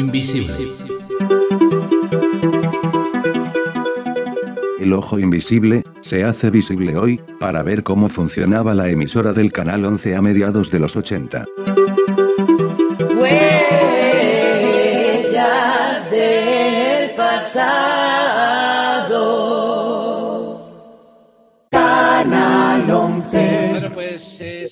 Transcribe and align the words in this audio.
invisible. 0.00 0.54
El 4.78 4.94
ojo 4.94 5.18
invisible 5.18 5.84
se 6.00 6.24
hace 6.24 6.50
visible 6.50 6.96
hoy 6.96 7.20
para 7.38 7.62
ver 7.62 7.82
cómo 7.82 8.08
funcionaba 8.08 8.74
la 8.74 8.88
emisora 8.88 9.34
del 9.34 9.52
canal 9.52 9.84
11 9.84 10.16
a 10.16 10.22
mediados 10.22 10.70
de 10.70 10.80
los 10.80 10.96
80. 10.96 11.44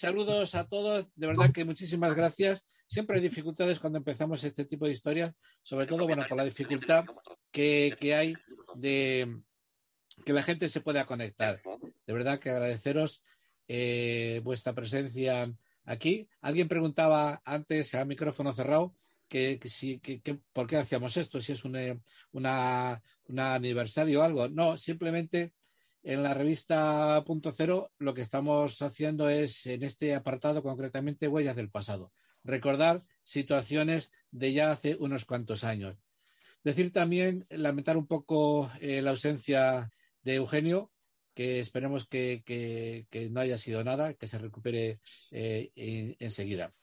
Saludos 0.08 0.54
a 0.54 0.66
todos. 0.66 1.06
De 1.16 1.26
verdad 1.26 1.52
que 1.52 1.66
muchísimas 1.66 2.14
gracias. 2.14 2.64
Siempre 2.86 3.16
hay 3.16 3.22
dificultades 3.22 3.78
cuando 3.78 3.98
empezamos 3.98 4.42
este 4.42 4.64
tipo 4.64 4.86
de 4.86 4.92
historias, 4.92 5.34
sobre 5.62 5.86
todo, 5.86 6.06
bueno, 6.06 6.24
por 6.26 6.38
la 6.38 6.46
dificultad 6.46 7.04
que, 7.50 7.94
que 8.00 8.14
hay 8.14 8.34
de 8.76 9.42
que 10.24 10.32
la 10.32 10.42
gente 10.42 10.66
se 10.70 10.80
pueda 10.80 11.04
conectar. 11.04 11.60
De 12.06 12.12
verdad 12.14 12.38
que 12.38 12.48
agradeceros 12.48 13.22
eh, 13.68 14.40
vuestra 14.42 14.72
presencia 14.72 15.46
aquí. 15.84 16.26
Alguien 16.40 16.68
preguntaba 16.68 17.42
antes 17.44 17.94
a 17.94 18.06
micrófono 18.06 18.54
cerrado 18.54 18.94
que, 19.28 19.60
si, 19.64 19.98
que, 19.98 20.38
por 20.54 20.66
qué 20.66 20.78
hacíamos 20.78 21.18
esto, 21.18 21.38
si 21.38 21.52
es 21.52 21.66
un, 21.66 21.76
eh, 21.76 22.00
una, 22.32 23.02
un 23.26 23.40
aniversario 23.40 24.20
o 24.20 24.22
algo. 24.22 24.48
No, 24.48 24.78
simplemente 24.78 25.52
en 26.02 26.22
la 26.22 26.34
revista 26.34 27.22
Punto 27.24 27.52
Cero 27.52 27.90
lo 27.98 28.14
que 28.14 28.22
estamos 28.22 28.80
haciendo 28.82 29.28
es, 29.28 29.66
en 29.66 29.82
este 29.82 30.14
apartado 30.14 30.62
concretamente, 30.62 31.28
huellas 31.28 31.56
del 31.56 31.70
pasado. 31.70 32.12
Recordar 32.44 33.04
situaciones 33.22 34.10
de 34.30 34.52
ya 34.52 34.72
hace 34.72 34.96
unos 34.96 35.24
cuantos 35.24 35.64
años. 35.64 35.96
Decir 36.64 36.92
también, 36.92 37.46
lamentar 37.50 37.96
un 37.96 38.06
poco 38.06 38.70
eh, 38.80 39.02
la 39.02 39.10
ausencia 39.10 39.90
de 40.22 40.34
Eugenio, 40.34 40.90
que 41.34 41.60
esperemos 41.60 42.06
que, 42.08 43.06
no 43.30 43.40
haya 43.40 43.58
sido 43.58 43.84
nada, 43.84 44.14
que 44.14 44.26
se 44.26 44.38
recupere 44.38 45.00
eh, 45.30 45.70
en, 45.76 46.16
enseguida. 46.18 46.74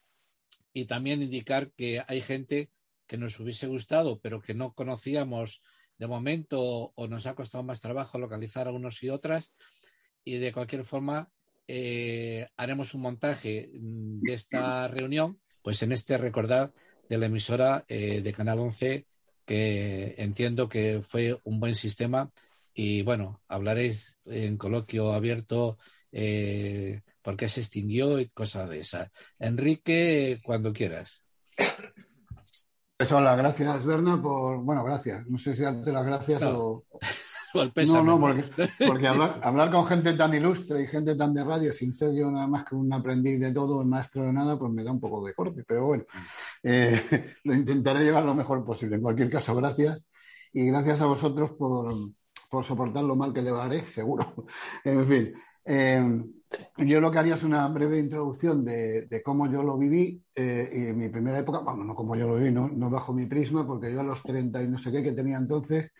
Y 0.72 0.86
también 0.86 1.22
indicar 1.22 1.72
que 1.72 2.02
hay 2.06 2.22
gente 2.22 2.70
que 3.06 3.18
nos 3.18 3.38
hubiese 3.38 3.66
gustado, 3.66 4.18
pero 4.20 4.40
que 4.40 4.54
no 4.54 4.72
conocíamos 4.72 5.62
de 5.98 6.06
momento 6.06 6.92
o 6.94 7.06
nos 7.08 7.26
ha 7.26 7.34
costado 7.34 7.64
más 7.64 7.80
trabajo 7.80 8.18
localizar 8.18 8.68
a 8.68 8.72
unos 8.72 9.02
y 9.02 9.10
otras. 9.10 9.52
Y 10.24 10.38
de 10.38 10.52
cualquier 10.52 10.84
forma, 10.84 11.30
eh, 11.68 12.48
haremos 12.56 12.94
un 12.94 13.02
montaje 13.02 13.68
de 13.72 14.32
esta 14.32 14.88
reunión, 14.88 15.40
pues 15.62 15.82
en 15.82 15.92
este 15.92 16.18
recordar 16.18 16.72
de 17.08 17.18
la 17.18 17.26
emisora 17.26 17.84
eh, 17.88 18.20
de 18.22 18.32
Canal 18.32 18.58
11, 18.58 19.06
que 19.44 20.14
entiendo 20.18 20.68
que 20.68 21.02
fue 21.06 21.38
un 21.44 21.60
buen 21.60 21.74
sistema 21.74 22.30
y 22.74 23.02
bueno, 23.02 23.40
hablaréis 23.48 24.18
en 24.26 24.58
coloquio 24.58 25.12
abierto 25.14 25.78
eh, 26.12 27.00
por 27.22 27.36
qué 27.36 27.48
se 27.48 27.60
extinguió 27.60 28.20
y 28.20 28.28
cosas 28.28 28.68
de 28.68 28.80
esas. 28.80 29.10
Enrique, 29.38 30.40
cuando 30.44 30.72
quieras. 30.72 31.22
Pues 32.98 33.12
hola, 33.12 33.36
gracias 33.36 33.84
Berna 33.84 34.20
por, 34.22 34.56
bueno, 34.62 34.82
gracias. 34.82 35.26
No 35.26 35.36
sé 35.36 35.54
si 35.54 35.62
darte 35.62 35.92
las 35.92 36.06
gracias 36.06 36.40
No. 36.40 36.58
o... 36.58 36.82
El. 37.54 37.88
No, 37.88 38.02
no, 38.02 38.20
porque, 38.20 38.44
porque 38.86 39.06
hablar, 39.06 39.40
hablar 39.42 39.70
con 39.70 39.86
gente 39.86 40.12
tan 40.12 40.34
ilustre 40.34 40.82
y 40.82 40.86
gente 40.86 41.14
tan 41.14 41.32
de 41.32 41.42
radio, 41.42 41.72
sin 41.72 41.94
ser 41.94 42.14
yo 42.14 42.30
nada 42.30 42.46
más 42.46 42.64
que 42.64 42.74
un 42.74 42.92
aprendiz 42.92 43.40
de 43.40 43.52
todo, 43.52 43.78
un 43.78 43.88
maestro 43.88 44.24
de 44.24 44.32
nada, 44.32 44.58
pues 44.58 44.70
me 44.72 44.84
da 44.84 44.92
un 44.92 45.00
poco 45.00 45.24
de 45.24 45.32
corte. 45.32 45.64
Pero 45.66 45.86
bueno, 45.86 46.04
eh, 46.62 47.34
lo 47.44 47.54
intentaré 47.54 48.04
llevar 48.04 48.24
lo 48.24 48.34
mejor 48.34 48.62
posible. 48.62 48.96
En 48.96 49.02
cualquier 49.02 49.30
caso, 49.30 49.54
gracias. 49.54 49.98
Y 50.52 50.66
gracias 50.66 51.00
a 51.00 51.06
vosotros 51.06 51.52
por, 51.52 51.94
por 52.50 52.64
soportar 52.64 53.04
lo 53.04 53.16
mal 53.16 53.32
que 53.32 53.40
le 53.40 53.50
haré, 53.50 53.86
seguro. 53.86 54.34
en 54.84 55.06
fin, 55.06 55.34
eh, 55.64 56.24
yo 56.78 57.00
lo 57.00 57.10
que 57.10 57.18
haría 57.18 57.34
es 57.34 57.42
una 57.42 57.66
breve 57.68 57.98
introducción 57.98 58.64
de, 58.64 59.02
de 59.06 59.22
cómo 59.22 59.50
yo 59.50 59.62
lo 59.62 59.78
viví 59.78 60.22
eh, 60.34 60.70
y 60.72 60.86
en 60.88 60.98
mi 60.98 61.08
primera 61.08 61.38
época, 61.38 61.58
bueno, 61.60 61.84
no 61.84 61.94
como 61.94 62.16
yo 62.16 62.28
lo 62.28 62.36
viví, 62.36 62.52
no, 62.52 62.68
no 62.68 62.90
bajo 62.90 63.12
mi 63.14 63.26
prisma, 63.26 63.66
porque 63.66 63.92
yo 63.92 64.00
a 64.00 64.04
los 64.04 64.22
30 64.22 64.62
y 64.62 64.68
no 64.68 64.78
sé 64.78 64.92
qué 64.92 65.02
que 65.02 65.12
tenía 65.12 65.38
entonces, 65.38 65.92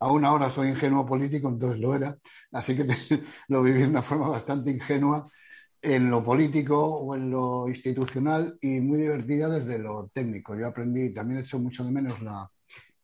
aún 0.00 0.24
ahora 0.24 0.50
soy 0.50 0.68
ingenuo 0.68 1.06
político, 1.06 1.48
entonces 1.48 1.80
lo 1.80 1.94
era, 1.94 2.18
así 2.52 2.76
que 2.76 2.84
lo 3.48 3.62
viví 3.62 3.82
de 3.82 3.88
una 3.88 4.02
forma 4.02 4.28
bastante 4.28 4.70
ingenua 4.70 5.30
en 5.82 6.10
lo 6.10 6.22
político 6.24 6.78
o 6.96 7.14
en 7.16 7.30
lo 7.30 7.68
institucional 7.68 8.56
y 8.60 8.80
muy 8.80 9.00
divertida 9.00 9.48
desde 9.48 9.78
lo 9.78 10.08
técnico. 10.12 10.56
Yo 10.56 10.68
aprendí, 10.68 11.12
también 11.12 11.40
he 11.40 11.42
hecho 11.42 11.58
mucho 11.58 11.84
de 11.84 11.90
menos 11.90 12.20
la, 12.22 12.48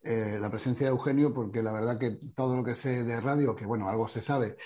eh, 0.03 0.39
la 0.41 0.51
presencia 0.51 0.87
de 0.87 0.93
Eugenio 0.93 1.35
porque 1.35 1.63
la 1.63 1.73
verdad 1.73 1.99
que 1.99 2.19
todo 2.35 2.57
lo 2.57 2.65
que 2.65 2.75
sé 2.75 3.05
de 3.05 3.21
radio, 3.21 3.55
que 3.57 3.67
bueno, 3.67 3.89
algo 3.89 4.09
se 4.09 4.23
sabe, 4.23 4.57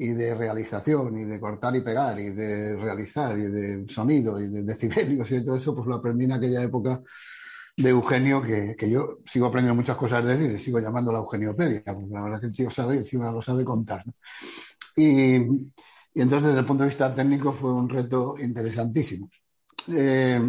y 0.00 0.10
de 0.10 0.32
realización 0.32 1.18
y 1.18 1.24
de 1.24 1.40
cortar 1.40 1.74
y 1.74 1.80
pegar 1.80 2.20
y 2.20 2.30
de 2.30 2.76
realizar 2.76 3.36
y 3.36 3.48
de 3.48 3.88
sonido 3.88 4.40
y 4.40 4.46
de 4.46 4.62
decibelios 4.62 5.30
y 5.32 5.44
todo 5.44 5.56
eso, 5.56 5.74
pues 5.74 5.88
lo 5.88 5.96
aprendí 5.96 6.24
en 6.24 6.32
aquella 6.32 6.62
época 6.62 7.02
de 7.76 7.90
Eugenio, 7.90 8.40
que, 8.40 8.76
que 8.76 8.88
yo 8.88 9.18
sigo 9.26 9.46
aprendiendo 9.46 9.74
muchas 9.74 9.96
cosas 9.96 10.24
de 10.24 10.34
él 10.34 10.42
y 10.42 10.48
le 10.50 10.58
sigo 10.58 10.78
llamando 10.78 11.10
la 11.10 11.18
Eugeniopedia, 11.18 11.82
porque 11.84 12.12
la 12.12 12.22
verdad 12.22 12.40
que 12.40 12.46
el 12.46 12.52
tío 12.52 12.70
sabe 12.70 12.94
y 12.94 12.98
encima 12.98 13.32
lo 13.32 13.42
sabe 13.42 13.64
contar. 13.64 14.06
¿no? 14.06 14.14
Y, 14.94 15.36
y, 16.14 16.20
entonces, 16.20 16.48
desde 16.48 16.60
el 16.60 16.66
punto 16.66 16.84
de 16.84 16.90
vista 16.90 17.12
técnico, 17.12 17.52
fue 17.52 17.72
un 17.72 17.88
reto 17.88 18.36
interesantísimo. 18.38 19.28
Eh, 19.88 20.40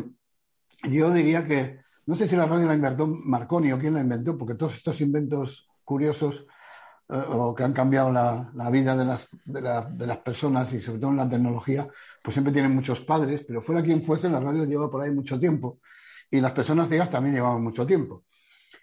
yo 0.83 1.11
diría 1.11 1.45
que, 1.47 1.79
no 2.05 2.15
sé 2.15 2.27
si 2.27 2.35
la 2.35 2.45
radio 2.45 2.67
la 2.67 2.75
inventó 2.75 3.07
Marconi 3.07 3.71
o 3.71 3.79
quién 3.79 3.95
la 3.95 4.01
inventó, 4.01 4.37
porque 4.37 4.55
todos 4.55 4.75
estos 4.75 5.01
inventos 5.01 5.67
curiosos 5.83 6.45
o 7.09 7.55
que 7.55 7.63
han 7.63 7.73
cambiado 7.73 8.11
la, 8.11 8.51
la 8.53 8.69
vida 8.69 8.95
de 8.95 9.03
las, 9.03 9.27
de, 9.43 9.61
la, 9.61 9.81
de 9.81 10.05
las 10.05 10.19
personas 10.19 10.71
y 10.73 10.81
sobre 10.81 10.99
todo 10.99 11.11
en 11.11 11.17
la 11.17 11.27
tecnología, 11.29 11.87
pues 12.23 12.33
siempre 12.35 12.53
tienen 12.53 12.75
muchos 12.75 13.01
padres, 13.01 13.43
pero 13.47 13.61
fuera 13.61 13.81
quien 13.81 14.01
fuese, 14.01 14.29
la 14.29 14.39
radio 14.39 14.65
lleva 14.65 14.91
por 14.91 15.01
ahí 15.01 15.11
mucho 15.11 15.37
tiempo 15.37 15.79
y 16.29 16.39
las 16.39 16.51
personas 16.51 16.87
ciegas 16.87 17.09
también 17.09 17.35
llevaban 17.35 17.63
mucho 17.63 17.85
tiempo. 17.85 18.25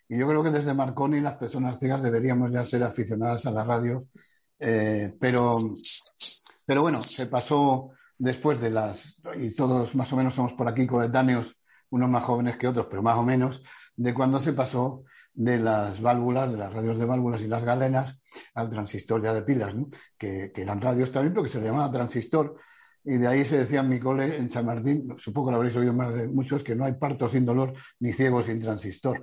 Y 0.09 0.19
yo 0.19 0.27
creo 0.29 0.43
que 0.43 0.51
desde 0.51 0.75
Marconi 0.75 1.21
las 1.21 1.37
personas 1.37 1.79
ciegas 1.79 2.03
deberíamos 2.03 2.51
ya 2.53 2.65
ser 2.65 2.83
aficionadas 2.83 3.47
a 3.47 3.51
la 3.53 3.63
radio, 3.63 4.07
eh, 4.59 5.17
pero, 5.21 5.53
pero 6.67 6.81
bueno, 6.81 6.99
se 6.99 7.27
pasó 7.27 7.91
después 8.19 8.61
de 8.61 8.71
las, 8.71 9.17
y 9.39 9.55
todos 9.55 9.95
más 9.95 10.13
o 10.13 10.17
menos 10.17 10.35
somos 10.35 10.53
por 10.55 10.69
aquí 10.69 10.87
coetáneos, 10.87 11.57
unos 11.91 12.11
más 12.11 12.25
jóvenes 12.25 12.57
que 12.57 12.67
otros, 12.67 12.87
pero 12.91 13.03
más 13.03 13.17
o 13.17 13.23
menos, 13.23 13.63
de 13.95 14.13
cuando 14.13 14.41
se 14.41 14.53
pasó 14.53 15.05
de 15.37 15.59
las 15.59 16.01
válvulas, 16.01 16.51
de 16.51 16.57
las 16.57 16.73
radios 16.73 16.99
de 16.99 17.05
válvulas 17.05 17.43
y 17.43 17.47
las 17.47 17.63
galenas 17.63 18.19
al 18.55 18.71
transistor 18.71 19.23
ya 19.23 19.35
de 19.35 19.43
pilas, 19.43 19.75
que, 20.17 20.51
que, 20.53 20.63
eran 20.63 20.81
radios 20.81 21.13
también, 21.13 21.35
pero 21.35 21.45
que 21.45 21.51
se 21.51 21.61
llamaba 21.61 21.93
transistor. 21.93 22.57
Y 23.05 23.19
de 23.19 23.29
ahí 23.29 23.45
se 23.45 23.59
decía 23.59 23.81
en 23.81 23.89
mi 23.89 24.01
cole, 24.01 24.37
en 24.37 24.51
San 24.51 24.67
Martín, 24.67 25.15
supongo 25.19 25.49
que 25.49 25.51
lo 25.53 25.57
habréis 25.59 25.77
oído 25.77 25.93
más 25.93 26.13
de 26.13 26.27
muchos, 26.27 26.65
que 26.65 26.75
no 26.75 26.87
hay 26.87 26.95
parto 26.95 27.29
sin 27.29 27.45
dolor 27.45 27.75
ni 28.01 28.13
ciego 28.13 28.43
sin 28.43 28.59
transistor. 28.59 29.21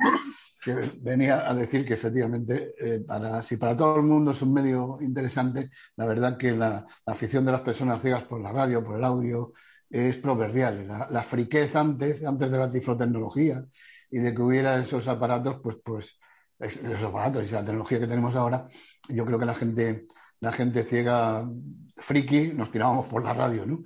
Que 0.63 0.94
venía 1.01 1.50
a 1.50 1.53
decir 1.53 1.85
que 1.85 1.96
efectivamente, 1.96 2.74
eh, 2.80 3.01
para, 3.06 3.44
si 3.44 3.57
para 3.57 3.75
todo 3.75 3.97
el 3.97 4.03
mundo 4.03 4.31
es 4.31 4.41
un 4.41 4.53
medio 4.53 4.97
interesante, 5.01 5.72
la 5.97 6.06
verdad 6.06 6.38
que 6.38 6.51
la, 6.51 6.85
la 7.06 7.13
afición 7.13 7.44
de 7.44 7.51
las 7.51 7.62
personas 7.62 8.01
ciegas 8.01 8.24
por 8.24 8.40
la 8.40 8.53
radio, 8.53 8.81
por 8.81 8.97
el 8.97 9.03
audio, 9.03 9.51
es 9.90 10.18
proverbial. 10.18 10.88
La, 10.88 11.07
la 11.09 11.24
friquez 11.24 11.75
antes, 11.75 12.24
antes 12.24 12.50
de 12.50 12.57
la 12.57 12.72
tiflotecnología, 12.72 13.66
y 14.13 14.19
de 14.19 14.31
que 14.31 14.41
hubiera 14.44 14.79
esos 14.79 15.07
aparatos, 15.07 15.59
pues, 15.63 15.78
pues 15.84 16.19
esos 16.59 17.03
aparatos 17.03 17.50
y 17.50 17.51
la 17.51 17.66
tecnología 17.66 18.00
que 18.00 18.06
tenemos 18.06 18.35
ahora, 18.35 18.68
yo 19.09 19.25
creo 19.25 19.40
que 19.40 19.46
la 19.46 19.56
gente, 19.56 20.06
la 20.40 20.51
gente 20.51 20.84
ciega, 20.84 21.50
friki, 21.97 22.50
nos 22.53 22.69
tirábamos 22.69 23.07
por 23.07 23.24
la 23.24 23.34
radio, 23.34 23.66
¿no? 23.66 23.81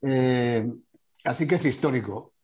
Eh, 0.00 0.64
así 1.24 1.48
que 1.48 1.56
es 1.56 1.64
histórico. 1.64 2.34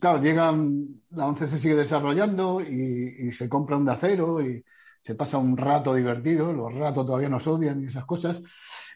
Claro, 0.00 0.20
llegan, 0.20 1.02
la 1.10 1.26
ONCE 1.26 1.46
se 1.46 1.60
sigue 1.60 1.76
desarrollando 1.76 2.60
y, 2.60 3.14
y, 3.28 3.30
se 3.30 3.48
compra 3.48 3.76
un 3.76 3.84
de 3.84 3.92
acero 3.92 4.40
y 4.40 4.64
se 5.00 5.14
pasa 5.14 5.38
un 5.38 5.56
rato 5.56 5.94
divertido, 5.94 6.52
los 6.52 6.74
ratos 6.74 7.06
todavía 7.06 7.28
nos 7.28 7.46
odian 7.46 7.80
y 7.80 7.86
esas 7.86 8.06
cosas. 8.06 8.40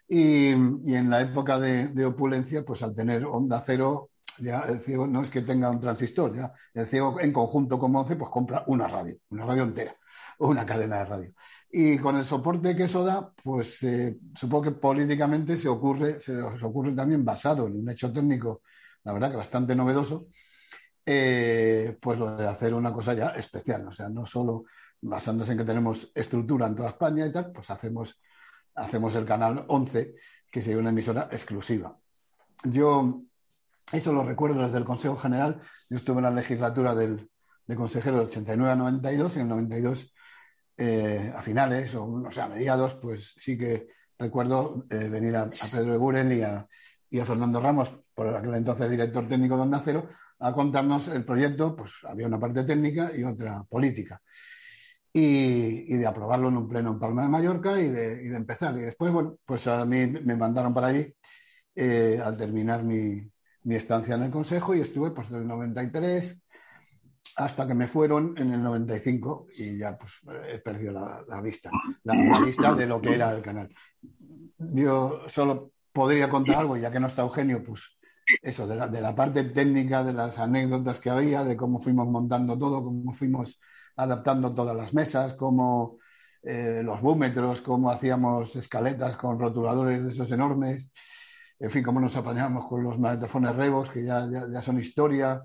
Y, 0.08 0.48
y 0.48 0.94
en 0.96 1.08
la 1.08 1.20
época 1.20 1.60
de, 1.60 1.86
de, 1.86 2.04
opulencia, 2.04 2.64
pues 2.64 2.82
al 2.82 2.96
tener 2.96 3.24
onda 3.24 3.62
cero, 3.64 4.10
ya 4.38 4.60
el 4.68 4.80
ciego 4.80 5.06
no 5.06 5.22
es 5.22 5.30
que 5.30 5.42
tenga 5.42 5.70
un 5.70 5.80
transistor, 5.80 6.36
ya 6.36 6.52
el 6.72 6.86
ciego 6.86 7.20
en 7.20 7.32
conjunto 7.32 7.78
con 7.78 7.92
Monce 7.92 8.16
pues 8.16 8.30
compra 8.30 8.64
una 8.66 8.88
radio, 8.88 9.16
una 9.30 9.44
radio 9.44 9.62
entera, 9.64 9.96
o 10.38 10.48
una 10.48 10.66
cadena 10.66 10.98
de 10.98 11.04
radio. 11.04 11.34
Y 11.70 11.98
con 11.98 12.16
el 12.16 12.24
soporte 12.24 12.76
que 12.76 12.84
eso 12.84 13.04
da, 13.04 13.32
pues 13.42 13.82
eh, 13.82 14.18
supongo 14.34 14.64
que 14.64 14.70
políticamente 14.72 15.56
se 15.56 15.68
ocurre, 15.68 16.20
se, 16.20 16.40
ocurre 16.40 16.92
también 16.92 17.24
basado 17.24 17.66
en 17.66 17.80
un 17.80 17.90
hecho 17.90 18.12
técnico, 18.12 18.62
la 19.02 19.12
verdad 19.12 19.30
que 19.30 19.36
bastante 19.36 19.74
novedoso, 19.74 20.28
eh, 21.04 21.96
pues 22.00 22.18
lo 22.18 22.36
de 22.36 22.46
hacer 22.46 22.74
una 22.74 22.92
cosa 22.92 23.14
ya 23.14 23.28
especial, 23.30 23.88
o 23.88 23.92
sea, 23.92 24.08
no 24.08 24.24
solo 24.24 24.64
basándose 25.00 25.52
en 25.52 25.58
que 25.58 25.64
tenemos 25.64 26.10
estructura 26.14 26.66
en 26.66 26.74
toda 26.74 26.90
España 26.90 27.26
y 27.26 27.32
tal, 27.32 27.52
pues 27.52 27.68
hacemos, 27.70 28.20
hacemos 28.74 29.14
el 29.14 29.24
canal 29.24 29.64
11, 29.68 30.14
que 30.50 30.62
sería 30.62 30.78
una 30.78 30.90
emisora 30.90 31.28
exclusiva. 31.30 31.98
Yo 32.62 33.24
eso 33.92 34.12
lo 34.12 34.24
recuerdo 34.24 34.64
desde 34.64 34.78
el 34.78 34.84
Consejo 34.84 35.16
General. 35.16 35.60
Yo 35.90 35.96
estuve 35.96 36.18
en 36.18 36.24
la 36.24 36.30
legislatura 36.30 36.94
del, 36.94 37.30
de 37.66 37.76
consejero 37.76 38.18
de 38.18 38.26
89 38.26 38.72
a 38.72 38.76
92, 38.76 39.36
en 39.36 39.42
el 39.42 39.48
92 39.48 40.14
eh, 40.76 41.32
a 41.34 41.42
finales, 41.42 41.94
o, 41.94 42.30
sea, 42.32 42.44
a 42.44 42.48
mediados, 42.48 42.94
pues 42.96 43.34
sí 43.38 43.56
que 43.56 43.88
recuerdo 44.18 44.86
eh, 44.90 45.08
venir 45.08 45.36
a, 45.36 45.46
Pedro 45.70 46.10
a, 46.10 46.68
y 47.10 47.20
a 47.20 47.24
Fernando 47.24 47.60
Ramos, 47.60 47.92
por 48.14 48.28
aquel 48.28 48.54
entonces 48.54 48.90
director 48.90 49.26
técnico 49.26 49.56
de 49.56 49.62
Onda 49.62 49.80
Cero, 49.84 50.08
a 50.40 50.52
contarnos 50.52 51.08
el 51.08 51.24
proyecto, 51.24 51.76
pues 51.76 51.92
había 52.04 52.26
una 52.26 52.38
parte 52.40 52.64
técnica 52.64 53.12
y 53.16 53.24
otra 53.24 53.62
política. 53.64 54.20
Y, 55.12 55.96
de 55.96 56.06
aprobarlo 56.06 56.48
en 56.48 56.56
un 56.56 56.68
pleno 56.68 56.90
en 56.90 56.98
Palma 56.98 57.22
de 57.22 57.28
Mallorca 57.28 57.80
y 57.80 57.88
de, 57.88 58.34
empezar. 58.34 58.76
Y 58.76 58.80
después, 58.80 59.12
bueno, 59.12 59.36
pues 59.46 59.66
a 59.68 59.84
mí 59.84 60.06
me 60.08 60.36
mandaron 60.36 60.74
para 60.74 60.88
allí 60.88 61.14
eh, 61.76 62.20
al 62.22 62.36
terminar 62.36 62.82
mi, 62.82 63.30
mi, 63.64 63.74
estancia 63.74 64.14
en 64.14 64.22
el 64.24 64.30
Consejo 64.30 64.74
y 64.74 64.80
estuve 64.80 65.10
pues 65.10 65.30
desde 65.30 65.42
el 65.42 65.48
93 65.48 66.38
hasta 67.36 67.66
que 67.66 67.74
me 67.74 67.86
fueron 67.86 68.36
en 68.38 68.52
el 68.52 68.62
95 68.62 69.48
y 69.54 69.78
ya 69.78 69.96
pues 69.98 70.20
he 70.48 70.58
perdido 70.58 70.92
la, 71.26 71.40
vista, 71.40 71.70
la, 72.04 72.40
vista 72.40 72.74
de 72.74 72.86
lo 72.86 73.00
que 73.00 73.14
era 73.14 73.34
el 73.34 73.42
canal. 73.42 73.74
Yo 74.58 75.22
solo 75.26 75.72
podría 75.92 76.28
contar 76.28 76.56
algo, 76.56 76.76
ya 76.76 76.90
que 76.90 77.00
no 77.00 77.06
está 77.06 77.22
Eugenio, 77.22 77.62
pues 77.62 77.98
eso, 78.42 78.66
de 78.66 78.76
la, 78.76 78.88
de 78.88 79.00
la, 79.00 79.14
parte 79.14 79.44
técnica, 79.44 80.04
de 80.04 80.12
las 80.12 80.38
anécdotas 80.38 81.00
que 81.00 81.10
había, 81.10 81.44
de 81.44 81.56
cómo 81.56 81.80
fuimos 81.80 82.08
montando 82.08 82.58
todo, 82.58 82.84
cómo 82.84 83.12
fuimos 83.12 83.60
adaptando 83.96 84.54
todas 84.54 84.76
las 84.76 84.94
mesas, 84.94 85.34
cómo 85.34 85.98
eh, 86.42 86.82
los 86.84 87.00
búmetros, 87.00 87.62
cómo 87.62 87.90
hacíamos 87.90 88.56
escaletas 88.56 89.16
con 89.16 89.38
rotuladores 89.38 90.04
de 90.04 90.10
esos 90.10 90.30
enormes, 90.30 90.92
en 91.64 91.70
fin, 91.70 91.82
cómo 91.82 91.98
nos 91.98 92.14
apañábamos 92.14 92.66
con 92.66 92.82
los 92.82 92.98
magnetofones 92.98 93.56
Rebos, 93.56 93.90
que 93.90 94.04
ya, 94.04 94.28
ya, 94.50 94.60
son 94.60 94.78
historia, 94.78 95.42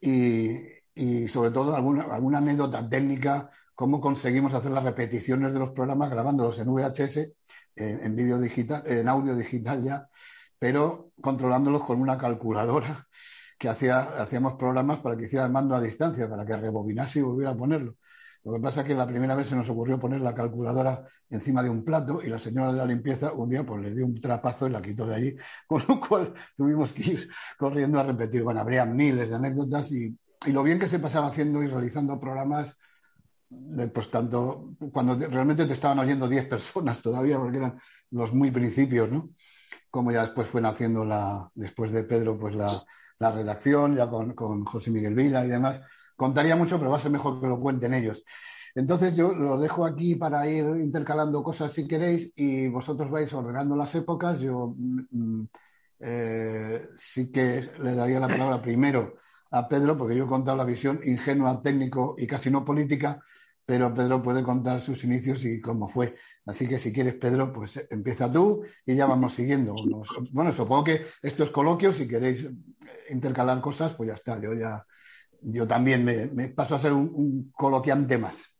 y, 0.00 0.56
y, 0.94 1.28
sobre 1.28 1.52
todo 1.52 1.76
alguna, 1.76 2.02
alguna 2.04 2.38
anécdota 2.38 2.88
técnica, 2.88 3.48
cómo 3.76 4.00
conseguimos 4.00 4.52
hacer 4.54 4.72
las 4.72 4.82
repeticiones 4.82 5.52
de 5.52 5.60
los 5.60 5.70
programas 5.70 6.10
grabándolos 6.10 6.58
en 6.58 6.68
VHS, 6.68 7.30
en, 7.76 8.16
vídeo 8.16 8.40
digital, 8.40 8.82
en 8.84 9.08
audio 9.08 9.36
digital 9.36 9.84
ya, 9.84 10.08
pero 10.58 11.12
controlándolos 11.20 11.84
con 11.84 12.00
una 12.00 12.18
calculadora 12.18 13.06
que 13.56 13.68
hacía, 13.68 14.00
hacíamos 14.00 14.54
programas 14.54 14.98
para 14.98 15.16
que 15.16 15.26
hiciera 15.26 15.46
el 15.46 15.52
mando 15.52 15.76
a 15.76 15.80
distancia, 15.80 16.28
para 16.28 16.44
que 16.44 16.56
rebobinase 16.56 17.20
y 17.20 17.22
volviera 17.22 17.52
a 17.52 17.56
ponerlo. 17.56 17.94
Lo 18.48 18.54
que 18.54 18.60
pasa 18.60 18.80
es 18.80 18.86
que 18.86 18.94
la 18.94 19.06
primera 19.06 19.36
vez 19.36 19.48
se 19.48 19.56
nos 19.56 19.68
ocurrió 19.68 19.98
poner 19.98 20.22
la 20.22 20.34
calculadora 20.34 21.06
encima 21.28 21.62
de 21.62 21.68
un 21.68 21.84
plato 21.84 22.22
y 22.22 22.28
la 22.30 22.38
señora 22.38 22.72
de 22.72 22.78
la 22.78 22.86
limpieza 22.86 23.30
un 23.34 23.50
día 23.50 23.62
pues 23.62 23.82
le 23.82 23.94
dio 23.94 24.06
un 24.06 24.18
trapazo 24.18 24.66
y 24.66 24.70
la 24.70 24.80
quitó 24.80 25.06
de 25.06 25.14
allí, 25.14 25.36
con 25.66 25.82
lo 25.86 26.00
cual 26.00 26.32
tuvimos 26.56 26.94
que 26.94 27.02
ir 27.02 27.28
corriendo 27.58 28.00
a 28.00 28.04
repetir. 28.04 28.42
Bueno, 28.42 28.60
habría 28.60 28.86
miles 28.86 29.28
de 29.28 29.34
anécdotas 29.34 29.92
y, 29.92 30.16
y 30.46 30.52
lo 30.52 30.62
bien 30.62 30.78
que 30.78 30.88
se 30.88 30.98
pasaba 30.98 31.26
haciendo 31.26 31.62
y 31.62 31.66
realizando 31.66 32.18
programas 32.18 32.74
pues 33.92 34.10
tanto 34.10 34.74
cuando 34.92 35.14
realmente 35.14 35.66
te 35.66 35.72
estaban 35.74 35.98
oyendo 35.98 36.26
10 36.26 36.46
personas 36.46 37.02
todavía, 37.02 37.38
porque 37.38 37.58
eran 37.58 37.78
los 38.10 38.32
muy 38.32 38.50
principios, 38.50 39.10
¿no? 39.10 39.30
Como 39.90 40.10
ya 40.10 40.22
después 40.22 40.48
fue 40.48 40.62
naciendo 40.62 41.04
la, 41.04 41.50
después 41.54 41.92
de 41.92 42.02
Pedro, 42.04 42.38
pues 42.38 42.54
la, 42.54 42.70
la 43.18 43.30
redacción, 43.30 43.96
ya 43.96 44.08
con, 44.08 44.32
con, 44.34 44.64
José 44.64 44.90
Miguel 44.90 45.14
Vila 45.14 45.44
y 45.44 45.48
demás. 45.48 45.80
Contaría 46.18 46.56
mucho, 46.56 46.78
pero 46.78 46.90
va 46.90 46.96
a 46.96 47.00
ser 47.00 47.12
mejor 47.12 47.40
que 47.40 47.46
lo 47.46 47.60
cuenten 47.60 47.94
ellos. 47.94 48.24
Entonces 48.74 49.14
yo 49.14 49.32
lo 49.32 49.56
dejo 49.56 49.86
aquí 49.86 50.16
para 50.16 50.50
ir 50.50 50.64
intercalando 50.82 51.44
cosas 51.44 51.72
si 51.72 51.86
queréis 51.86 52.32
y 52.34 52.66
vosotros 52.66 53.08
vais 53.08 53.32
ordenando 53.32 53.76
las 53.76 53.94
épocas. 53.94 54.40
Yo 54.40 54.74
mm, 54.76 55.00
mm, 55.12 55.48
eh, 56.00 56.88
sí 56.96 57.30
que 57.30 57.70
le 57.78 57.94
daría 57.94 58.18
la 58.18 58.26
palabra 58.26 58.60
primero 58.60 59.14
a 59.52 59.68
Pedro, 59.68 59.96
porque 59.96 60.16
yo 60.16 60.24
he 60.24 60.26
contado 60.26 60.56
la 60.56 60.64
visión 60.64 61.00
ingenua, 61.04 61.62
técnico 61.62 62.16
y 62.18 62.26
casi 62.26 62.50
no 62.50 62.64
política, 62.64 63.22
pero 63.64 63.94
Pedro 63.94 64.20
puede 64.20 64.42
contar 64.42 64.80
sus 64.80 65.04
inicios 65.04 65.44
y 65.44 65.60
cómo 65.60 65.86
fue. 65.86 66.16
Así 66.46 66.66
que 66.66 66.80
si 66.80 66.92
quieres, 66.92 67.14
Pedro, 67.14 67.52
pues 67.52 67.86
empieza 67.90 68.28
tú 68.28 68.64
y 68.84 68.96
ya 68.96 69.06
vamos 69.06 69.34
siguiendo. 69.34 69.72
Bueno, 70.32 70.50
supongo 70.50 70.82
que 70.82 71.04
estos 71.22 71.52
coloquios, 71.52 71.94
si 71.94 72.08
queréis 72.08 72.44
intercalar 73.08 73.60
cosas, 73.60 73.94
pues 73.94 74.08
ya 74.08 74.14
está. 74.14 74.40
Yo 74.40 74.52
ya, 74.54 74.84
yo 75.42 75.66
también 75.66 76.04
me, 76.04 76.48
paso 76.48 76.74
a 76.74 76.78
ser 76.78 76.92
un, 76.92 77.50
coloquiante 77.52 78.18
más. 78.18 78.54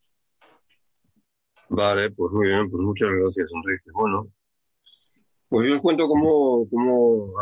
Vale, 1.68 2.10
pues 2.12 2.32
muy 2.32 2.48
bien, 2.48 2.70
pues 2.70 2.82
muchas 2.82 3.10
gracias, 3.10 3.50
Enrique. 3.54 3.90
Bueno, 3.92 4.28
pues 5.48 5.68
yo 5.68 5.76
os 5.76 5.82
cuento 5.82 6.06
cómo, 6.08 6.66
cómo 6.70 7.34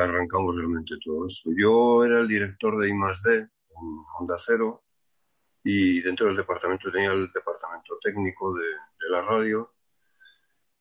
arrancamos 0.00 0.56
realmente 0.56 0.94
todo 1.04 1.26
esto. 1.26 1.50
Yo 1.56 2.04
era 2.04 2.20
el 2.20 2.28
director 2.28 2.78
de 2.78 2.88
I+.D. 2.88 3.34
en 3.36 3.48
Onda 4.18 4.36
Cero 4.38 4.82
y 5.64 6.00
dentro 6.00 6.26
del 6.26 6.36
departamento 6.36 6.90
tenía 6.90 7.12
el 7.12 7.30
departamento 7.32 7.98
técnico 8.02 8.54
de, 8.56 8.64
la 9.10 9.22
radio. 9.22 9.72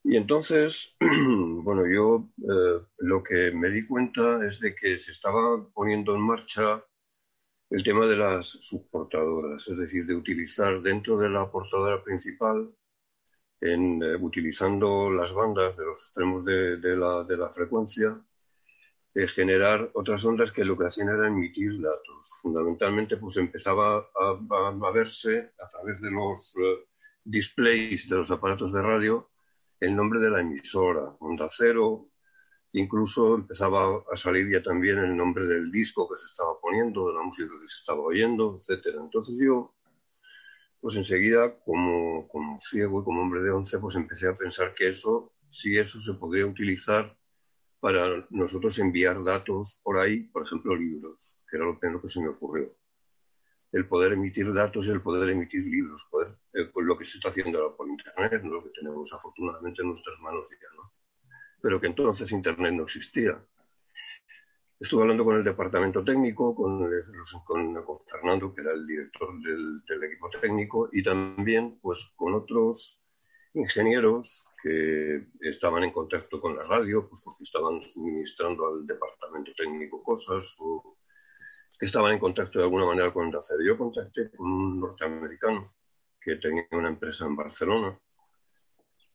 Y 0.03 0.15
entonces, 0.15 0.95
bueno, 0.99 1.83
yo 1.87 2.29
eh, 2.37 2.85
lo 2.99 3.23
que 3.23 3.51
me 3.51 3.69
di 3.69 3.85
cuenta 3.85 4.45
es 4.47 4.59
de 4.59 4.73
que 4.75 4.97
se 4.99 5.11
estaba 5.11 5.67
poniendo 5.73 6.15
en 6.15 6.21
marcha 6.21 6.83
el 7.71 7.83
tema 7.83 8.05
de 8.05 8.17
las 8.17 8.47
subportadoras, 8.47 9.67
es 9.67 9.77
decir, 9.77 10.05
de 10.05 10.15
utilizar 10.15 10.81
dentro 10.81 11.17
de 11.17 11.29
la 11.29 11.49
portadora 11.49 12.03
principal, 12.03 12.69
en, 13.61 14.03
eh, 14.03 14.15
utilizando 14.17 15.09
las 15.09 15.33
bandas 15.33 15.77
de 15.77 15.85
los 15.85 16.01
extremos 16.01 16.45
de, 16.45 16.95
la, 16.97 17.23
de 17.23 17.37
la 17.37 17.49
frecuencia, 17.49 18.21
generar 19.35 19.89
otras 19.93 20.23
ondas 20.25 20.51
que 20.51 20.63
lo 20.63 20.77
que 20.77 20.85
hacían 20.85 21.09
era 21.09 21.27
emitir 21.27 21.81
datos. 21.81 22.31
Fundamentalmente, 22.41 23.17
pues 23.17 23.37
empezaba 23.37 24.07
a, 24.15 24.91
verse 24.93 25.51
a 25.59 25.69
través 25.69 25.99
de 26.01 26.11
los 26.11 26.55
eh, 26.57 26.87
displays 27.23 28.07
de 28.09 28.15
los 28.15 28.31
aparatos 28.31 28.71
de 28.73 28.81
radio 28.81 29.31
el 29.81 29.95
nombre 29.95 30.19
de 30.19 30.29
la 30.29 30.41
emisora, 30.41 31.15
Onda 31.19 31.47
Cero, 31.49 32.10
incluso 32.73 33.35
empezaba 33.35 34.03
a 34.11 34.17
salir 34.17 34.49
ya 34.49 34.61
también 34.61 34.97
el 34.99 35.15
nombre 35.15 35.45
del 35.45 35.71
disco 35.71 36.09
que 36.09 36.17
se 36.17 36.27
estaba 36.27 36.59
poniendo, 36.61 37.07
de 37.07 37.13
la 37.15 37.23
música 37.23 37.49
que 37.61 37.67
se 37.67 37.79
estaba 37.79 38.01
oyendo, 38.01 38.57
etcétera. 38.57 39.01
Entonces 39.01 39.37
yo, 39.39 39.73
pues 40.79 40.95
enseguida, 40.95 41.59
como, 41.65 42.27
ciego 42.61 43.01
y 43.01 43.03
como 43.03 43.21
hombre 43.21 43.41
de 43.41 43.51
once, 43.51 43.77
pues 43.79 43.95
empecé 43.95 44.29
a 44.29 44.37
pensar 44.37 44.73
que 44.73 44.89
eso, 44.89 45.33
si 45.49 45.77
eso 45.77 45.99
se 46.01 46.13
podría 46.13 46.45
utilizar 46.45 47.15
para 47.79 48.25
nosotros 48.29 48.77
enviar 48.79 49.23
datos 49.23 49.79
por 49.83 49.97
ahí, 49.97 50.23
por 50.23 50.45
ejemplo, 50.45 50.75
libros, 50.75 51.43
que 51.49 51.57
era 51.57 51.65
lo 51.65 51.79
primero 51.79 52.01
que 52.01 52.09
se 52.09 52.21
me 52.21 52.29
ocurrió. 52.29 52.73
El 53.71 53.87
poder 53.87 54.13
emitir 54.13 54.53
datos 54.53 54.85
y 54.85 54.91
el 54.91 55.01
poder 55.01 55.29
emitir 55.29 55.63
libros, 55.63 56.07
poder, 56.11 56.37
eh, 56.53 56.65
pues 56.73 56.85
lo 56.85 56.97
que 56.97 57.05
se 57.05 57.17
está 57.17 57.29
haciendo 57.29 57.59
ahora 57.59 57.75
por 57.75 57.89
Internet, 57.89 58.43
lo 58.43 58.63
que 58.63 58.69
tenemos 58.69 59.11
afortunadamente 59.13 59.81
en 59.81 59.89
nuestras 59.89 60.19
manos 60.19 60.45
ya, 60.51 60.67
¿no? 60.75 61.00
Pero 61.61 61.79
que 61.79 61.87
entonces 61.87 62.31
Internet 62.31 62.73
no 62.73 62.83
existía. 62.83 63.39
Estuve 64.79 65.03
hablando 65.03 65.23
con 65.23 65.37
el 65.37 65.43
departamento 65.43 66.03
técnico, 66.03 66.55
con, 66.55 66.89
con, 67.45 67.99
Fernando, 68.09 68.53
que 68.53 68.61
era 68.61 68.71
el 68.71 68.87
director 68.87 69.39
del, 69.41 69.85
del, 69.85 70.03
equipo 70.05 70.29
técnico, 70.41 70.89
y 70.91 71.03
también 71.03 71.79
pues, 71.81 72.11
con 72.15 72.33
otros 72.33 72.99
ingenieros 73.53 74.43
que 74.61 75.27
estaban 75.41 75.83
en 75.83 75.91
contacto 75.91 76.41
con 76.41 76.55
la 76.55 76.63
radio, 76.63 77.07
pues 77.07 77.21
porque 77.23 77.43
estaban 77.43 77.81
suministrando 77.81 78.67
al 78.67 78.87
departamento 78.87 79.51
técnico 79.55 80.01
cosas 80.01 80.55
o 80.57 80.97
que 81.77 81.85
estaban 81.85 82.13
en 82.13 82.19
contacto 82.19 82.59
de 82.59 82.65
alguna 82.65 82.85
manera 82.85 83.11
con 83.11 83.31
Racer. 83.31 83.57
Yo 83.65 83.77
contacté 83.77 84.29
con 84.31 84.47
un 84.47 84.79
norteamericano 84.79 85.73
que 86.19 86.35
tenía 86.35 86.67
una 86.71 86.89
empresa 86.89 87.25
en 87.25 87.35
Barcelona. 87.35 87.97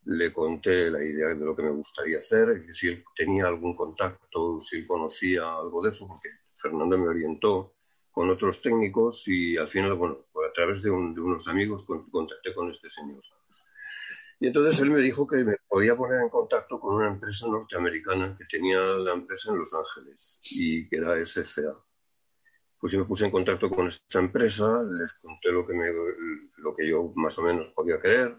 Le 0.06 0.32
conté 0.32 0.90
la 0.90 1.02
idea 1.02 1.34
de 1.34 1.44
lo 1.44 1.54
que 1.54 1.62
me 1.62 1.70
gustaría 1.70 2.18
hacer, 2.18 2.64
si 2.72 2.88
él 2.88 3.04
tenía 3.14 3.46
algún 3.46 3.76
contacto, 3.76 4.60
si 4.60 4.78
él 4.78 4.86
conocía 4.86 5.58
algo 5.58 5.82
de 5.82 5.90
eso, 5.90 6.06
porque 6.06 6.30
Fernando 6.56 6.96
me 6.96 7.08
orientó 7.08 7.74
con 8.12 8.30
otros 8.30 8.62
técnicos 8.62 9.24
y 9.26 9.56
al 9.56 9.68
final, 9.68 9.94
bueno, 9.94 10.18
a 10.34 10.52
través 10.54 10.80
de, 10.82 10.90
de 10.90 11.20
unos 11.20 11.46
amigos 11.48 11.84
contacté 11.84 12.54
con 12.54 12.70
este 12.70 12.88
señor. 12.88 13.22
Y 14.38 14.46
entonces 14.46 14.80
él 14.80 14.90
me 14.90 15.00
dijo 15.00 15.26
que 15.26 15.44
me 15.44 15.56
podía 15.68 15.96
poner 15.96 16.20
en 16.20 16.28
contacto 16.28 16.78
con 16.78 16.94
una 16.94 17.08
empresa 17.08 17.46
norteamericana 17.48 18.34
que 18.36 18.44
tenía 18.44 18.78
la 18.78 19.14
empresa 19.14 19.50
en 19.50 19.58
Los 19.58 19.72
Ángeles 19.74 20.38
y 20.52 20.88
que 20.88 20.96
era 20.96 21.16
SCA. 21.26 21.74
Pues 22.78 22.92
yo 22.92 23.00
me 23.00 23.06
puse 23.06 23.24
en 23.24 23.30
contacto 23.30 23.70
con 23.70 23.88
esta 23.88 24.18
empresa, 24.18 24.82
les 24.82 25.14
conté 25.18 25.50
lo 25.50 25.66
que, 25.66 25.74
me, 25.74 25.86
lo 26.58 26.76
que 26.76 26.86
yo 26.86 27.12
más 27.16 27.38
o 27.38 27.42
menos 27.42 27.72
podía 27.74 27.98
creer 27.98 28.36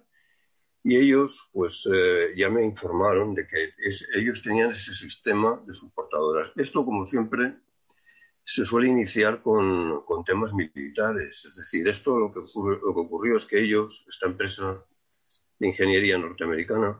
y 0.88 0.96
ellos 0.96 1.50
pues 1.52 1.86
eh, 1.94 2.34
ya 2.38 2.50
me 2.50 2.64
informaron 2.64 3.36
de 3.36 3.46
que 3.46 3.74
ellos 4.16 4.42
tenían 4.42 4.72
ese 4.72 4.94
sistema 4.94 5.62
de 5.68 5.74
soportadoras. 5.74 6.54
Esto, 6.56 6.86
como 6.86 7.06
siempre, 7.06 7.56
se 8.46 8.64
suele 8.64 8.88
iniciar 8.88 9.42
con, 9.42 10.02
temas 10.26 10.54
militares. 10.54 11.44
Es 11.44 11.58
decir, 11.58 11.86
esto 11.90 12.18
lo 12.18 12.32
que, 12.32 12.40
lo 12.40 12.94
que 12.94 13.00
ocurrió 13.02 13.36
es 13.36 13.44
que 13.44 13.62
ellos, 13.62 14.06
esta 14.08 14.28
empresa 14.28 14.82
de 15.60 15.68
ingeniería 15.68 16.18
norteamericana, 16.18 16.98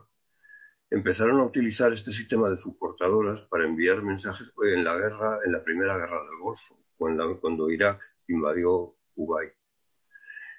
empezaron 0.90 1.40
a 1.40 1.44
utilizar 1.44 1.90
este 1.94 2.12
sistema 2.12 2.50
de 2.50 2.58
subportadoras 2.58 3.40
para 3.48 3.64
enviar 3.64 4.02
mensajes 4.02 4.52
en 4.70 4.84
la 4.84 4.98
guerra, 4.98 5.38
en 5.46 5.52
la 5.52 5.64
primera 5.64 5.96
guerra 5.96 6.24
del 6.24 6.38
Golfo, 6.42 6.78
cuando, 6.98 7.40
cuando 7.40 7.70
Irak 7.70 8.02
invadió 8.26 8.96
Kuwait. 9.14 9.54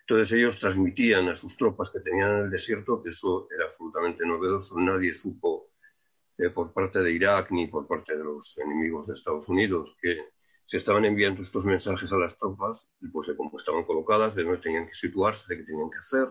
Entonces 0.10 0.36
ellos 0.36 0.58
transmitían 0.58 1.30
a 1.30 1.36
sus 1.36 1.56
tropas 1.56 1.92
que 1.92 2.00
tenían 2.00 2.32
en 2.32 2.44
el 2.46 2.50
desierto 2.50 3.04
que 3.04 3.10
eso 3.10 3.48
era 3.56 3.66
absolutamente 3.66 4.26
novedoso. 4.26 4.80
Nadie 4.80 5.14
supo 5.14 5.70
eh, 6.36 6.50
por 6.50 6.74
parte 6.74 6.98
de 7.00 7.12
Irak 7.12 7.52
ni 7.52 7.68
por 7.68 7.86
parte 7.86 8.18
de 8.18 8.24
los 8.24 8.58
enemigos 8.58 9.06
de 9.06 9.14
Estados 9.14 9.48
Unidos 9.48 9.96
que 10.02 10.18
se 10.66 10.78
estaban 10.78 11.06
enviando 11.06 11.44
estos 11.44 11.64
mensajes 11.64 12.12
a 12.12 12.18
las 12.18 12.36
tropas, 12.40 12.90
pues 13.14 13.28
de 13.28 13.38
cómo 13.38 13.56
estaban 13.56 13.84
colocadas, 13.84 14.34
de 14.34 14.44
dónde 14.46 14.58
tenían 14.58 14.88
que 14.88 14.96
situarse, 14.96 15.54
de 15.54 15.60
qué 15.60 15.66
tenían 15.68 15.92
que 15.92 16.00
hacer, 16.00 16.28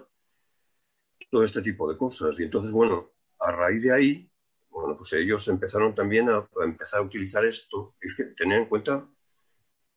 todo 1.30 1.44
este 1.44 1.62
tipo 1.62 1.88
de 1.88 1.96
cosas. 1.96 2.38
Y 2.40 2.42
entonces, 2.42 2.72
bueno, 2.72 3.12
a 3.38 3.52
raíz 3.52 3.84
de 3.84 3.92
ahí, 3.92 4.32
bueno, 4.70 4.96
pues 4.96 5.12
ellos 5.12 5.46
empezaron 5.46 5.94
también 5.94 6.28
a, 6.30 6.48
empezar 6.64 6.98
a 6.98 7.04
utilizar 7.04 7.44
esto. 7.44 7.94
Es 8.00 8.16
que 8.16 8.24
tener 8.24 8.62
en 8.62 8.68
cuenta 8.68 9.08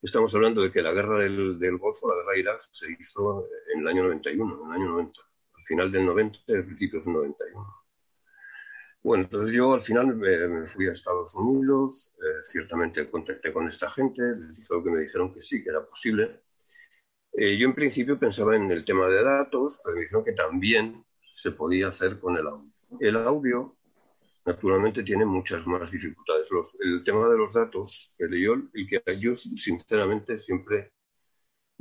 Estamos 0.02 0.34
hablando 0.34 0.64
de 0.64 0.72
que 0.72 0.82
la 0.82 0.94
guerra 0.94 1.20
del, 1.20 1.60
del, 1.60 1.78
Golfo, 1.78 2.10
la 2.10 2.16
guerra 2.16 2.34
de 2.34 2.40
Irak, 2.40 2.62
se 2.72 2.88
hizo 3.00 3.48
en 3.74 3.82
el 3.82 3.88
año 3.88 4.04
91, 4.04 4.62
en 4.64 4.68
el 4.68 4.82
año 4.82 4.92
90, 4.94 5.22
al 5.22 5.64
final 5.66 5.92
del 5.92 6.06
90 6.08 6.40
y 6.48 6.54
al 6.54 6.66
principio 6.66 7.02
del 7.02 7.14
91. 7.14 7.82
Bueno, 9.04 9.24
entonces 9.26 9.56
yo 9.56 9.74
al 9.74 9.84
final 9.84 10.16
me, 10.16 10.48
me 10.48 10.68
fui 10.68 10.88
a 10.88 10.94
Estados 10.94 11.36
Unidos, 11.36 12.16
eh, 12.18 12.44
ciertamente 12.44 13.12
contacté 13.12 13.54
con 13.54 13.68
esta 13.68 13.92
gente, 13.92 14.24
les 14.24 14.58
dijeron 14.58 14.84
que 14.84 14.90
me 14.90 15.02
dijeron 15.02 15.34
que 15.34 15.42
sí, 15.42 15.64
que 15.64 15.70
era 15.70 15.86
posible. 15.86 16.42
Eh, 17.34 17.58
yo 17.58 17.68
en 17.68 17.76
principio 17.76 18.18
pensaba 18.18 18.56
en 18.56 18.72
el 18.72 18.84
tema 18.84 19.08
de 19.08 19.24
datos, 19.24 19.80
pero 19.84 19.96
me 19.96 20.02
dijeron 20.02 20.26
que 20.26 20.34
también 20.34 21.06
se 21.28 21.52
podía 21.52 21.90
hacer 21.90 22.20
con 22.20 22.38
el 22.38 22.48
audio. 22.48 22.72
El 23.00 23.16
audio 23.18 23.78
naturalmente 24.46 25.04
tiene 25.04 25.26
muchas 25.26 25.66
más 25.68 25.92
dificultades. 25.92 26.50
Los, 26.52 26.78
el 26.82 27.04
tema 27.04 27.30
de 27.30 27.38
los 27.38 27.54
datos, 27.54 28.16
que 28.18 28.42
yo, 28.42 28.54
el 28.54 28.90
que 28.90 29.02
yo 29.20 29.36
sinceramente 29.36 30.40
siempre 30.40 30.92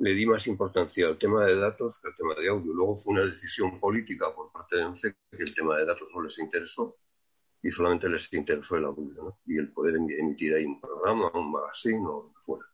le 0.01 0.15
di 0.15 0.25
más 0.27 0.47
importancia 0.47 1.07
al 1.07 1.19
tema 1.19 1.45
de 1.45 1.57
datos 1.57 2.01
que 2.01 2.09
al 2.09 2.17
tema 2.17 2.35
de 2.35 2.49
audio. 2.49 2.73
Luego 2.73 3.01
fue 3.01 3.13
una 3.15 3.27
decisión 3.27 3.79
política 3.79 4.35
por 4.35 4.51
parte 4.51 4.77
de 4.77 4.85
ONCE 4.85 5.15
que 5.31 5.43
el 5.43 5.55
tema 5.55 5.77
de 5.77 5.87
datos 5.87 6.09
no 6.15 6.23
les 6.23 6.39
interesó 6.39 6.97
y 7.63 7.71
solamente 7.71 8.09
les 8.09 8.33
interesó 8.33 8.77
el 8.77 8.87
audio 8.87 9.13
¿no? 9.13 9.39
y 9.45 9.59
el 9.59 9.71
poder 9.73 9.97
emitir 9.97 10.55
ahí 10.55 10.65
un 10.65 10.81
programa, 10.81 11.31
un 11.35 11.53
magazine 11.53 12.07
o 12.07 12.25
lo 12.25 12.33
que 12.33 12.41
fuera. 12.41 12.67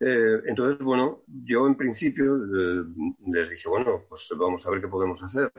Eh, 0.00 0.42
entonces, 0.46 0.78
bueno, 0.78 1.22
yo 1.26 1.66
en 1.66 1.76
principio 1.76 2.36
eh, 2.36 2.84
les 3.26 3.50
dije, 3.50 3.68
bueno, 3.68 4.04
pues 4.08 4.28
vamos 4.38 4.66
a 4.66 4.70
ver 4.70 4.80
qué 4.80 4.88
podemos 4.88 5.22
hacer. 5.22 5.52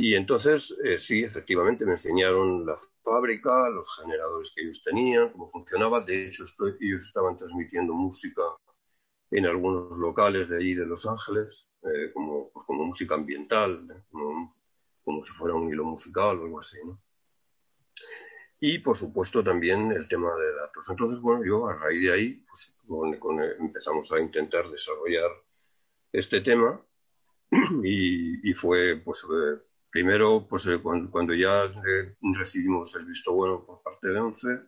Y 0.00 0.14
entonces, 0.14 0.78
eh, 0.84 0.96
sí, 0.96 1.24
efectivamente, 1.24 1.84
me 1.84 1.92
enseñaron 1.94 2.64
la 2.64 2.78
fábrica, 3.02 3.68
los 3.68 3.96
generadores 3.96 4.52
que 4.54 4.62
ellos 4.62 4.80
tenían, 4.84 5.30
cómo 5.30 5.50
funcionaba. 5.50 6.02
De 6.02 6.28
hecho, 6.28 6.44
ellos 6.80 7.04
estaban 7.04 7.36
transmitiendo 7.36 7.94
música 7.94 8.42
en 9.32 9.46
algunos 9.46 9.98
locales 9.98 10.48
de 10.48 10.58
allí 10.58 10.74
de 10.74 10.86
Los 10.86 11.04
Ángeles, 11.04 11.68
eh, 11.82 12.12
como, 12.14 12.52
como, 12.52 12.84
música 12.84 13.16
ambiental, 13.16 13.88
¿eh? 13.90 14.04
como, 14.12 15.24
si 15.24 15.32
fuera 15.32 15.56
un 15.56 15.68
hilo 15.68 15.84
musical 15.84 16.38
o 16.38 16.44
algo 16.44 16.60
así. 16.60 16.78
¿no? 16.84 17.00
Y, 18.60 18.78
por 18.78 18.96
supuesto, 18.96 19.42
también 19.42 19.90
el 19.90 20.06
tema 20.06 20.32
de 20.36 20.52
datos. 20.54 20.88
Entonces, 20.88 21.20
bueno, 21.20 21.44
yo 21.44 21.66
a 21.66 21.74
raíz 21.74 22.02
de 22.02 22.12
ahí 22.12 22.44
pues, 22.48 22.76
con, 22.86 23.42
empezamos 23.42 24.12
a 24.12 24.20
intentar 24.20 24.70
desarrollar 24.70 25.32
este 26.12 26.40
tema 26.40 26.80
y, 27.82 28.48
y 28.48 28.54
fue 28.54 28.94
pues 29.04 29.26
Primero, 29.90 30.46
pues 30.48 30.66
eh, 30.66 30.78
cuando, 30.82 31.10
cuando, 31.10 31.34
ya 31.34 31.64
eh, 31.64 32.16
recibimos 32.34 32.94
el 32.94 33.06
visto 33.06 33.32
bueno 33.32 33.64
por 33.64 33.82
parte 33.82 34.08
de 34.08 34.20
ONCE, 34.20 34.60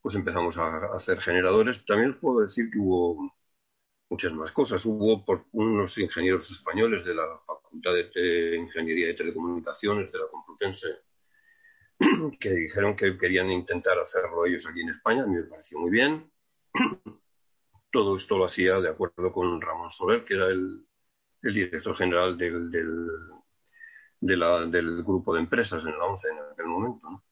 pues 0.00 0.14
empezamos 0.14 0.56
a, 0.58 0.66
a, 0.66 0.96
hacer 0.96 1.20
generadores. 1.20 1.84
También 1.84 2.10
os 2.10 2.16
puedo 2.16 2.40
decir 2.40 2.70
que 2.70 2.78
hubo 2.78 3.32
muchas 4.08 4.32
más 4.34 4.52
cosas. 4.52 4.84
Hubo 4.84 5.24
por 5.24 5.46
unos 5.52 5.96
ingenieros 5.98 6.50
españoles 6.50 7.04
de 7.04 7.14
la 7.14 7.24
Facultad 7.46 7.92
de, 7.92 8.56
Ingeniería 8.56 9.08
de 9.08 9.14
Telecomunicaciones 9.14 10.12
de 10.12 10.18
la 10.18 10.28
Complutense 10.28 10.88
que 12.40 12.50
dijeron 12.50 12.96
que 12.96 13.16
querían 13.18 13.50
intentar 13.50 13.98
hacerlo 13.98 14.46
ellos 14.46 14.66
aquí 14.66 14.80
en 14.80 14.90
España. 14.90 15.22
A 15.22 15.26
mí 15.26 15.34
me 15.34 15.44
pareció 15.44 15.78
muy 15.80 15.90
bien. 15.90 16.30
Todo 17.90 18.16
esto 18.16 18.36
lo 18.36 18.44
hacía 18.44 18.80
de 18.80 18.90
acuerdo 18.90 19.32
con 19.32 19.60
Ramón 19.60 19.90
Soler, 19.90 20.24
que 20.24 20.34
era 20.34 20.48
el, 20.48 20.86
el 21.42 21.54
director 21.54 21.96
general 21.96 22.36
del, 22.36 22.70
del 22.70 23.08
del 24.20 25.02
grupo 25.02 25.34
de 25.34 25.40
empresas 25.40 25.84
en 25.84 25.98
la 25.98 26.04
ONCE 26.04 26.28
en 26.30 26.38
aquel 26.52 26.66
momento. 26.66 27.22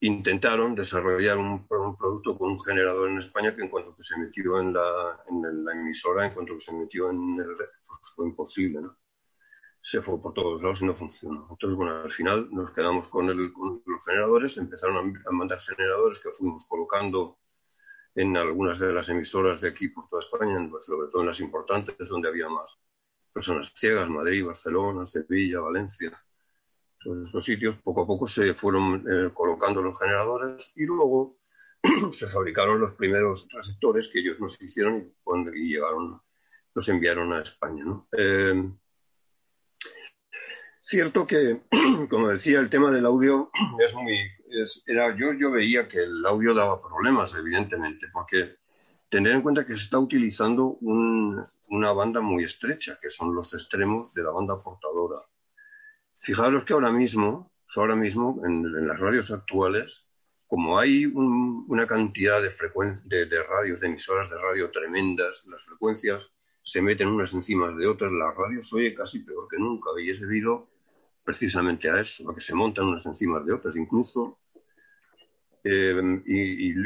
Intentaron 0.00 0.74
desarrollar 0.74 1.38
un, 1.38 1.66
producto 1.66 2.36
con 2.36 2.52
un 2.52 2.60
generador 2.60 3.08
en 3.08 3.18
España 3.18 3.54
que 3.54 3.62
en 3.62 3.68
cuanto 3.68 3.96
que 3.96 4.02
se 4.02 4.18
metió 4.18 4.58
en 4.60 4.72
la, 4.72 5.72
emisora, 5.72 6.26
en 6.26 6.34
cuanto 6.34 6.54
que 6.54 6.60
se 6.60 6.74
metió 6.74 7.10
en 7.10 7.38
el 7.38 7.56
pues 7.56 8.00
fue 8.14 8.26
imposible. 8.26 8.80
Se 9.80 10.00
fue 10.00 10.20
por 10.20 10.32
todos 10.32 10.62
lados 10.62 10.82
y 10.82 10.86
no 10.86 10.94
funcionó. 10.94 11.48
Entonces, 11.50 11.76
bueno, 11.76 12.02
al 12.02 12.12
final 12.12 12.48
nos 12.52 12.72
quedamos 12.72 13.08
con 13.08 13.26
los 13.26 14.04
generadores, 14.04 14.56
empezaron 14.56 14.96
a, 14.96 15.28
a 15.28 15.32
mandar 15.32 15.60
generadores 15.60 16.18
que 16.20 16.30
fuimos 16.30 16.66
colocando 16.68 17.38
en 18.14 18.36
algunas 18.36 18.78
de 18.78 18.92
las 18.92 19.08
emisoras 19.08 19.60
de 19.60 19.68
aquí 19.68 19.88
por 19.88 20.08
toda 20.08 20.20
España, 20.20 20.68
pues, 20.70 20.86
sobre 20.86 21.10
todo 21.10 21.22
en 21.22 21.28
las 21.28 21.40
importantes, 21.40 22.08
donde 22.08 22.28
había 22.28 22.48
más 22.48 22.78
personas 23.32 23.72
ciegas, 23.74 24.08
Madrid, 24.08 24.44
Barcelona, 24.44 25.06
Sevilla, 25.06 25.60
Valencia. 25.60 26.12
Todos 27.02 27.26
estos 27.26 27.44
sitios 27.44 27.76
poco 27.82 28.02
a 28.02 28.06
poco 28.06 28.26
se 28.26 28.54
fueron 28.54 29.04
eh, 29.10 29.30
colocando 29.34 29.82
los 29.82 29.98
generadores 29.98 30.72
y 30.76 30.84
luego 30.84 31.38
se 32.12 32.28
fabricaron 32.28 32.80
los 32.80 32.94
primeros 32.94 33.48
receptores 33.52 34.08
que 34.08 34.20
ellos 34.20 34.38
nos 34.38 34.60
hicieron 34.60 34.98
y, 34.98 35.14
cuando, 35.22 35.52
y 35.52 35.74
llegaron, 35.74 36.20
los 36.74 36.88
enviaron 36.88 37.32
a 37.32 37.42
España. 37.42 37.84
Eh, 38.16 38.70
cierto 40.80 41.26
que, 41.26 41.62
como 42.10 42.28
decía, 42.28 42.60
el 42.60 42.70
tema 42.70 42.90
del 42.90 43.06
audio 43.06 43.50
es 43.80 43.94
muy... 43.94 44.16
Era, 44.86 45.16
yo, 45.16 45.32
yo 45.32 45.50
veía 45.50 45.88
que 45.88 45.98
el 45.98 46.24
audio 46.26 46.52
daba 46.52 46.82
problemas, 46.82 47.34
evidentemente, 47.34 48.08
porque 48.12 48.56
tener 49.12 49.32
en 49.34 49.42
cuenta 49.42 49.66
que 49.66 49.76
se 49.76 49.84
está 49.84 49.98
utilizando 49.98 50.78
un, 50.80 51.44
una 51.68 51.92
banda 51.92 52.22
muy 52.22 52.44
estrecha, 52.44 52.98
que 52.98 53.10
son 53.10 53.34
los 53.34 53.52
extremos 53.52 54.14
de 54.14 54.22
la 54.22 54.30
banda 54.30 54.62
portadora. 54.62 55.20
Fijaros 56.16 56.64
que 56.64 56.72
ahora 56.72 56.90
mismo, 56.90 57.52
ahora 57.76 57.94
mismo 57.94 58.40
en, 58.42 58.64
en 58.64 58.88
las 58.88 58.98
radios 58.98 59.30
actuales, 59.30 60.06
como 60.48 60.78
hay 60.78 61.04
un, 61.04 61.66
una 61.68 61.86
cantidad 61.86 62.40
de, 62.40 62.50
de, 63.04 63.26
de, 63.26 63.42
radios, 63.42 63.80
de 63.80 63.88
emisoras 63.88 64.30
de 64.30 64.38
radio 64.38 64.70
tremendas, 64.70 65.46
las 65.46 65.62
frecuencias 65.62 66.32
se 66.62 66.80
meten 66.80 67.08
unas 67.08 67.34
encima 67.34 67.70
de 67.70 67.86
otras, 67.86 68.10
la 68.12 68.32
radio 68.32 68.62
se 68.62 68.76
oye 68.76 68.94
casi 68.94 69.18
peor 69.18 69.46
que 69.46 69.58
nunca, 69.58 69.90
y 70.02 70.08
es 70.08 70.20
debido 70.20 70.70
precisamente 71.22 71.90
a 71.90 72.00
eso, 72.00 72.30
a 72.30 72.34
que 72.34 72.40
se 72.40 72.54
montan 72.54 72.86
unas 72.86 73.04
encima 73.04 73.40
de 73.40 73.52
otras. 73.52 73.76
Incluso, 73.76 74.38
eh, 75.64 76.00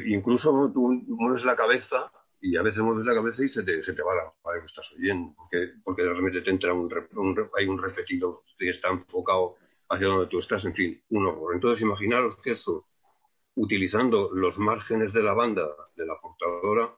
incluso 0.08 0.72
tú 0.74 1.04
mueves 1.06 1.44
la 1.44 1.54
cabeza 1.54 2.10
y 2.46 2.56
a 2.56 2.62
veces 2.62 2.82
mueves 2.82 3.04
la 3.04 3.14
cabeza 3.14 3.44
y 3.44 3.48
se 3.48 3.64
te, 3.64 3.82
se 3.82 3.92
te 3.92 4.02
va 4.02 4.14
la 4.14 4.32
radio 4.44 4.60
que 4.60 4.66
estás 4.66 4.92
oyendo, 4.92 5.34
porque, 5.36 5.72
porque 5.82 6.02
de 6.04 6.12
repente 6.12 6.42
te 6.42 6.50
entra 6.50 6.72
un, 6.72 6.92
un, 7.16 7.50
hay 7.58 7.66
un 7.66 7.82
repetido 7.82 8.44
que 8.56 8.70
está 8.70 8.88
enfocado 8.88 9.56
hacia 9.88 10.06
donde 10.06 10.28
tú 10.28 10.38
estás, 10.38 10.64
en 10.64 10.74
fin, 10.74 11.02
un 11.10 11.26
horror. 11.26 11.54
Entonces, 11.54 11.82
imaginaros 11.82 12.36
que 12.36 12.52
eso, 12.52 12.86
utilizando 13.56 14.30
los 14.32 14.58
márgenes 14.58 15.12
de 15.12 15.24
la 15.24 15.34
banda 15.34 15.66
de 15.96 16.06
la 16.06 16.14
portadora, 16.20 16.94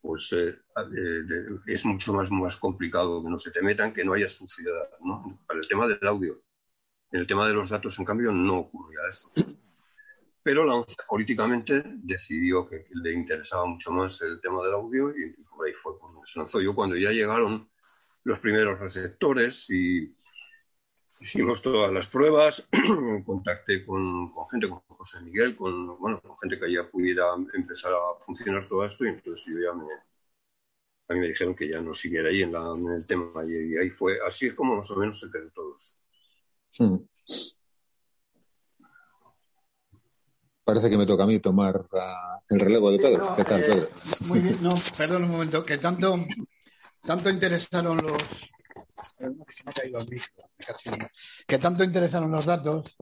pues 0.00 0.32
eh, 0.32 0.56
eh, 0.56 1.58
es 1.66 1.84
mucho 1.84 2.14
más, 2.14 2.30
más 2.30 2.56
complicado 2.56 3.22
que 3.22 3.28
no 3.28 3.38
se 3.38 3.50
te 3.50 3.60
metan, 3.60 3.92
que 3.92 4.04
no 4.04 4.14
haya 4.14 4.28
suciedad, 4.28 4.88
¿no? 5.02 5.38
Para 5.46 5.60
el 5.60 5.68
tema 5.68 5.86
del 5.86 6.06
audio. 6.06 6.40
En 7.12 7.20
el 7.20 7.26
tema 7.26 7.46
de 7.46 7.52
los 7.52 7.68
datos, 7.68 7.98
en 7.98 8.06
cambio, 8.06 8.32
no 8.32 8.58
ocurría 8.60 9.00
eso 9.08 9.28
pero 10.48 10.64
la 10.64 10.76
ONCE 10.76 10.96
políticamente 11.06 11.82
decidió 11.84 12.66
que, 12.66 12.86
le 12.90 13.12
interesaba 13.12 13.66
mucho 13.66 13.90
más 13.90 14.18
el 14.22 14.40
tema 14.40 14.64
del 14.64 14.72
audio 14.72 15.10
y, 15.10 15.30
por 15.42 15.66
ahí 15.66 15.74
fue 15.74 15.92
donde 16.00 16.26
se 16.26 16.38
lanzó. 16.38 16.58
Yo 16.62 16.74
cuando 16.74 16.96
ya 16.96 17.10
llegaron 17.10 17.68
los 18.24 18.40
primeros 18.40 18.80
receptores 18.80 19.68
y 19.68 20.10
hicimos 21.20 21.60
todas 21.60 21.92
las 21.92 22.06
pruebas, 22.06 22.66
contacté 23.26 23.84
con, 23.84 24.32
con, 24.32 24.48
gente, 24.48 24.70
con 24.70 24.78
José 24.88 25.20
Miguel, 25.20 25.54
con, 25.54 25.98
bueno, 25.98 26.18
con 26.22 26.38
gente 26.38 26.58
que 26.58 26.72
ya 26.72 26.88
pudiera 26.88 27.26
empezar 27.52 27.92
a 27.92 28.18
funcionar 28.24 28.66
todo 28.68 28.86
esto 28.86 29.04
y 29.04 29.08
entonces 29.08 29.44
yo 29.44 29.60
ya 29.60 29.74
me, 29.74 29.84
a 31.08 31.12
mí 31.12 31.20
me 31.20 31.28
dijeron 31.28 31.54
que 31.54 31.68
ya 31.68 31.82
no 31.82 31.92
siguiera 31.92 32.30
ahí 32.30 32.40
en, 32.40 32.52
la, 32.52 32.72
en 32.74 32.90
el 32.90 33.06
tema 33.06 33.44
y, 33.44 33.74
y, 33.74 33.76
ahí 33.76 33.90
fue, 33.90 34.16
así 34.26 34.46
es 34.46 34.54
como 34.54 34.76
más 34.76 34.90
o 34.90 34.96
menos 34.96 35.20
se 35.20 35.30
quedó 35.30 35.50
todo 35.50 35.76
eso. 35.76 35.92
Sí. 36.70 37.57
Parece 40.68 40.90
que 40.90 40.98
me 40.98 41.06
toca 41.06 41.24
a 41.24 41.26
mí 41.26 41.38
tomar 41.38 41.82
la, 41.92 42.42
el 42.50 42.60
relevo 42.60 42.90
de 42.90 42.98
Pedro. 42.98 43.24
No, 43.24 43.36
¿Qué 43.36 43.44
tal, 43.44 43.62
eh, 43.62 43.64
Pedro? 43.68 43.88
Muy 44.26 44.40
bien, 44.40 44.58
no, 44.62 44.74
perdón 44.98 45.24
un 45.24 45.30
momento, 45.30 45.64
que 45.64 45.78
tanto, 45.78 46.18
tanto 47.02 47.30
interesaron 47.30 47.96
los. 47.96 48.22
Que 51.46 51.56
tanto 51.56 51.82
interesaron 51.82 52.30
los 52.30 52.44
datos 52.44 52.98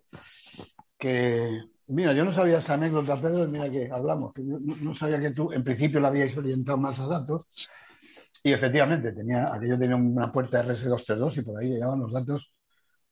que. 0.96 1.60
Mira, 1.88 2.12
yo 2.12 2.24
no 2.24 2.30
sabía 2.30 2.58
esa 2.58 2.74
anécdota, 2.74 3.16
Pedro, 3.16 3.42
y 3.42 3.48
mira 3.48 3.68
que 3.68 3.90
hablamos. 3.90 4.32
No, 4.36 4.76
no 4.76 4.94
sabía 4.94 5.18
que 5.18 5.30
tú, 5.30 5.52
en 5.52 5.64
principio, 5.64 5.98
la 5.98 6.08
habíais 6.08 6.36
orientado 6.36 6.78
más 6.78 7.00
a 7.00 7.08
datos. 7.08 7.46
Y 8.44 8.52
efectivamente, 8.52 9.10
tenía, 9.10 9.52
aquello 9.52 9.76
tenía 9.76 9.96
una 9.96 10.30
puerta 10.30 10.64
RS232 10.64 11.38
y 11.38 11.42
por 11.42 11.58
ahí 11.58 11.70
llegaban 11.70 11.98
los 11.98 12.12
datos 12.12 12.52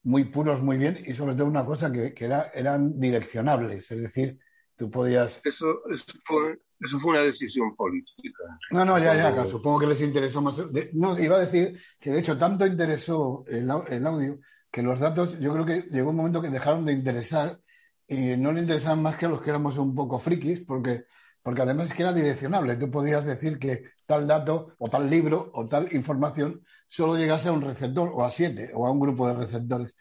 muy 0.05 0.25
puros, 0.25 0.63
muy 0.63 0.77
bien, 0.77 1.03
y 1.07 1.13
sobre 1.15 1.35
todo 1.35 1.47
una 1.47 1.65
cosa 1.65 1.91
que, 1.91 2.15
que 2.15 2.27
era, 2.27 2.51
eran 2.55 2.99
direccionables, 3.01 3.91
es 3.91 4.01
decir, 4.01 4.39
tú 4.77 4.91
podías... 4.91 5.41
Eso, 5.45 5.67
eso, 5.91 6.05
fue, 6.25 6.61
eso 6.81 6.99
fue 7.01 7.13
una 7.13 7.23
decisión 7.23 7.75
política. 7.75 8.45
No, 8.71 8.85
no, 8.85 8.99
ya, 8.99 9.15
ya, 9.17 9.45
supongo 9.47 9.81
que 9.81 9.87
les 9.87 10.01
interesó 10.03 10.41
más. 10.43 10.57
de- 10.57 10.91
no, 10.93 11.19
iba 11.19 11.37
a 11.37 11.41
decir 11.41 11.79
que 11.99 12.11
de 12.11 12.21
hecho 12.21 12.37
tanto 12.37 12.67
interesó 12.67 13.45
el, 13.49 13.69
el 13.89 14.07
audio 14.07 14.39
que 14.71 14.83
los 14.83 15.01
datos, 15.01 15.39
yo 15.39 15.53
creo 15.53 15.65
que 15.65 15.83
llegó 15.91 16.11
un 16.11 16.17
momento 16.17 16.43
que 16.43 16.51
dejaron 16.51 16.85
de 16.85 16.93
interesar 16.93 17.61
y 18.07 18.37
no 18.37 18.53
le 18.53 18.61
interesaban 18.61 19.03
más 19.03 19.17
que 19.17 19.27
a 19.27 19.29
los 19.29 19.41
que 19.41 19.51
éramos 19.51 19.79
un 19.79 19.95
poco 19.95 20.19
frikis, 20.19 20.61
porque, 20.67 21.05
porque 21.45 21.61
además 21.61 21.89
es 21.91 21.95
que 21.95 22.03
era 22.03 22.15
direccionable. 22.15 22.77
Tú 22.77 22.91
podías 22.91 23.27
decir 23.27 23.59
que 23.59 23.85
tal 24.07 24.27
dato 24.27 24.75
o 24.79 24.89
tal 24.89 25.11
libro 25.11 25.51
o 25.53 25.67
tal 25.69 25.95
información 25.95 26.65
solo 26.89 27.17
llegase 27.17 27.49
a 27.49 27.53
un 27.53 27.61
receptor 27.61 28.11
o 28.15 28.25
a 28.25 28.31
siete 28.31 28.71
o 28.73 28.87
a 28.87 28.91
un 28.91 28.99
grupo 28.99 29.29
de 29.29 29.35
receptores. 29.35 29.95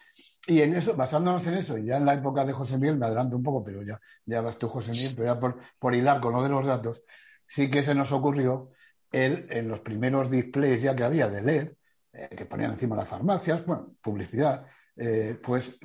Y 0.48 0.62
en 0.62 0.74
eso, 0.74 0.96
basándonos 0.96 1.46
en 1.48 1.56
eso, 1.56 1.78
y 1.78 1.88
ya 1.88 1.98
en 1.98 2.06
la 2.06 2.14
época 2.14 2.46
de 2.46 2.54
José 2.54 2.78
Miguel, 2.78 2.98
me 2.98 3.08
adelanto 3.08 3.36
un 3.36 3.44
poco, 3.44 3.62
pero 3.62 3.84
ya, 3.84 4.00
ya 4.26 4.40
vas 4.40 4.58
tú, 4.58 4.70
José 4.70 4.92
Miguel, 4.92 5.14
pero 5.18 5.34
ya 5.34 5.40
por, 5.40 5.58
por 5.80 5.94
hilar 5.94 6.22
con 6.22 6.34
lo 6.34 6.42
de 6.44 6.50
los 6.50 6.66
datos, 6.66 7.02
sí 7.46 7.70
que 7.70 7.84
se 7.84 7.94
nos 7.94 8.14
ocurrió 8.14 8.72
el, 9.12 9.46
en 9.50 9.68
los 9.68 9.82
primeros 9.82 10.32
displays 10.32 10.82
ya 10.82 10.96
que 10.96 11.04
había 11.04 11.28
de 11.28 11.42
LED, 11.42 11.74
eh, 12.14 12.36
que 12.38 12.46
ponían 12.46 12.72
encima 12.72 12.96
las 12.96 13.10
farmacias, 13.10 13.66
bueno, 13.66 13.96
publicidad, 14.02 14.66
eh, 14.96 15.38
pues 15.44 15.78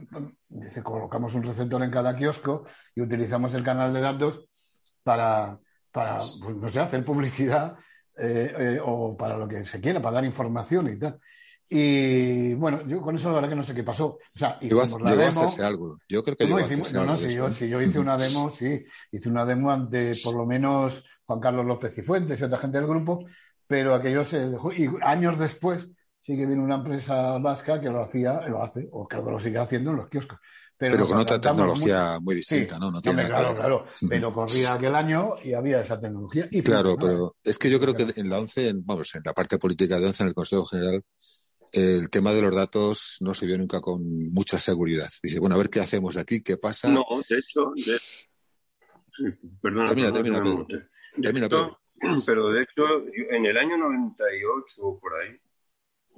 colocamos 0.85 1.35
un 1.35 1.43
receptor 1.43 1.83
en 1.83 1.91
cada 1.91 2.15
kiosco 2.15 2.65
y 2.95 3.01
utilizamos 3.01 3.55
el 3.55 3.65
canal 3.65 3.93
de 3.93 4.01
datos 4.01 4.48
para, 5.09 5.59
para 5.91 6.19
pues, 6.19 6.57
no 6.57 6.69
sé, 6.69 6.81
hacer 6.81 7.03
publicidad 7.05 7.77
eh, 8.17 8.53
eh, 8.59 8.81
o 8.85 9.17
para 9.17 9.37
lo 9.39 9.49
que 9.49 9.65
se 9.65 9.81
quiera, 9.81 10.03
para 10.03 10.17
dar 10.17 10.25
información 10.25 10.89
y 10.91 10.99
tal. 10.99 11.19
Y 11.71 12.55
bueno, 12.55 12.87
yo 12.87 13.01
con 13.01 13.17
eso 13.17 13.29
la 13.29 13.37
verdad 13.37 13.49
que 13.51 13.57
no 13.57 13.63
sé 13.63 13.75
qué 13.75 13.85
pasó. 13.85 14.07
O 14.35 14.39
sea, 14.39 14.59
Llegó 14.61 14.83
a, 14.83 14.85
hicimos 14.85 15.01
la 15.03 15.11
llegó 15.11 15.25
a 15.25 15.31
demo. 15.31 15.31
hacerse 15.31 15.63
algo. 15.65 15.99
Yo 16.09 16.23
creo 16.23 16.37
que 16.37 16.45
¿Cómo 16.45 16.59
llegó 16.59 16.65
a 16.65 16.67
hicimos? 16.67 16.89
hacerse 16.89 16.95
No, 16.95 17.05
no, 17.07 17.17
si 17.17 17.33
yo, 17.33 17.51
si 17.53 17.69
yo 17.69 17.81
hice 17.83 17.99
una 17.99 18.17
demo, 18.19 18.51
sí, 18.51 18.85
hice 19.13 19.29
una 19.31 19.45
demo 19.47 19.71
ante 19.71 20.19
por 20.23 20.35
lo 20.37 20.47
menos 20.47 21.05
Juan 21.27 21.41
Carlos 21.41 21.67
López 21.67 21.97
y 21.99 22.03
Fuentes 22.03 22.41
y 22.41 22.45
otra 22.45 22.59
gente 22.59 22.79
del 22.79 22.87
grupo, 22.87 23.25
pero 23.67 23.95
aquello 23.95 24.25
se 24.25 24.49
dejó. 24.51 24.73
Y 24.73 24.89
años 25.03 25.39
después 25.39 25.89
sí 26.21 26.37
que 26.37 26.47
vino 26.47 26.63
una 26.63 26.77
empresa 26.77 27.39
vasca 27.39 27.81
que 27.81 27.91
lo 27.91 28.03
hacía, 28.03 28.41
lo 28.49 28.63
hace, 28.63 28.89
o 28.93 29.07
creo 29.09 29.25
que 29.25 29.31
lo 29.33 29.41
sigue 29.41 29.59
haciendo 29.59 29.91
en 29.93 29.97
los 29.99 30.09
kioscos. 30.09 30.39
Pero, 30.79 31.09
con 31.09 31.19
otra 31.19 31.41
tecnología 31.41 32.19
muy 32.21 32.35
Sí, 32.35 32.39
distinta, 32.39 32.79
¿no? 32.79 32.91
No 32.91 33.03
tiene 33.03 33.27
claro, 33.27 33.55
claro. 33.55 33.87
Pero 34.09 34.33
corría 34.33 34.75
aquel 34.75 34.95
año 34.95 35.35
y 35.43 35.53
había 35.53 35.81
esa 35.81 36.01
tecnología. 36.01 36.49
Y 36.51 36.63
Claro, 36.63 36.97
pero 36.97 37.37
es 37.43 37.59
que 37.59 37.69
yo 37.69 37.81
creo 37.81 37.95
que 37.95 38.07
en 38.15 38.31
la 38.31 38.39
ONCE, 38.39 38.69
en- 38.69 38.87
vamos, 38.87 39.15
en 39.17 39.23
la 39.25 39.35
parte 39.35 39.59
política 39.59 39.99
de 39.99 40.07
ONCE, 40.07 40.23
en 40.23 40.29
el 40.29 40.35
Consejo 40.35 40.67
General, 40.67 41.05
el 41.73 42.09
tema 42.11 42.33
de 42.33 42.43
los 42.43 42.55
datos 42.55 43.17
no 43.21 43.35
se 43.35 43.47
vio 43.47 43.59
nunca 43.59 43.81
con 43.81 44.33
mucha 44.33 44.59
seguridad. 44.59 45.09
Dice, 45.23 45.41
bueno, 45.41 45.57
a 45.57 45.59
ver 45.59 45.69
qué 45.69 45.81
hacemos 45.81 46.17
aquí, 46.17 46.41
qué 46.43 46.57
pasa. 46.57 46.89
No, 46.89 47.05
de 47.29 47.39
hecho, 47.39 47.73
de... 47.75 47.83
sí, 47.83 49.39
perdona, 49.61 49.87
Termina, 49.87 50.13
perdona 50.13 50.43
termina, 50.43 50.43
Pedro. 50.43 50.67
Termina, 51.21 51.47
hecho, 51.47 51.79
Pero 52.27 52.51
de 52.53 52.63
hecho, 52.63 52.85
en 53.31 53.47
el 53.47 53.57
año 53.59 53.77
98 53.77 54.83
o 54.83 54.99
por 55.01 55.13
ahí, 55.15 55.37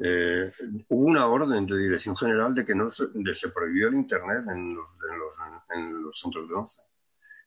eh, 0.02 0.50
hubo 0.88 1.04
una 1.04 1.26
orden 1.26 1.66
de 1.66 1.76
dirección 1.76 2.16
general 2.16 2.54
de 2.54 2.64
que 2.64 2.74
no 2.74 2.90
se, 2.90 3.04
de 3.12 3.34
se 3.34 3.50
prohibió 3.50 3.88
el 3.88 3.94
Internet 3.94 4.44
en 4.48 4.74
los, 4.74 4.90
en 5.10 5.18
los, 5.18 5.34
en 5.76 6.02
los 6.02 6.18
centros 6.18 6.48
de 6.48 6.54
once. 6.54 6.80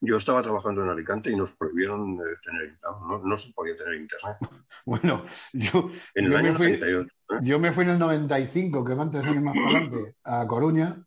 Yo 0.02 0.18
estaba 0.18 0.42
trabajando 0.42 0.84
en 0.84 0.90
Alicante 0.90 1.32
y 1.32 1.36
nos 1.36 1.52
prohibieron 1.54 2.16
eh, 2.16 2.36
tener, 2.44 2.78
no, 2.84 3.24
no 3.24 3.38
se 3.38 3.52
podía 3.54 3.76
tener 3.76 3.96
Internet. 3.96 4.38
Bueno, 4.86 5.24
yo, 5.54 5.90
En 6.14 6.26
el 6.26 6.32
yo 6.32 6.38
año 6.38 6.52
me 6.52 6.58
fui, 6.58 6.72
98. 6.78 7.08
¿eh? 7.08 7.36
Yo 7.42 7.60
me 7.60 7.72
fui 7.72 7.86
en 7.86 7.92
el 7.92 8.00
95, 8.00 8.84
que 8.84 8.94
van 8.94 9.10
tres 9.10 9.26
años 9.26 9.44
más 9.44 9.56
para 9.56 9.78
adelante, 9.78 10.16
a 10.24 10.46
Coruña 10.46 11.04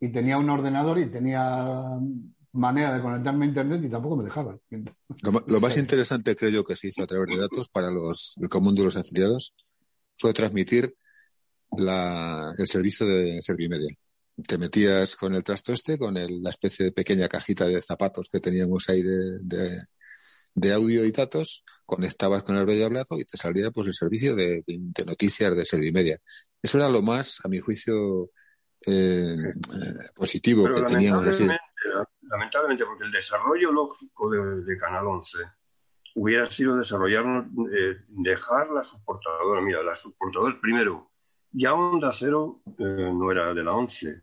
y 0.00 0.08
tenía 0.10 0.38
un 0.38 0.50
ordenador 0.50 0.98
y 0.98 1.06
tenía 1.06 1.98
manera 2.52 2.94
de 2.94 3.00
conectarme 3.00 3.44
a 3.44 3.48
Internet 3.48 3.80
y 3.84 3.88
tampoco 3.88 4.16
me 4.16 4.24
dejaban. 4.24 4.60
Lo, 4.70 5.44
lo 5.46 5.60
más 5.60 5.76
interesante, 5.78 6.34
creo 6.34 6.50
yo, 6.50 6.64
que 6.64 6.74
se 6.74 6.88
hizo 6.88 7.04
a 7.04 7.06
través 7.06 7.28
de 7.28 7.40
datos 7.40 7.68
para 7.68 7.90
los, 7.90 8.36
el 8.42 8.48
común 8.48 8.74
de 8.74 8.84
los 8.84 8.96
afiliados 8.96 9.54
fue 10.20 10.32
transmitir 10.34 10.94
la, 11.76 12.52
el 12.58 12.66
servicio 12.66 13.06
de 13.06 13.38
Servimedia. 13.40 13.94
Te 14.46 14.58
metías 14.58 15.16
con 15.16 15.34
el 15.34 15.42
trasto 15.44 15.72
este, 15.72 15.98
con 15.98 16.16
el- 16.16 16.42
la 16.42 16.50
especie 16.50 16.86
de 16.86 16.92
pequeña 16.92 17.28
cajita 17.28 17.66
de 17.66 17.80
zapatos 17.82 18.28
que 18.30 18.40
teníamos 18.40 18.88
ahí 18.88 19.02
de, 19.02 19.38
de, 19.40 19.82
de 20.54 20.72
audio 20.72 21.04
y 21.04 21.10
datos, 21.12 21.64
conectabas 21.86 22.42
con 22.42 22.56
el 22.56 22.66
radio 22.66 22.86
hablado 22.86 23.18
y 23.18 23.24
te 23.24 23.36
salía 23.36 23.70
pues 23.70 23.86
el 23.88 23.94
servicio 23.94 24.34
de, 24.34 24.62
de 24.66 25.04
noticias 25.04 25.54
de 25.56 25.64
Servimedia. 25.64 26.18
Eso 26.62 26.78
era 26.78 26.88
lo 26.88 27.02
más, 27.02 27.40
a 27.44 27.48
mi 27.48 27.58
juicio, 27.58 28.30
eh, 28.86 29.34
eh, 29.36 30.08
positivo 30.14 30.64
Pero 30.64 30.86
que 30.86 30.94
teníamos 30.94 31.26
así. 31.26 31.44
lamentablemente, 31.44 32.10
lamentablemente, 32.22 32.84
porque 32.84 33.04
el 33.04 33.12
desarrollo 33.12 33.72
lógico 33.72 34.30
de, 34.30 34.62
de 34.64 34.76
Canal 34.76 35.06
11 35.06 35.38
hubiera 36.14 36.46
sido 36.46 36.76
desarrollar, 36.76 37.24
eh, 37.72 37.96
dejar 38.08 38.70
la 38.70 38.82
subportadora. 38.82 39.60
Mira, 39.60 39.82
la 39.82 39.94
subportadora, 39.94 40.58
primero, 40.60 41.10
ya 41.52 41.74
Onda 41.74 42.12
Cero 42.12 42.62
eh, 42.78 43.12
no 43.14 43.30
era 43.30 43.52
de 43.54 43.64
la 43.64 43.74
11. 43.74 44.22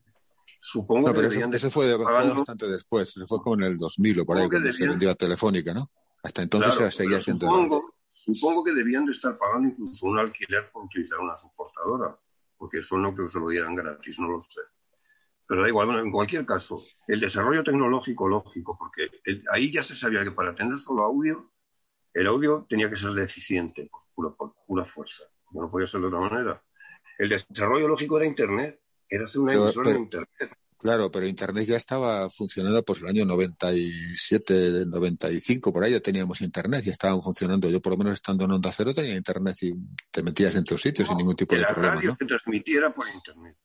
Supongo 0.60 1.08
No, 1.08 1.14
que 1.14 1.18
pero 1.20 1.28
eso, 1.28 1.40
de 1.40 1.46
eso 1.58 1.68
estar 1.68 1.72
fue, 1.72 1.94
fue 1.98 2.30
bastante 2.30 2.68
después, 2.68 3.10
eso 3.16 3.28
fue 3.28 3.40
como 3.42 3.56
en 3.56 3.64
el 3.64 3.78
2000 3.78 4.20
o 4.22 4.26
por 4.26 4.38
ahí, 4.38 4.44
que 4.46 4.50
cuando 4.52 4.72
se 4.72 4.88
vendió 4.88 5.12
a 5.12 5.16
Telefónica, 5.16 5.74
¿no? 5.74 5.90
Hasta 6.24 6.42
entonces 6.42 6.70
Claro, 6.72 6.82
era- 6.84 6.92
seguía 6.92 7.22
siendo 7.22 7.48
supongo, 7.48 7.82
supongo 8.10 8.64
que 8.64 8.72
debían 8.74 9.06
de 9.06 9.12
estar 9.12 9.38
pagando 9.38 9.70
incluso 9.70 10.06
un 10.08 10.20
alquiler 10.20 10.72
por 10.72 10.86
utilizar 10.86 11.20
una 11.20 11.36
subportadora, 11.36 12.18
porque 12.58 12.80
eso 12.80 12.98
no 12.98 13.14
creo 13.14 13.28
que 13.28 13.34
se 13.34 13.40
lo 13.40 13.50
dieran 13.50 13.76
gratis, 13.76 14.18
no 14.20 14.30
lo 14.30 14.42
sé. 14.42 14.62
Pero 15.48 15.62
da 15.62 15.68
igual, 15.70 15.88
bueno, 15.88 16.02
en 16.02 16.12
cualquier 16.12 16.46
caso, 16.46 16.82
el 17.08 17.20
desarrollo 17.20 17.64
tecnológico 17.64 18.28
lógico, 18.28 18.78
porque 18.78 19.08
el- 19.26 19.44
ahí 19.52 19.72
ya 19.72 19.84
se 19.84 19.96
sabía 19.96 20.24
que 20.24 20.32
para 20.32 20.56
tener 20.56 20.78
solo 20.78 21.04
audio, 21.04 21.52
el 22.14 22.28
audio 22.28 22.66
tenía 22.70 22.90
que 22.90 22.96
ser 22.96 23.12
deficiente, 23.12 23.90
por 23.92 24.04
pura, 24.16 24.36
por 24.36 24.54
pura 24.66 24.86
fuerza, 24.86 25.24
no 25.52 25.70
podía 25.70 25.88
ser 25.88 26.02
de 26.02 26.08
otra 26.08 26.20
manera. 26.20 26.64
El 27.18 27.30
desarrollo 27.30 27.88
lógico 27.88 28.18
era 28.18 28.28
Internet, 28.28 28.80
era 29.10 29.26
hacer 29.26 29.42
una 29.42 29.54
emisora 29.54 29.84
pero- 29.84 29.98
de 29.98 30.04
Internet. 30.04 30.58
Claro, 30.80 31.10
pero 31.10 31.26
Internet 31.26 31.66
ya 31.66 31.76
estaba 31.76 32.30
funcionando 32.30 32.84
pues 32.86 33.02
el 33.02 33.08
año 33.08 33.26
97, 33.26 34.86
95, 34.86 35.74
por 35.74 35.84
ahí 35.84 35.94
ya 35.94 36.00
teníamos 36.00 36.40
Internet, 36.42 36.84
ya 36.84 36.92
estaban 36.92 37.20
funcionando. 37.22 37.68
Yo 37.70 37.82
por 37.82 37.94
lo 37.94 37.98
menos 37.98 38.14
estando 38.14 38.46
en 38.46 38.52
Onda 38.52 38.72
Cero 38.72 38.94
tenía 38.94 39.16
Internet 39.16 39.56
y 39.62 39.74
te 40.12 40.22
metías 40.22 40.56
en 40.56 40.64
tus 40.64 40.80
sitios 40.82 41.08
sin 41.08 41.18
ningún 41.18 41.36
tipo 41.36 41.56
de 41.56 41.62
la 41.62 41.70
problema, 41.70 41.96
radio 41.96 42.10
¿no? 42.12 42.16
se 42.16 42.26
transmitiera 42.26 42.94
por 42.94 43.08
Internet. 43.08 43.58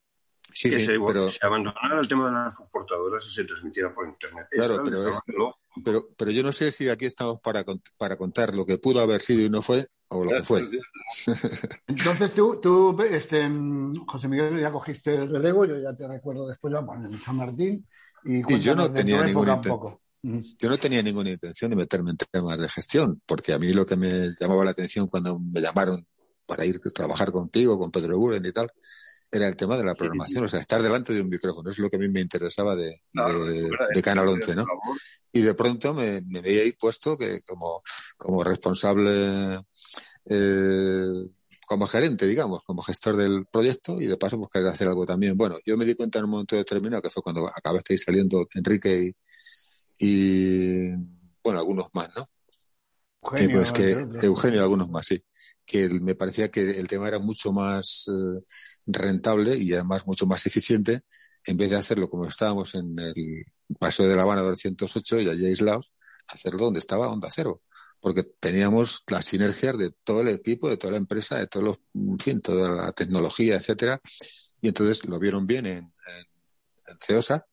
Sí, 0.53 0.71
que 0.71 0.79
sí, 0.79 0.87
se, 0.87 1.01
pero, 1.07 1.31
se 1.31 1.39
abandonara 1.45 2.01
el 2.01 2.09
tema 2.09 2.27
de 2.27 2.33
las 2.33 2.55
subportadoras 2.57 3.27
y 3.27 3.35
se 3.35 3.45
transmitiera 3.45 3.95
por 3.95 4.07
Internet. 4.09 4.47
Claro, 4.51 4.81
pero 4.85 5.09
es- 5.09 5.19
pero, 5.85 6.07
pero 6.17 6.31
yo 6.31 6.43
no 6.43 6.53
sé 6.53 6.71
si 6.73 6.89
aquí 6.89 7.07
estamos 7.07 7.41
para, 7.41 7.65
para 7.97 8.17
contar 8.17 8.55
lo 8.55 8.67
que 8.67 8.79
pudo 8.79 9.01
haber 9.01 9.21
sido 9.21 9.47
y 9.47 9.51
no 9.51 9.63
fue, 9.63 9.87
o 10.09 10.25
lo 10.25 10.31
que 10.31 10.43
fue. 10.45 10.63
Entonces 11.87 12.35
tú, 12.35 12.59
tú 12.61 13.01
este, 13.03 13.49
José 14.07 14.29
Miguel, 14.29 14.61
ya 14.61 14.71
cogiste 14.71 15.15
el 15.15 15.31
relevo, 15.31 15.65
yo 15.65 15.79
ya 15.79 15.95
te 15.95 16.07
recuerdo 16.07 16.47
después 16.49 16.73
ya 16.73 16.81
bueno, 16.81 17.09
en 17.09 17.19
San 17.19 17.37
Martín. 17.37 17.87
Y, 18.25 18.39
Y 18.55 18.59
yo 18.61 18.75
no 18.77 18.93
tenía 18.93 19.23
ninguna 19.25 19.55
época 19.55 19.55
un 19.55 19.63
inten- 19.63 19.69
poco. 19.69 20.01
Mm. 20.23 20.39
Yo 20.59 20.69
no 20.69 20.79
tenía 20.79 21.03
ninguna 21.03 21.31
intención 21.31 21.71
de 21.71 21.77
meterme 21.77 22.11
en 22.13 22.17
temas 22.17 22.59
de 22.59 22.69
gestión, 22.69 23.21
porque 23.27 23.53
a 23.53 23.59
mí 23.59 23.73
lo 23.73 23.85
que 23.85 23.97
me 23.97 24.29
llamaba 24.41 24.65
la 24.65 24.71
atención 24.71 25.09
cuando 25.09 25.39
me 25.39 25.61
llamaron 25.61 26.05
para 26.47 26.65
ir 26.65 26.81
a 26.85 26.91
trabajar 26.91 27.33
contigo, 27.33 27.79
con 27.79 27.91
Pedro 27.91 28.19
Buren 28.19 28.45
y 28.47 28.53
tal, 28.53 28.71
era 29.35 29.49
el 29.49 29.57
tema 29.57 29.77
de 29.79 29.85
la 29.85 29.95
programación, 29.95 30.45
o 30.45 30.49
sea, 30.49 30.61
estar 30.61 30.83
delante 30.83 31.15
de 31.15 31.23
un 31.23 31.31
micrófono, 31.31 31.71
es 31.71 31.79
lo 31.79 31.89
que 31.89 31.97
a 31.97 31.99
mí 31.99 32.09
me 32.09 32.21
interesaba 32.21 32.77
de, 32.77 33.03
Claro, 33.13 33.47
de- 33.47 33.67
era 33.67 33.87
de 33.95 34.03
Canal 34.03 34.29
11, 34.29 34.55
¿no? 34.55 34.63
Y 35.33 35.41
de 35.41 35.55
pronto 35.55 35.95
me, 35.95 36.21
me 36.27 36.41
veía 36.43 36.63
ahí 36.63 36.73
puesto 36.73 37.17
que 37.17 37.41
como, 37.41 37.83
como 38.19 38.45
responsable, 38.45 39.61
eh, 40.27 41.07
como 41.67 41.87
gerente, 41.87 42.27
digamos, 42.27 42.63
como 42.65 42.83
gestor 42.83 43.17
del 43.17 43.47
proyecto 43.51 43.99
y 44.01 44.07
de 44.07 44.19
paso 44.19 44.37
pues 44.39 44.51
querer 44.51 44.69
hacer 44.69 44.89
algo 44.89 45.07
también. 45.07 45.35
Bueno, 45.37 45.57
yo 45.65 45.79
me 45.79 45.87
di 45.87 45.95
cuenta 45.95 46.19
en 46.19 46.27
un 46.27 46.31
momento 46.33 46.55
determinado 46.57 47.01
que 47.01 47.09
fue 47.11 47.23
cuando 47.23 47.49
acabasteis 47.49 48.03
saliendo 48.03 48.47
Enrique 48.55 49.15
y, 49.99 50.07
y 50.07 50.91
bueno, 51.43 51.59
algunos 51.61 51.89
más, 51.95 52.11
¿no? 52.17 52.29
Eugenio, 53.23 53.59
pues 53.59 53.73
que. 53.73 53.93
Eugenio 54.27 54.61
y 54.61 54.63
algunos 54.63 54.89
más, 54.91 55.07
sí. 55.07 55.23
Que 55.67 55.85
el- 55.85 56.01
me 56.01 56.15
parecía 56.15 56.49
que 56.51 56.63
el 56.79 56.89
tema 56.89 57.09
era 57.09 57.19
mucho 57.19 57.53
más 57.53 58.07
eh, 58.09 58.43
rentable 58.87 59.57
y 59.57 59.73
además 59.75 60.07
mucho 60.07 60.27
más 60.27 60.45
eficiente 60.47 61.03
en 61.45 61.57
vez 61.57 61.71
de 61.71 61.77
hacerlo 61.77 62.09
como 62.09 62.27
estábamos 62.27 62.75
en 62.75 62.99
el 62.99 63.45
Paseo 63.79 64.07
de 64.09 64.17
La 64.17 64.23
Habana 64.23 64.43
208 64.43 65.21
y 65.21 65.29
allí 65.31 65.47
aislados, 65.47 65.93
hacerlo 66.29 66.65
donde 66.67 66.81
estaba 66.81 67.09
Onda 67.11 67.29
Cero. 67.31 67.63
Porque 68.01 68.25
teníamos 68.41 69.05
las 69.11 69.25
sinergias 69.27 69.79
de 69.79 69.91
todo 70.05 70.23
el 70.23 70.29
equipo, 70.29 70.69
de 70.69 70.77
toda 70.77 70.93
la 70.93 70.97
empresa, 70.99 71.39
de 71.39 71.47
todos 71.47 71.65
los, 71.65 71.81
en 71.95 72.19
fin, 72.19 72.41
toda 72.41 72.71
la 72.75 72.93
tecnología, 72.93 73.57
etcétera. 73.57 74.01
Y 74.61 74.69
entonces 74.69 75.05
lo 75.07 75.19
vieron 75.21 75.47
bien 75.47 75.67
en, 75.67 75.79
en, 75.79 76.27
en 76.89 76.97
CEOSA 76.99 77.47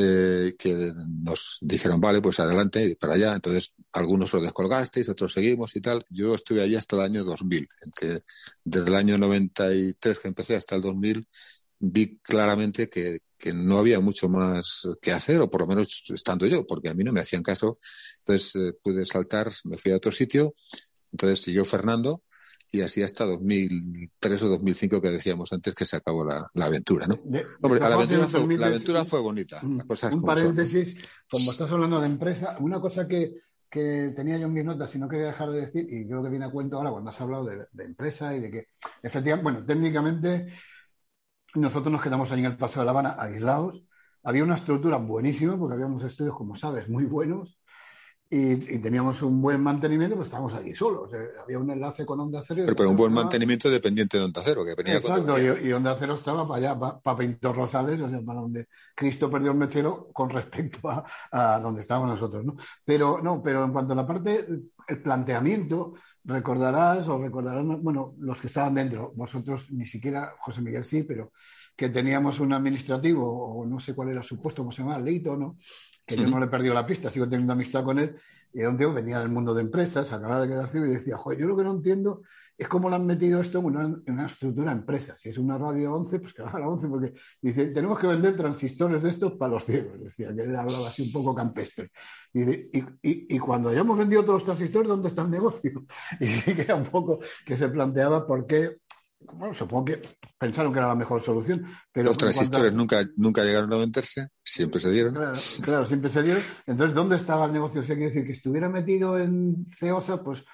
eh, 0.00 0.54
que 0.58 0.92
nos 1.24 1.58
dijeron, 1.60 2.00
vale, 2.00 2.20
pues 2.22 2.38
adelante 2.40 2.84
y 2.84 2.94
para 2.94 3.14
allá. 3.14 3.34
Entonces, 3.34 3.74
algunos 3.92 4.32
lo 4.32 4.40
descolgasteis, 4.40 5.08
otros 5.08 5.32
seguimos 5.32 5.74
y 5.76 5.80
tal. 5.80 6.04
Yo 6.10 6.34
estuve 6.34 6.62
allí 6.62 6.76
hasta 6.76 6.96
el 6.96 7.02
año 7.02 7.24
2000, 7.24 7.68
en 7.84 7.90
que 7.92 8.22
desde 8.64 8.88
el 8.88 8.94
año 8.94 9.18
93 9.18 10.20
que 10.20 10.28
empecé 10.28 10.56
hasta 10.56 10.76
el 10.76 10.82
2000 10.82 11.26
vi 11.80 12.18
claramente 12.18 12.88
que, 12.88 13.20
que 13.36 13.52
no 13.52 13.78
había 13.78 14.00
mucho 14.00 14.28
más 14.28 14.88
que 15.00 15.12
hacer, 15.12 15.40
o 15.40 15.50
por 15.50 15.62
lo 15.62 15.66
menos 15.66 16.04
estando 16.14 16.46
yo, 16.46 16.66
porque 16.66 16.88
a 16.88 16.94
mí 16.94 17.04
no 17.04 17.12
me 17.12 17.20
hacían 17.20 17.42
caso. 17.42 17.78
Entonces 18.18 18.56
eh, 18.56 18.72
pude 18.82 19.04
saltar, 19.06 19.50
me 19.64 19.78
fui 19.78 19.92
a 19.92 19.96
otro 19.96 20.12
sitio. 20.12 20.54
Entonces 21.12 21.40
siguió 21.40 21.64
Fernando 21.64 22.22
y 22.70 22.80
así 22.82 23.02
hasta 23.02 23.24
2003 23.24 24.42
o 24.42 24.48
2005 24.48 25.00
que 25.00 25.10
decíamos 25.10 25.52
antes 25.52 25.74
que 25.74 25.84
se 25.84 25.96
acabó 25.96 26.24
la, 26.24 26.46
la 26.54 26.66
aventura, 26.66 27.06
¿no? 27.06 27.16
De- 27.24 27.44
Hombre, 27.62 27.80
de 27.80 27.88
la 27.88 27.94
aventura, 27.94 28.28
fue, 28.28 28.40
la 28.56 28.66
aventura 28.66 29.04
fue 29.04 29.20
bonita. 29.20 29.60
un, 29.62 29.78
son. 29.96 30.22
paréntesis, 30.22 30.96
como 31.30 31.50
estás 31.50 31.70
hablando 31.70 32.00
de 32.00 32.06
empresa, 32.06 32.56
una 32.60 32.80
cosa 32.80 33.06
que, 33.08 33.34
que 33.70 34.12
tenía 34.14 34.38
yo 34.38 34.46
en 34.46 34.52
mis 34.52 34.64
notas 34.64 34.94
y 34.94 34.98
no 34.98 35.08
quería 35.08 35.26
dejar 35.26 35.50
de 35.50 35.60
decir, 35.62 35.86
y 35.90 36.06
creo 36.06 36.22
que 36.22 36.30
viene 36.30 36.44
a 36.46 36.50
cuento 36.50 36.76
ahora 36.76 36.90
cuando 36.90 37.10
has 37.10 37.20
hablado 37.20 37.44
de, 37.44 37.66
de 37.72 37.84
empresa 37.84 38.34
y 38.34 38.40
de 38.40 38.50
que, 38.50 38.66
efectivamente, 39.02 39.42
bueno, 39.50 39.66
técnicamente 39.66 40.46
nosotros 41.54 41.92
nos 41.92 42.02
quedamos 42.02 42.30
ahí 42.30 42.40
en 42.40 42.46
el 42.46 42.56
Paso 42.56 42.80
de 42.80 42.84
La 42.86 42.90
Habana 42.92 43.16
aislados. 43.18 43.82
Había 44.22 44.44
una 44.44 44.56
estructura 44.56 44.96
buenísima 44.98 45.58
porque 45.58 45.74
habíamos 45.74 46.04
estudios, 46.04 46.34
como 46.36 46.54
sabes, 46.54 46.88
muy 46.88 47.04
buenos 47.04 47.58
y, 48.30 48.74
y 48.74 48.78
teníamos 48.80 49.22
un 49.22 49.40
buen 49.40 49.62
mantenimiento, 49.62 50.14
pero 50.14 50.24
estábamos 50.24 50.52
allí 50.54 50.74
solos. 50.74 51.08
Había 51.42 51.58
un 51.58 51.70
enlace 51.70 52.04
con 52.04 52.20
Onda 52.20 52.42
Cero. 52.46 52.62
Pero, 52.66 52.76
pero 52.76 52.90
un 52.90 52.96
buen 52.96 53.10
estaba- 53.12 53.24
mantenimiento 53.24 53.70
dependiente 53.70 54.18
de 54.18 54.24
Onda 54.24 54.42
Cero, 54.44 54.64
que 54.66 54.74
venía 54.74 54.98
Exacto, 54.98 55.34
venía. 55.34 55.56
y, 55.62 55.68
y 55.68 55.72
Onda 55.72 55.96
Cero 55.98 56.14
estaba 56.14 56.46
para 56.46 56.72
allá, 56.72 57.00
para, 57.02 57.16
Pintor 57.16 57.56
Rosales, 57.56 58.00
o 58.00 58.10
sea, 58.10 58.20
para 58.20 58.40
donde 58.40 58.68
Cristo 58.94 59.30
perdió 59.30 59.52
el 59.52 59.56
mechero 59.56 60.08
con 60.12 60.28
respecto 60.28 60.90
a, 60.90 61.04
a 61.30 61.58
donde 61.58 61.80
estábamos 61.80 62.10
nosotros, 62.10 62.44
¿no? 62.44 62.56
Pero 62.84 63.20
no, 63.22 63.42
pero 63.42 63.64
en 63.64 63.72
cuanto 63.72 63.94
a 63.94 63.96
la 63.96 64.06
parte, 64.06 64.46
el 64.88 65.02
planteamiento, 65.02 65.94
recordarás 66.24 67.08
o 67.08 67.16
recordarán, 67.18 67.82
bueno, 67.82 68.14
los 68.18 68.38
que 68.40 68.48
estaban 68.48 68.74
dentro, 68.74 69.12
vosotros 69.16 69.70
ni 69.70 69.86
siquiera, 69.86 70.34
José 70.40 70.60
Miguel 70.60 70.84
sí, 70.84 71.02
pero 71.02 71.32
que 71.74 71.88
teníamos 71.88 72.40
un 72.40 72.52
administrativo, 72.52 73.24
o 73.60 73.64
no 73.64 73.80
sé 73.80 73.94
cuál 73.94 74.10
era 74.10 74.22
su 74.22 74.38
puesto, 74.38 74.62
cómo 74.62 74.72
se 74.72 74.82
llama, 74.82 74.98
Leito, 74.98 75.36
¿no? 75.36 75.56
Que 76.08 76.16
yo 76.16 76.28
no 76.30 76.38
le 76.40 76.46
he 76.46 76.48
perdido 76.48 76.74
la 76.74 76.86
pista, 76.86 77.10
sigo 77.10 77.28
teniendo 77.28 77.52
amistad 77.52 77.84
con 77.84 77.98
él, 77.98 78.16
y 78.52 78.60
era 78.60 78.70
un 78.70 78.78
tío 78.78 78.88
que 78.88 79.02
venía 79.02 79.20
del 79.20 79.28
mundo 79.28 79.52
de 79.54 79.60
empresas, 79.60 80.10
acababa 80.12 80.40
de 80.40 80.48
quedar 80.48 80.68
ciego 80.68 80.86
y 80.86 80.90
decía, 80.90 81.18
joder, 81.18 81.38
yo 81.38 81.46
lo 81.46 81.56
que 81.56 81.64
no 81.64 81.70
entiendo 81.72 82.22
es 82.56 82.66
cómo 82.66 82.88
le 82.90 82.96
han 82.96 83.06
metido 83.06 83.40
esto 83.40 83.58
en 83.60 83.64
una, 83.66 83.82
en 83.84 84.02
una 84.14 84.26
estructura 84.26 84.72
de 84.72 84.78
empresa. 84.78 85.14
Si 85.16 85.28
es 85.28 85.38
una 85.38 85.58
radio 85.58 85.92
11, 85.94 86.18
pues 86.18 86.32
que 86.32 86.42
haga 86.42 86.58
la 86.58 86.68
11, 86.68 86.88
porque 86.88 87.12
dice, 87.42 87.66
tenemos 87.72 87.98
que 87.98 88.06
vender 88.08 88.36
transistores 88.36 89.02
de 89.02 89.10
estos 89.10 89.32
para 89.34 89.52
los 89.52 89.64
ciegos. 89.64 90.00
Decía, 90.00 90.34
que 90.34 90.42
él 90.42 90.56
hablaba 90.56 90.88
así 90.88 91.02
un 91.02 91.12
poco 91.12 91.34
campestre. 91.34 91.92
Y, 92.32 92.40
de- 92.40 92.70
y, 92.72 92.78
y- 93.10 93.36
y 93.36 93.38
cuando 93.38 93.68
hayamos 93.68 93.96
vendido 93.98 94.22
todos 94.22 94.36
los 94.36 94.44
transistores, 94.44 94.88
¿dónde 94.88 95.08
está 95.08 95.22
el 95.22 95.30
negocio? 95.30 95.84
Y 96.20 96.54
que 96.54 96.62
era 96.62 96.74
un 96.74 96.84
poco 96.84 97.20
que 97.46 97.56
se 97.56 97.68
planteaba 97.68 98.26
por 98.26 98.46
qué. 98.46 98.78
Bueno, 99.20 99.52
supongo 99.52 99.86
que 99.86 100.02
pensaron 100.38 100.72
que 100.72 100.78
era 100.78 100.88
la 100.88 100.94
mejor 100.94 101.22
solución. 101.22 101.66
Pero 101.92 102.06
Los 102.06 102.14
en 102.14 102.18
cuanto 102.18 102.18
transistores 102.18 102.72
nunca, 102.72 103.04
nunca 103.16 103.44
llegaron 103.44 103.72
a 103.72 103.76
venderse, 103.76 104.28
siempre 104.42 104.80
se 104.80 104.90
dieron. 104.90 105.14
Claro, 105.14 105.38
claro, 105.62 105.84
siempre 105.84 106.10
se 106.10 106.22
dieron. 106.22 106.42
Entonces, 106.66 106.94
¿dónde 106.94 107.16
estaba 107.16 107.46
el 107.46 107.52
negocio? 107.52 107.80
O 107.80 107.84
sea, 107.84 107.96
quiere 107.96 108.10
decir 108.10 108.26
que 108.26 108.32
estuviera 108.32 108.68
metido 108.68 109.18
en 109.18 109.54
CEOSA, 109.66 110.22
pues 110.22 110.44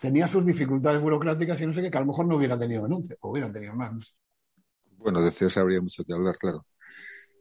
tenía 0.00 0.28
sus 0.28 0.44
dificultades 0.44 1.00
burocráticas 1.00 1.60
y 1.60 1.66
no 1.66 1.72
sé 1.72 1.82
qué, 1.82 1.90
que 1.90 1.96
a 1.96 2.00
lo 2.00 2.06
mejor 2.06 2.26
no 2.26 2.36
hubiera 2.36 2.58
tenido 2.58 2.84
anuncio, 2.84 3.16
o 3.20 3.30
hubieran 3.30 3.52
tenido 3.52 3.74
más. 3.74 3.92
no 3.92 4.00
sé. 4.00 4.12
Bueno, 4.98 5.20
de 5.20 5.30
CEOSA 5.30 5.60
habría 5.60 5.80
mucho 5.80 6.04
que 6.04 6.12
hablar, 6.12 6.36
claro. 6.38 6.66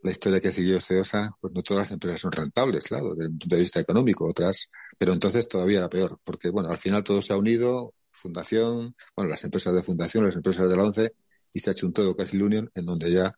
La 0.04 0.12
historia 0.12 0.40
que 0.40 0.52
siguió 0.52 0.80
CEOSA, 0.80 1.32
pues 1.42 1.54
no 1.54 1.64
todas 1.64 1.84
las 1.84 1.92
empresas 1.92 2.22
son 2.22 2.32
rentables, 2.32 2.86
claro, 2.86 3.10
desde 3.12 3.26
el 3.26 3.38
punto 3.38 3.56
de 3.56 3.62
vista 3.62 3.80
económico, 3.80 4.28
otras, 4.28 4.70
pero 4.98 5.14
entonces 5.14 5.48
todavía 5.48 5.80
era 5.80 5.90
peor, 5.90 6.20
porque 6.24 6.50
bueno, 6.50 6.70
al 6.70 6.78
final 6.78 7.04
todo 7.04 7.22
se 7.22 7.34
ha 7.34 7.38
unido, 7.38 7.94
fundación, 8.16 8.96
bueno, 9.16 9.30
las 9.30 9.44
empresas 9.44 9.74
de 9.74 9.84
fundación, 9.84 10.26
las 10.26 10.36
empresas 10.36 10.70
de 10.70 10.78
la 10.78 10.84
ONCE, 10.84 11.14
y 11.54 11.60
se 11.60 11.70
ha 11.70 11.74
hecho 11.74 11.88
un 11.88 11.94
todo 11.94 12.16
casi 12.16 12.38
la 12.38 12.46
unión, 12.46 12.72
en 12.76 12.86
donde 12.86 13.12
ya 13.12 13.38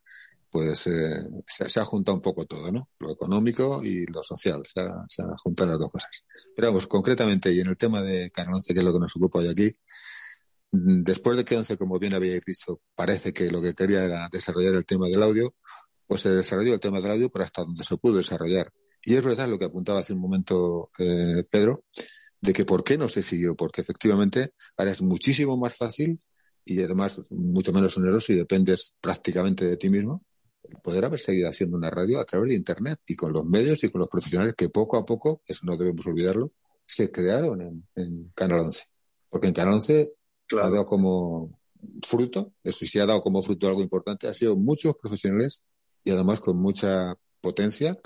pues 0.49 0.87
eh, 0.87 1.27
se, 1.45 1.79
ha 1.79 1.85
juntado 1.85 2.15
un 2.15 2.21
poco 2.21 2.45
todo, 2.45 2.71
¿no? 2.71 2.89
Lo 2.99 3.11
económico 3.11 3.81
y 3.83 4.05
lo 4.05 4.23
social, 4.23 4.61
se 4.65 4.81
ha, 4.81 5.35
juntado 5.43 5.71
las 5.71 5.79
dos 5.79 5.91
cosas. 5.91 6.25
Pero 6.55 6.69
vamos, 6.69 6.87
concretamente, 6.87 7.51
y 7.51 7.59
en 7.59 7.67
el 7.67 7.77
tema 7.77 8.01
de 8.01 8.31
Canal 8.31 8.55
11, 8.55 8.73
que 8.73 8.79
es 8.79 8.85
lo 8.85 8.93
que 8.93 8.99
nos 8.99 9.15
ocupa 9.15 9.39
hoy 9.39 9.49
aquí, 9.49 9.75
mm, 10.71 11.03
después 11.03 11.37
de 11.37 11.45
que 11.45 11.57
11, 11.57 11.77
como 11.77 11.99
bien 11.99 12.13
habíais 12.13 12.41
dicho, 12.45 12.81
parece 12.95 13.33
que 13.33 13.51
lo 13.51 13.61
que 13.61 13.73
quería 13.73 14.05
era 14.05 14.29
desarrollar 14.31 14.75
el 14.75 14.85
tema 14.85 15.07
del 15.07 15.21
audio, 15.21 15.53
pues 16.07 16.21
se 16.21 16.29
desarrolló 16.29 16.73
el 16.73 16.79
tema 16.79 17.01
del 17.01 17.11
audio, 17.11 17.29
pero 17.29 17.43
hasta 17.45 17.63
donde 17.63 17.83
se 17.83 17.97
pudo 17.97 18.17
desarrollar. 18.17 18.71
Y 19.03 19.15
es 19.15 19.23
verdad 19.23 19.47
lo 19.47 19.59
que 19.59 19.65
apuntaba 19.65 19.99
hace 19.99 20.13
un 20.13 20.21
momento 20.21 20.89
eh, 20.99 21.43
Pedro, 21.49 21.83
de 22.41 22.53
que 22.53 22.65
por 22.65 22.83
qué 22.83 22.97
no 22.97 23.09
se 23.09 23.23
siguió, 23.23 23.55
porque 23.55 23.81
efectivamente 23.81 24.53
ahora 24.77 24.91
es 24.91 25.01
muchísimo 25.01 25.57
más 25.57 25.75
fácil 25.75 26.19
y 26.63 26.81
además 26.81 27.31
mucho 27.31 27.71
menos 27.71 27.97
oneroso 27.97 28.33
y 28.33 28.35
dependes 28.35 28.95
prácticamente 29.01 29.65
de 29.65 29.77
ti 29.77 29.89
mismo 29.89 30.23
poder 30.83 31.05
haber 31.05 31.19
seguido 31.19 31.49
haciendo 31.49 31.77
una 31.77 31.89
radio 31.89 32.19
a 32.19 32.25
través 32.25 32.49
de 32.49 32.55
Internet 32.55 32.99
y 33.07 33.15
con 33.15 33.33
los 33.33 33.45
medios 33.45 33.83
y 33.83 33.89
con 33.89 33.99
los 33.99 34.09
profesionales 34.09 34.53
que 34.55 34.69
poco 34.69 34.97
a 34.97 35.05
poco, 35.05 35.41
eso 35.45 35.61
no 35.65 35.77
debemos 35.77 36.05
olvidarlo, 36.05 36.51
se 36.85 37.11
crearon 37.11 37.61
en, 37.61 37.87
en 37.95 38.31
Canal 38.35 38.59
11. 38.61 38.85
Porque 39.29 39.47
en 39.47 39.53
Canal 39.53 39.75
11 39.75 40.13
ha 40.51 40.69
dado 40.69 40.85
como 40.85 41.59
fruto, 42.05 42.53
eso 42.63 42.85
sí 42.85 42.99
ha 42.99 43.05
dado 43.05 43.21
como 43.21 43.41
fruto 43.41 43.67
algo 43.67 43.81
importante, 43.81 44.27
ha 44.27 44.33
sido 44.33 44.55
muchos 44.55 44.95
profesionales 44.95 45.63
y 46.03 46.11
además 46.11 46.39
con 46.39 46.57
mucha 46.57 47.15
potencia 47.41 47.97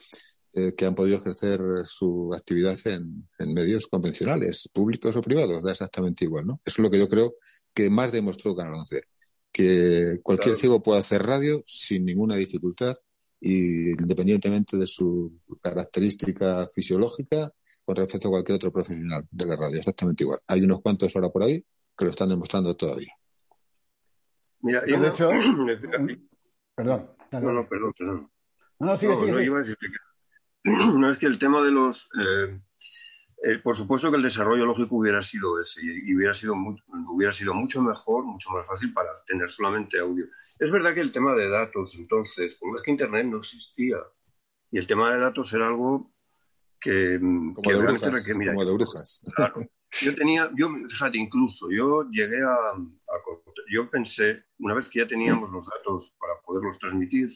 eh, 0.54 0.74
que 0.76 0.86
han 0.86 0.96
podido 0.96 1.18
ejercer 1.18 1.60
su 1.86 2.32
actividad 2.34 2.76
en, 2.86 3.28
en 3.40 3.54
medios 3.54 3.88
convencionales, 3.88 4.70
públicos 4.74 5.16
o 5.16 5.22
privados, 5.22 5.64
da 5.64 5.72
exactamente 5.72 6.26
igual, 6.26 6.46
¿no? 6.48 6.62
Eso 6.66 6.82
es 6.82 6.84
lo 6.84 6.92
que 6.92 7.00
yo 7.00 7.08
creo 7.08 7.36
que 7.74 7.90
más 7.90 8.12
demostró 8.12 8.56
Canal 8.56 8.76
11, 8.76 9.04
que 9.52 10.20
cualquier 10.24 10.56
Claro. 10.56 10.60
ciego 10.60 10.84
puede 10.84 11.00
hacer 11.00 11.24
radio 11.24 11.64
sin 11.66 12.04
ninguna 12.06 12.36
dificultad 12.36 12.94
y 13.40 13.92
independientemente 13.92 14.78
de 14.78 14.86
su 14.88 15.40
característica 15.62 16.68
fisiológica 16.74 17.50
con 17.86 17.96
respecto 17.96 18.28
a 18.28 18.32
cualquier 18.32 18.58
otro 18.58 18.72
profesional 18.72 19.26
de 19.32 19.46
la 19.46 19.56
radio, 19.56 19.80
exactamente 19.80 20.24
igual. 20.24 20.40
Hay 20.48 20.62
unos 20.62 20.82
cuantos 20.82 21.16
ahora 21.16 21.30
por 21.30 21.44
ahí 21.44 21.64
que 21.98 22.06
lo 22.06 22.12
están 22.12 22.30
demostrando 22.30 22.76
todavía. 22.76 23.14
mira, 24.62 24.82
De 24.82 24.92
yo 24.92 24.98
no- 25.00 25.08
hecho, 25.08 25.30
Perdón. 26.76 27.10
no, 27.32 27.40
no, 27.52 27.68
perdón, 27.68 27.94
perdón. 27.98 28.32
No, 28.80 28.88
no, 28.88 28.98
sigue, 28.98 29.12
No, 29.14 29.20
sigue, 29.20 29.32
no 29.32 29.38
sigue. 29.38 29.46
iba 29.46 29.60
a 29.60 29.64
No 31.00 31.10
es 31.10 31.18
que 31.18 31.26
el 31.26 31.40
tema 31.40 31.62
de 31.62 31.72
los. 31.72 32.10
eh, 32.20 32.60
eh, 33.44 33.58
por 33.58 33.76
supuesto 33.76 34.12
que 34.12 34.18
el 34.18 34.24
desarrollo 34.24 34.66
lógico 34.66 34.98
hubiera 34.98 35.22
sido 35.24 35.60
ese 35.60 35.82
y, 35.84 36.16
hubiera, 36.16 36.34
sido 36.34 36.54
hubiera 37.10 37.34
sido 37.34 37.56
mucho 37.56 37.82
mejor, 37.82 38.24
mucho 38.24 38.52
más 38.52 38.68
fácil 38.68 38.94
para 38.94 39.10
tener 39.26 39.50
solamente 39.50 40.00
audio. 40.00 40.26
Es 40.60 40.72
verdad 40.72 40.94
que 40.94 41.02
el 41.02 41.12
tema 41.12 41.34
de 41.34 41.50
datos, 41.50 41.96
entonces, 41.96 42.56
como 42.60 42.76
es 42.76 42.84
que 42.84 42.92
Internet 42.92 43.26
no 43.26 43.40
existía 43.40 43.98
y 44.70 44.78
el 44.78 44.86
tema 44.86 45.12
de 45.12 45.20
datos 45.20 45.52
era 45.54 45.68
algo 45.68 46.14
que, 46.80 47.18
mm, 47.20 47.54
Como 47.56 47.68
que 47.68 47.76
de 47.76 47.82
brujas, 47.82 48.28
mira, 48.36 48.54
como 48.54 48.66
de 48.66 48.74
brujas. 48.74 49.22
Claro. 49.36 49.68
Yo 50.02 50.16
tenía, 50.16 50.50
yo, 50.56 50.70
fíjate, 50.90 51.18
incluso 51.18 51.68
yo 51.70 52.08
llegué 52.12 52.42
a, 52.44 52.54
a 52.54 53.22
yo 53.70 53.90
pensé, 53.90 54.46
una 54.60 54.74
vez 54.74 54.88
que 54.88 55.00
ya 55.00 55.08
teníamos 55.08 55.50
los 55.52 55.68
datos 55.68 56.16
para 56.18 56.34
poderlos 56.46 56.80
transmitir, 56.80 57.30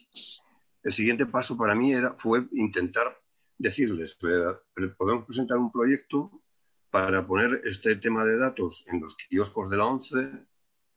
el 0.86 0.92
siguiente 0.92 1.26
paso 1.26 1.56
para 1.56 1.74
mí 1.74 1.92
era, 1.92 2.14
fue 2.14 2.46
intentar 2.52 3.20
decirles, 3.58 4.16
"Eh, 4.22 4.86
podemos 4.96 5.26
presentar 5.26 5.58
un 5.58 5.72
proyecto 5.72 6.30
para 6.90 7.26
poner 7.26 7.60
este 7.64 7.96
tema 7.96 8.24
de 8.24 8.38
datos 8.38 8.84
en 8.86 9.00
los 9.00 9.16
kioscos 9.16 9.68
de 9.68 9.76
la 9.78 9.86
ONCE, 9.86 10.46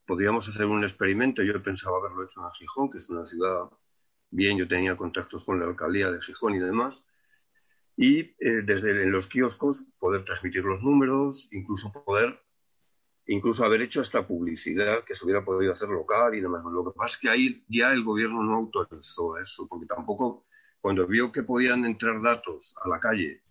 podríamos 0.05 0.47
hacer 0.47 0.67
un 0.67 0.83
experimento, 0.83 1.41
yo 1.41 1.63
pensaba 1.63 1.97
haberlo 1.97 2.23
hecho 2.25 2.39
en 2.39 2.51
Gijón, 2.51 2.91
que 2.91 2.99
es 2.99 3.09
una 3.09 3.25
ciudad 3.25 3.63
bien, 4.29 4.59
yo 4.59 4.67
tenía 4.67 4.95
contactos 4.95 5.43
con 5.43 5.59
la 5.59 5.65
alcaldía 5.65 6.11
de 6.11 6.21
Gijón 6.21 6.53
y 6.53 6.59
demás, 6.59 7.07
y 7.97 8.19
eh, 8.19 8.61
desde 8.63 8.91
en 8.91 9.11
los 9.11 9.25
kioscos 9.25 9.87
poder 9.97 10.23
transmitir 10.23 10.63
los 10.65 10.83
números, 10.83 11.49
incluso 11.51 11.91
poder, 11.91 12.39
incluso 13.29 13.63
haber 13.63 13.83
hecho 13.83 14.01
hasta 14.01 14.25
publicidad 14.25 15.03
que 15.03 15.13
se 15.13 15.23
hubiera 15.23 15.45
podido 15.45 15.71
hacer 15.71 15.89
local 15.89 16.33
y 16.33 16.41
demás. 16.41 16.63
Lo 16.65 16.83
que 16.83 16.97
pasa 16.97 17.13
es 17.13 17.17
que 17.17 17.29
ahí 17.29 17.51
ya 17.69 17.91
el 17.93 18.03
gobierno 18.03 18.41
no 18.43 18.55
autorizó 18.55 19.37
eso, 19.37 19.67
porque 19.67 19.85
tampoco, 19.85 20.47
cuando 20.81 21.05
vio 21.05 21.31
que 21.31 21.43
podían 21.43 21.85
entrar 21.85 22.21
datos 22.23 22.75
a 22.83 22.89
la 22.89 22.99
calle 22.99 23.43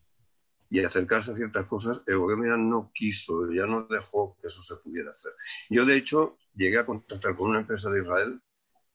y 0.68 0.84
acercarse 0.84 1.30
a 1.30 1.36
ciertas 1.36 1.66
cosas, 1.66 2.02
el 2.06 2.18
gobierno 2.18 2.46
ya 2.46 2.56
no 2.56 2.90
quiso, 2.92 3.52
ya 3.52 3.66
no 3.66 3.84
dejó 3.84 4.36
que 4.40 4.48
eso 4.48 4.62
se 4.64 4.74
pudiera 4.76 5.12
hacer. 5.12 5.32
Yo, 5.70 5.86
de 5.86 5.96
hecho, 5.96 6.38
llegué 6.54 6.78
a 6.78 6.86
contactar 6.86 7.36
con 7.36 7.50
una 7.50 7.60
empresa 7.60 7.88
de 7.88 8.02
Israel 8.02 8.42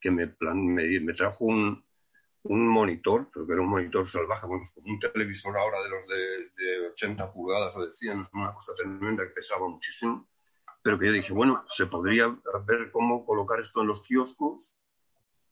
que 0.01 0.11
me, 0.11 0.27
plan, 0.27 0.65
me, 0.65 1.13
trajo 1.13 1.45
un, 1.45 1.81
monitor, 2.43 3.29
pero 3.33 3.47
que 3.47 3.53
era 3.53 3.61
un 3.61 3.69
monitor 3.69 4.05
salvaje, 4.05 4.47
bueno, 4.47 4.65
como 4.75 4.93
un 4.93 4.99
televisor 4.99 5.57
ahora 5.57 5.81
de 5.81 5.89
los 5.89 6.07
de, 6.09 6.61
de 6.61 6.87
80 6.89 7.31
pulgadas 7.31 7.73
o 7.77 7.85
de 7.85 7.91
100, 7.93 8.21
es 8.21 8.27
una 8.33 8.53
cosa 8.53 8.73
tremenda 8.75 9.23
que 9.23 9.29
pesaba 9.29 9.69
muchísimo, 9.69 10.27
pero 10.83 10.99
que 10.99 11.07
yo 11.07 11.13
dije, 11.13 11.33
bueno, 11.33 11.63
se 11.67 11.87
podría 11.87 12.27
ver 12.67 12.91
cómo 12.91 13.25
colocar 13.25 13.59
esto 13.61 13.81
en 13.81 13.87
los 13.87 14.03
kioscos 14.03 14.77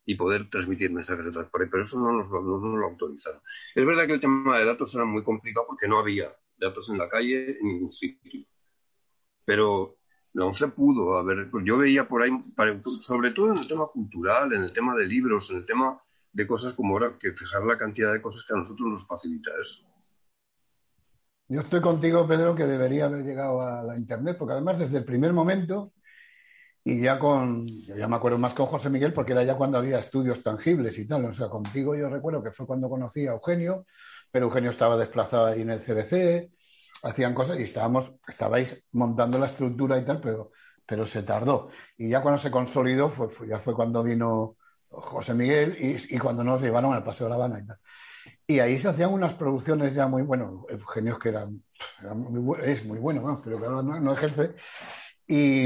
y 0.05 0.15
poder 0.15 0.49
transmitir 0.49 0.91
mensajes 0.91 1.25
de 1.25 1.31
transporte, 1.31 1.67
pero 1.71 1.83
eso 1.83 1.97
no 1.99 2.11
nos, 2.11 2.29
lo, 2.29 2.41
no 2.41 2.77
lo 2.77 2.87
autorizaron. 2.87 3.41
Es 3.73 3.85
verdad 3.85 4.05
que 4.07 4.13
el 4.13 4.19
tema 4.19 4.59
de 4.59 4.65
datos 4.65 4.93
era 4.93 5.05
muy 5.05 5.23
complicado 5.23 5.67
porque 5.67 5.87
no 5.87 5.97
había 5.97 6.27
datos 6.57 6.89
en 6.89 6.97
la 6.97 7.07
calle 7.07 7.57
en 7.59 7.67
ningún 7.67 7.93
sitio. 7.93 8.45
Pero 9.45 9.97
la 10.33 10.45
ONCE 10.45 10.67
pudo 10.67 11.17
haber, 11.17 11.49
pues 11.49 11.63
yo 11.65 11.77
veía 11.77 12.07
por 12.07 12.21
ahí, 12.21 12.31
sobre 13.01 13.31
todo 13.31 13.53
en 13.53 13.59
el 13.59 13.67
tema 13.67 13.85
cultural, 13.85 14.51
en 14.51 14.63
el 14.63 14.73
tema 14.73 14.95
de 14.95 15.05
libros, 15.05 15.49
en 15.49 15.57
el 15.57 15.65
tema 15.65 16.01
de 16.33 16.47
cosas 16.47 16.73
como 16.73 16.93
ahora, 16.93 17.17
que 17.17 17.31
fijar 17.31 17.63
la 17.63 17.77
cantidad 17.77 18.11
de 18.11 18.21
cosas 18.21 18.45
que 18.45 18.53
a 18.53 18.57
nosotros 18.57 18.89
nos 18.89 19.07
facilita 19.07 19.51
eso. 19.61 19.90
Yo 21.51 21.59
estoy 21.59 21.81
contigo, 21.81 22.25
Pedro, 22.25 22.55
que 22.55 22.65
debería 22.65 23.05
haber 23.07 23.25
llegado 23.25 23.61
a 23.61 23.83
la 23.83 23.97
Internet, 23.97 24.37
porque 24.39 24.53
además 24.53 24.79
desde 24.79 24.99
el 24.99 25.03
primer 25.03 25.33
momento, 25.33 25.91
y 26.81 27.01
ya 27.01 27.19
con, 27.19 27.67
yo 27.67 27.97
ya 27.97 28.07
me 28.07 28.15
acuerdo 28.15 28.37
más 28.37 28.53
con 28.53 28.67
José 28.67 28.89
Miguel, 28.89 29.11
porque 29.11 29.33
era 29.33 29.43
ya 29.43 29.55
cuando 29.55 29.77
había 29.77 29.99
estudios 29.99 30.41
tangibles 30.43 30.97
y 30.97 31.05
tal, 31.05 31.25
o 31.25 31.33
sea, 31.33 31.49
contigo 31.49 31.93
yo 31.93 32.07
recuerdo 32.07 32.41
que 32.41 32.51
fue 32.51 32.65
cuando 32.65 32.89
conocí 32.89 33.27
a 33.27 33.33
Eugenio, 33.33 33.85
pero 34.31 34.45
Eugenio 34.45 34.69
estaba 34.69 34.95
desplazado 34.95 35.47
ahí 35.47 35.61
en 35.63 35.71
el 35.71 35.81
CBC, 35.81 36.51
hacían 37.03 37.33
cosas 37.33 37.59
y 37.59 37.63
estábamos, 37.63 38.13
estabais 38.29 38.85
montando 38.93 39.37
la 39.37 39.47
estructura 39.47 39.97
y 39.97 40.05
tal, 40.05 40.21
pero, 40.21 40.51
pero 40.85 41.05
se 41.05 41.21
tardó. 41.21 41.69
Y 41.97 42.07
ya 42.07 42.21
cuando 42.21 42.41
se 42.41 42.49
consolidó, 42.49 43.09
fue, 43.09 43.27
ya 43.45 43.59
fue 43.59 43.75
cuando 43.75 44.03
vino 44.03 44.55
José 44.87 45.33
Miguel 45.33 45.77
y, 45.77 46.15
y, 46.15 46.17
cuando 46.17 46.45
nos 46.45 46.61
llevaron 46.61 46.93
al 46.93 47.03
Paseo 47.03 47.25
de 47.25 47.31
La 47.31 47.35
Habana 47.35 47.59
y 47.59 47.67
tal. 47.67 47.77
Y 48.51 48.59
ahí 48.59 48.77
se 48.77 48.89
hacían 48.89 49.13
unas 49.13 49.33
producciones 49.33 49.95
ya 49.95 50.07
muy, 50.07 50.23
bueno, 50.23 50.65
Eugenio 50.67 51.17
que 51.17 51.29
eran, 51.29 51.63
era 52.01 52.13
muy, 52.13 52.57
es 52.63 52.83
muy 52.83 52.99
bueno, 52.99 53.21
¿no? 53.21 53.41
pero 53.41 53.57
que 53.57 53.65
ahora 53.65 53.81
no, 53.81 53.97
no, 53.97 54.11
ejerce. 54.11 54.55
Y, 55.25 55.65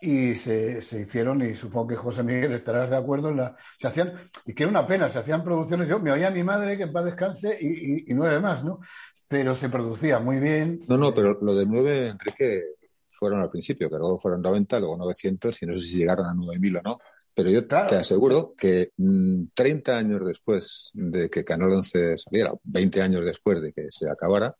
y 0.00 0.36
se, 0.36 0.80
se, 0.80 1.00
hicieron, 1.00 1.42
y 1.42 1.56
supongo 1.56 1.88
que 1.88 1.96
José 1.96 2.22
Miguel 2.22 2.52
estarás 2.52 2.88
de 2.88 2.96
acuerdo, 2.96 3.30
en 3.30 3.38
la, 3.38 3.56
se 3.80 3.88
hacían, 3.88 4.12
y 4.46 4.54
que 4.54 4.62
era 4.62 4.70
una 4.70 4.86
pena, 4.86 5.08
se 5.08 5.18
hacían 5.18 5.42
producciones, 5.42 5.88
yo 5.88 5.98
me 5.98 6.12
oía 6.12 6.28
a 6.28 6.30
mi 6.30 6.44
madre, 6.44 6.76
que 6.76 6.84
en 6.84 6.92
paz 6.92 7.04
descanse, 7.04 7.58
y, 7.60 7.66
y, 7.66 8.04
y 8.12 8.14
nueve 8.14 8.38
más, 8.38 8.62
¿no? 8.62 8.78
Pero 9.26 9.56
se 9.56 9.68
producía 9.68 10.20
muy 10.20 10.38
bien. 10.38 10.82
No, 10.86 10.96
no, 10.96 11.12
pero 11.12 11.36
lo 11.40 11.56
de 11.56 11.66
nueve, 11.66 12.10
Enrique, 12.10 12.62
fueron 13.08 13.40
al 13.40 13.50
principio, 13.50 13.90
que 13.90 13.96
luego 13.96 14.18
fueron 14.18 14.40
90, 14.40 14.78
luego 14.78 14.96
900, 14.98 15.62
y 15.62 15.66
no 15.66 15.74
sé 15.74 15.80
si 15.80 15.98
llegaron 15.98 16.26
a 16.26 16.34
9000 16.34 16.76
o 16.76 16.82
no. 16.82 16.98
Pero 17.34 17.50
yo 17.50 17.66
claro. 17.66 17.88
te 17.88 17.96
aseguro 17.96 18.54
que 18.56 18.92
mmm, 18.96 19.46
30 19.54 19.98
años 19.98 20.20
después 20.24 20.90
de 20.94 21.28
que 21.28 21.44
Canal 21.44 21.72
11 21.72 22.16
saliera, 22.18 22.52
20 22.62 23.02
años 23.02 23.24
después 23.24 23.60
de 23.60 23.72
que 23.72 23.86
se 23.90 24.08
acabara, 24.08 24.54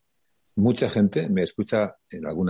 mucha 0.55 0.89
gente 0.89 1.29
me 1.29 1.43
escucha 1.43 1.95
en 2.09 2.25
algún 2.25 2.49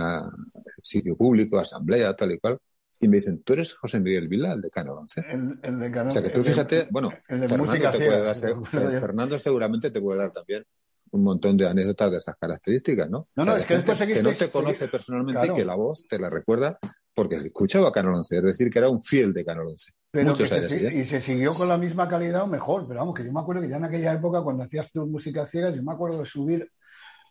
sitio 0.82 1.16
público, 1.16 1.58
asamblea, 1.58 2.14
tal 2.14 2.32
y 2.32 2.38
cual, 2.38 2.58
y 2.98 3.08
me 3.08 3.18
dicen, 3.18 3.42
¿tú 3.42 3.52
eres 3.52 3.74
José 3.74 4.00
Miguel 4.00 4.26
Vila, 4.26 4.52
el 4.52 4.62
de 4.62 4.70
Canal 4.70 4.94
11? 4.98 5.24
El, 5.28 5.58
el 5.62 5.78
de 5.78 5.90
Canal, 5.90 6.08
o 6.08 6.10
sea, 6.10 6.22
que 6.22 6.30
tú 6.30 6.42
fíjate, 6.42 6.86
bueno, 6.90 7.10
Fernando, 7.22 7.72
te 7.72 7.98
puede 7.98 8.22
dar, 8.22 8.36
Fernando 9.00 9.38
seguramente 9.38 9.90
te 9.90 10.00
puede 10.00 10.18
dar 10.18 10.32
también 10.32 10.64
un 11.10 11.22
montón 11.22 11.56
de 11.56 11.68
anécdotas 11.68 12.10
de 12.10 12.18
esas 12.18 12.36
características, 12.36 13.08
¿no? 13.08 13.28
No, 13.36 13.42
o 13.42 13.44
sea, 13.44 13.54
no, 13.54 13.60
es 13.60 13.66
que, 13.66 13.76
gente 13.76 14.06
que 14.06 14.22
no 14.22 14.32
te 14.32 14.50
conoce 14.50 14.88
personalmente 14.88 15.40
claro. 15.40 15.54
y 15.54 15.56
que 15.56 15.64
la 15.64 15.74
voz 15.74 16.06
te 16.08 16.18
la 16.18 16.30
recuerda 16.30 16.78
porque 17.14 17.36
escuchaba 17.36 17.92
Canal 17.92 18.14
11, 18.16 18.36
es 18.36 18.42
decir, 18.42 18.70
que 18.70 18.78
era 18.78 18.88
un 18.88 19.00
fiel 19.00 19.32
de 19.32 19.44
Canal 19.44 19.66
11. 19.68 19.92
Pero 20.16 20.30
Muchos 20.30 20.50
años, 20.50 20.70
se, 20.70 20.86
¿eh? 20.86 20.90
y 20.94 21.04
se 21.04 21.20
siguió 21.20 21.52
con 21.52 21.68
la 21.68 21.76
misma 21.76 22.08
calidad 22.08 22.44
o 22.44 22.46
mejor, 22.46 22.86
pero 22.88 23.00
vamos, 23.00 23.14
que 23.14 23.22
yo 23.22 23.30
me 23.30 23.40
acuerdo 23.40 23.60
que 23.60 23.68
ya 23.68 23.76
en 23.76 23.84
aquella 23.84 24.14
época, 24.14 24.40
cuando 24.40 24.64
hacías 24.64 24.90
tus 24.90 25.06
músicas 25.06 25.50
ciegas, 25.50 25.74
yo 25.74 25.82
me 25.82 25.92
acuerdo 25.92 26.20
de 26.20 26.24
subir 26.24 26.72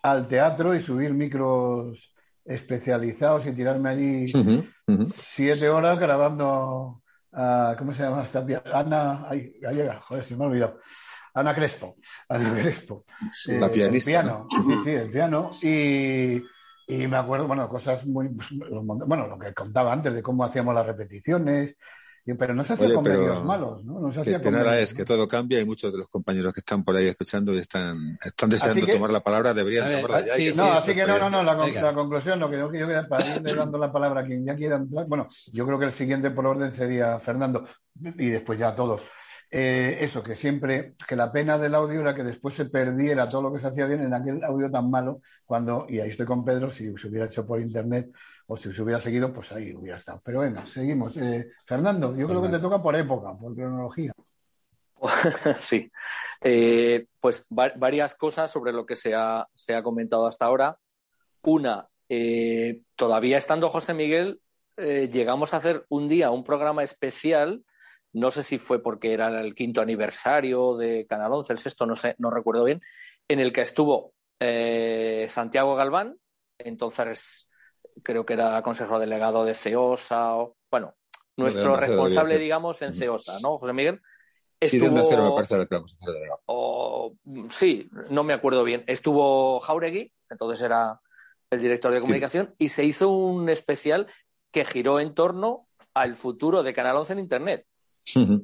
al 0.03 0.27
teatro 0.27 0.75
y 0.75 0.79
subir 0.79 1.15
micros 1.15 2.13
especializados 2.45 3.47
y 3.47 3.53
tirarme 3.53 3.89
allí 3.89 4.25
uh 4.25 4.37
-huh, 4.37 4.69
uh 4.85 4.91
-huh. 4.91 5.05
siete 5.11 5.67
horas 5.67 5.99
grabando 5.99 7.01
a, 7.31 7.73
¿cómo 7.75 7.91
se 7.91 8.03
llama 8.03 8.23
esta 8.23 8.45
Ana, 8.71 9.27
ahí, 9.27 9.51
ahí 9.67 9.77
llega, 9.77 9.99
joder, 9.99 10.23
se 10.23 10.35
me 10.35 10.43
ha 10.43 10.47
olvidado. 10.47 10.79
Ana 11.33 11.55
Crespo, 11.55 11.95
Ana 12.29 12.53
Crespo. 12.53 13.03
La 13.47 13.65
eh, 13.65 13.69
pianista. 13.71 14.11
El 14.11 14.15
piano, 14.15 14.47
¿no? 14.47 14.63
sí, 14.63 14.83
sí, 14.83 14.89
el 14.91 15.09
piano. 15.09 15.49
Y, 15.63 16.35
y, 16.87 17.07
me 17.07 17.17
acuerdo, 17.17 17.47
bueno, 17.47 17.67
cosas 17.67 18.05
muy. 18.05 18.29
Bueno, 19.07 19.27
lo 19.27 19.39
que 19.39 19.53
contaba 19.55 19.91
antes 19.91 20.13
de 20.13 20.21
cómo 20.21 20.45
hacíamos 20.45 20.75
las 20.75 20.85
repeticiones. 20.85 21.75
Pero 22.25 22.55
no 22.55 22.63
se 22.63 22.73
hacía 22.73 22.87
Oye, 22.87 22.95
con 22.95 23.03
pero 23.03 23.19
medios 23.19 23.45
malos, 23.45 23.85
¿no? 23.85 23.99
no 23.99 24.11
se 24.11 24.21
hacía 24.21 24.37
que, 24.39 24.43
con 24.45 24.53
nada 24.53 24.71
medios, 24.71 24.89
es 24.89 24.93
¿no? 24.93 24.97
que 24.97 25.05
todo 25.05 25.27
cambia 25.27 25.61
y 25.61 25.65
muchos 25.65 25.91
de 25.91 25.99
los 25.99 26.09
compañeros 26.09 26.53
que 26.55 26.61
están 26.61 26.83
por 26.83 26.95
ahí 26.95 27.05
escuchando 27.05 27.53
y 27.53 27.57
están, 27.59 28.17
están 28.23 28.49
deseando 28.49 28.83
que- 28.85 28.93
tomar 28.93 29.11
la 29.11 29.19
palabra, 29.19 29.53
deberían 29.53 29.85
ver, 29.85 30.01
tomarla 30.01 30.25
ya. 30.25 30.33
sí, 30.33 30.41
y 30.47 30.51
sí, 30.51 30.57
No, 30.57 30.71
así 30.73 30.95
que 30.95 31.05
no, 31.05 31.19
no, 31.19 31.29
no, 31.29 31.43
la, 31.43 31.55
con- 31.55 31.67
Venga. 31.67 31.81
la 31.83 31.93
conclusión, 31.93 32.39
lo 32.39 32.49
que 32.49 32.57
yo, 32.57 32.65
yo 32.73 32.87
quería, 32.87 33.07
para 33.07 33.35
irle 33.35 33.53
dando 33.53 33.77
la 33.77 33.91
palabra 33.91 34.21
a 34.21 34.25
quien 34.25 34.43
ya 34.43 34.55
quiera 34.55 34.77
entrar, 34.77 35.05
bueno, 35.05 35.27
yo 35.53 35.65
creo 35.67 35.77
que 35.77 35.85
el 35.85 35.91
siguiente 35.91 36.31
por 36.31 36.47
orden 36.47 36.71
sería 36.71 37.19
Fernando 37.19 37.65
y 38.17 38.29
después 38.29 38.57
ya 38.57 38.75
todos. 38.75 39.01
Eh, 39.57 40.03
eso, 40.03 40.21
que 40.21 40.35
siempre, 40.35 40.95
que 41.07 41.15
la 41.15 41.31
pena 41.31 41.57
del 41.57 41.75
audio 41.75 42.01
era 42.01 42.13
que 42.13 42.25
después 42.25 42.53
se 42.55 42.65
perdiera 42.65 43.29
todo 43.29 43.43
lo 43.43 43.53
que 43.53 43.61
se 43.61 43.67
hacía 43.67 43.85
bien 43.85 44.03
en 44.03 44.13
aquel 44.13 44.43
audio 44.43 44.69
tan 44.69 44.89
malo, 44.89 45.21
cuando, 45.45 45.85
y 45.87 46.01
ahí 46.01 46.09
estoy 46.09 46.25
con 46.25 46.43
Pedro, 46.43 46.69
si 46.69 46.93
se 46.97 47.07
hubiera 47.07 47.27
hecho 47.27 47.45
por 47.45 47.61
internet 47.61 48.11
o 48.47 48.57
si 48.57 48.73
se 48.73 48.81
hubiera 48.81 48.99
seguido, 48.99 49.31
pues 49.31 49.53
ahí 49.53 49.73
hubiera 49.73 49.97
estado. 49.97 50.21
Pero 50.25 50.41
venga, 50.41 50.67
seguimos. 50.67 51.15
Eh, 51.15 51.47
Fernando, 51.63 52.13
yo 52.17 52.27
creo 52.27 52.41
que 52.41 52.49
te 52.49 52.59
toca 52.59 52.81
por 52.81 52.97
época, 52.97 53.33
por 53.37 53.55
cronología. 53.55 54.11
sí. 55.57 55.89
Eh, 56.41 57.05
pues 57.21 57.45
va 57.57 57.71
varias 57.77 58.13
cosas 58.15 58.51
sobre 58.51 58.73
lo 58.73 58.85
que 58.85 58.97
se 58.97 59.15
ha, 59.15 59.47
se 59.55 59.73
ha 59.73 59.81
comentado 59.81 60.27
hasta 60.27 60.47
ahora. 60.47 60.77
Una, 61.43 61.87
todavía 62.97 63.37
estando 63.37 63.69
José 63.69 63.93
Miguel, 63.93 64.41
llegamos 64.75 65.53
a 65.53 65.57
hacer 65.57 65.85
un 65.87 66.09
día 66.09 66.29
un 66.31 66.43
programa 66.43 66.83
especial. 66.83 67.63
No 68.15 68.31
sé 68.31 68.43
si 68.43 68.57
fue 68.57 68.81
porque 68.81 69.11
era 69.11 69.41
el 69.41 69.53
quinto 69.53 69.81
aniversario 69.81 70.77
de 70.77 71.05
Canal 71.05 71.33
11, 71.33 71.51
el 71.51 71.59
sexto, 71.59 71.85
no 71.85 71.97
sé, 71.97 72.15
no 72.17 72.29
recuerdo 72.29 72.63
bien, 72.63 72.81
en 73.27 73.41
el 73.41 73.51
que 73.51 73.59
estuvo 73.61 74.13
eh, 74.39 75.27
Santiago 75.29 75.75
Galván, 75.75 76.17
entonces 76.57 77.49
creo 78.03 78.25
que 78.25 78.33
era 78.33 78.61
consejero 78.61 78.99
delegado 78.99 79.43
de 79.43 79.53
CEOSA, 79.53 80.37
o, 80.37 80.55
bueno, 80.71 80.95
nuestro 81.35 81.75
responsable, 81.75 82.37
digamos, 82.37 82.81
en 82.81 82.93
CEOSA, 82.93 83.39
¿no, 83.41 83.57
José 83.57 83.73
Miguel? 83.73 84.01
Sí, 84.61 84.77
Estuvo- 84.77 84.95
me 84.95 85.31
parece 85.35 85.57
delegado. 86.05 86.39
o 86.45 87.15
sí, 87.51 87.89
no 88.09 88.23
me 88.23 88.31
acuerdo 88.33 88.63
bien. 88.63 88.85
Estuvo 88.87 89.59
Jauregui, 89.59 90.13
entonces 90.29 90.61
era 90.61 91.01
el 91.49 91.59
director 91.59 91.91
de 91.91 91.99
comunicación, 91.99 92.55
y 92.57 92.69
se 92.69 92.85
hizo 92.85 93.09
un 93.09 93.49
especial 93.49 94.07
que 94.51 94.63
giró 94.63 95.01
en 95.01 95.13
torno 95.13 95.67
al 95.93 96.15
futuro 96.15 96.63
de 96.63 96.73
Canal 96.73 96.95
11 96.95 97.11
en 97.13 97.19
Internet. 97.19 97.67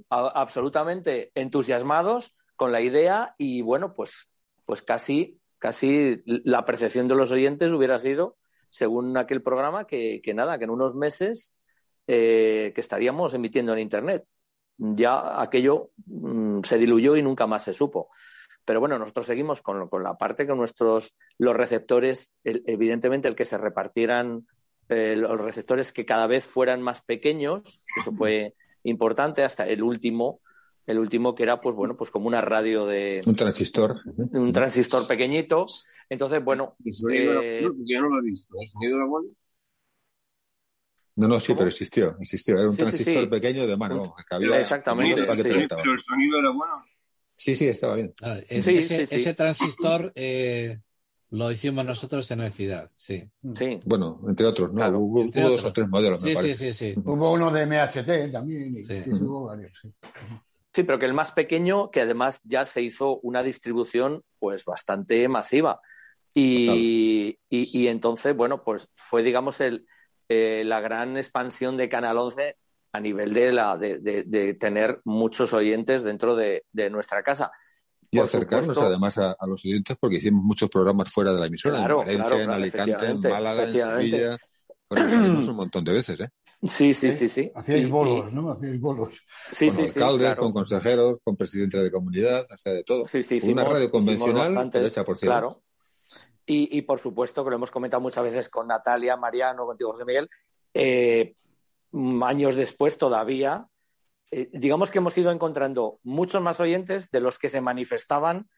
A- 0.10 0.28
absolutamente 0.42 1.32
entusiasmados 1.36 2.36
con 2.56 2.72
la 2.72 2.82
idea 2.82 3.36
y 3.38 3.62
bueno, 3.62 3.94
pues, 3.94 4.30
pues 4.66 4.82
casi, 4.82 5.40
casi 5.60 6.22
la 6.26 6.66
percepción 6.66 7.08
de 7.08 7.16
los 7.16 7.32
oyentes 7.32 7.72
hubiera 7.72 8.00
sido, 8.00 8.38
según 8.70 9.16
aquel 9.18 9.42
programa, 9.42 9.86
que, 9.86 10.22
que 10.24 10.34
nada, 10.34 10.58
que 10.58 10.64
en 10.66 10.70
unos 10.72 10.96
meses 10.96 11.54
eh, 12.08 12.72
que 12.74 12.82
estaríamos 12.82 13.34
emitiendo 13.34 13.74
en 13.74 13.80
Internet. 13.80 14.26
Ya 14.78 15.42
aquello 15.42 15.92
mm, 16.06 16.62
se 16.64 16.78
diluyó 16.78 17.16
y 17.16 17.22
nunca 17.22 17.46
más 17.48 17.64
se 17.64 17.74
supo. 17.74 18.10
Pero 18.66 18.80
bueno, 18.80 18.98
nosotros 18.98 19.26
seguimos 19.26 19.62
con, 19.62 19.88
con 19.90 20.04
la 20.04 20.18
parte 20.18 20.46
que 20.48 20.56
nuestros, 20.56 21.16
los 21.38 21.56
receptores, 21.56 22.32
el- 22.44 22.64
evidentemente 22.66 23.28
el 23.28 23.36
que 23.36 23.46
se 23.46 23.58
repartieran 23.58 24.48
eh, 24.90 25.16
los 25.18 25.40
receptores 25.40 25.92
que 25.92 26.06
cada 26.06 26.28
vez 26.28 26.46
fueran 26.46 26.82
más 26.82 27.02
pequeños, 27.02 27.82
eso 27.96 28.12
fue 28.12 28.56
importante 28.84 29.44
hasta 29.44 29.68
el 29.68 29.84
último, 29.84 30.42
el 30.88 31.00
último 31.00 31.36
que 31.36 31.44
era 31.44 31.62
pues 31.62 31.76
bueno, 31.76 31.96
pues 31.96 32.12
como 32.12 32.28
una 32.28 32.42
radio 32.42 32.86
de 32.86 33.22
Un 33.26 33.36
transistor. 33.36 34.02
un 34.16 34.54
transistor 34.54 35.08
pequeñito. 35.08 35.66
Entonces, 36.10 36.44
bueno, 36.44 36.76
El 36.84 36.94
sonido 36.94 37.34
Eh, 37.34 37.60
era 37.62 37.74
yo 37.86 38.02
no 38.02 38.10
lo 38.10 38.20
he 38.20 38.24
visto. 38.24 38.56
¿El 38.60 38.68
sonido 38.68 38.98
era 38.98 39.06
bueno? 39.08 39.30
No, 41.16 41.28
no, 41.28 41.40
sí, 41.40 41.48
¿Cómo? 41.48 41.60
pero 41.60 41.68
existió, 41.70 42.16
existió. 42.20 42.56
Era 42.58 42.66
un 42.66 42.72
Sí, 42.72 42.78
sí, 42.78 42.86
transistor 42.86 43.24
sí. 43.24 43.30
pequeño 43.30 43.68
de 43.68 43.78
mano, 43.78 44.16
que 44.28 44.36
Exactamente, 44.48 45.28
sí. 45.28 45.44
Pero 45.44 45.94
el 45.94 46.00
sonido 46.00 46.40
era 46.40 46.50
bueno. 46.52 46.74
Sí, 47.36 47.56
sí, 47.56 47.68
estaba 47.68 47.96
bien. 47.96 48.14
Ah, 48.22 48.38
es- 48.48 48.66
Sí, 48.66 48.78
ese, 48.78 49.00
sí, 49.00 49.08
sí. 49.08 49.16
ese 49.16 49.34
transistor 49.34 50.12
eh, 50.16 50.80
lo 51.32 51.52
hicimos 51.52 51.84
nosotros 51.86 52.30
en 52.32 52.52
Ciudad, 52.52 52.92
sí. 52.96 53.30
sí. 53.56 53.80
Bueno, 53.86 54.20
entre 54.28 54.46
otros, 54.46 54.72
¿no? 54.72 54.78
Claro, 54.78 55.00
hubo, 55.00 55.22
entre 55.22 55.42
hubo 55.42 55.50
dos 55.52 55.66
o 55.66 55.74
tres 55.74 55.88
modelos, 55.88 56.22
me 56.22 56.30
Sí, 56.30 56.36
sí, 56.36 56.42
parece. 56.42 56.74
sí, 56.74 56.94
sí. 56.94 57.02
Hubo 57.04 57.34
uno 57.34 57.50
de 57.52 57.66
MHT 57.66 58.32
también, 58.32 58.76
y, 58.78 58.84
Sí. 58.84 59.04
hubo 59.12 59.46
varios, 59.46 59.72
sí. 59.82 59.92
Sí, 60.74 60.84
pero 60.84 61.00
que 61.00 61.06
el 61.06 61.14
más 61.14 61.32
pequeño, 61.32 61.90
que 61.92 62.02
además 62.02 62.40
ya 62.44 62.64
se 62.66 62.82
hizo 62.82 63.20
una 63.22 63.44
distribución 63.44 64.24
pues 64.40 64.64
bastante 64.66 65.28
masiva. 65.28 65.82
Y, 66.34 67.38
y, 67.50 67.80
y 67.80 67.88
entonces, 67.88 68.36
bueno, 68.36 68.64
pues 68.64 68.88
fue, 68.96 69.22
digamos, 69.22 69.60
el, 69.60 69.86
eh, 70.30 70.64
la 70.66 70.80
gran 70.80 71.18
expansión 71.18 71.76
de 71.76 71.90
Canal 71.90 72.18
11 72.18 72.56
a 72.94 73.00
nivel 73.02 73.34
de, 73.34 73.52
la, 73.52 73.78
de, 73.78 74.00
de, 74.00 74.24
de 74.24 74.54
tener 74.54 75.02
muchos 75.04 75.54
oyentes 75.54 76.04
dentro 76.04 76.36
de, 76.36 76.64
de 76.72 76.90
nuestra 76.90 77.22
casa. 77.24 77.52
Y 78.14 78.18
Por 78.18 78.26
acercarnos 78.26 78.76
supuesto. 78.76 78.86
además 78.88 79.18
a, 79.18 79.32
a 79.40 79.48
los 79.48 79.64
oyentes 79.66 79.96
porque 80.00 80.18
hicimos 80.18 80.44
muchos 80.44 80.70
programas 80.70 81.10
fuera 81.12 81.34
de 81.34 81.40
la 81.40 81.46
emisora, 81.48 81.78
Claro, 81.78 82.02
en 82.02 82.06
Valencia, 82.06 82.26
claro, 82.28 82.44
en 82.44 82.52
Alicante, 82.52 83.06
en 83.08 83.20
Málaga, 83.22 83.64
en. 83.64 83.72
Sevilla. 83.74 84.38
Bueno, 84.90 85.10
salimos 85.10 85.48
un 85.48 85.56
montón 85.56 85.84
de 85.86 85.92
veces, 85.94 86.20
¿eh? 86.20 86.30
Sí, 86.64 86.94
sí, 86.94 87.08
¿Eh? 87.08 87.12
sí, 87.14 87.28
sí. 87.30 87.52
Hacíais 87.56 87.88
Y- 87.88 87.90
bolos, 87.90 88.30
y- 88.30 88.36
¿no? 88.36 88.52
Hacíais 88.52 88.80
bolos. 88.82 89.16
Sí, 89.52 89.68
con 89.70 89.78
sí, 89.78 89.82
sí, 89.84 89.88
alcaldes, 90.00 90.28
claro. 90.28 90.42
con 90.44 90.52
consejeros, 90.52 91.20
con 91.24 91.36
presidente 91.38 91.78
de 91.80 91.90
comunidad, 91.92 92.44
o 92.54 92.58
sea, 92.58 92.74
de 92.74 92.84
todo. 92.84 93.08
Sí, 93.08 93.24
sí, 93.24 93.36
Una 93.36 93.38
hicimos- 93.46 93.64
radio 93.64 93.78
hicimos 93.86 93.92
convencional, 93.92 94.70
pero 94.72 94.86
hecha 94.88 95.04
por 95.06 95.18
cielos. 95.18 95.40
Claro. 95.40 95.64
Y, 96.46 96.78
y, 96.78 96.82
por 96.82 97.00
supuesto, 97.00 97.44
que 97.46 97.50
lo 97.52 97.56
hemos 97.56 97.72
comentado 97.72 98.02
muchas 98.02 98.24
veces 98.26 98.50
con 98.50 98.68
Natalia, 98.68 99.16
Mariano, 99.16 99.66
contigo, 99.66 99.92
José 99.92 100.04
Miguel, 100.04 100.30
eh, 100.74 101.34
años 102.24 102.56
después 102.56 102.98
todavía, 102.98 103.68
eh, 104.32 104.50
digamos 104.54 104.90
que 104.92 104.98
hemos 105.00 105.18
ido 105.18 105.32
encontrando 105.32 106.00
muchos 106.04 106.42
más 106.42 106.60
oyentes 106.60 107.10
de 107.12 107.20
los 107.20 107.38
que 107.38 107.50
se 107.50 107.62
manifestaban 107.62 108.50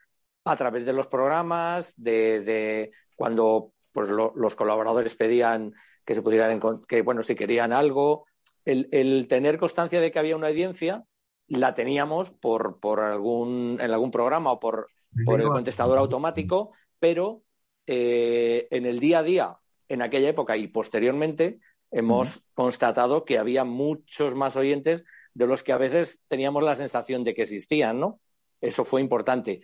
a 0.45 0.55
través 0.55 0.85
de 0.85 0.93
los 0.93 1.07
programas, 1.07 1.93
de, 1.97 2.41
de 2.41 2.91
cuando 3.15 3.71
pues, 3.91 4.09
lo- 4.09 4.33
los 4.35 4.55
colaboradores 4.55 5.15
pedían 5.15 5.73
que 6.05 6.15
se 6.15 6.21
pudieran, 6.21 6.59
que 6.87 7.01
bueno, 7.01 7.23
si 7.23 7.33
querían 7.35 7.71
algo, 7.71 8.25
el, 8.65 8.89
el 8.91 9.27
tener 9.27 9.57
constancia 9.57 10.01
de 10.01 10.11
que 10.11 10.19
había 10.19 10.35
una 10.35 10.47
audiencia, 10.47 11.03
la 11.47 11.73
teníamos 11.73 12.31
por, 12.31 12.79
por 12.79 12.99
algún, 13.01 13.77
en 13.79 13.91
algún 13.91 14.11
programa 14.11 14.51
o 14.51 14.59
por, 14.59 14.87
por 15.25 15.39
el 15.41 15.47
contestador 15.53 15.97
automático, 15.97 16.71
pero 16.99 17.43
eh, 17.87 18.67
en 18.71 18.85
el 18.85 18.99
día 18.99 19.19
a 19.19 19.23
día, 19.23 19.57
en 19.87 20.01
aquella 20.01 20.29
época 20.29 20.57
y 20.57 20.67
posteriormente, 20.67 21.59
hemos 21.91 22.43
constatado 22.53 23.23
que 23.23 23.37
había 23.37 23.63
muchos 23.63 24.35
más 24.35 24.55
oyentes 24.55 25.03
de 25.33 25.47
los 25.47 25.63
que 25.63 25.71
a 25.71 25.77
veces 25.77 26.21
teníamos 26.27 26.63
la 26.63 26.75
sensación 26.75 27.23
de 27.23 27.33
que 27.33 27.43
existían, 27.43 27.99
¿no? 27.99 28.19
Eso 28.61 28.83
fue 28.83 29.01
importante. 29.01 29.61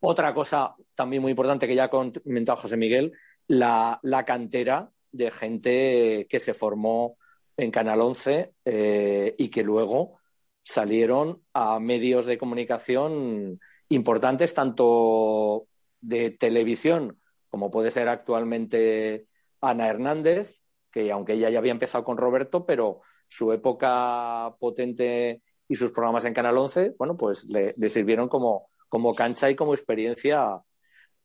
Otra 0.00 0.34
cosa 0.34 0.74
también 0.94 1.22
muy 1.22 1.30
importante 1.30 1.66
que 1.66 1.74
ya 1.74 1.84
ha 1.84 1.90
comentado 1.90 2.58
José 2.58 2.76
Miguel, 2.76 3.12
la, 3.46 3.98
la 4.02 4.24
cantera 4.24 4.90
de 5.12 5.30
gente 5.30 6.26
que 6.28 6.40
se 6.40 6.54
formó 6.54 7.16
en 7.56 7.70
Canal 7.70 8.00
11 8.00 8.52
eh, 8.64 9.34
y 9.38 9.48
que 9.48 9.62
luego 9.62 10.18
salieron 10.64 11.42
a 11.52 11.78
medios 11.80 12.26
de 12.26 12.38
comunicación 12.38 13.60
importantes, 13.88 14.54
tanto 14.54 15.66
de 16.00 16.30
televisión 16.30 17.18
como 17.52 17.70
puede 17.70 17.90
ser 17.90 18.08
actualmente 18.08 19.26
Ana 19.60 19.86
Hernández, 19.86 20.62
que 20.90 21.12
aunque 21.12 21.34
ella 21.34 21.50
ya 21.50 21.58
había 21.58 21.72
empezado 21.72 22.02
con 22.02 22.16
Roberto, 22.16 22.64
pero 22.64 23.02
su 23.32 23.50
época 23.50 24.54
potente 24.60 25.40
y 25.66 25.74
sus 25.74 25.90
programas 25.90 26.26
en 26.26 26.34
Canal 26.34 26.58
11, 26.58 26.96
bueno, 26.98 27.16
pues 27.16 27.44
le, 27.44 27.72
le 27.78 27.88
sirvieron 27.88 28.28
como, 28.28 28.68
como 28.90 29.14
cancha 29.14 29.48
y 29.48 29.56
como 29.56 29.72
experiencia 29.72 30.60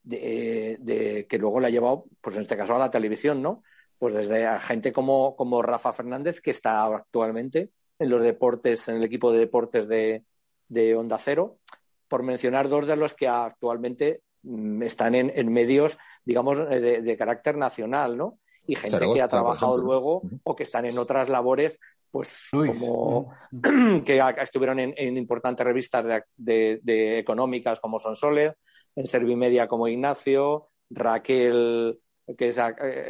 de, 0.04 0.78
de, 0.80 1.28
que 1.28 1.38
luego 1.38 1.60
le 1.60 1.68
ha 1.68 1.70
llevado, 1.70 2.06
pues 2.22 2.38
en 2.38 2.44
este 2.44 2.56
caso, 2.56 2.76
a 2.76 2.80
la 2.80 2.90
televisión, 2.90 3.42
¿no? 3.42 3.62
Pues 4.00 4.14
desde 4.14 4.48
a 4.48 4.58
gente 4.58 4.94
como, 4.94 5.36
como 5.36 5.62
Rafa 5.62 5.92
Fernández, 5.92 6.40
que 6.40 6.52
está 6.52 6.86
actualmente 6.86 7.72
en 8.00 8.10
los 8.10 8.24
deportes, 8.24 8.88
en 8.88 8.96
el 8.96 9.04
equipo 9.04 9.34
de 9.34 9.40
deportes 9.40 9.90
de, 9.90 10.24
de 10.70 10.96
Onda 10.96 11.18
Cero, 11.18 11.58
por 12.08 12.24
mencionar 12.24 12.70
dos 12.70 12.88
de 12.88 12.96
los 12.96 13.16
que 13.16 13.28
actualmente 13.28 14.22
mm, 14.44 14.82
están 14.84 15.14
en, 15.14 15.30
en, 15.36 15.52
medios, 15.52 15.98
digamos, 16.24 16.58
de, 16.70 17.02
de, 17.02 17.18
carácter 17.18 17.58
nacional, 17.58 18.16
¿no? 18.16 18.40
Y 18.66 18.76
gente 18.76 18.92
Zaragoza, 18.92 19.18
que 19.18 19.22
ha 19.24 19.28
trabajado 19.28 19.78
luego 19.78 20.22
o 20.44 20.56
que 20.56 20.64
están 20.64 20.86
en 20.86 20.98
otras 20.98 21.28
labores, 21.28 21.82
pues 22.12 22.48
como 22.52 23.34
que 24.06 24.24
estuvieron 24.42 24.80
en, 24.80 24.94
en 24.98 25.18
importantes 25.18 25.66
revistas 25.66 26.24
de, 26.36 26.80
de, 26.82 27.20
económicas 27.20 27.80
como 27.80 28.00
Son 28.00 28.16
Soler, 28.16 28.58
en 28.96 29.08
Servimedia 29.08 29.68
como 29.68 29.88
Ignacio, 29.88 30.70
Raquel, 30.90 32.00
que 32.38 32.48
es, 32.50 32.58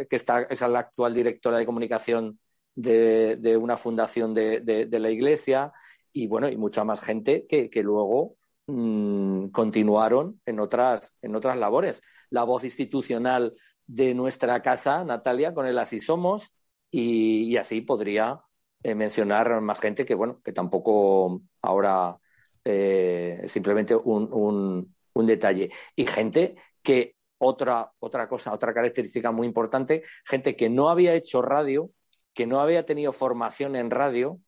que 0.10 0.16
está, 0.16 0.42
es 0.42 0.62
la 0.62 0.80
actual 0.80 1.14
directora 1.14 1.58
de 1.58 1.66
comunicación 1.66 2.40
de, 2.76 3.38
de 3.38 3.58
una 3.58 3.78
fundación 3.78 4.34
de, 4.34 4.88
la 4.92 5.10
iglesia 5.10 5.74
y 6.12 6.28
bueno, 6.28 6.50
y 6.50 6.58
mucha 6.58 6.84
más 6.84 7.02
gente 7.02 7.46
que, 7.48 7.70
que 7.70 7.84
luego 7.84 8.36
mmm, 8.68 9.48
continuaron 9.48 10.42
en 10.46 10.60
otras, 10.60 11.14
en 11.22 11.36
otras 11.36 11.58
labores. 11.58 12.02
La 12.30 12.44
voz 12.44 12.64
institucional 12.64 13.56
de 13.86 14.14
nuestra 14.14 14.62
casa, 14.62 15.04
Natalia, 15.04 15.54
con 15.54 15.66
el 15.66 15.80
Así 15.80 16.00
Somos, 16.00 16.54
y, 16.92 17.44
y 17.52 17.58
así 17.58 17.82
podría 17.82 18.42
eh, 18.88 18.96
mencionar 18.96 19.60
más 19.60 19.82
gente 19.82 20.06
que 20.06 20.16
bueno, 20.16 20.42
que 20.42 20.54
tampoco 20.54 21.42
ahora 21.62 22.18
eh, 22.64 23.44
simplemente 23.48 23.94
un, 23.94 24.94
un, 25.14 25.26
detalle. 25.26 25.72
Y 25.94 26.06
gente 26.06 26.56
que 26.82 27.16
otra, 27.38 27.92
otra 28.00 28.30
cosa, 28.30 28.54
otra 28.54 28.74
característica 28.74 29.32
muy 29.34 29.46
importante, 29.46 30.04
gente 30.26 30.56
que 30.56 30.70
no 30.70 30.90
había 30.90 31.16
hecho 31.16 31.42
radio, 31.42 31.92
que 32.34 32.48
no 32.48 32.62
había 32.62 32.86
tenido 32.86 33.12
formación 33.12 33.76
en 33.76 33.92
radio 33.92 34.40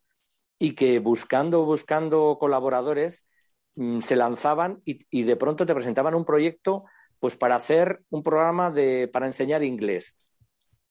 y 0.58 0.74
que 0.74 1.00
buscando, 1.00 1.66
buscando 1.66 2.38
colaboradores 2.40 3.26
mmm, 3.74 4.00
se 4.00 4.16
lanzaban 4.16 4.80
y, 4.86 5.22
de 5.24 5.36
pronto 5.36 5.66
te 5.66 5.74
presentaban 5.74 6.14
un 6.14 6.24
proyecto 6.24 6.84
pues 7.18 7.36
para 7.36 7.56
hacer 7.56 8.00
un 8.08 8.22
programa 8.22 8.70
de, 8.70 9.06
para 9.12 9.26
enseñar 9.26 9.62
inglés, 9.62 10.18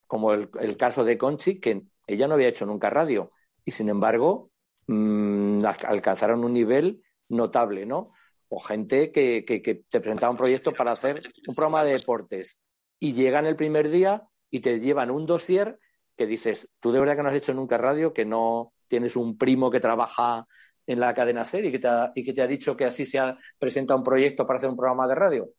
como 0.05 0.33
el 0.33 0.77
caso 0.77 1.03
de 1.03 1.17
Conchi, 1.17 1.59
que 1.59 1.81
ella 2.05 2.27
no 2.27 2.35
había 2.35 2.49
hecho 2.49 2.67
nunca 2.67 2.91
radio 2.91 3.31
y 3.69 3.71
sin 3.71 3.87
embargo 3.87 4.49
mmm, 4.87 5.63
alcanzaron 5.63 6.43
un 6.43 6.53
nivel 6.53 7.03
notable, 7.29 7.85
¿no? 7.85 8.11
O 8.47 8.59
gente 8.59 9.11
que, 9.11 9.43
te 9.87 10.01
presentaba 10.01 10.31
un 10.31 10.37
proyecto 10.37 10.73
para 10.73 10.93
hacer 10.93 11.21
un 11.47 11.53
programa 11.53 11.83
de 11.83 11.93
deportes 11.93 12.59
y 12.99 13.13
llegan 13.13 13.45
el 13.45 13.55
primer 13.55 13.91
día 13.91 14.23
y 14.49 14.61
te 14.61 14.79
llevan 14.79 15.11
un 15.11 15.27
dossier 15.27 15.77
que 16.17 16.25
dices, 16.25 16.67
tú 16.79 16.91
de 16.91 16.99
verdad 16.99 17.15
que 17.15 17.21
no 17.21 17.29
has 17.29 17.35
hecho 17.35 17.53
nunca 17.53 17.77
radio, 17.77 18.11
que 18.11 18.25
no 18.25 18.73
tienes 18.87 19.15
un 19.15 19.37
primo 19.37 19.69
que 19.69 19.79
trabaja 19.79 20.47
en 20.87 20.99
la 20.99 21.13
cadena 21.13 21.45
SER 21.45 21.65
y 21.65 21.71
que 21.71 21.79
te 21.79 21.87
ha, 21.87 22.11
y 22.15 22.23
que 22.25 22.33
te 22.33 22.41
ha 22.41 22.47
dicho 22.47 22.75
que 22.75 22.85
así 22.85 23.05
se 23.05 23.19
ha 23.19 23.37
presentado 23.59 23.99
un 23.99 24.03
proyecto 24.03 24.47
para 24.47 24.57
hacer 24.57 24.71
un 24.71 24.77
programa 24.77 25.07
de 25.07 25.13
radio. 25.13 25.49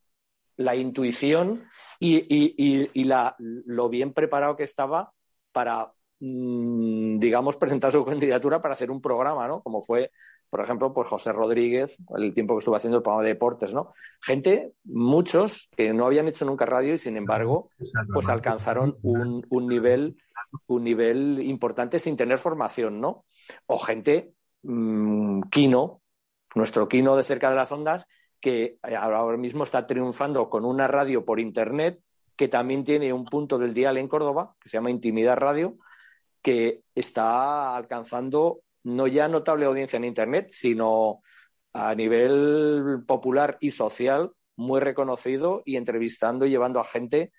La 0.57 0.75
intuición 0.75 1.69
y, 2.01 3.05
lo 3.39 3.89
bien 3.89 4.13
preparado 4.13 4.57
que 4.57 4.65
estaba 4.65 5.13
para, 5.53 5.93
digamos, 6.21 7.57
presentar 7.57 7.91
su 7.93 8.05
candidatura 8.05 8.61
para 8.61 8.75
hacer 8.75 8.91
un 8.91 9.01
programa, 9.01 9.49
¿no? 9.49 9.63
Como 9.63 9.81
fue, 9.81 10.11
por 10.51 10.61
ejemplo, 10.61 10.93
pues 10.93 11.09
José 11.09 11.33
Rodríguez, 11.33 11.97
el 12.17 12.35
tiempo 12.35 12.55
que 12.55 12.59
estuvo 12.59 12.77
haciendo 12.77 12.99
el 12.99 13.03
programa 13.03 13.23
de 13.23 13.31
deportes, 13.31 13.73
¿no? 13.73 13.95
Gente, 14.21 14.73
muchos 14.85 15.71
que 15.75 15.95
no 15.95 16.05
habían 16.05 16.29
hecho 16.29 16.45
nunca 16.45 16.67
radio 16.67 16.93
y 16.93 16.99
sin 16.99 17.17
embargo, 17.17 17.71
pues 18.13 18.29
alcanzaron 18.29 18.99
un, 19.03 19.47
un 19.49 19.67
nivel 19.67 20.17
un 20.67 20.85
nivel 20.85 21.41
importante 21.43 21.99
sin 21.99 22.17
tener 22.17 22.39
formación, 22.39 23.01
¿no? 23.01 23.25
O 23.67 23.79
gente, 23.79 24.33
mmm, 24.63 25.43
Kino, 25.51 26.03
nuestro 26.55 26.89
Kino 26.89 27.17
de 27.17 27.23
cerca 27.23 27.51
de 27.51 27.57
las 27.57 27.73
ondas, 27.73 28.07
que 28.41 28.79
ahora 28.83 29.37
mismo 29.37 29.65
está 29.65 29.87
triunfando 29.87 30.49
con 30.49 30.65
una 30.65 30.87
radio 30.89 31.25
por 31.25 31.41
internet 31.41 32.01
que 32.37 32.49
también 32.49 32.85
tiene 32.85 33.13
un 33.13 33.27
punto 33.27 33.59
del 33.59 33.75
dial 33.75 33.99
en 33.99 34.09
Córdoba, 34.09 34.57
que 34.61 34.71
se 34.71 34.79
llama 34.79 34.91
Intimidad 34.91 35.37
Radio, 35.37 35.77
que 36.43 36.83
está 36.95 37.77
alcanzando 37.77 38.63
no 38.85 39.07
ya 39.07 39.29
notable 39.29 39.67
audiencia 39.67 39.97
en 39.97 40.05
internet, 40.05 40.49
sino 40.53 41.23
a 41.73 41.95
nivel 41.95 43.05
popular 43.07 43.59
y 43.61 43.71
social 43.71 44.33
muy 44.57 44.81
reconocido 44.81 45.63
y 45.65 45.77
entrevistando 45.77 46.47
y 46.47 46.51
llevando 46.51 46.81
a 46.81 46.85
gente 46.85 47.33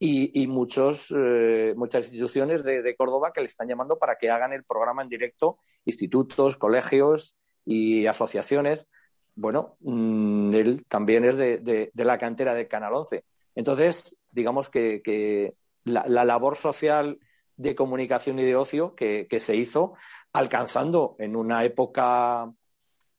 y, 0.00 0.46
muchos, 0.46 1.12
eh, 1.16 1.74
muchas 1.76 2.04
instituciones 2.04 2.62
de, 2.62 2.94
Córdoba 2.96 3.32
que 3.32 3.40
le 3.40 3.48
están 3.48 3.68
llamando 3.68 3.98
para 3.98 4.16
que 4.16 4.30
hagan 4.30 4.52
el 4.52 4.64
programa 4.64 5.02
en 5.02 5.08
directo, 5.08 5.58
institutos, 5.84 6.56
colegios 6.56 7.36
y 7.64 8.06
asociaciones. 8.06 8.86
Bueno, 9.34 9.76
mmm, 9.80 10.54
él 10.54 10.84
también 10.86 11.24
es 11.24 11.36
de, 11.36 11.58
de, 11.58 12.04
la 12.04 12.16
cantera 12.16 12.54
de 12.54 12.68
Canal 12.68 12.94
11. 12.94 13.24
Entonces, 13.56 14.20
digamos 14.30 14.70
que, 14.70 15.02
que 15.02 15.54
la, 15.82 16.06
labor 16.24 16.56
social 16.56 17.18
de 17.58 17.74
comunicación 17.74 18.38
y 18.38 18.44
de 18.44 18.56
ocio 18.56 18.94
que, 18.94 19.26
que 19.28 19.40
se 19.40 19.54
hizo, 19.56 19.94
alcanzando 20.32 21.16
en 21.18 21.36
una 21.36 21.64
época 21.64 22.50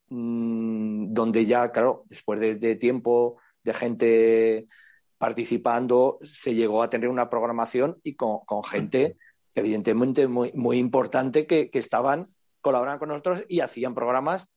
mmm, 0.09 1.13
donde 1.13 1.45
ya, 1.45 1.71
claro, 1.71 2.05
después 2.09 2.39
de 2.39 2.75
tiempo 2.75 3.37
de 3.63 3.73
gente 3.73 4.67
participando, 5.19 6.17
se 6.23 6.55
llegó 6.55 6.81
a 6.81 6.89
tener 6.89 7.09
una 7.09 7.29
programación 7.29 7.99
y 8.03 8.15
con, 8.15 8.41
gente 8.63 9.17
evidentemente 9.53 10.27
muy, 10.27 10.51
muy 10.53 10.77
importante 10.77 11.45
que, 11.45 11.69
que, 11.69 11.79
estaban 11.79 12.33
colaborando 12.61 12.99
con 12.99 13.09
nosotros 13.09 13.43
y 13.49 13.59
hacían 13.59 13.93
programas 13.93 14.49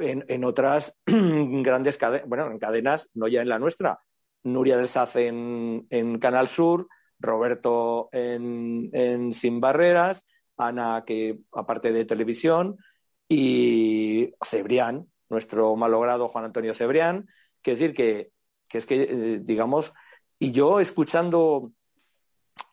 en, 0.00 0.24
en 0.28 0.44
otras 0.44 0.98
grandes 1.06 1.96
cadenas, 1.96 2.28
bueno, 2.28 2.50
en 2.50 2.58
cadenas, 2.58 3.08
no 3.14 3.28
ya 3.28 3.40
en 3.40 3.48
la 3.48 3.58
nuestra. 3.58 4.00
Nuria 4.42 4.76
del 4.76 4.88
Saz 4.88 5.16
en, 5.16 5.86
en 5.90 6.18
Canal 6.18 6.48
Sur, 6.48 6.88
Roberto 7.20 8.08
en, 8.12 9.32
Sin 9.32 9.60
Barreras, 9.60 10.26
Ana, 10.56 11.04
que 11.06 11.38
aparte 11.52 11.92
de 11.92 12.04
televisión, 12.04 12.78
y 13.28 14.32
Cebrián, 14.44 15.06
nuestro 15.28 15.76
malogrado 15.76 16.28
Juan 16.28 16.46
Antonio 16.46 16.74
Cebrián, 16.74 17.28
que 17.62 17.72
decir 17.72 17.94
que, 17.94 18.32
que 18.68 18.78
es 18.78 18.86
que, 18.86 19.02
eh, 19.02 19.40
digamos, 19.42 19.92
y 20.38 20.52
yo 20.52 20.80
escuchando, 20.80 21.72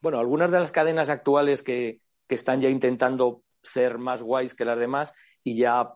bueno, 0.01 0.19
algunas 0.19 0.51
de 0.51 0.59
las 0.59 0.71
cadenas 0.71 1.09
actuales 1.09 1.61
que, 1.61 2.01
que 2.27 2.35
están 2.35 2.61
ya 2.61 2.69
intentando 2.69 3.43
ser 3.61 3.97
más 3.97 4.21
guays 4.21 4.55
que 4.55 4.65
las 4.65 4.79
demás 4.79 5.13
y 5.43 5.57
ya 5.57 5.91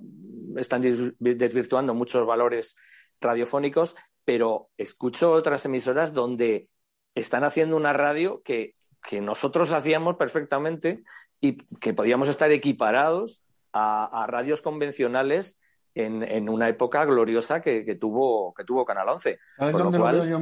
están 0.58 0.82
desvirtuando 1.20 1.94
muchos 1.94 2.26
valores 2.26 2.76
radiofónicos, 3.20 3.96
pero 4.24 4.70
escucho 4.78 5.32
otras 5.32 5.66
emisoras 5.66 6.14
donde 6.14 6.70
están 7.16 7.44
haciendo 7.44 7.78
una 7.78 7.94
radio 7.94 8.42
que, 8.44 8.76
nosotros 9.20 9.72
hacíamos 9.72 10.16
perfectamente 10.16 11.04
y 11.40 11.58
que 11.80 11.94
podíamos 11.94 12.30
estar 12.30 12.52
equiparados 12.52 13.42
a, 13.74 14.26
radios 14.28 14.62
convencionales 14.62 15.60
en, 15.96 16.48
una 16.48 16.70
época 16.70 17.04
gloriosa 17.06 17.62
que, 17.62 17.98
tuvo, 18.00 18.54
que 18.54 18.64
tuvo 18.64 18.86
Canal 18.86 19.10
11. 19.10 19.40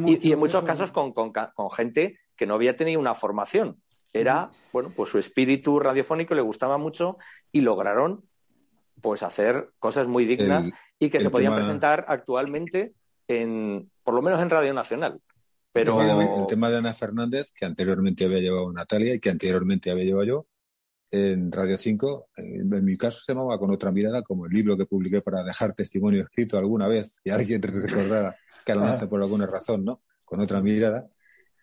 y, 0.05 0.32
en 0.32 0.39
muchos 0.39 0.63
casos 0.63 0.91
con, 0.91 1.13
gente 1.72 2.20
que 2.36 2.45
no 2.45 2.55
había 2.55 2.76
tenido 2.76 2.99
una 2.99 3.15
formación. 3.15 3.82
Era, 4.11 4.49
bueno, 4.74 4.91
pues 4.95 5.09
su 5.09 5.20
espíritu 5.20 5.80
radiofónico 5.80 6.36
le 6.36 6.41
gustaba 6.41 6.78
mucho 6.78 7.17
y 7.51 7.61
lograron 7.61 8.24
pues 9.01 9.24
hacer 9.24 9.70
cosas 9.80 10.07
muy 10.07 10.26
dignas 10.26 10.70
y 10.99 11.09
que 11.09 11.22
se 11.22 11.30
podían 11.30 11.55
presentar 11.55 12.05
actualmente 12.09 12.93
en, 13.28 13.89
por 14.03 14.13
lo 14.13 14.22
menos 14.22 14.41
en 14.41 14.49
Radio 14.49 14.74
Nacional. 14.74 15.22
Pero... 15.86 16.01
El 16.01 16.47
tema, 16.47 16.69
de, 16.69 16.77
Ana 16.77 16.93
Fernández, 16.93 17.51
que 17.51 17.65
anteriormente 17.65 18.25
había 18.25 18.39
llevado 18.39 18.71
Natalia 18.71 19.13
y 19.13 19.19
que 19.19 19.30
anteriormente 19.30 19.91
había 19.91 20.03
llevado 20.03 20.25
yo, 20.25 20.47
en 21.11 21.51
Radio 21.51 21.77
5, 21.77 22.30
en, 22.36 22.86
mi 22.86 22.97
caso 22.97 23.21
se 23.21 23.34
llamaba 23.34 23.57
Con 23.57 23.71
otra 23.71 23.91
mirada, 23.91 24.21
como 24.21 24.45
el 24.45 24.51
libro 24.51 24.77
que 24.77 24.86
publiqué 24.86 25.21
para 25.21 25.43
dejar 25.43 25.73
testimonio 25.73 26.23
escrito 26.23 26.57
alguna 26.57 26.88
vez, 26.88 27.19
que 27.23 27.32
alguien 27.32 27.61
recordara 27.63 28.36
que 28.65 28.75
lo 28.75 28.84
hace 28.84 29.07
por 29.07 29.21
alguna 29.21 29.47
razón, 29.47 29.84
¿no? 29.84 30.03
Con 30.23 30.41
otra 30.41 30.61
mirada, 30.61 31.09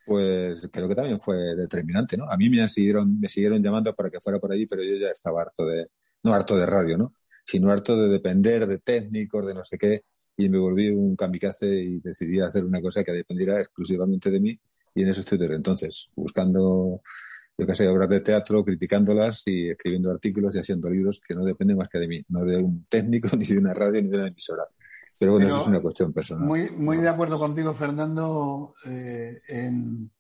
pues 0.05 0.69
creo 0.73 0.89
que 0.89 0.95
también 0.95 1.21
fue 1.21 1.37
determinante, 1.57 2.17
¿no? 2.17 2.31
A 2.31 2.37
mí 2.37 2.49
me 2.51 2.69
siguieron, 2.69 3.21
me 3.21 3.29
siguieron 3.29 3.63
llamando 3.63 3.95
para 3.95 4.11
que 4.11 4.21
fuera 4.21 4.39
por 4.41 4.53
allí, 4.53 4.67
pero 4.67 4.83
yo 4.83 4.97
ya 4.97 5.11
estaba 5.11 5.43
harto 5.43 5.65
de, 5.67 5.89
no 6.25 6.33
harto 6.35 6.57
de 6.57 6.67
radio, 6.67 6.99
¿no? 6.99 7.15
Sino 7.45 7.71
harto 7.71 7.97
de 7.97 8.09
depender 8.09 8.67
de 8.67 8.79
técnicos, 8.79 9.47
de 9.47 9.55
no 9.55 9.65
sé 9.65 9.79
qué, 9.79 10.03
y 10.37 10.49
me 10.49 10.59
volví 10.59 10.91
un 10.91 11.17
kamikaze 11.17 11.67
y 11.67 12.01
decidí 12.01 12.41
hacer 12.41 12.65
una 12.65 12.81
cosa 12.81 13.03
que 13.03 13.13
dependiera 13.13 13.61
exclusivamente 13.61 14.31
de 14.31 14.41
mí 14.41 14.61
y 14.97 15.03
en 15.03 15.11
eso 15.11 15.21
estoy 15.21 15.37
desde 15.37 15.55
entonces, 15.55 16.11
buscando, 16.17 17.03
yo 17.59 17.67
qué 17.67 17.75
sé, 17.75 17.87
obras 17.87 18.09
de 18.09 18.21
teatro, 18.21 18.65
criticándolas 18.65 19.43
y 19.47 19.69
escribiendo 19.69 20.11
artículos 20.11 20.55
y 20.55 20.59
haciendo 20.59 20.89
libros 20.89 21.21
que 21.21 21.35
no 21.35 21.45
dependen 21.45 21.77
más 21.77 21.91
que 21.91 21.99
de 21.99 22.09
mí, 22.09 22.25
no 22.31 22.47
de 22.47 22.57
un 22.57 22.87
técnico, 22.89 23.29
ni 23.37 23.45
de 23.45 23.59
una 23.59 23.75
radio, 23.75 24.03
ni 24.03 24.09
de 24.09 24.17
una 24.17 24.29
emisora. 24.29 24.65
Pero 25.19 25.33
bueno, 25.33 25.49
eso 25.49 25.61
es 25.61 25.67
una 25.67 25.81
cuestión 25.81 26.15
personal. 26.15 26.47
Muy, 26.47 26.71
muy 26.71 26.97
de 26.97 27.09
acuerdo 27.09 27.39
contigo, 27.39 27.75
Fernando, 27.75 28.75
eh, 28.87 29.43
en 29.49 30.11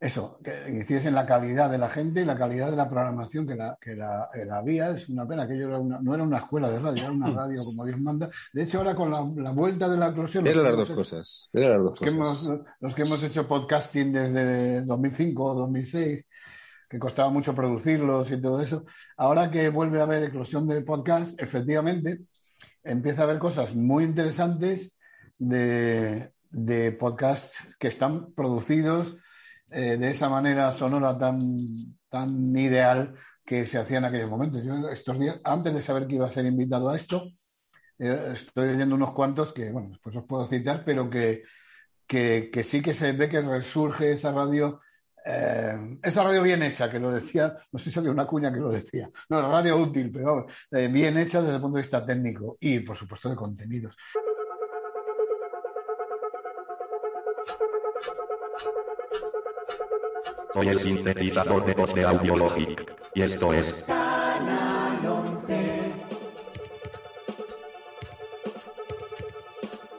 eso, 0.00 0.40
que 0.42 0.70
incides 0.70 1.04
en 1.04 1.14
la 1.14 1.26
calidad 1.26 1.70
de 1.70 1.76
la 1.76 1.90
gente 1.90 2.22
y 2.22 2.24
la 2.24 2.36
calidad 2.36 2.70
de 2.70 2.76
la 2.76 2.88
programación 2.88 3.46
que 3.46 3.54
la, 3.54 3.76
que 3.78 3.94
la, 3.94 4.30
había. 4.54 4.92
Es 4.92 5.10
una 5.10 5.28
pena 5.28 5.46
que 5.46 5.58
yo 5.58 5.68
no 5.68 6.14
era 6.14 6.24
una 6.24 6.38
escuela 6.38 6.70
de 6.70 6.78
radio, 6.78 7.02
era 7.02 7.12
una 7.12 7.28
mm. 7.28 7.36
radio 7.36 7.60
como 7.62 7.84
Dios 7.84 8.00
manda. 8.00 8.30
De 8.54 8.62
hecho, 8.62 8.78
ahora 8.78 8.94
con 8.94 9.10
la, 9.10 9.50
vuelta 9.50 9.90
de 9.90 9.98
la 9.98 10.08
eclosión... 10.08 10.46
Eran 10.46 10.64
las 10.64 10.76
dos 10.76 10.90
cosas. 10.92 11.50
Eran 11.52 11.70
las 11.72 11.78
dos 11.82 11.90
los, 11.90 11.98
cosas. 11.98 12.12
Que 12.14 12.16
hemos, 12.16 12.66
los 12.80 12.94
que 12.94 13.02
hemos 13.02 13.22
hecho 13.22 13.46
podcasting 13.46 14.10
desde 14.10 14.82
2005 14.86 15.44
o 15.44 15.54
2006, 15.54 16.26
que 16.88 16.98
costaba 16.98 17.28
mucho 17.28 17.54
producirlos 17.54 18.30
y 18.30 18.40
todo 18.40 18.62
eso. 18.62 18.86
Ahora 19.18 19.50
que 19.50 19.68
vuelve 19.68 20.00
a 20.00 20.04
haber 20.04 20.24
eclosión 20.24 20.66
de 20.66 20.80
podcast, 20.80 21.38
efectivamente, 21.38 22.20
empieza 22.82 23.20
a 23.20 23.24
haber 23.24 23.38
cosas 23.38 23.74
muy 23.74 24.04
interesantes 24.04 24.94
de, 25.36 26.32
de 26.48 26.92
podcasts 26.92 27.58
que 27.78 27.88
están 27.88 28.32
producidos 28.32 29.14
eh, 29.70 29.96
de 29.96 30.10
esa 30.10 30.28
manera 30.28 30.72
sonora 30.72 31.16
tan, 31.16 31.48
tan 32.08 32.56
ideal 32.56 33.14
que 33.44 33.66
se 33.66 33.78
hacía 33.78 33.98
en 33.98 34.04
aquellos 34.04 34.30
momentos. 34.30 34.62
Yo 34.64 34.88
estos 34.88 35.18
días, 35.18 35.40
antes 35.44 35.72
de 35.72 35.82
saber 35.82 36.06
que 36.06 36.16
iba 36.16 36.26
a 36.26 36.30
ser 36.30 36.44
invitado 36.46 36.88
a 36.88 36.96
esto, 36.96 37.30
eh, 37.98 38.32
estoy 38.34 38.68
leyendo 38.68 38.94
unos 38.94 39.12
cuantos 39.12 39.52
que, 39.52 39.70
bueno, 39.70 39.90
después 39.90 40.16
os 40.16 40.24
puedo 40.24 40.44
citar, 40.44 40.82
pero 40.84 41.08
que, 41.08 41.42
que, 42.06 42.64
sí 42.64 42.82
que 42.82 42.94
se 42.94 43.12
ve 43.12 43.28
que 43.28 43.40
resurge 43.40 44.12
esa 44.12 44.32
radio, 44.32 44.80
eh, 45.24 45.98
esa 46.02 46.24
radio 46.24 46.42
bien 46.42 46.62
hecha, 46.62 46.90
que 46.90 46.98
lo 46.98 47.12
decía, 47.12 47.56
no 47.70 47.78
sé 47.78 47.90
si 47.90 47.98
había 47.98 48.10
una 48.10 48.26
cuña 48.26 48.52
que 48.52 48.60
lo 48.60 48.70
decía, 48.70 49.08
no, 49.28 49.42
radio 49.42 49.76
útil, 49.76 50.10
pero 50.12 50.46
bien 50.70 51.16
hecha 51.18 51.40
desde 51.40 51.56
el 51.56 51.60
punto 51.60 51.76
de 51.76 51.82
vista 51.82 52.04
técnico 52.04 52.56
y, 52.60 52.80
por 52.80 52.96
supuesto, 52.96 53.28
de 53.28 53.36
contenidos. 53.36 53.96
Soy 60.52 60.66
el 60.66 60.80
sintetizador 60.80 61.64
de 61.64 61.74
voz 61.74 61.94
de 61.94 62.04
Audiologic. 62.04 62.92
Y 63.14 63.22
esto 63.22 63.52
es... 63.52 63.72
Canal 63.86 65.06
11. 65.06 65.92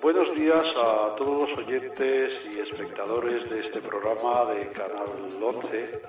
Buenos 0.01 0.35
días 0.35 0.63
a 0.83 1.15
todos 1.15 1.49
los 1.49 1.59
oyentes 1.59 2.31
y 2.53 2.59
espectadores 2.59 3.49
de 3.49 3.61
este 3.61 3.79
programa 3.79 4.51
de 4.53 4.69
Canal 4.71 5.29
11. 5.41 6.01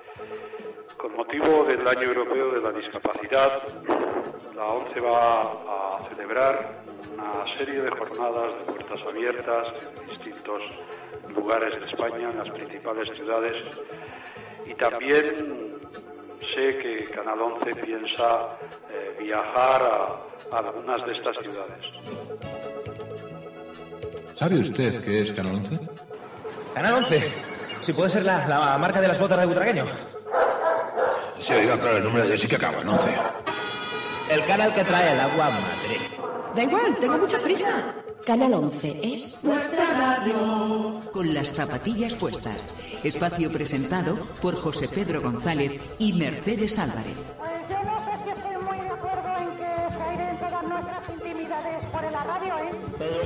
Con 0.97 1.15
motivo 1.15 1.63
del 1.63 1.87
Año 1.87 2.01
Europeo 2.01 2.51
de 2.51 2.61
la 2.61 2.71
Discapacidad, 2.73 3.63
la 4.55 4.65
11 4.65 4.99
va 4.99 5.41
a 5.41 6.09
celebrar 6.09 6.83
una 7.13 7.57
serie 7.57 7.81
de 7.81 7.91
jornadas 7.91 8.59
de 8.59 8.73
puertas 8.73 9.01
abiertas 9.07 9.67
en 10.01 10.09
distintos 10.09 10.61
lugares 11.29 11.79
de 11.79 11.85
España, 11.87 12.29
en 12.29 12.37
las 12.37 12.49
principales 12.49 13.15
ciudades, 13.15 13.79
y 14.65 14.73
también 14.75 15.79
sé 16.53 16.77
que 16.77 17.03
Canal 17.13 17.39
11 17.41 17.75
piensa 17.75 18.57
eh, 18.89 19.17
viajar 19.19 19.81
a, 20.51 20.57
algunas 20.57 21.05
de 21.05 21.13
estas 21.13 21.37
ciudades. 21.37 21.85
¿Sabe 24.35 24.59
usted 24.59 25.03
qué 25.03 25.21
es 25.21 25.31
Canal 25.31 25.55
11? 25.55 25.79
¿Canal 26.73 26.93
11? 26.95 27.53
Si 27.81 27.93
puede 27.93 28.09
ser 28.09 28.23
la, 28.23 28.77
marca 28.79 29.01
de 29.01 29.07
las 29.07 29.19
botas 29.19 29.39
de 29.39 29.45
Butragueño. 29.45 29.85
Sí, 31.37 31.53
oiga, 31.53 31.79
claro, 31.79 31.97
el 31.97 32.03
número 32.03 32.27
de 32.27 32.37
sí 32.37 32.47
que 32.47 32.55
acaba 32.55 32.81
en 32.81 32.87
11. 32.87 33.11
El 34.29 34.45
canal 34.45 34.73
que 34.73 34.83
trae 34.83 35.13
el 35.13 35.19
agua 35.19 35.47
a 35.47 35.49
Madrid. 35.49 36.01
Da 36.55 36.63
igual, 36.63 36.95
tengo 36.99 37.17
mucha 37.17 37.37
prisa. 37.39 37.93
Canal 38.25 38.53
11 38.53 38.99
es 39.03 39.43
nuestra 39.43 39.82
Con 41.11 41.33
las 41.33 41.53
zapatillas 41.53 42.15
puestas. 42.15 42.69
Espacio 43.03 43.51
presentado 43.51 44.15
por 44.41 44.55
José 44.55 44.87
Pedro 44.87 45.21
González 45.21 45.79
y 45.99 46.13
Mercedes 46.13 46.79
Álvarez. 46.79 47.52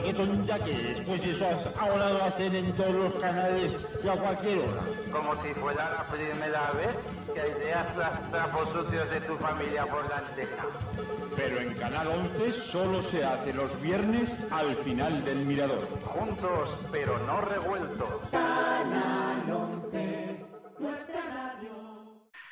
Pero 0.08 0.20
qué 0.20 0.26
tonta 0.26 0.64
que 0.64 0.91
es, 0.91 1.01
pues 1.01 1.22
eso 1.24 1.45
ahora 1.78 2.10
lo 2.14 2.24
hacen 2.24 2.55
en 2.55 2.72
todos 2.74 2.95
los 2.95 3.14
canales 3.16 3.74
y 4.03 4.08
a 4.08 4.14
cualquier 4.14 4.60
hora. 4.60 4.82
Como 5.12 5.43
si 5.43 5.49
fuera 5.55 5.91
la 5.91 6.05
primera 6.05 6.72
vez 6.72 6.95
que 7.34 7.60
ideas 7.60 7.97
las 7.97 8.32
trapos 8.32 8.70
sucios 8.70 9.10
de 9.10 9.22
tu 9.22 9.36
familia 9.38 9.86
por 9.86 10.08
la 10.10 10.20
antena. 10.20 10.66
Pero 11.36 11.60
en 11.60 11.74
Canal 11.76 12.08
11 12.08 12.53
solo 12.53 13.01
se 13.03 13.24
hace 13.24 13.53
los 13.53 13.82
viernes 13.82 14.34
al 14.49 14.76
final 14.78 15.26
del 15.26 15.45
mirador. 15.45 15.88
Juntos, 16.05 16.78
pero 16.91 17.18
no 17.20 17.41
revueltos. 17.41 18.10
Canal 18.32 19.51
11, 19.51 20.45
nuestra 20.80 21.22
radio. 21.22 21.68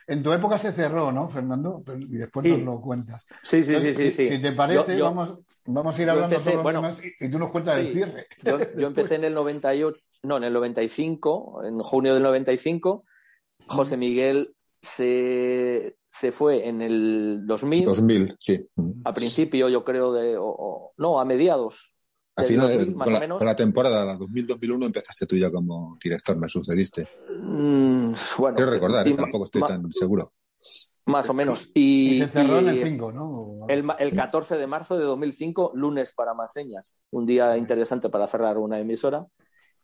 En 0.08 0.22
tu 0.22 0.34
época 0.34 0.60
se 0.60 0.72
cerró, 0.74 1.12
¿no, 1.12 1.28
Fernando? 1.30 1.84
Y 2.10 2.18
después 2.18 2.46
nos 2.46 2.60
lo 2.60 2.82
cuentas. 2.82 3.26
Sí, 3.44 3.64
sí, 3.64 3.80
sí, 3.80 4.12
sí, 4.12 4.28
Si, 4.28 4.40
te 4.40 4.52
parece, 4.52 5.02
vamos, 5.02 5.40
vamos 5.66 5.98
a 5.98 6.02
ir 6.02 6.10
hablando 6.10 6.38
de 6.38 6.52
todos 6.52 6.74
los 6.74 7.02
y, 7.20 7.30
tú 7.30 7.40
nos 7.40 7.52
cuentas 7.52 7.78
el 7.80 7.88
cierre. 7.88 8.28
Yo, 8.44 8.60
yo, 8.78 8.88
empecé 8.88 9.16
en 9.16 9.26
el 9.26 9.34
98, 9.34 10.00
no, 10.24 10.38
en 10.38 10.44
el 10.44 10.54
95, 10.54 11.64
en 11.66 11.80
junio 11.80 12.14
del 12.14 12.24
95. 12.24 13.06
José 13.68 13.98
Miguel 13.98 14.56
se, 14.82 15.98
se 16.12 16.32
fue 16.32 16.68
en 16.68 16.82
el 16.82 17.42
2000. 17.46 17.86
2000, 17.86 18.36
sí. 18.40 18.68
A 19.04 19.14
principio, 19.14 19.70
yo 19.70 19.84
creo, 19.84 20.14
de. 20.14 20.34
no, 20.98 21.20
a 21.20 21.26
mediados. 21.26 21.92
Al 22.38 22.46
final, 22.46 22.96
más 22.96 23.08
o 23.08 23.20
menos. 23.20 23.44
la 23.44 23.56
temporada, 23.56 24.04
la 24.04 24.18
2000-2001, 24.18 24.86
empezaste 24.86 25.26
tú 25.26 25.38
ya 25.38 25.50
como 25.50 25.98
director, 26.04 26.38
me 26.38 26.50
sucediste. 26.50 27.08
Mm, 27.40 28.14
bueno. 28.38 28.56
Quiero 28.58 28.72
recordar, 28.72 29.08
¿eh? 29.08 29.14
tampoco 29.14 29.46
estoy 29.46 29.62
tan 29.62 29.92
seguro. 29.92 30.34
Más 31.06 31.30
o 31.30 31.34
menos. 31.34 31.70
Y, 31.74 32.20
se 32.20 32.30
cerró 32.30 32.60
en 32.60 32.70
el 32.70 32.84
5, 32.84 33.12
¿no? 33.12 33.66
El, 33.68 33.86
el, 34.00 34.16
14 34.16 34.58
de 34.58 34.68
marzo 34.68 34.98
de 34.98 35.06
2005, 35.06 35.72
lunes 35.76 36.14
para 36.14 36.34
más 36.34 36.52
señas. 36.52 36.98
Un 37.12 37.26
día 37.26 37.58
interesante 37.58 38.10
para 38.10 38.28
cerrar 38.28 38.58
una 38.58 38.80
emisora. 38.80 39.26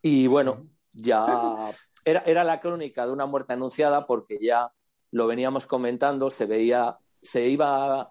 Y 0.02 0.28
bueno, 0.28 0.68
ya 0.94 1.72
era, 2.04 2.22
era 2.26 2.44
la 2.44 2.60
crónica 2.60 3.06
de 3.06 3.14
una 3.14 3.28
muerte 3.28 3.54
anunciada 3.54 4.08
porque 4.08 4.40
ya 4.42 4.72
lo 5.12 5.28
veníamos 5.28 5.68
comentando, 5.68 6.30
se 6.30 6.46
veía, 6.46 6.98
se 7.22 7.48
iba 7.48 8.10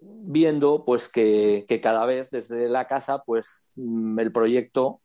viendo 0.00 0.84
pues 0.84 1.08
que, 1.08 1.66
cada 1.82 2.04
vez 2.06 2.30
desde 2.30 2.68
la 2.68 2.86
casa 2.86 3.22
pues 3.24 3.66
mm, 3.76 4.18
el 4.20 4.32
proyecto 4.32 5.00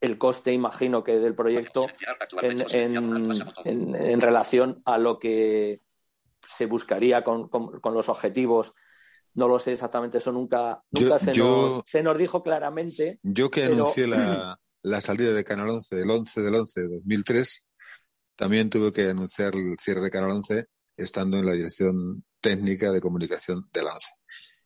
el 0.00 0.16
coste 0.16 0.52
imagino 0.52 1.04
que 1.04 1.18
del 1.18 1.34
proyecto 1.34 1.86
en, 2.40 2.62
en, 3.94 4.20
relación 4.20 4.80
a 4.86 4.96
lo 4.96 5.18
que 5.18 5.82
se 6.56 6.66
buscaría 6.66 7.22
con, 7.22 7.48
con- 7.48 7.80
con 7.80 7.94
los 7.94 8.08
objetivos. 8.08 8.72
No 9.34 9.46
lo 9.46 9.58
sé 9.60 9.72
exactamente, 9.72 10.18
eso 10.18 10.32
nunca, 10.32 10.82
nunca 10.90 11.18
Yo- 11.18 11.24
se, 11.24 11.32
yo- 11.32 11.44
nos, 11.76 11.82
se 11.86 12.02
nos 12.02 12.18
dijo 12.18 12.42
claramente. 12.42 13.20
Yo 13.22 13.50
que 13.50 13.62
pero- 13.62 13.74
anuncié 13.74 14.06
la, 14.08 14.58
la 14.82 15.00
salida 15.00 15.32
de 15.32 15.44
Canal 15.44 15.68
11 15.70 16.00
el 16.02 16.10
11 16.10 16.40
del 16.42 16.54
11 16.54 16.80
de 16.82 16.88
2003, 16.88 17.66
también 18.36 18.70
tuve 18.70 18.90
que 18.92 19.08
anunciar 19.10 19.54
el 19.54 19.76
cierre 19.80 20.00
de 20.00 20.10
Canal 20.10 20.30
11 20.32 20.66
estando 20.96 21.38
en 21.38 21.46
la 21.46 21.52
dirección 21.52 22.24
técnica 22.40 22.90
de 22.90 23.00
comunicación 23.00 23.68
de 23.72 23.82
la 23.84 23.92
11. 23.94 24.08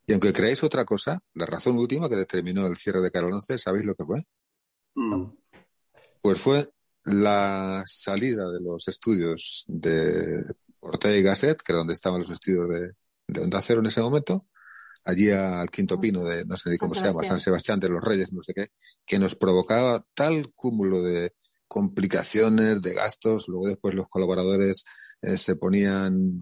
Y 0.07 0.13
aunque 0.13 0.33
creáis 0.33 0.63
otra 0.63 0.85
cosa, 0.85 1.19
la 1.35 1.47
razón 1.47 1.77
última 1.79 2.09
que 2.09 2.17
determinó 2.17 2.67
el 2.67 2.77
cierre 2.77 3.01
de 3.01 3.11
Canal 3.11 3.33
11, 3.35 3.59
¿sabéis 3.59 3.85
lo 3.85 3.95
que 3.95 4.05
fue? 4.05 4.25
Pues 6.23 6.41
fue 6.41 6.71
la 7.05 7.83
salida 7.87 8.51
de 8.51 8.61
los 8.61 8.87
estudios 8.89 9.65
de 9.67 10.43
Ortega 10.85 11.17
y 11.17 11.23
Gasset, 11.23 11.63
que 11.63 11.73
era 11.73 11.79
donde 11.79 11.95
estaban 11.95 12.21
los 12.21 12.31
estudios 12.31 12.69
de, 12.69 12.93
de 13.29 13.41
Onda 13.41 13.61
Cero 13.61 13.81
en 13.81 13.87
ese 13.87 14.01
momento, 14.01 14.47
allí 15.05 15.31
al 15.31 15.71
Quinto 15.71 16.01
Pino 16.01 16.25
de, 16.25 16.45
no 16.45 16.57
sé 16.57 16.71
ni 16.71 16.79
cómo 16.79 16.95
se 16.95 17.05
llama. 17.05 17.23
San 17.23 17.41
Sebastián 17.41 17.81
de 17.81 17.89
los 17.89 18.03
Reyes, 18.03 18.33
no 18.33 18.43
sé 18.43 18.55
qué, 18.55 18.69
que 19.07 19.19
nos 19.19 19.37
provocaba 19.37 20.05
tal 20.15 20.53
cúmulo 20.55 21.03
de 21.03 21.35
complicaciones, 21.69 22.81
de 22.83 22.95
gastos, 22.95 23.49
luego 23.49 23.69
después 23.69 23.95
los 23.95 24.09
colaboradores 24.09 24.85
eh, 25.23 25.37
se 25.37 25.57
ponían, 25.57 26.41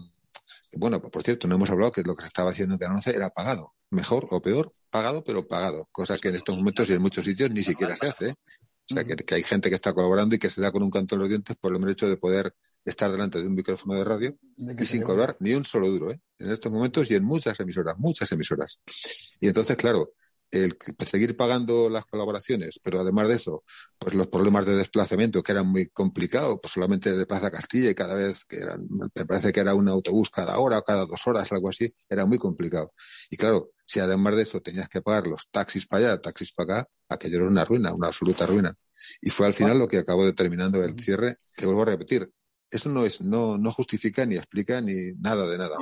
bueno, 0.72 1.00
por 1.00 1.22
cierto, 1.22 1.48
no 1.48 1.54
hemos 1.54 1.70
hablado 1.70 1.92
que 1.92 2.02
lo 2.02 2.14
que 2.14 2.22
se 2.22 2.28
estaba 2.28 2.50
haciendo 2.50 2.74
en 2.74 2.78
Canal 2.78 2.96
11 2.96 3.16
era 3.16 3.30
pagado, 3.30 3.72
mejor 3.90 4.28
o 4.30 4.42
peor, 4.42 4.74
pagado 4.90 5.24
pero 5.24 5.46
pagado, 5.46 5.88
cosa 5.90 6.18
que 6.18 6.28
en 6.28 6.36
estos 6.36 6.56
momentos 6.56 6.88
y 6.90 6.94
en 6.94 7.02
muchos 7.02 7.24
sitios 7.24 7.50
ni 7.50 7.62
siquiera 7.62 7.96
se 7.96 8.08
hace, 8.08 8.28
¿eh? 8.30 8.34
O 8.90 8.94
sea, 8.94 9.04
que, 9.04 9.14
que 9.14 9.34
hay 9.36 9.42
gente 9.44 9.68
que 9.68 9.76
está 9.76 9.94
colaborando 9.94 10.34
y 10.34 10.38
que 10.38 10.50
se 10.50 10.60
da 10.60 10.72
con 10.72 10.82
un 10.82 10.90
canto 10.90 11.14
en 11.14 11.20
los 11.20 11.28
dientes 11.28 11.56
por 11.56 11.72
el 11.72 11.78
mero 11.78 11.92
hecho 11.92 12.08
de 12.08 12.16
poder 12.16 12.52
estar 12.84 13.10
delante 13.10 13.40
de 13.40 13.46
un 13.48 13.54
micrófono 13.54 13.94
de 13.94 14.04
radio 14.04 14.36
De 14.56 14.74
y 14.82 14.86
sin 14.86 15.02
cobrar 15.02 15.36
ni 15.40 15.54
un 15.54 15.64
solo 15.64 15.88
duro, 15.88 16.10
¿eh? 16.10 16.20
En 16.38 16.50
estos 16.50 16.72
momentos 16.72 17.10
y 17.10 17.14
en 17.14 17.24
muchas 17.24 17.58
emisoras, 17.60 17.96
muchas 17.98 18.30
emisoras. 18.32 18.80
Y 19.40 19.48
entonces, 19.48 19.76
claro, 19.76 20.12
el 20.50 20.76
que- 20.76 20.92
seguir 21.06 21.36
pagando 21.36 21.88
las 21.88 22.04
colaboraciones, 22.06 22.78
pero 22.82 23.00
además 23.00 23.28
de 23.28 23.34
eso, 23.36 23.64
pues 23.98 24.14
los 24.14 24.26
problemas 24.28 24.66
de 24.66 24.76
desplazamiento 24.76 25.42
que 25.42 25.52
eran 25.52 25.66
muy 25.68 25.88
complicados, 25.88 26.58
pues 26.60 26.72
solamente 26.74 27.12
de 27.16 27.26
Plaza 27.26 27.50
Castilla 27.50 27.90
y 27.90 27.94
cada 27.94 28.14
vez 28.14 28.44
que 28.44 28.56
eran, 28.56 28.86
me 29.14 29.24
parece 29.24 29.52
que 29.52 29.60
era 29.60 29.74
un 29.74 29.88
autobús 29.88 30.28
cada 30.30 30.58
hora 30.58 30.78
o 30.78 30.82
cada 30.84 31.06
dos 31.06 31.26
horas, 31.26 31.50
algo 31.52 31.70
así, 31.70 31.94
era 32.08 32.26
muy 32.26 32.38
complicado. 32.38 32.92
Y 33.30 33.36
claro, 33.38 33.70
si 33.86 34.00
además 34.00 34.36
de 34.36 34.42
eso 34.42 34.60
tenías 34.60 34.88
que 34.88 35.00
pagar 35.02 35.26
los 35.26 35.48
taxis 35.50 35.86
para 35.86 36.06
allá, 36.12 36.20
taxis 36.20 36.52
para 36.52 36.80
acá, 36.82 36.88
aquello 37.08 37.36
era 37.38 37.46
una 37.46 37.64
ruina, 37.64 37.92
una 37.94 38.08
absoluta 38.08 38.46
ruina. 38.46 38.74
Y 39.20 39.30
fue 39.30 39.46
al 39.46 39.54
final 39.54 39.78
lo 39.78 39.88
que 39.88 39.98
acabó 39.98 40.24
determinando 40.26 40.82
el 40.84 40.98
cierre, 40.98 41.36
que 41.56 41.66
vuelvo 41.66 41.82
a 41.82 41.86
repetir, 41.86 42.30
eso 42.72 42.88
no 42.88 43.04
es, 43.04 43.20
no, 43.20 43.58
no 43.58 43.70
justifica 43.70 44.26
ni 44.26 44.36
explica 44.36 44.80
ni 44.80 45.12
nada 45.20 45.46
de 45.48 45.58
nada. 45.58 45.76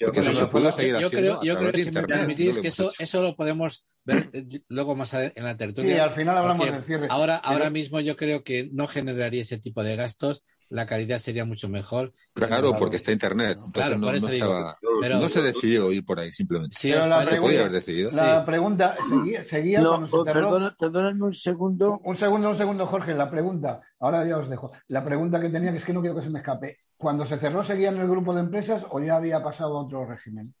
Porque 0.00 0.20
eso 0.20 0.32
se 0.32 0.46
puede 0.46 0.72
seguir 0.72 0.92
yo 0.98 1.08
haciendo 1.08 1.40
creo, 1.40 1.42
yo 1.42 1.52
a 1.54 1.58
creo 1.58 1.72
de 1.72 1.84
si 1.84 1.90
me 1.90 2.02
permitís, 2.04 2.56
no 2.56 2.62
que 2.62 2.68
eso, 2.68 2.84
hecho. 2.84 3.02
eso 3.02 3.22
lo 3.22 3.36
podemos 3.36 3.84
ver 4.04 4.30
eh, 4.32 4.62
luego 4.68 4.94
más 4.96 5.12
en 5.14 5.32
la 5.44 5.56
tertulia. 5.56 5.94
Sí, 5.94 6.00
al 6.00 6.12
final 6.12 6.36
hablamos 6.38 6.70
del 6.70 6.82
cierre. 6.84 7.08
Ahora, 7.10 7.40
Pero- 7.42 7.52
ahora 7.54 7.70
mismo 7.70 8.00
yo 8.00 8.16
creo 8.16 8.44
que 8.44 8.70
no 8.72 8.86
generaría 8.86 9.42
ese 9.42 9.58
tipo 9.58 9.82
de 9.82 9.96
gastos, 9.96 10.44
la 10.70 10.86
calidad 10.86 11.18
sería 11.18 11.44
mucho 11.44 11.68
mejor. 11.68 12.12
Claro, 12.34 12.74
porque 12.78 12.96
está 12.96 13.10
internet. 13.12 13.52
Entonces 13.64 13.72
Claro, 13.72 13.98
no, 13.98 14.12
no 14.12 14.28
estaba, 14.28 14.78
pero- 15.00 15.18
no 15.18 15.28
se 15.28 15.40
decidió 15.42 15.90
ir 15.92 16.04
por 16.04 16.18
ahí 16.20 16.30
simplemente. 16.30 16.76
Sí, 16.78 16.90
Pero 16.90 17.02
os 17.04 17.08
la 17.08 17.24
se 17.24 17.36
podía 17.36 17.40
pregunta- 17.40 17.60
haber 17.60 17.72
decidido. 17.72 18.10
La 18.12 18.44
pregunta, 18.44 18.96
seguía, 19.08 19.44
seguía 19.44 19.80
No, 19.80 19.88
cuando 19.90 20.06
se 20.08 20.16
oh, 20.16 20.24
perdona- 20.24 20.76
perdóname 20.78 21.22
un 21.22 21.34
segundo. 21.34 22.00
Un 22.04 22.16
segundo, 22.16 22.50
un 22.50 22.56
segundo, 22.56 22.86
Jorge. 22.86 23.14
La 23.14 23.30
pregunta, 23.30 23.80
ahora 24.00 24.26
ya 24.26 24.36
os 24.38 24.48
dejo. 24.48 24.72
La 24.88 25.04
pregunta 25.04 25.40
que 25.40 25.48
tenía, 25.48 25.72
que 25.72 25.78
es 25.78 25.84
que 25.84 25.92
no 25.92 26.00
quiero 26.00 26.16
que 26.16 26.22
se 26.22 26.30
me 26.30 26.40
escape. 26.40 26.78
¿Cuando 26.96 27.24
se 27.24 27.38
cerró, 27.38 27.64
seguía 27.64 27.88
en 27.88 27.98
el 27.98 28.08
grupo 28.08 28.34
de 28.34 28.40
empresas 28.40 28.84
o 28.90 29.00
ya 29.00 29.16
había 29.16 29.42
pasado 29.42 29.78
a 29.78 29.82
otro 29.82 30.04
régimen? 30.06 30.54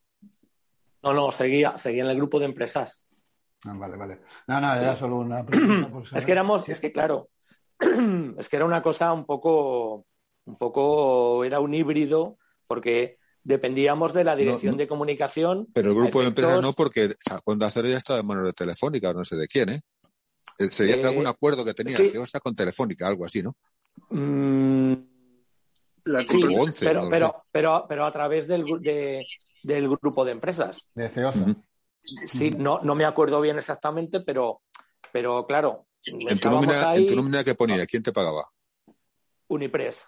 No, 1.02 1.12
no, 1.12 1.30
seguía, 1.30 1.78
seguía 1.78 2.04
en 2.04 2.10
el 2.10 2.16
grupo 2.16 2.38
de 2.40 2.46
empresas. 2.46 3.02
Ah, 3.64 3.72
vale, 3.76 3.96
vale. 3.96 4.20
No, 4.46 4.60
no, 4.60 4.74
era 4.74 4.96
solo 4.96 5.16
una 5.16 5.44
pregunta. 5.46 5.90
por 5.90 6.06
saber. 6.06 6.18
Es 6.20 6.26
que 6.26 6.32
éramos, 6.32 6.68
es 6.68 6.80
que 6.80 6.92
claro, 6.92 7.28
es 8.38 8.48
que 8.48 8.56
era 8.56 8.64
una 8.64 8.82
cosa 8.82 9.12
un 9.12 9.24
poco, 9.24 10.06
un 10.44 10.56
poco, 10.58 11.44
era 11.44 11.60
un 11.60 11.74
híbrido, 11.74 12.38
porque 12.66 13.18
dependíamos 13.44 14.12
de 14.12 14.24
la 14.24 14.36
dirección 14.36 14.72
no. 14.72 14.78
de 14.78 14.88
comunicación. 14.88 15.66
Pero 15.74 15.90
el 15.90 15.96
grupo 15.96 16.20
de 16.20 16.28
empresas 16.28 16.60
no, 16.62 16.72
porque 16.72 17.14
cuando 17.44 17.64
Acero 17.64 17.88
ya 17.88 17.96
estaba 17.96 18.20
en 18.20 18.26
manos 18.26 18.44
de 18.44 18.52
Telefónica, 18.52 19.12
no 19.12 19.24
sé 19.24 19.36
de 19.36 19.48
quién, 19.48 19.68
¿eh? 19.70 19.80
Eh, 20.58 20.68
Sería 20.68 20.96
Eh, 20.96 21.04
algún 21.04 21.26
acuerdo 21.26 21.64
que 21.64 21.72
tenía 21.74 21.96
sí. 21.96 22.08
Ceosa 22.10 22.40
con 22.40 22.54
Telefónica, 22.54 23.06
algo 23.06 23.24
así, 23.24 23.42
¿no? 23.42 23.54
Mm, 24.10 24.94
sí, 26.28 26.44
O 26.44 26.62
once, 26.62 26.84
pero, 26.84 27.02
no 27.04 27.08
pero, 27.10 27.44
pero, 27.52 27.86
pero 27.88 28.06
a 28.06 28.10
través 28.10 28.46
del, 28.48 28.64
de- 28.80 29.24
del 29.62 29.88
grupo 29.88 30.24
de 30.24 30.32
empresas. 30.32 30.88
De 30.94 31.08
Ceosa. 31.08 31.54
Sí, 32.26 32.50
no, 32.50 32.80
no 32.82 32.94
me 32.94 33.04
acuerdo 33.04 33.40
bien 33.40 33.58
exactamente, 33.58 34.20
pero, 34.20 34.62
pero 35.12 35.46
claro, 35.46 35.86
En 36.06 36.18
tu, 36.20 36.28
estábamos 36.28 36.66
nómina, 36.66 36.90
ahí, 36.90 36.98
en 37.02 37.06
tu 37.06 37.16
nómina 37.16 37.44
que 37.44 37.54
ponía, 37.54 37.86
¿quién 37.86 38.02
te 38.02 38.12
pagaba? 38.12 38.48
Unipress. 39.48 40.06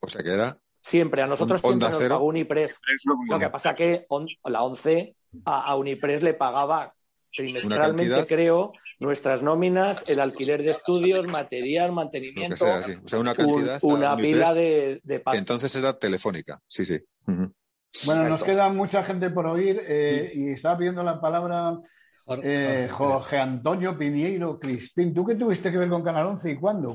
O 0.00 0.08
sea 0.08 0.22
que 0.22 0.32
era 0.32 0.58
Siempre, 0.82 1.20
a 1.20 1.26
nosotros 1.26 1.60
Onda 1.62 1.86
siempre 1.86 1.88
nos 1.90 1.98
Cero. 1.98 2.14
pagó 2.16 2.24
Unipress. 2.26 2.80
Lo 3.28 3.38
que 3.38 3.50
pasa 3.50 3.74
que 3.74 4.06
on- 4.08 4.26
la 4.44 4.62
11 4.62 5.14
a, 5.44 5.60
a 5.66 5.76
Unipress 5.76 6.22
le 6.22 6.32
pagaba 6.34 6.94
trimestralmente, 7.32 8.26
creo, 8.26 8.72
nuestras 8.98 9.42
nóminas, 9.42 10.02
el 10.06 10.20
alquiler 10.20 10.62
de 10.62 10.70
estudios, 10.70 11.26
material, 11.26 11.88
que 11.90 11.94
mantenimiento, 11.94 12.56
sea, 12.56 12.82
sí. 12.82 12.94
O 13.04 13.08
sea, 13.08 13.18
una 13.18 13.32
un- 13.32 13.36
cantidad. 13.36 13.78
una 13.82 14.16
pila 14.16 14.54
de, 14.54 15.00
de 15.04 15.20
que. 15.20 15.38
Entonces 15.38 15.74
era 15.76 15.98
Telefónica, 15.98 16.60
sí, 16.66 16.84
sí. 16.86 16.98
Bueno, 18.06 18.28
nos 18.28 18.42
queda 18.42 18.68
mucha 18.70 19.02
gente 19.02 19.30
por 19.30 19.46
oír 19.46 19.82
eh, 19.86 20.30
y 20.34 20.48
estaba 20.52 20.78
pidiendo 20.78 21.02
la 21.02 21.20
palabra 21.20 21.76
eh, 22.42 22.88
Jorge 22.90 23.38
Antonio 23.38 23.96
Piñeiro 23.98 24.58
Crispín. 24.58 25.12
¿Tú 25.14 25.24
qué 25.24 25.34
tuviste 25.34 25.70
que 25.70 25.78
ver 25.78 25.88
con 25.88 26.02
Canal 26.02 26.26
11 26.26 26.50
y 26.50 26.56
cuándo? 26.56 26.94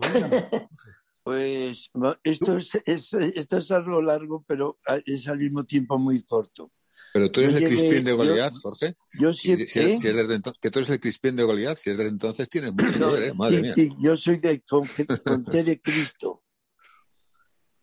Pues 1.24 1.90
esto 2.24 2.58
es, 2.58 2.70
es- 2.86 3.14
esto 3.14 3.58
es 3.58 3.72
algo 3.72 4.02
largo, 4.02 4.44
pero 4.48 4.78
es 5.06 5.28
al 5.28 5.40
mismo 5.40 5.64
tiempo 5.64 5.98
muy 5.98 6.24
corto. 6.24 6.72
Pero 7.14 7.32
tú 7.32 7.40
eres 7.40 7.54
Yo 7.54 7.58
el 7.60 7.64
llegué- 7.64 7.76
Crispín 7.82 8.04
de 8.04 8.12
yo- 8.12 8.18
Goliat, 8.18 8.54
Jorge. 8.62 8.94
Yo 9.20 9.34
siempre, 9.34 9.66
si, 9.66 9.80
si- 9.80 9.96
si 9.96 10.08
es 10.10 10.16
desde 10.18 10.36
entonces, 10.36 10.60
que 10.62 10.70
tú 10.70 10.80
eres 10.80 10.90
el 10.92 11.00
Crispín 11.00 11.36
de 11.36 11.44
Goliat, 11.44 11.78
si 11.78 11.90
es 11.90 11.98
desde 11.98 12.10
entonces 12.12 12.50
tienes 12.50 12.74
mucho 12.98 13.00
No, 13.00 13.12
ver, 13.12 13.24
¿eh? 13.24 13.34
Madre 13.34 13.56
sí, 13.58 13.62
mía. 13.64 13.74
sí, 13.74 13.90
yo 14.00 14.18
soy 14.18 14.38
de 14.40 14.62
con, 14.62 14.88
con 15.26 15.46
T 15.46 15.64
de 15.64 15.82
Cristo. 15.82 16.44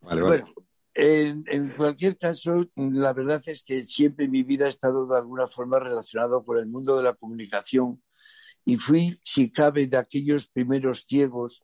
Vale, 0.03 0.21
vale. 0.21 0.39
Bueno, 0.43 0.52
en, 0.95 1.71
cualquier 1.77 2.19
caso, 2.19 2.67
la 2.77 3.13
verdad 3.13 3.43
es 3.47 3.65
que 3.65 3.87
siempre 3.87 4.29
mi 4.29 4.43
vida 4.43 4.67
ha 4.67 4.69
estado 4.69 5.07
de 5.07 5.17
alguna 5.17 5.49
forma 5.49 5.79
relacionado 5.79 6.45
con 6.45 6.59
el 6.59 6.67
mundo 6.67 6.97
de 6.97 7.05
la 7.05 7.15
comunicación 7.15 8.03
y 8.65 8.77
fui, 8.77 9.19
si 9.25 9.51
cabe, 9.51 9.87
de 9.87 9.97
aquellos 9.97 10.49
primeros 10.49 11.05
ciegos 11.09 11.63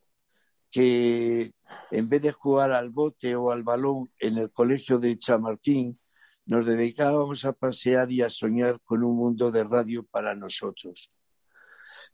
que 0.70 1.53
en 1.91 2.09
vez 2.09 2.22
de 2.22 2.33
jugar 2.33 2.72
al 2.72 2.91
bote 2.91 3.37
o 3.37 3.51
al 3.51 3.62
balón 3.62 4.11
en 4.18 4.39
el 4.39 4.51
colegio 4.51 4.99
de 4.99 5.18
Chamartín, 5.18 5.99
nos 6.47 6.66
dedicábamos 6.66 7.45
a 7.45 7.53
pasear 7.53 8.11
y 8.11 8.22
a 8.22 8.31
soñar 8.31 8.81
con 8.83 9.05
un 9.05 9.16
mundo 9.16 9.51
de 9.51 9.64
radio 9.64 10.05
para 10.05 10.35
nosotros. 10.35 11.12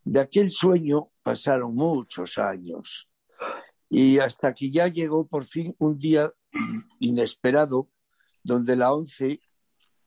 De 0.03 0.21
aquel 0.21 0.51
sueño 0.51 1.11
pasaron 1.23 1.75
muchos 1.75 2.37
años 2.39 3.09
y 3.89 4.19
hasta 4.19 4.53
que 4.53 4.71
ya 4.71 4.89
llegó 4.89 5.27
por 5.27 5.45
fin 5.45 5.75
un 5.79 5.97
día 5.99 6.33
inesperado 7.01 7.91
donde 8.43 8.77
la 8.77 8.93
ONCE 8.93 9.41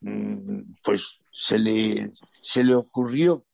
mm, 0.01 0.75
pues 0.83 1.19
se 1.31 1.57
le, 1.59 2.11
se 2.41 2.63
le 2.63 2.75
ocurrió 2.75 3.45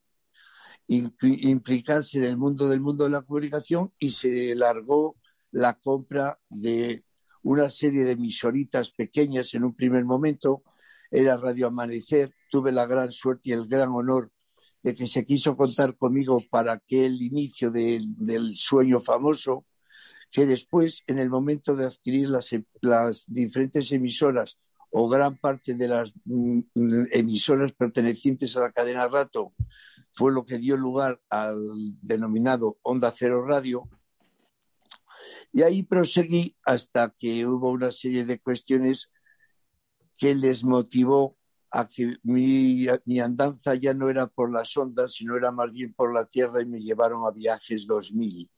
impli- 0.88 1.40
implicarse 1.50 2.18
en 2.18 2.26
el 2.26 2.38
mundo 2.38 2.68
del 2.70 2.82
mundo 2.82 3.04
de 3.06 3.10
la 3.12 3.22
comunicación 3.22 3.92
y 4.00 4.12
se 4.12 4.56
largó 4.56 5.16
la 5.52 5.76
compra 5.80 6.40
de 6.50 7.04
una 7.44 7.70
serie 7.70 8.04
de 8.04 8.12
emisoritas 8.12 8.92
pequeñas 8.92 9.54
en 9.54 9.64
un 9.64 9.76
primer 9.76 10.06
momento. 10.06 10.64
Era 11.12 11.38
Radio 11.38 11.68
Amanecer. 11.68 12.34
Tuve 12.50 12.72
la 12.72 12.86
gran 12.86 13.12
suerte 13.12 13.50
y 13.50 13.52
el 13.54 13.68
gran 13.68 13.90
honor 13.90 14.32
de 14.82 14.96
que 14.96 15.08
se 15.08 15.26
quiso 15.26 15.56
contar 15.56 15.96
conmigo 15.98 16.38
para 16.50 16.74
aquel 16.74 17.22
inicio 17.22 17.70
de- 17.72 18.02
del 18.06 18.54
sueño 18.56 19.00
famoso, 19.00 19.66
que 20.34 20.48
después, 20.48 21.04
en 21.06 21.20
el 21.20 21.30
momento 21.30 21.76
de 21.76 21.86
adquirir 21.86 22.28
las, 22.82 23.26
diferentes 23.28 23.92
emisoras 23.92 24.58
o 24.90 25.08
gran 25.08 25.38
parte 25.38 25.76
de 25.76 25.88
las 25.88 26.12
mm, 26.26 26.60
emisoras 27.12 27.72
pertenecientes 27.74 28.58
a 28.58 28.62
la 28.62 28.72
cadena 28.72 29.08
Rato, 29.08 29.54
fue 30.14 30.32
lo 30.34 30.44
que 30.44 30.58
dio 30.58 30.76
lugar 30.76 31.22
al 31.30 31.56
denominado 32.02 32.80
Onda 32.82 33.14
Cero 33.16 33.46
Radio. 33.46 33.88
Y 35.52 35.62
ahí 35.62 35.84
proseguí 35.84 36.58
hasta 36.66 37.14
que 37.20 37.46
hubo 37.46 37.70
una 37.70 37.92
serie 37.92 38.26
de 38.26 38.40
cuestiones 38.40 39.12
que 40.18 40.34
les 40.34 40.64
motivó 40.64 41.38
a 41.70 41.88
que 41.88 42.18
mi, 42.24 42.88
mi 43.06 43.20
andanza 43.20 43.76
ya 43.76 43.94
no 43.94 44.10
era 44.10 44.26
por 44.26 44.52
las 44.52 44.76
ondas, 44.78 45.14
sino 45.14 45.38
era 45.38 45.52
más 45.52 45.72
bien 45.72 45.94
por 45.94 46.12
la 46.12 46.26
tierra 46.26 46.64
y 46.64 46.66
me 46.66 46.82
llevaron 46.82 47.24
a 47.28 47.32
Viajes 47.32 47.86
2000. 47.86 48.50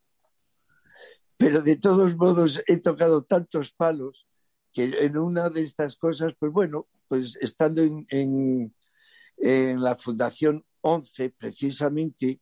Pero 1.38 1.62
de 1.62 1.76
todos 1.76 2.16
modos 2.16 2.62
he 2.68 2.78
tocado 2.78 3.24
tantos 3.24 3.74
palos 3.74 4.26
que 4.72 4.84
en 4.84 5.18
una 5.18 5.50
de 5.50 5.62
estas 5.62 5.96
cosas, 5.96 6.34
pues 6.38 6.52
bueno, 6.52 6.88
pues 7.08 7.38
estando 7.40 7.82
en, 7.82 8.06
en, 8.10 9.82
la 9.82 9.96
Fundación 9.96 10.66
11, 10.82 11.30
precisamente, 11.38 12.42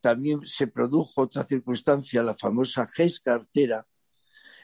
también 0.00 0.46
se 0.46 0.66
produjo 0.66 1.22
otra 1.22 1.44
circunstancia, 1.44 2.22
la 2.22 2.36
famosa 2.36 2.86
GES 2.86 3.20
cartera, 3.20 3.86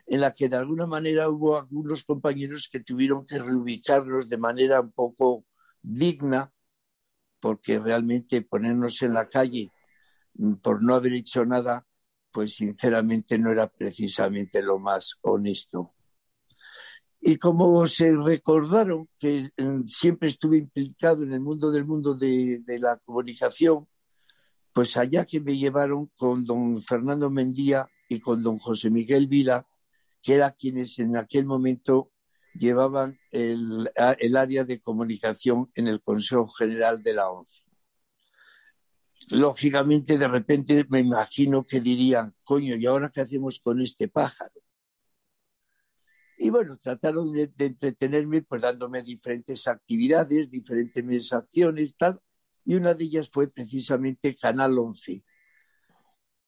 en 0.07 0.21
la 0.21 0.33
que 0.33 0.49
de 0.49 0.57
alguna 0.57 0.87
manera 0.87 1.29
hubo 1.29 1.59
algunos 1.59 2.05
compañeros 2.05 2.69
que 2.71 2.81
tuvieron 2.81 3.27
que 3.27 3.39
reubicarnos 3.39 4.29
de 4.29 4.39
manera 4.39 4.81
un 4.81 4.93
poco 4.93 5.45
digna, 5.83 6.53
porque 7.41 7.79
realmente 7.79 8.43
ponernos 8.43 9.03
en 9.03 9.15
la 9.15 9.29
calle 9.29 9.71
mm, 10.35 10.55
por 10.55 10.83
no 10.83 10.95
haber 10.95 11.13
hecho 11.13 11.45
nada, 11.45 11.87
pues 12.33 12.55
sinceramente 12.55 13.39
no 13.39 13.51
era 13.51 13.69
precisamente 13.69 14.63
lo 14.63 14.79
más 14.79 15.19
honesto. 15.23 15.95
Y 17.21 17.37
como 17.37 17.87
se 17.87 18.15
recordaron 18.17 19.09
que 19.19 19.51
mm, 19.57 19.87
siempre 19.87 20.29
estuve 20.29 20.59
implicado 20.59 21.25
en 21.25 21.33
el 21.33 21.41
mundo 21.41 21.71
del 21.71 21.85
mundo 21.85 22.15
de, 22.15 22.61
de 22.61 22.79
la 22.79 22.97
comunicación, 22.99 23.89
pues 24.73 24.97
allá 24.97 25.25
que 25.25 25.41
me 25.41 25.57
llevaron 25.57 26.11
con 26.17 26.45
don 26.45 26.81
Fernando 26.83 27.31
Mendía 27.31 27.89
y 28.09 28.21
con 28.21 28.43
don 28.43 28.59
José 28.59 28.91
Miguel 28.91 29.27
Vila, 29.27 29.67
que 30.23 30.35
eran 30.35 30.55
quienes 30.59 30.99
en 30.99 31.17
aquel 31.17 31.47
momento 31.47 32.13
llevaban 32.55 33.19
el, 33.31 33.91
el, 34.19 34.37
área 34.37 34.65
de 34.65 34.81
comunicación 34.81 35.71
en 35.75 35.89
el 35.89 36.01
Consejo 36.01 36.49
General 36.49 37.03
de 37.03 37.15
la 37.15 37.31
ONCE. 37.31 37.63
Lógicamente, 39.31 40.17
de 40.17 40.29
repente 40.29 40.87
me 40.89 41.01
imagino 41.01 41.67
que 41.67 41.81
dirían, 41.81 42.35
coño, 42.45 42.77
¿y 42.77 42.87
ahora 42.87 43.11
qué 43.11 43.21
hacemos 43.21 43.61
con 43.61 43.81
este 43.81 44.09
pájaro? 44.09 44.53
Y 46.39 46.51
bueno, 46.51 46.77
trataron 46.77 47.33
de, 47.33 47.51
entretenerme 47.59 48.43
pues 48.43 48.63
dándome 48.63 49.03
diferentes 49.03 49.67
actividades, 49.67 50.51
diferentes 50.51 51.33
acciones, 51.33 51.97
tal, 51.97 52.21
y 52.65 52.77
una 52.77 52.95
de 52.95 53.05
ellas 53.05 53.29
fue 53.29 53.49
precisamente 53.49 54.37
Canal 54.37 54.79
11, 54.79 55.25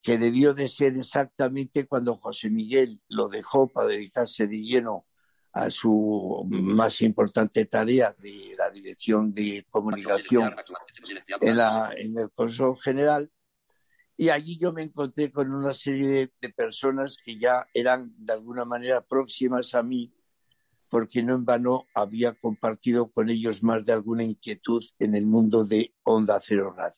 que 0.00 0.18
debió 0.18 0.54
de 0.54 0.68
ser 0.68 0.96
exactamente 0.96 1.86
cuando 1.86 2.16
José 2.16 2.50
Miguel 2.50 3.02
lo 3.08 3.28
dejó 3.28 3.68
para 3.68 3.88
dedicarse 3.88 4.46
de 4.46 4.62
lleno 4.62 5.06
a 5.52 5.70
su 5.70 6.46
más 6.48 7.00
importante 7.02 7.64
tarea 7.64 8.14
de 8.18 8.52
la 8.56 8.70
dirección 8.70 9.34
de 9.34 9.66
comunicación 9.68 10.54
en, 11.40 11.56
la, 11.56 11.92
en 11.96 12.16
el 12.18 12.30
Consejo 12.30 12.76
General. 12.76 13.30
Y 14.16 14.28
allí 14.28 14.58
yo 14.58 14.72
me 14.72 14.82
encontré 14.82 15.32
con 15.32 15.52
una 15.52 15.72
serie 15.72 16.08
de, 16.08 16.32
de, 16.40 16.48
personas 16.50 17.16
que 17.24 17.38
ya 17.38 17.66
eran 17.72 18.12
de 18.18 18.34
alguna 18.34 18.64
manera 18.64 19.00
próximas 19.00 19.74
a 19.74 19.82
mí, 19.82 20.12
porque 20.88 21.22
no 21.22 21.34
en 21.34 21.44
vano 21.44 21.86
había 21.94 22.34
compartido 22.34 23.10
con 23.10 23.30
ellos 23.30 23.62
más 23.62 23.84
de 23.86 23.92
alguna 23.92 24.22
inquietud 24.22 24.84
en 24.98 25.14
el 25.14 25.24
mundo 25.24 25.64
de 25.64 25.94
Onda 26.02 26.38
Cero 26.40 26.74
Radio. 26.76 26.94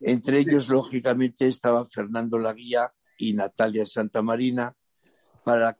Entre 0.00 0.38
ellos, 0.38 0.68
lógicamente, 0.68 1.46
estaba 1.46 1.86
Fernando 1.86 2.38
Laguía 2.38 2.92
y 3.18 3.34
Natalia 3.34 3.86
Santamarina, 3.86 4.74
para, 5.44 5.78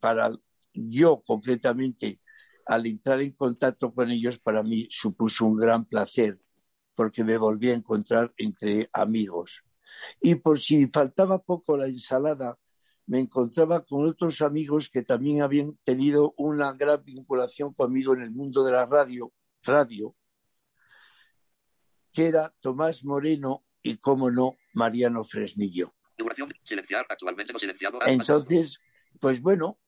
para 0.00 0.32
yo 0.74 1.22
concretamente, 1.24 2.20
al 2.66 2.86
entrar 2.86 3.20
en 3.20 3.32
contacto 3.32 3.92
con 3.94 4.10
ellos, 4.10 4.38
para 4.38 4.62
mí 4.62 4.86
supuso 4.90 5.46
un 5.46 5.56
gran 5.56 5.84
placer, 5.84 6.38
porque 6.94 7.24
me 7.24 7.38
volví 7.38 7.70
a 7.70 7.74
encontrar 7.74 8.32
entre 8.36 8.88
amigos. 8.92 9.64
Y 10.20 10.34
por 10.36 10.60
si 10.60 10.86
faltaba 10.86 11.38
poco 11.38 11.76
la 11.76 11.86
ensalada, 11.86 12.58
me 13.06 13.20
encontraba 13.20 13.84
con 13.84 14.08
otros 14.08 14.40
amigos 14.40 14.88
que 14.90 15.02
también 15.02 15.42
habían 15.42 15.76
tenido 15.84 16.34
una 16.36 16.72
gran 16.72 17.04
vinculación 17.04 17.74
conmigo 17.74 18.14
en 18.14 18.22
el 18.22 18.30
mundo 18.30 18.64
de 18.64 18.72
la 18.72 18.86
radio, 18.86 19.32
radio 19.62 20.14
que 22.14 22.28
era 22.28 22.54
Tomás 22.60 23.04
Moreno 23.04 23.64
y, 23.82 23.98
cómo 23.98 24.30
no, 24.30 24.56
Mariano 24.72 25.24
Fresnillo. 25.24 25.92
Entonces, 28.06 28.80
pues 29.20 29.42
bueno, 29.42 29.78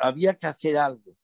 había 0.00 0.34
que 0.34 0.46
hacer 0.46 0.78
algo. 0.78 1.16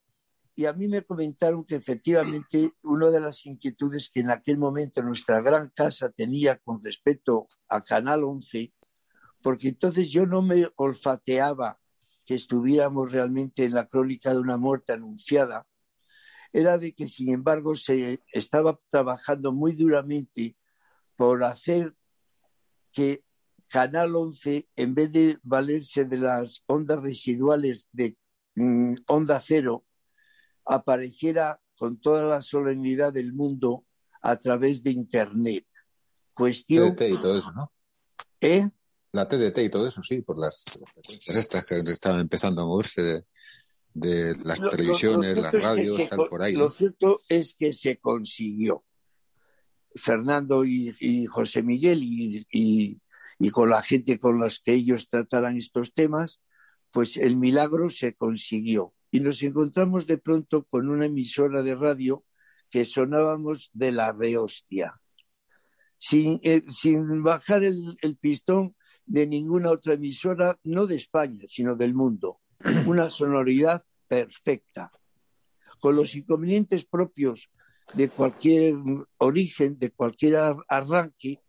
Y 0.57 0.67
a 0.67 0.73
mí 0.73 0.87
me 0.87 1.03
comentaron 1.03 1.65
que 1.65 1.75
efectivamente 1.75 2.73
una 2.83 3.11
de 3.11 3.21
las 3.21 3.45
inquietudes 3.45 4.11
que 4.11 4.21
en 4.21 4.31
aquel 4.31 4.57
momento 4.57 5.03
nuestra 5.03 5.41
gran 5.41 5.71
casa 5.71 6.11
tenía 6.11 6.59
con 6.59 6.83
respecto 6.83 7.49
a 7.69 7.83
Canal 7.83 8.23
11, 8.23 8.73
porque 9.43 9.69
entonces 9.69 10.11
yo 10.11 10.27
no 10.27 10.43
me 10.43 10.69
olfateaba 10.77 11.81
que 12.25 12.35
estuviéramos 12.35 13.11
realmente 13.11 13.65
en 13.65 13.75
la 13.75 13.87
crónica 13.87 14.33
de 14.33 14.39
una 14.39 14.57
muerte 14.57 14.93
anunciada, 14.93 15.67
era 16.53 16.79
de 16.79 16.95
que, 16.95 17.09
sin 17.09 17.33
embargo, 17.35 17.75
se 17.75 18.23
estaba 18.33 18.79
trabajando 18.89 19.53
muy 19.53 19.73
duramente 19.73 20.57
por 21.17 21.43
hacer 21.43 21.95
que 22.93 23.25
Canal 23.67 24.15
11, 24.15 24.69
en 24.77 24.95
vez 24.95 25.11
de 25.11 25.39
valerse 25.43 26.05
de 26.05 26.19
las 26.19 26.63
ondas 26.67 27.03
residuales 27.03 27.89
de 27.91 28.17
mm, 28.55 28.95
onda 29.07 29.41
cero, 29.41 29.85
apareciera 30.65 31.61
con 31.77 32.01
toda 32.01 32.25
la 32.25 32.43
solemnidad 32.43 33.13
del 33.13 33.33
mundo 33.33 33.85
a 34.23 34.37
través 34.37 34.83
de 34.83 34.91
Internet. 34.91 35.67
Cuestión. 36.33 36.95
TDT 36.97 37.09
y 37.11 37.21
todo 37.21 37.39
eso, 37.39 37.53
¿no? 37.53 37.73
¿Eh? 38.41 38.69
La 39.13 39.29
TDT 39.29 39.59
y 39.59 39.69
todo 39.69 39.87
eso, 39.87 40.03
sí, 40.03 40.23
por 40.23 40.39
las 40.39 40.65
frecuencias 40.73 41.37
estas 41.37 41.69
que 41.69 41.75
estaban 41.77 42.21
empezando 42.21 42.63
a 42.63 42.67
moverse 42.67 43.03
de, 43.03 43.25
de 43.95 44.37
las 44.45 44.59
Lo- 44.59 44.69
televisiones, 44.69 45.37
lo 45.37 45.43
las 45.43 45.55
es 45.55 45.61
que 45.61 45.67
radios, 45.67 45.97
se 46.03 46.09
tal 46.09 46.29
por 46.29 46.43
ahí. 46.43 46.55
Lo 46.55 46.65
¿no? 46.65 46.71
cierto 46.71 47.21
es 47.29 47.55
que 47.57 47.73
se 47.73 47.99
consiguió. 47.99 48.85
Fernando 49.95 50.65
y, 50.65 50.95
y 50.99 51.27
José 51.27 51.63
Miguel 51.63 52.03
y, 52.03 52.47
y- 52.53 53.01
y 53.39 53.51
con 53.51 53.69
la 53.69 53.83
gente 53.83 54.19
con 54.19 54.41
las 54.41 54.59
que 54.61 54.73
ellos 54.75 55.09
trataran 55.09 55.57
estos 55.57 55.93
temas, 55.93 56.41
pues 56.95 57.17
el 57.17 57.37
milagro 57.37 57.91
se 57.91 58.15
consiguió. 58.15 58.95
Y 59.11 59.19
nos 59.19 59.43
encontramos 59.43 60.07
de 60.07 60.17
pronto 60.17 60.63
con 60.63 60.89
una 60.89 61.07
emisora 61.07 61.63
de 61.63 61.75
radio 61.75 62.25
que 62.71 62.85
sonábamos 62.85 63.71
de 63.73 63.91
la 63.91 64.13
rehostia, 64.13 65.01
sin, 65.97 66.39
eh, 66.45 66.63
sin 66.69 67.25
bajar 67.25 67.65
el, 67.65 67.97
el 68.01 68.17
pistón 68.17 68.77
de 69.07 69.27
ninguna 69.27 69.73
otra 69.73 69.95
emisora, 69.95 70.57
no 70.63 70.87
de 70.87 70.95
España, 70.95 71.43
sino 71.49 71.75
del 71.75 71.95
mundo. 71.95 72.41
Una 72.87 73.11
sonoridad 73.11 73.85
perfecta, 74.07 74.93
con 75.81 75.97
los 75.97 76.15
inconvenientes 76.15 76.85
propios 76.85 77.51
de 77.95 78.09
cualquier 78.09 78.77
origen, 79.19 79.79
de 79.81 79.91
cualquier 79.91 80.37
ar- 80.37 80.65
arranque, 80.69 81.41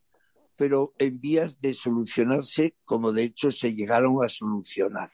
pero 0.56 0.94
en 0.98 1.22
vías 1.22 1.62
de 1.62 1.76
solucionarse, 1.76 2.76
como 2.84 3.12
de 3.12 3.24
hecho 3.24 3.52
se 3.52 3.76
llegaron 3.76 4.24
a 4.26 4.30
solucionar. 4.30 5.12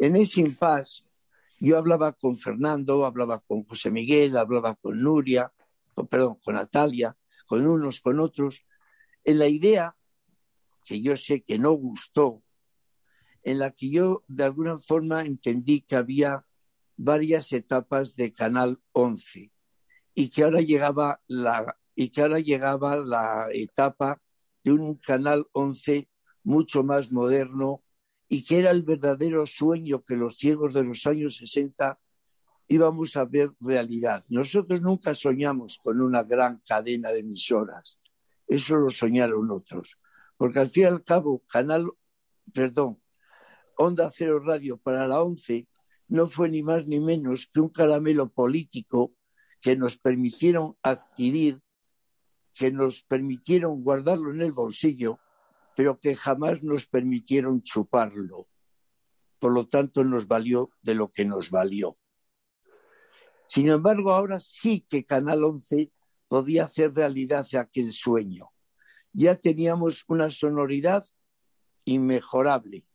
En 0.00 0.16
ese 0.16 0.40
impasse, 0.40 1.04
yo 1.60 1.76
hablaba 1.76 2.14
con 2.14 2.38
Fernando, 2.38 3.04
hablaba 3.04 3.40
con 3.40 3.64
José 3.64 3.90
Miguel, 3.90 4.38
hablaba 4.38 4.74
con 4.76 4.98
Nuria, 5.02 5.52
con- 5.94 6.06
perdón, 6.08 6.38
con 6.42 6.54
Natalia, 6.54 7.14
con 7.46 7.66
unos, 7.66 8.00
con 8.00 8.18
otros, 8.18 8.64
en 9.24 9.38
la 9.38 9.46
idea 9.46 9.94
que 10.86 11.02
yo 11.02 11.18
sé 11.18 11.42
que 11.42 11.58
no 11.58 11.72
gustó, 11.72 12.42
en 13.42 13.58
la 13.58 13.72
que 13.72 13.90
yo 13.90 14.22
de 14.26 14.44
alguna 14.44 14.78
forma 14.80 15.20
entendí 15.26 15.82
que 15.82 15.96
había 15.96 16.46
varias 16.96 17.52
etapas 17.52 18.16
de 18.16 18.32
Canal 18.32 18.80
11 18.92 19.52
y 20.14 20.30
que 20.30 20.44
ahora 20.44 20.62
llegaba 20.62 21.20
la 21.26 21.76
y 21.94 22.08
que 22.08 22.22
ahora 22.22 22.38
llegaba 22.40 22.96
la 22.96 23.48
etapa 23.52 24.22
de 24.64 24.72
un 24.72 24.94
Canal 24.96 25.46
11 25.52 26.08
mucho 26.42 26.82
más 26.82 27.12
moderno 27.12 27.82
y 28.32 28.44
que 28.44 28.60
era 28.60 28.70
el 28.70 28.84
verdadero 28.84 29.44
sueño 29.44 30.04
que 30.04 30.14
los 30.14 30.38
ciegos 30.38 30.72
de 30.72 30.84
los 30.84 31.04
años 31.04 31.36
60 31.36 31.98
íbamos 32.68 33.16
a 33.16 33.24
ver 33.24 33.50
realidad. 33.58 34.24
Nosotros 34.28 34.80
nunca 34.80 35.14
soñamos 35.14 35.78
con 35.82 36.00
una 36.00 36.22
gran 36.22 36.62
cadena 36.64 37.10
de 37.10 37.18
emisoras. 37.18 37.98
Eso 38.46 38.76
lo 38.76 38.92
soñaron 38.92 39.50
otros. 39.50 39.98
Porque 40.36 40.60
al 40.60 40.70
fin 40.70 40.84
y 40.84 40.86
al 40.86 41.02
cabo, 41.02 41.42
Canal, 41.48 41.90
perdón, 42.54 43.02
Onda 43.76 44.12
Cero 44.12 44.38
Radio 44.38 44.76
para 44.76 45.08
la 45.08 45.22
11 45.22 45.66
no 46.06 46.28
fue 46.28 46.48
ni 46.50 46.62
más 46.62 46.86
ni 46.86 47.00
menos 47.00 47.50
que 47.52 47.58
un 47.58 47.70
caramelo 47.70 48.28
político 48.28 49.12
que 49.60 49.74
nos 49.74 49.98
permitieron 49.98 50.76
adquirir, 50.82 51.60
que 52.54 52.70
nos 52.70 53.02
permitieron 53.02 53.82
guardarlo 53.82 54.32
en 54.32 54.42
el 54.42 54.52
bolsillo, 54.52 55.18
pero 55.76 55.98
que 55.98 56.16
jamás 56.16 56.62
nos 56.62 56.86
permitieron 56.86 57.62
chuparlo. 57.62 58.48
Por 59.38 59.52
lo 59.52 59.68
tanto, 59.68 60.04
nos 60.04 60.26
valió 60.26 60.70
de 60.82 60.94
lo 60.94 61.10
que 61.10 61.24
nos 61.24 61.50
valió. 61.50 61.96
Sin 63.46 63.68
embargo, 63.68 64.12
ahora 64.12 64.38
sí 64.38 64.86
que 64.88 65.04
Canal 65.04 65.42
11 65.42 65.90
podía 66.28 66.66
hacer 66.66 66.94
realidad 66.94 67.46
aquel 67.58 67.92
sueño. 67.92 68.50
Ya 69.12 69.34
teníamos 69.34 70.04
una 70.06 70.30
sonoridad 70.30 71.04
inmejorable. 71.84 72.86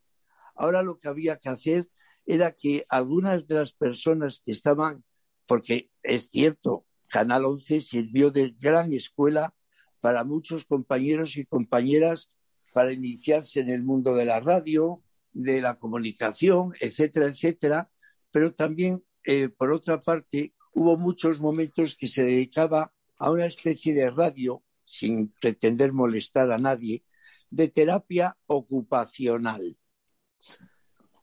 Ahora 0.56 0.82
lo 0.82 0.98
que 0.98 1.10
había 1.10 1.38
que 1.38 1.50
hacer 1.50 1.90
era 2.26 2.54
que 2.54 2.86
algunas 2.90 3.48
de 3.48 3.56
las 3.56 3.74
personas 3.74 4.42
que 4.46 4.52
estaban, 4.52 5.04
porque 5.46 5.92
es 6.02 6.30
cierto, 6.30 6.86
Canal 7.08 7.46
11 7.46 7.82
sirvió 7.82 8.32
de 8.32 8.56
gran 8.58 8.94
escuela 8.94 9.54
para 10.00 10.24
muchos 10.24 10.66
compañeros 10.66 11.36
y 11.38 11.46
compañeras 11.46 12.32
para 12.76 12.92
iniciarse 12.92 13.62
en 13.62 13.70
el 13.70 13.84
mundo 13.84 14.14
de 14.14 14.26
la 14.26 14.42
radio, 14.42 15.02
de 15.32 15.62
la 15.62 15.80
comunicación, 15.80 16.74
etcétera, 16.82 17.28
etcétera, 17.28 17.90
pero 18.32 18.54
también, 18.54 19.02
eh, 19.24 19.48
por 19.48 19.72
otra 19.72 20.02
parte, 20.02 20.54
hubo 20.74 20.98
muchos 20.98 21.40
momentos 21.40 21.96
que 21.96 22.08
se 22.08 22.26
dedicaba 22.26 22.92
a 23.18 23.32
una 23.32 23.46
especie 23.46 23.94
de 23.94 24.10
radio, 24.10 24.62
sin 24.84 25.30
pretender 25.40 25.94
molestar 25.94 26.52
a 26.52 26.58
nadie, 26.58 27.06
de 27.50 27.70
terapia 27.70 28.36
ocupacional. 28.46 29.78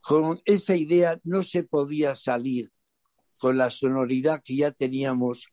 Con 0.01 0.41
esa 0.45 0.75
idea 0.75 1.21
no 1.23 1.43
se 1.43 1.61
podía 1.61 2.15
salir 2.15 2.71
con 3.37 3.59
la 3.59 3.69
sonoridad 3.69 4.41
que 4.43 4.55
ya 4.55 4.71
teníamos 4.71 5.49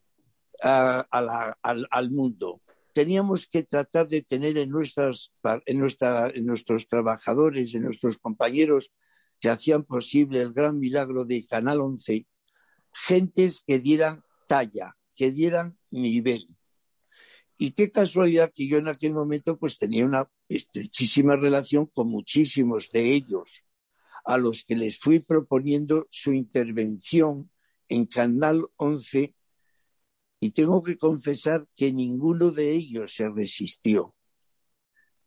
a, 0.63 1.01
a 1.11 1.21
la, 1.21 1.59
al, 1.61 1.87
al, 1.91 2.11
mundo. 2.11 2.63
Teníamos 2.93 3.47
que 3.47 3.63
tratar 3.63 4.09
de 4.09 4.23
tener 4.23 4.59
en, 4.59 4.71
nuestras, 4.71 5.33
en, 5.67 5.79
nuestra, 5.79 6.31
en 6.31 6.47
nuestros 6.47 6.87
trabajadores, 6.89 7.75
en 7.75 7.83
nuestros 7.83 8.19
compañeros 8.19 8.93
que 9.41 9.49
hacían 9.49 9.85
posible 9.85 10.41
el 10.41 10.53
gran 10.53 10.79
milagro 10.79 11.25
de 11.25 11.47
Canal 11.47 11.81
11, 11.81 12.27
gentes 12.93 13.63
que 13.67 13.79
dieran 13.79 14.23
talla, 14.47 14.97
que 15.15 15.31
dieran 15.31 15.79
nivel. 15.91 16.49
Y 17.57 17.73
qué 17.73 17.91
casualidad 17.91 18.53
que 18.55 18.67
yo 18.67 18.79
en 18.79 18.89
aquel 18.89 19.13
momento 19.13 19.59
pues 19.59 19.79
tenía 19.79 20.05
una 20.05 20.31
estrechísima 20.49 21.37
relación 21.37 21.87
con 21.87 22.09
muchísimos 22.09 22.91
de 22.91 23.13
ellos, 23.13 23.65
a 24.25 24.37
los 24.39 24.65
que 24.65 24.77
les 24.77 24.99
fui 24.99 25.21
proponiendo 25.21 26.07
su 26.11 26.33
intervención 26.33 27.51
en 27.89 28.07
Canal 28.07 28.67
11 28.77 29.35
y 30.41 30.51
tengo 30.53 30.83
que 30.83 30.97
confesar 30.97 31.67
que 31.77 31.93
ninguno 31.93 32.51
de 32.51 32.73
ellos 32.73 33.15
se 33.15 33.29
resistió. 33.29 34.15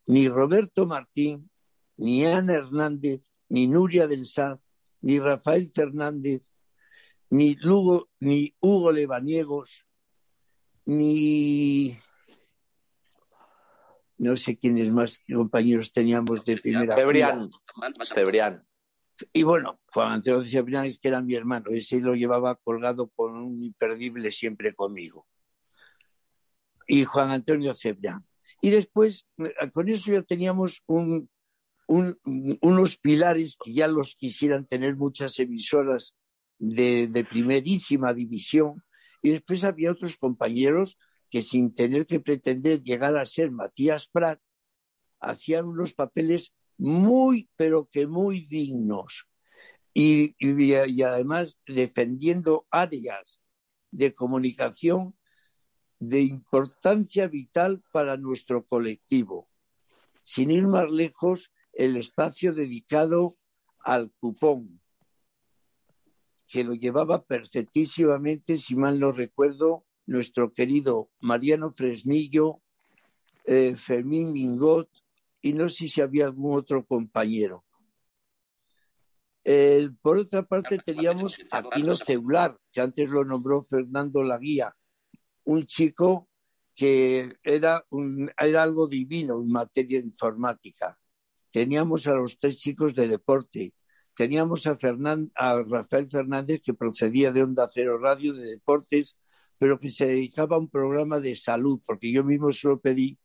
Ni 0.07 0.28
Roberto 0.28 0.88
Martín, 0.88 1.49
ni 1.97 2.26
Ana 2.26 2.55
Hernández, 2.55 3.22
ni 3.47 3.68
Nuria 3.68 4.07
del 4.07 4.26
Sar, 4.26 4.59
ni 5.01 5.20
Rafael 5.20 5.72
Fernández, 5.74 6.41
ni, 7.30 7.55
Lugo, 7.55 8.09
ni 8.20 8.55
Hugo 8.59 8.91
Lebaniegos, 8.91 9.86
ni 10.86 11.97
no 14.18 14.36
sé 14.36 14.57
quiénes 14.57 14.91
más 14.91 15.20
compañeros 15.32 15.93
teníamos 15.93 16.43
de 16.43 16.57
primera 16.57 16.95
Cebrián. 16.95 17.49
Cebrián. 18.14 18.66
Y 19.32 19.44
bueno, 19.44 19.80
Juan 19.88 20.14
Antonio 20.14 20.44
Cebrián 20.44 20.86
es 20.86 21.00
que 21.00 21.08
era 21.10 21.22
mi 21.22 21.36
hermano, 21.36 21.72
ese 21.72 22.00
lo 22.00 22.16
llevaba 22.16 22.56
colgado 22.56 23.10
con 23.10 23.36
un 23.36 23.64
imperdible 23.64 24.32
siempre 24.32 24.74
conmigo. 24.74 25.28
Y 26.88 27.06
Juan 27.06 27.32
Antonio 27.32 27.74
Cebrián. 27.74 28.26
Y 28.62 28.72
después, 28.72 29.26
con 29.74 29.90
eso 29.90 30.12
ya 30.12 30.24
teníamos 30.24 30.82
un, 30.88 31.30
un, 31.88 32.18
unos 32.62 32.98
pilares 32.98 33.58
que 33.64 33.74
ya 33.74 33.88
los 33.88 34.16
quisieran 34.16 34.66
tener 34.66 34.96
muchas 34.96 35.38
emisoras 35.40 36.16
de, 36.58 37.08
de 37.08 37.24
primerísima 37.24 38.14
división. 38.14 38.84
Y 39.22 39.32
después 39.32 39.64
había 39.64 39.92
otros 39.92 40.18
compañeros 40.18 40.98
que 41.30 41.42
sin 41.42 41.74
tener 41.74 42.06
que 42.06 42.20
pretender 42.20 42.84
llegar 42.84 43.18
a 43.18 43.26
ser 43.26 43.52
Matías 43.52 44.08
Prat, 44.08 44.40
hacían 45.20 45.66
unos 45.66 45.94
papeles 45.94 46.54
muy, 46.78 47.50
pero 47.56 47.90
que 47.92 48.08
muy 48.08 48.42
dignos. 48.42 49.28
Y, 49.94 50.36
además 51.04 51.60
defendiendo 51.68 52.66
áreas 52.72 53.42
de 53.92 54.14
comunicación 54.16 55.16
de 56.00 56.22
importancia 56.22 57.28
vital 57.28 57.84
para 57.92 58.18
nuestro 58.18 58.66
colectivo. 58.66 59.48
Sin 60.24 60.50
ir 60.50 60.64
más 60.64 60.92
lejos, 60.92 61.52
el 61.74 61.96
espacio 61.98 62.54
dedicado 62.54 63.38
al 63.80 64.12
cupón, 64.20 64.82
que 66.48 66.64
lo 66.64 66.74
llevaba 66.74 67.24
perfectísimamente, 67.24 68.58
si 68.58 68.76
mal 68.76 69.00
no 69.00 69.12
recuerdo, 69.12 69.86
nuestro 70.06 70.54
querido 70.54 71.10
Mariano 71.22 71.72
Fresnillo, 71.72 72.62
eh, 73.46 73.76
Fermín 73.76 74.34
Mingot 74.34 74.90
y 75.44 75.54
no 75.54 75.70
sé 75.70 75.89
si 75.89 76.02
había 76.02 76.26
algún 76.26 76.58
otro 76.58 76.86
compañero. 76.86 77.66
Eh, 79.44 79.89
por 80.02 80.18
otra 80.18 80.44
parte 80.44 80.80
teníamos 80.80 81.38
a 81.52 81.58
Aquino 81.58 81.98
Ceular, 81.98 82.58
que 82.72 82.80
antes 82.80 83.10
lo 83.10 83.26
nombró 83.26 83.62
Fernando 83.62 84.24
Laguía, 84.24 84.74
un 85.44 85.66
chico 85.66 86.30
que 86.74 87.30
era, 87.44 87.86
un, 87.89 88.32
era 88.38 88.64
algo 88.64 88.88
divino 88.88 89.41
en 89.41 89.52
materia 89.52 90.00
informática. 90.00 90.98
Teníamos 91.52 92.08
a 92.08 92.14
los 92.14 92.39
tres 92.39 92.58
chicos 92.60 92.96
de 92.96 93.10
deporte, 93.10 93.74
teníamos 94.16 94.66
a, 94.66 94.78
a 95.36 95.60
Rafael 95.62 96.10
Fernández, 96.10 96.62
que 96.64 96.74
procedía 96.74 97.34
de 97.34 97.44
Onda 97.44 97.68
Cero 97.70 97.98
Radio 97.98 98.34
de 98.34 98.46
Deportes, 98.46 99.18
pero 99.58 99.78
que 99.78 99.89
se 99.89 100.06
dedicaba 100.06 100.56
a 100.56 100.60
un 100.60 100.70
programa 100.70 101.20
de 101.20 101.36
salud, 101.36 101.82
porque 101.86 102.14
yo 102.14 102.24
mismo 102.24 102.54
se 102.54 102.70
lo 102.70 102.80
pedí 102.80 103.20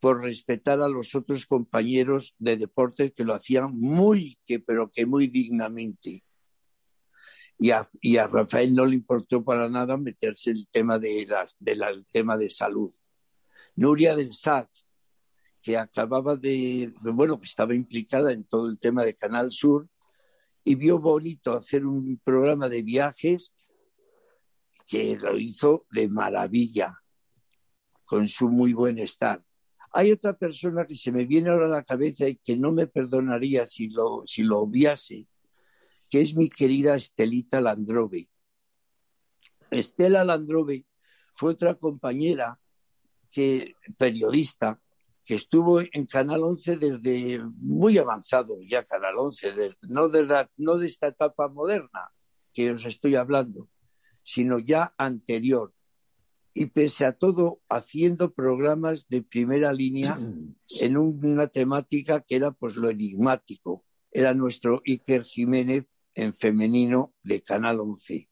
por 0.00 0.22
respetar 0.22 0.80
a 0.80 0.88
los 0.88 1.14
otros 1.14 1.46
compañeros 1.46 2.34
de 2.38 2.56
deporte 2.56 3.12
que 3.12 3.24
lo 3.24 3.34
hacían 3.34 3.76
muy, 3.76 4.38
que, 4.44 4.60
pero 4.60 4.90
que 4.90 5.06
muy 5.06 5.28
dignamente. 5.28 6.22
Y 7.58 7.70
a, 7.70 8.26
Rafael 8.26 8.74
no 8.74 8.84
le 8.84 8.96
importó 8.96 9.42
para 9.42 9.68
nada 9.68 9.96
meterse 9.96 10.50
el 10.50 10.68
tema 10.68 10.98
de, 10.98 11.26
la, 11.26 11.46
de 11.58 11.72
el 11.72 12.06
tema 12.10 12.36
de 12.36 12.50
salud. 12.50 12.94
Nuria 13.76 14.14
del 14.14 14.32
SAC, 14.34 14.68
que 15.62 15.78
acababa 15.78 16.36
de, 16.36 16.92
bueno, 17.00 17.40
que 17.40 17.46
estaba 17.46 17.74
implicada 17.74 18.32
en 18.32 18.44
todo 18.44 18.68
el 18.68 18.78
tema 18.78 19.04
de 19.04 19.16
Canal 19.16 19.52
Sur 19.52 19.88
y 20.64 20.74
vio 20.74 20.98
bonito 20.98 21.54
hacer 21.54 21.86
un 21.86 22.20
programa 22.22 22.68
de 22.68 22.82
viajes 22.82 23.54
que 24.86 25.16
lo 25.16 25.38
hizo 25.38 25.86
de 25.90 26.08
maravilla, 26.08 27.02
con 28.04 28.28
su 28.28 28.48
muy 28.48 28.72
buen 28.72 28.98
estar. 28.98 29.45
Hay 29.92 30.12
otra 30.12 30.36
persona 30.36 30.86
que 30.86 30.96
se 30.96 31.12
me 31.12 31.24
viene 31.24 31.50
ahora 31.50 31.66
a 31.66 31.70
la 31.70 31.84
cabeza 31.84 32.28
y 32.28 32.36
que 32.36 32.56
no 32.56 32.72
me 32.72 32.86
perdonaría 32.86 33.66
si 33.66 33.88
lo, 33.88 34.24
si 34.26 34.42
lo 34.42 34.60
obviase, 34.60 35.26
que 36.10 36.20
es 36.20 36.34
mi 36.34 36.48
querida 36.48 36.96
Estelita 36.96 37.60
Landrove. 37.60 38.28
Estela 39.70 40.24
Landrove 40.24 40.84
fue 41.34 41.52
otra 41.52 41.74
compañera 41.74 42.58
que, 43.30 43.74
periodista 43.98 44.80
que 45.24 45.34
estuvo 45.34 45.80
en 45.80 46.06
Canal 46.06 46.44
11 46.44 46.76
desde 46.76 47.44
muy 47.58 47.98
avanzado 47.98 48.60
ya 48.62 48.84
Canal 48.84 49.14
11, 49.18 49.52
de, 49.52 49.76
no, 49.88 50.08
de 50.08 50.24
la, 50.24 50.48
no 50.56 50.76
de 50.78 50.86
esta 50.86 51.08
etapa 51.08 51.48
moderna 51.48 52.12
que 52.52 52.70
os 52.70 52.86
estoy 52.86 53.16
hablando, 53.16 53.68
sino 54.22 54.58
ya 54.58 54.94
anterior. 54.96 55.74
Y 56.58 56.66
pese 56.66 57.04
a 57.04 57.12
todo, 57.12 57.60
haciendo 57.68 58.32
programas 58.32 59.08
de 59.10 59.20
primera 59.20 59.74
línea 59.74 60.16
en 60.80 60.96
una 60.96 61.48
temática 61.48 62.22
que 62.22 62.36
era 62.36 62.50
pues 62.50 62.76
lo 62.76 62.88
enigmático. 62.88 63.84
Era 64.10 64.32
nuestro 64.32 64.80
Iker 64.86 65.24
Jiménez 65.24 65.84
en 66.14 66.34
femenino 66.34 67.12
de 67.22 67.42
Canal 67.42 67.80
11. 67.80 68.30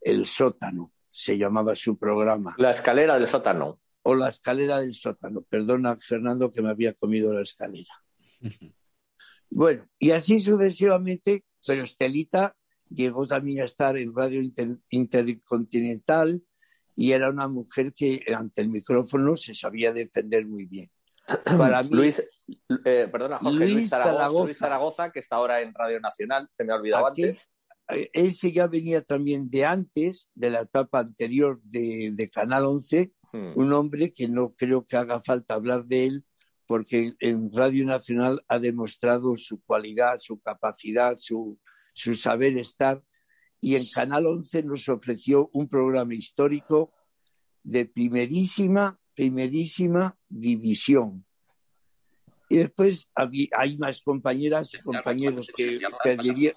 El 0.00 0.26
sótano 0.26 0.92
se 1.12 1.38
llamaba 1.38 1.76
su 1.76 1.96
programa. 1.96 2.56
La 2.58 2.72
escalera 2.72 3.16
del 3.16 3.28
sótano. 3.28 3.78
O 4.02 4.16
la 4.16 4.30
escalera 4.30 4.80
del 4.80 4.94
sótano. 4.94 5.42
Perdona, 5.42 5.96
Fernando, 5.96 6.50
que 6.50 6.62
me 6.62 6.70
había 6.70 6.94
comido 6.94 7.32
la 7.32 7.42
escalera. 7.42 8.02
bueno, 9.48 9.84
y 9.96 10.10
así 10.10 10.40
sucesivamente, 10.40 11.44
pero 11.64 11.84
Estelita 11.84 12.56
llegó 12.88 13.28
también 13.28 13.60
a 13.60 13.66
estar 13.66 13.96
en 13.96 14.12
Radio 14.12 14.42
Inter 14.42 14.76
Intercontinental 14.88 16.42
y 17.00 17.12
era 17.12 17.30
una 17.30 17.48
mujer 17.48 17.94
que 17.94 18.22
ante 18.36 18.60
el 18.60 18.68
micrófono 18.68 19.34
se 19.34 19.54
sabía 19.54 19.90
defender 19.90 20.46
muy 20.46 20.66
bien. 20.66 20.90
Para 21.56 21.82
mí, 21.82 21.88
Luis, 21.92 22.22
eh, 22.84 23.08
perdona, 23.10 23.38
Jorge, 23.38 23.58
Luis, 23.58 23.72
Luis, 23.72 23.88
Zaragoza, 23.88 24.16
Zaragoza, 24.18 24.44
Luis, 24.44 24.58
Zaragoza, 24.58 25.10
que 25.10 25.20
está 25.20 25.36
ahora 25.36 25.62
en 25.62 25.72
Radio 25.72 25.98
Nacional, 25.98 26.46
se 26.50 26.62
me 26.62 26.74
ha 26.74 26.76
olvidado 26.76 27.06
Aquí, 27.06 27.24
antes. 27.24 27.48
Ese 28.12 28.52
ya 28.52 28.66
venía 28.66 29.00
también 29.00 29.48
de 29.48 29.64
antes, 29.64 30.30
de 30.34 30.50
la 30.50 30.60
etapa 30.60 30.98
anterior 30.98 31.58
de, 31.62 32.10
de 32.12 32.28
Canal 32.28 32.66
11, 32.66 33.10
hmm. 33.32 33.52
un 33.54 33.72
hombre 33.72 34.12
que 34.12 34.28
no 34.28 34.54
creo 34.54 34.84
que 34.84 34.98
haga 34.98 35.22
falta 35.22 35.54
hablar 35.54 35.86
de 35.86 36.04
él, 36.04 36.24
porque 36.66 37.14
en 37.20 37.50
Radio 37.50 37.86
Nacional 37.86 38.44
ha 38.46 38.58
demostrado 38.58 39.36
su 39.36 39.62
cualidad, 39.62 40.18
su 40.20 40.38
capacidad, 40.38 41.14
su, 41.16 41.58
su 41.94 42.14
saber 42.14 42.58
estar 42.58 43.02
y 43.60 43.76
en 43.76 43.84
Canal 43.94 44.26
11 44.26 44.62
nos 44.62 44.88
ofreció 44.88 45.50
un 45.52 45.68
programa 45.68 46.14
histórico 46.14 46.92
de 47.62 47.84
primerísima, 47.84 48.98
primerísima 49.14 50.16
división. 50.28 51.24
Y 52.48 52.56
después 52.56 53.08
hay 53.14 53.76
más 53.76 54.00
compañeras 54.00 54.74
y 54.74 54.80
compañeros 54.80 55.52
que 55.54 55.78
pediría, 56.02 56.54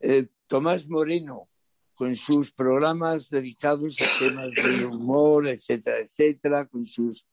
eh, 0.00 0.26
Tomás 0.48 0.88
Moreno, 0.88 1.48
con 1.94 2.16
sus 2.16 2.52
programas 2.52 3.30
dedicados 3.30 3.96
a 4.00 4.18
temas 4.18 4.52
de 4.54 4.84
humor, 4.84 5.46
etcétera, 5.46 6.00
etcétera, 6.00 6.66
con 6.66 6.84
sus, 6.84 7.26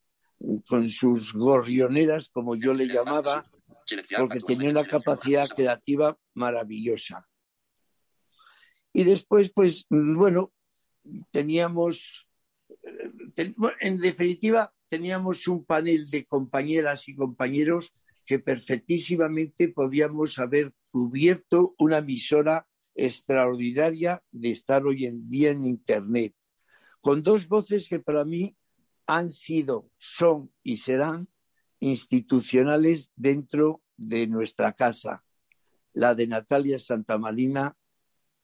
con 0.68 0.88
sus 0.90 1.34
gorrioneras, 1.34 2.30
como 2.30 2.56
yo 2.56 2.74
le 2.74 2.88
llamaba, 2.88 3.44
porque 4.18 4.40
tenía 4.42 4.70
una 4.70 4.86
capacidad 4.86 5.48
creativa 5.50 6.18
maravillosa. 6.36 7.29
Y 9.00 9.06
después, 9.06 9.50
pues, 9.56 9.86
bueno, 9.90 10.52
teníamos, 11.32 12.28
ten- 13.34 13.56
en 13.80 13.98
definitiva, 13.98 14.74
teníamos 14.90 15.48
un 15.48 15.64
panel 15.64 16.10
de 16.10 16.26
compañeras 16.26 17.08
y 17.08 17.16
compañeros 17.16 17.94
que 18.26 18.40
perfectísimamente 18.40 19.70
podíamos 19.70 20.38
haber 20.38 20.74
cubierto 20.92 21.76
una 21.80 22.00
emisora 22.00 22.68
extraordinaria 22.94 24.22
de 24.32 24.52
estar 24.52 24.86
hoy 24.86 25.06
en 25.06 25.30
día 25.30 25.52
en 25.52 25.66
Internet, 25.66 26.36
con 27.00 27.24
dos 27.24 27.48
voces 27.48 27.88
que 27.88 28.02
para 28.02 28.26
mí 28.26 28.58
han 29.08 29.32
sido, 29.32 29.90
son 29.98 30.52
y 30.62 30.76
serán 30.76 31.30
institucionales 31.80 33.14
dentro 33.16 33.82
de 33.96 34.28
nuestra 34.28 34.74
casa, 34.74 35.24
la 35.94 36.16
de 36.16 36.28
Natalia 36.28 36.80
Santamarina 36.80 37.78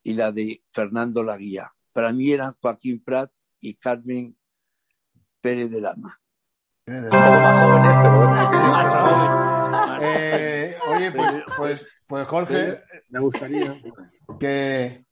y 0.05 0.13
la 0.13 0.31
de 0.31 0.63
Fernando 0.69 1.23
Laguía. 1.23 1.73
Para 1.91 2.13
mí 2.13 2.31
eran 2.31 2.55
Joaquín 2.61 3.03
Prat 3.03 3.31
y 3.59 3.75
Carmen 3.75 4.37
Pérez 5.41 5.71
de 5.71 5.81
Lama. 5.81 6.21
Eh, 10.01 10.75
oye, 10.89 11.11
pues, 11.11 11.43
pues, 11.57 11.85
pues 12.05 12.27
Jorge, 12.27 12.83
Me 13.09 13.19
gustaría. 13.19 13.73
que, 14.39 15.05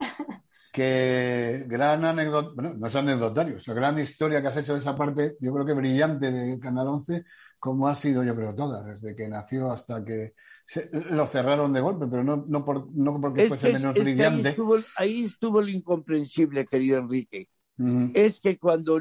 que 0.72 1.66
gran 1.68 2.06
anécdota, 2.06 2.52
bueno, 2.54 2.76
no 2.76 2.88
es 2.88 2.96
anecdotario, 2.96 3.58
o 3.58 3.60
sea, 3.60 3.74
gran 3.74 3.98
historia 3.98 4.42
que 4.42 4.50
has 4.50 4.58
hecho 4.58 4.74
de 4.74 4.80
esa 4.80 4.96
parte, 4.96 5.38
yo 5.40 5.52
creo 5.54 5.66
que 5.66 5.74
brillante 5.74 6.32
de 6.32 6.60
Canal 6.60 6.88
11, 6.90 7.24
como 7.58 7.88
ha 7.88 7.96
sido, 7.96 8.24
yo 8.24 8.36
creo, 8.36 8.54
toda, 8.54 8.84
desde 8.84 9.16
que 9.16 9.28
nació 9.28 9.72
hasta 9.72 10.06
que 10.06 10.34
se- 10.66 10.90
lo 11.12 11.26
cerraron 11.26 11.74
de 11.74 11.82
golpe, 11.82 12.06
pero 12.10 12.24
no, 12.24 12.46
no, 12.48 12.64
por, 12.66 12.90
no 12.96 13.20
porque 13.20 13.44
Es 13.44 13.48
fuese 13.50 13.68
que- 13.68 13.74
menos 13.74 13.96
es 13.96 14.04
que 14.04 14.10
ahí, 14.10 14.16
brillante. 14.16 14.50
estuvo, 14.50 14.76
ahí 14.98 15.24
estuvo 15.26 15.62
lo 15.62 15.70
incomprensible, 15.70 16.66
querido 16.66 16.98
Enrique. 17.00 17.50
Ujú. 17.78 18.12
Es 18.14 18.40
que 18.40 18.58
cuando, 18.58 19.00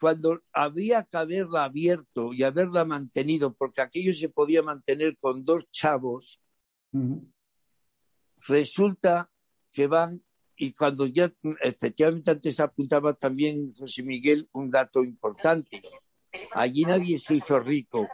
cuando 0.00 0.42
había 0.52 1.04
que 1.04 1.16
haberla 1.16 1.64
abierto 1.64 2.32
y 2.32 2.42
haberla 2.42 2.84
mantenido, 2.84 3.54
porque 3.54 3.80
aquello 3.80 4.14
se 4.14 4.28
podía 4.28 4.62
mantener 4.62 5.16
con 5.18 5.44
dos 5.44 5.64
chavos, 5.70 6.40
Ujú. 6.92 7.30
resulta 8.46 9.30
que 9.72 9.86
van 9.86 10.22
y 10.56 10.72
cuando 10.72 11.06
ya 11.06 11.32
efectivamente 11.62 12.30
antes 12.30 12.60
apuntaba 12.60 13.14
también 13.14 13.74
José 13.76 14.02
Miguel 14.04 14.48
un 14.52 14.70
dato 14.70 15.02
importante. 15.02 15.82
Allí 16.52 16.84
nadie 16.84 17.18
se 17.18 17.34
hizo 17.34 17.58
rico, 17.58 18.08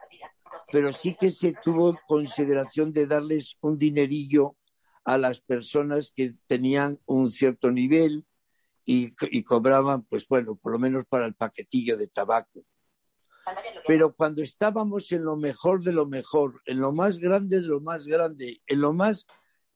pero 0.72 0.92
sí 0.92 1.16
que 1.18 1.30
se 1.30 1.54
tuvo 1.62 1.98
consideración 2.06 2.92
de 2.92 3.06
darles 3.06 3.56
un 3.60 3.78
dinerillo 3.78 4.56
a 5.04 5.18
las 5.18 5.40
personas 5.40 6.12
que 6.14 6.34
tenían 6.46 6.98
un 7.06 7.30
cierto 7.30 7.70
nivel 7.70 8.26
y, 8.84 9.12
cobraban, 9.44 10.02
pues 10.02 10.26
bueno, 10.26 10.56
por 10.56 10.72
lo 10.72 10.78
menos 10.78 11.04
para 11.06 11.26
el 11.26 11.34
paquetillo 11.34 11.96
de 11.96 12.08
tabaco. 12.08 12.64
Pero 13.86 14.14
cuando 14.14 14.42
estábamos 14.42 15.12
en 15.12 15.24
lo 15.24 15.36
mejor 15.36 15.82
de 15.82 15.92
lo 15.92 16.06
mejor, 16.06 16.60
en 16.66 16.80
lo 16.80 16.92
más 16.92 17.18
grande 17.18 17.60
de 17.60 17.66
lo 17.66 17.80
más 17.80 18.06
grande, 18.06 18.60
en 18.66 18.80
lo 18.80 18.92
más 18.92 19.26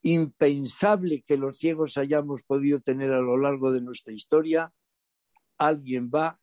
impensable 0.02 1.22
que 1.22 1.36
los 1.36 1.58
ciegos 1.58 1.96
hayamos 1.96 2.42
podido 2.42 2.80
tener 2.80 3.10
a 3.12 3.20
lo 3.20 3.38
largo 3.38 3.72
de 3.72 3.80
nuestra 3.80 4.12
historia, 4.12 4.72
alguien 5.58 6.10
va 6.14 6.38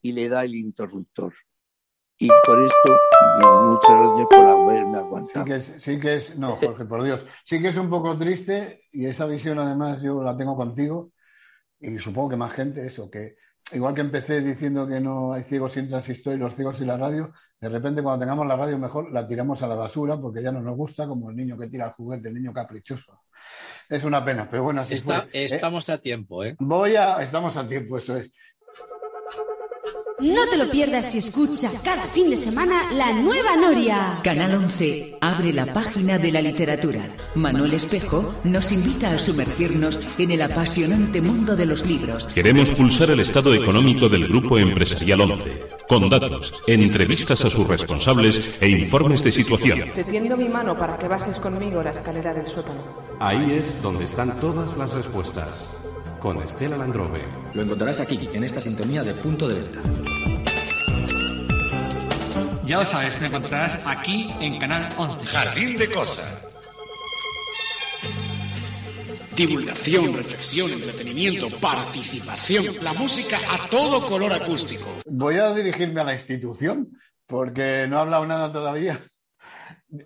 y 0.00 0.12
le 0.12 0.28
da 0.28 0.44
el 0.44 0.54
interruptor. 0.54 1.34
Y 2.22 2.28
por 2.46 2.62
esto, 2.62 3.00
muchas 3.64 3.98
gracias 3.98 4.26
por 4.30 4.46
haberme 4.46 4.92
Sí 4.92 4.98
aguantado. 4.98 5.44
que, 5.44 5.54
es, 5.56 5.64
sí 5.78 5.98
que 5.98 6.14
es, 6.14 6.38
no, 6.38 6.56
Jorge, 6.56 6.84
por 6.84 7.02
Dios, 7.02 7.26
sí 7.44 7.60
que 7.60 7.68
es 7.68 7.76
un 7.76 7.90
poco 7.90 8.16
triste 8.16 8.84
y 8.92 9.06
esa 9.06 9.26
visión 9.26 9.58
además 9.58 10.00
yo 10.02 10.22
la 10.22 10.36
tengo 10.36 10.54
contigo 10.56 11.10
y 11.80 11.98
supongo 11.98 12.28
que 12.30 12.36
más 12.36 12.52
gente, 12.52 12.86
eso, 12.86 13.10
que 13.10 13.34
igual 13.72 13.94
que 13.94 14.02
empecé 14.02 14.40
diciendo 14.40 14.86
que 14.86 15.00
no 15.00 15.32
hay 15.32 15.42
ciegos 15.42 15.72
sin 15.72 15.88
transistor 15.88 16.34
y 16.34 16.38
los 16.38 16.54
ciegos 16.54 16.76
sin 16.76 16.86
la 16.86 16.96
radio, 16.96 17.32
de 17.60 17.68
repente 17.68 18.04
cuando 18.04 18.20
tengamos 18.20 18.46
la 18.46 18.54
radio 18.54 18.78
mejor 18.78 19.10
la 19.10 19.26
tiramos 19.26 19.60
a 19.64 19.66
la 19.66 19.74
basura 19.74 20.16
porque 20.20 20.44
ya 20.44 20.52
no 20.52 20.62
nos 20.62 20.76
gusta, 20.76 21.08
como 21.08 21.30
el 21.30 21.36
niño 21.36 21.58
que 21.58 21.66
tira 21.68 21.86
el 21.86 21.92
juguete, 21.92 22.28
el 22.28 22.34
niño 22.34 22.52
caprichoso. 22.52 23.22
Es 23.88 24.04
una 24.04 24.24
pena, 24.24 24.48
pero 24.48 24.62
bueno, 24.62 24.82
así 24.82 24.94
Está- 24.94 25.22
fue. 25.22 25.30
Eh, 25.32 25.44
estamos 25.46 25.88
a 25.88 25.98
tiempo, 25.98 26.44
¿eh? 26.44 26.54
voy 26.60 26.94
a, 26.94 27.20
estamos 27.20 27.56
a 27.56 27.66
tiempo, 27.66 27.98
eso 27.98 28.16
es. 28.16 28.30
No 30.22 30.46
te 30.48 30.56
lo 30.56 30.70
pierdas 30.70 31.16
y 31.16 31.18
escucha 31.18 31.68
cada 31.82 32.04
fin 32.04 32.30
de 32.30 32.36
semana 32.36 32.92
la 32.92 33.12
nueva 33.12 33.56
Noria. 33.56 34.20
Canal 34.22 34.54
11 34.54 35.16
abre 35.20 35.52
la 35.52 35.72
página 35.72 36.16
de 36.16 36.30
la 36.30 36.40
literatura. 36.40 37.10
Manuel 37.34 37.74
Espejo 37.74 38.32
nos 38.44 38.70
invita 38.70 39.10
a 39.10 39.18
sumergirnos 39.18 39.98
en 40.18 40.30
el 40.30 40.42
apasionante 40.42 41.20
mundo 41.20 41.56
de 41.56 41.66
los 41.66 41.84
libros. 41.84 42.28
Queremos 42.28 42.70
pulsar 42.70 43.10
el 43.10 43.18
estado 43.18 43.52
económico 43.52 44.08
del 44.08 44.28
Grupo 44.28 44.58
Empresarial 44.58 45.22
11, 45.22 45.60
con 45.88 46.08
datos, 46.08 46.62
entrevistas 46.68 47.44
a 47.44 47.50
sus 47.50 47.66
responsables 47.66 48.58
e 48.60 48.68
informes 48.68 49.24
de 49.24 49.32
situación. 49.32 49.90
Te 49.92 50.04
tiendo 50.04 50.36
mi 50.36 50.48
mano 50.48 50.78
para 50.78 50.98
que 50.98 51.08
bajes 51.08 51.40
conmigo 51.40 51.82
la 51.82 51.90
escalera 51.90 52.32
del 52.32 52.46
sótano. 52.46 52.80
Ahí 53.18 53.58
es 53.58 53.82
donde 53.82 54.04
están 54.04 54.38
todas 54.38 54.76
las 54.76 54.92
respuestas. 54.92 55.76
Con 56.20 56.40
Estela 56.40 56.76
Landrove. 56.76 57.24
Lo 57.54 57.62
encontrarás 57.62 57.98
aquí, 57.98 58.28
en 58.32 58.44
esta 58.44 58.60
sintonía 58.60 59.02
de 59.02 59.14
punto 59.14 59.48
de 59.48 59.54
venta. 59.54 59.80
Ya 62.64 62.78
lo 62.78 62.84
sabes, 62.84 63.20
me 63.20 63.26
encontrarás 63.26 63.80
aquí 63.84 64.32
en 64.40 64.58
Canal 64.58 64.88
11. 64.96 65.26
Jardín 65.26 65.78
de 65.78 65.90
cosas. 65.90 66.46
Divulgación, 69.34 70.14
reflexión, 70.14 70.70
entretenimiento, 70.70 71.48
participación, 71.58 72.76
la 72.82 72.92
música 72.92 73.38
a 73.50 73.68
todo 73.68 74.06
color 74.06 74.32
acústico. 74.32 74.86
Voy 75.06 75.38
a 75.38 75.52
dirigirme 75.52 76.02
a 76.02 76.04
la 76.04 76.12
institución 76.12 76.90
porque 77.26 77.86
no 77.88 77.98
ha 77.98 78.02
hablado 78.02 78.26
nada 78.26 78.52
todavía. 78.52 79.00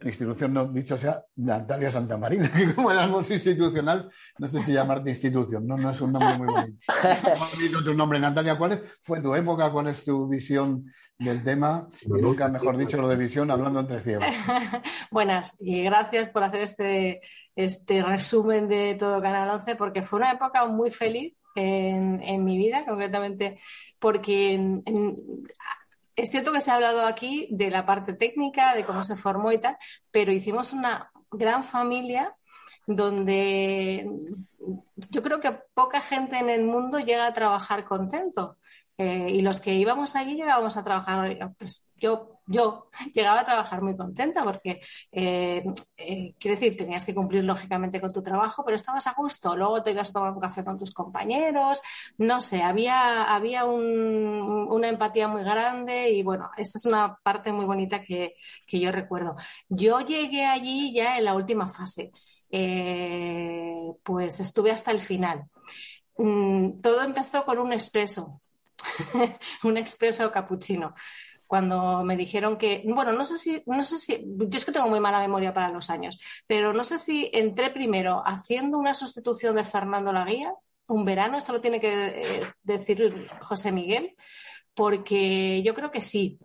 Institución, 0.05 0.53
no, 0.53 0.67
dicho 0.67 0.99
sea, 0.99 1.23
Natalia 1.37 1.93
Santamarina, 1.93 2.51
que 2.57 2.75
como 2.75 2.91
era 2.91 3.05
algo 3.05 3.21
institucional, 3.21 4.11
no 4.39 4.49
sé 4.49 4.61
si 4.63 4.73
llamarte 4.73 5.11
institución, 5.11 5.65
no, 5.65 5.77
no 5.77 5.91
es 5.91 6.01
un 6.01 6.13
nombre 6.13 6.37
muy 6.39 6.49
bonito. 6.49 6.79
Muy 7.39 7.49
bonito 7.55 7.85
tu 7.85 7.95
nombre, 7.95 8.19
Natalia, 8.19 8.59
¿cuál 8.59 8.73
es- 8.73 8.81
fue 9.01 9.21
tu 9.21 9.33
época? 9.37 9.71
¿Cuál 9.71 9.87
es 9.87 10.05
tu 10.05 10.27
visión 10.27 10.87
del 11.21 11.45
tema? 11.45 11.89
Y 12.03 12.09
nunca, 12.21 12.49
mejor 12.49 12.77
dicho, 12.77 12.97
lo 13.01 13.07
de 13.07 13.15
visión, 13.17 13.49
hablando 13.51 13.79
entre 13.79 14.01
ciegos. 14.01 14.25
Buenas 15.13 15.57
y 15.61 15.85
gracias 15.85 16.31
por 16.31 16.43
hacer 16.43 16.63
este, 16.63 17.21
este 17.55 18.03
resumen 18.03 18.67
de 18.69 18.97
todo 18.99 19.23
Canal 19.23 19.49
11 19.51 19.77
porque 19.77 20.03
fue 20.03 20.19
una 20.19 20.33
época 20.33 20.67
muy 20.67 20.91
feliz 20.91 21.35
en, 21.55 22.21
en 22.25 22.45
mi 22.45 22.59
vida, 22.59 22.85
concretamente 22.87 23.61
porque 24.01 24.55
en- 24.55 24.83
en- 24.85 25.17
es 26.17 26.31
cierto 26.31 26.53
que 26.53 26.61
se 26.61 26.71
ha 26.71 26.75
hablado 26.75 27.07
aquí 27.07 27.47
de 27.51 27.71
la 27.71 27.85
parte 27.85 28.15
técnica, 28.15 28.75
de 28.75 28.85
cómo 28.85 29.05
se 29.05 29.17
formó 29.17 29.53
y 29.53 29.59
tal, 29.59 29.77
pero 30.11 30.33
hicimos 30.33 30.73
una 30.73 31.13
gran 31.31 31.63
familia 31.63 32.35
donde 32.87 34.09
yo 35.11 35.23
creo 35.23 35.41
que 35.41 35.53
poca 35.75 36.01
gente 36.01 36.39
en 36.39 36.49
el 36.49 36.65
mundo 36.65 36.99
llega 36.99 37.27
a 37.27 37.33
trabajar 37.33 37.85
contento. 37.85 38.57
Eh, 38.99 39.29
y 39.31 39.43
los 39.43 39.61
que 39.61 39.75
íbamos 39.75 40.17
allí 40.17 40.37
llegábamos 40.37 40.77
a 40.79 40.83
trabajar, 40.85 41.39
pues 41.59 41.87
yo, 41.97 42.41
yo 42.47 42.89
llegaba 43.15 43.41
a 43.41 43.45
trabajar 43.45 43.83
muy 43.83 43.95
contenta 43.97 44.43
porque, 44.43 44.81
eh, 45.13 45.63
eh, 45.99 46.35
quiero 46.39 46.55
decir, 46.59 46.77
tenías 46.79 47.05
que 47.05 47.15
cumplir 47.15 47.45
lógicamente 47.45 48.01
con 48.01 48.11
tu 48.13 48.23
trabajo, 48.23 48.65
pero 48.65 48.77
estabas 48.77 49.07
a 49.07 49.13
gusto. 49.15 49.55
Luego 49.57 49.83
te 49.83 49.91
ibas 49.91 50.09
a 50.11 50.13
tomar 50.15 50.33
un 50.33 50.41
café 50.41 50.65
con 50.65 50.79
tus 50.79 50.93
compañeros, 50.93 51.83
no 52.19 52.41
sé, 52.41 52.63
había, 52.63 53.25
había 53.35 53.65
un- 53.67 54.67
una 54.71 54.89
empatía 54.89 55.29
muy 55.29 55.43
grande 55.45 56.11
y 56.11 56.23
bueno, 56.23 56.51
esa 56.57 56.79
es 56.79 56.85
una 56.87 57.17
parte 57.23 57.53
muy 57.53 57.67
bonita 57.67 58.03
que, 58.03 58.35
que 58.67 58.81
yo 58.81 58.93
recuerdo. 58.93 59.37
Yo 59.69 60.01
llegué 60.01 60.47
allí 60.47 60.93
ya 60.95 61.19
en 61.19 61.25
la 61.27 61.35
última 61.35 61.69
fase, 61.69 62.13
pues 64.03 64.41
estuve 64.41 64.71
hasta 64.73 64.91
el 64.91 65.01
final. 65.01 65.45
Mm, 66.19 66.81
todo 66.83 67.03
empezó 67.05 67.45
con 67.45 67.59
un 67.59 67.73
expreso, 67.73 68.43
un 69.65 69.77
expreso 69.77 70.31
cappuccino. 70.31 70.95
Cuando 71.47 72.03
me 72.03 72.17
dijeron 72.17 72.57
que, 72.57 72.83
bueno, 72.87 73.13
no 73.13 73.25
sé 73.25 73.39
si, 73.39 73.63
no 73.67 73.85
sé 73.85 73.99
si, 73.99 74.25
yo 74.27 74.59
es 74.59 74.65
que 74.65 74.73
tengo 74.73 74.89
muy 74.89 74.99
mala 74.99 75.21
memoria 75.21 75.55
para 75.55 75.71
los 75.71 75.91
años, 75.91 76.19
pero 76.47 76.73
no 76.73 76.83
sé 76.83 76.99
si 76.99 77.31
entré 77.33 77.71
primero 77.71 78.23
haciendo 78.27 78.79
una 78.79 78.95
sustitución 78.95 79.55
de 79.55 79.65
Fernando 79.65 80.13
Laguía, 80.13 80.53
un 80.89 81.05
verano, 81.05 81.39
esto 81.39 81.53
lo 81.53 81.61
tiene 81.61 81.81
que 81.81 82.23
eh, 82.23 82.45
decir 82.63 83.29
José 83.41 83.71
Miguel, 83.71 84.17
porque 84.75 85.63
yo 85.63 85.75
creo 85.75 85.91
que 85.91 86.01
sí. 86.01 86.39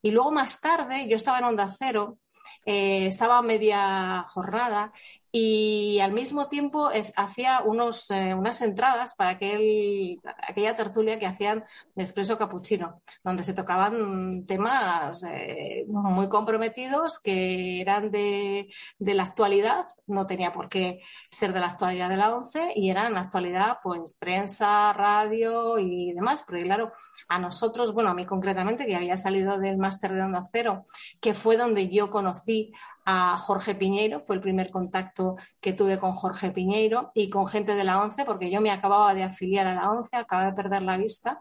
Y 0.00 0.12
luego 0.12 0.30
más 0.30 0.60
tarde, 0.60 1.08
yo 1.08 1.16
estaba 1.16 1.38
en 1.40 1.44
Onda 1.44 1.68
Cero, 1.68 2.18
eh, 2.64 3.06
estaba 3.06 3.42
media 3.42 4.24
jornada 4.28 4.92
y 5.38 6.00
al 6.00 6.12
mismo 6.12 6.48
tiempo 6.48 6.88
hacía 7.14 7.60
unos, 7.60 8.10
eh, 8.10 8.32
unas 8.32 8.62
entradas 8.62 9.14
para 9.14 9.30
aquel, 9.32 10.18
aquella 10.48 10.74
tertulia 10.74 11.18
que 11.18 11.26
hacían 11.26 11.62
de 11.94 12.04
Expreso 12.04 12.38
Capuchino, 12.38 13.02
donde 13.22 13.44
se 13.44 13.52
tocaban 13.52 14.46
temas 14.46 15.24
eh, 15.24 15.84
muy 15.88 16.30
comprometidos 16.30 17.20
que 17.20 17.82
eran 17.82 18.10
de, 18.10 18.68
de 18.98 19.14
la 19.14 19.24
actualidad, 19.24 19.84
no 20.06 20.26
tenía 20.26 20.54
por 20.54 20.70
qué 20.70 21.02
ser 21.28 21.52
de 21.52 21.60
la 21.60 21.66
actualidad 21.66 22.08
de 22.08 22.16
la 22.16 22.34
ONCE, 22.34 22.72
y 22.74 22.88
eran 22.88 23.18
actualidad, 23.18 23.76
pues 23.82 24.16
prensa, 24.18 24.94
radio 24.94 25.78
y 25.78 26.14
demás, 26.14 26.44
porque 26.46 26.64
claro, 26.64 26.92
a 27.28 27.38
nosotros, 27.38 27.92
bueno, 27.92 28.08
a 28.08 28.14
mí 28.14 28.24
concretamente, 28.24 28.86
que 28.86 28.96
había 28.96 29.18
salido 29.18 29.58
del 29.58 29.76
máster 29.76 30.14
de 30.14 30.22
Onda 30.22 30.46
Cero, 30.50 30.86
que 31.20 31.34
fue 31.34 31.58
donde 31.58 31.90
yo 31.90 32.08
conocí 32.08 32.72
a 33.06 33.38
Jorge 33.38 33.74
Piñeiro, 33.76 34.20
fue 34.20 34.36
el 34.36 34.42
primer 34.42 34.70
contacto 34.70 35.36
que 35.60 35.72
tuve 35.72 35.98
con 35.98 36.12
Jorge 36.12 36.50
Piñeiro 36.50 37.12
y 37.14 37.30
con 37.30 37.46
gente 37.46 37.76
de 37.76 37.84
la 37.84 38.02
ONCE, 38.02 38.24
porque 38.24 38.50
yo 38.50 38.60
me 38.60 38.70
acababa 38.72 39.14
de 39.14 39.22
afiliar 39.22 39.66
a 39.68 39.74
la 39.74 39.90
ONCE, 39.90 40.16
acababa 40.16 40.50
de 40.50 40.56
perder 40.56 40.82
la 40.82 40.96
vista 40.98 41.38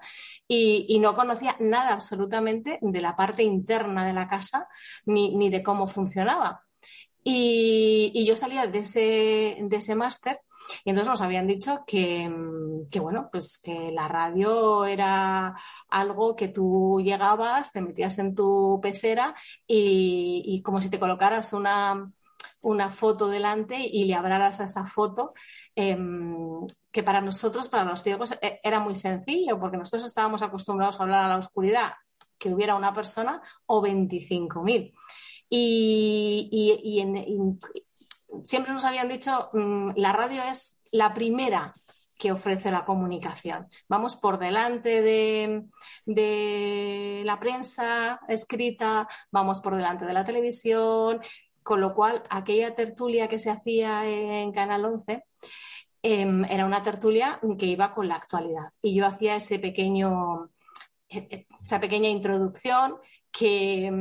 y, 0.47 0.99
no 0.99 1.15
conocía 1.15 1.55
nada 1.59 1.93
absolutamente 1.93 2.79
de 2.81 3.01
la 3.01 3.15
parte 3.15 3.43
interna 3.43 4.05
de 4.05 4.13
la 4.13 4.27
casa 4.27 4.67
ni, 5.05 5.35
ni 5.35 5.49
de 5.49 5.61
cómo 5.63 5.87
funcionaba. 5.87 6.64
Y, 7.27 8.23
yo 8.25 8.35
salía 8.35 8.67
de 8.67 8.79
ese, 8.79 9.57
de 9.59 9.77
ese 9.77 9.95
máster 9.95 10.41
y 10.83 10.91
entonces 10.91 11.09
nos 11.09 11.21
habían 11.21 11.47
dicho 11.47 11.83
que, 11.87 12.31
que, 12.91 12.99
bueno, 12.99 13.29
pues 13.31 13.59
que 13.63 13.91
la 13.91 14.07
radio 14.07 14.85
era 14.85 15.55
algo 15.89 16.35
que 16.35 16.49
tú 16.49 17.01
llegabas, 17.03 17.71
te 17.71 17.81
metías 17.81 18.19
en 18.19 18.35
tu 18.35 18.79
pecera 18.81 19.35
y, 19.65 20.43
y 20.45 20.61
como 20.61 20.81
si 20.81 20.89
te 20.89 20.99
colocaras 20.99 21.53
una, 21.53 22.11
una 22.61 22.89
foto 22.89 23.27
delante 23.27 23.77
y 23.79 24.05
le 24.05 24.15
hablaras 24.15 24.59
a 24.59 24.65
esa 24.65 24.85
foto, 24.85 25.33
eh, 25.75 25.97
que 26.91 27.03
para 27.03 27.21
nosotros, 27.21 27.69
para 27.69 27.85
los 27.85 28.01
ciegos, 28.01 28.37
era 28.63 28.79
muy 28.79 28.95
sencillo, 28.95 29.59
porque 29.59 29.77
nosotros 29.77 30.05
estábamos 30.05 30.41
acostumbrados 30.41 30.99
a 30.99 31.03
hablar 31.03 31.25
a 31.25 31.29
la 31.29 31.37
oscuridad, 31.37 31.93
que 32.37 32.53
hubiera 32.53 32.75
una 32.75 32.93
persona 32.93 33.41
o 33.65 33.83
25.000. 33.83 34.93
Y, 35.49 37.01
siempre 38.43 38.73
nos 38.73 38.85
habían 38.85 39.07
dicho, 39.07 39.49
mmm, 39.53 39.91
la 39.95 40.11
radio 40.11 40.43
es 40.43 40.79
la 40.91 41.13
primera 41.13 41.75
que 42.17 42.31
ofrece 42.31 42.71
la 42.71 42.85
comunicación. 42.85 43.67
Vamos 43.89 44.15
por 44.15 44.39
delante 44.39 45.01
de, 45.01 45.65
la 47.25 47.39
prensa 47.39 48.19
escrita, 48.27 49.07
vamos 49.31 49.61
por 49.61 49.75
delante 49.75 50.05
de 50.05 50.13
la 50.13 50.23
televisión, 50.23 51.19
con 51.61 51.81
lo 51.81 51.93
cual 51.93 52.23
aquella 52.29 52.75
tertulia 52.75 53.27
que 53.27 53.39
se 53.39 53.49
hacía 53.49 54.07
en 54.07 54.51
Canal 54.51 54.85
11 54.85 55.23
eh, 56.03 56.43
era 56.49 56.65
una 56.65 56.83
tertulia 56.83 57.39
que 57.57 57.65
iba 57.65 57.91
con 57.91 58.07
la 58.07 58.15
actualidad. 58.15 58.69
Y 58.81 58.95
yo 58.95 59.07
hacía 59.07 59.35
ese 59.35 59.59
pequeño, 59.59 60.51
eh, 61.09 61.47
esa 61.63 61.79
pequeña 61.79 62.09
introducción 62.09 62.97
que 63.31 63.91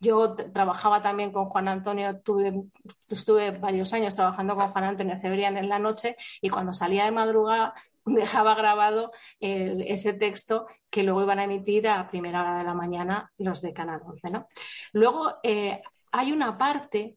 yo 0.00 0.34
trabajaba 0.34 1.02
también 1.02 1.30
con 1.30 1.44
Juan 1.44 1.68
Antonio, 1.68 2.20
tuve, 2.20 2.64
estuve 3.08 3.50
varios 3.50 3.92
años 3.92 4.14
trabajando 4.14 4.56
con 4.56 4.70
Juan 4.70 4.84
Antonio 4.84 5.18
Cebrián 5.20 5.58
en 5.58 5.68
la 5.68 5.78
noche 5.78 6.16
y 6.40 6.48
cuando 6.48 6.72
salía 6.72 7.04
de 7.04 7.12
madrugada 7.12 7.74
dejaba 8.06 8.54
grabado 8.54 9.12
ese 9.38 10.14
texto 10.14 10.66
que 10.88 11.02
luego 11.02 11.22
iban 11.22 11.38
a 11.38 11.44
emitir 11.44 11.86
a 11.86 12.08
primera 12.08 12.40
hora 12.40 12.58
de 12.58 12.64
la 12.64 12.74
mañana 12.74 13.30
los 13.36 13.60
de 13.60 13.74
Canal 13.74 14.00
11. 14.04 14.30
¿no? 14.32 14.48
Luego 14.92 15.34
eh, 15.42 15.82
hay 16.12 16.32
una 16.32 16.56
parte 16.56 17.16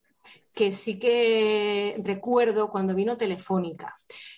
que 0.53 0.71
sí 0.71 0.99
que 0.99 1.99
recuerdo 2.03 2.69
cuando 2.69 2.93
vino 2.93 3.17
Telefónica. 3.17 3.97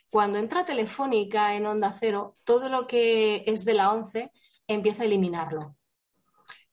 Cuando 0.10 0.38
entra 0.38 0.64
Telefónica 0.64 1.56
en 1.56 1.66
Onda 1.66 1.92
Cero, 1.94 2.38
todo 2.44 2.70
lo 2.70 2.88
que 2.88 3.44
es 3.48 3.66
de 3.66 3.74
la 3.74 3.92
11 3.92 4.32
empieza 4.68 5.04
a 5.04 5.08
eliminarlo. 5.08 5.76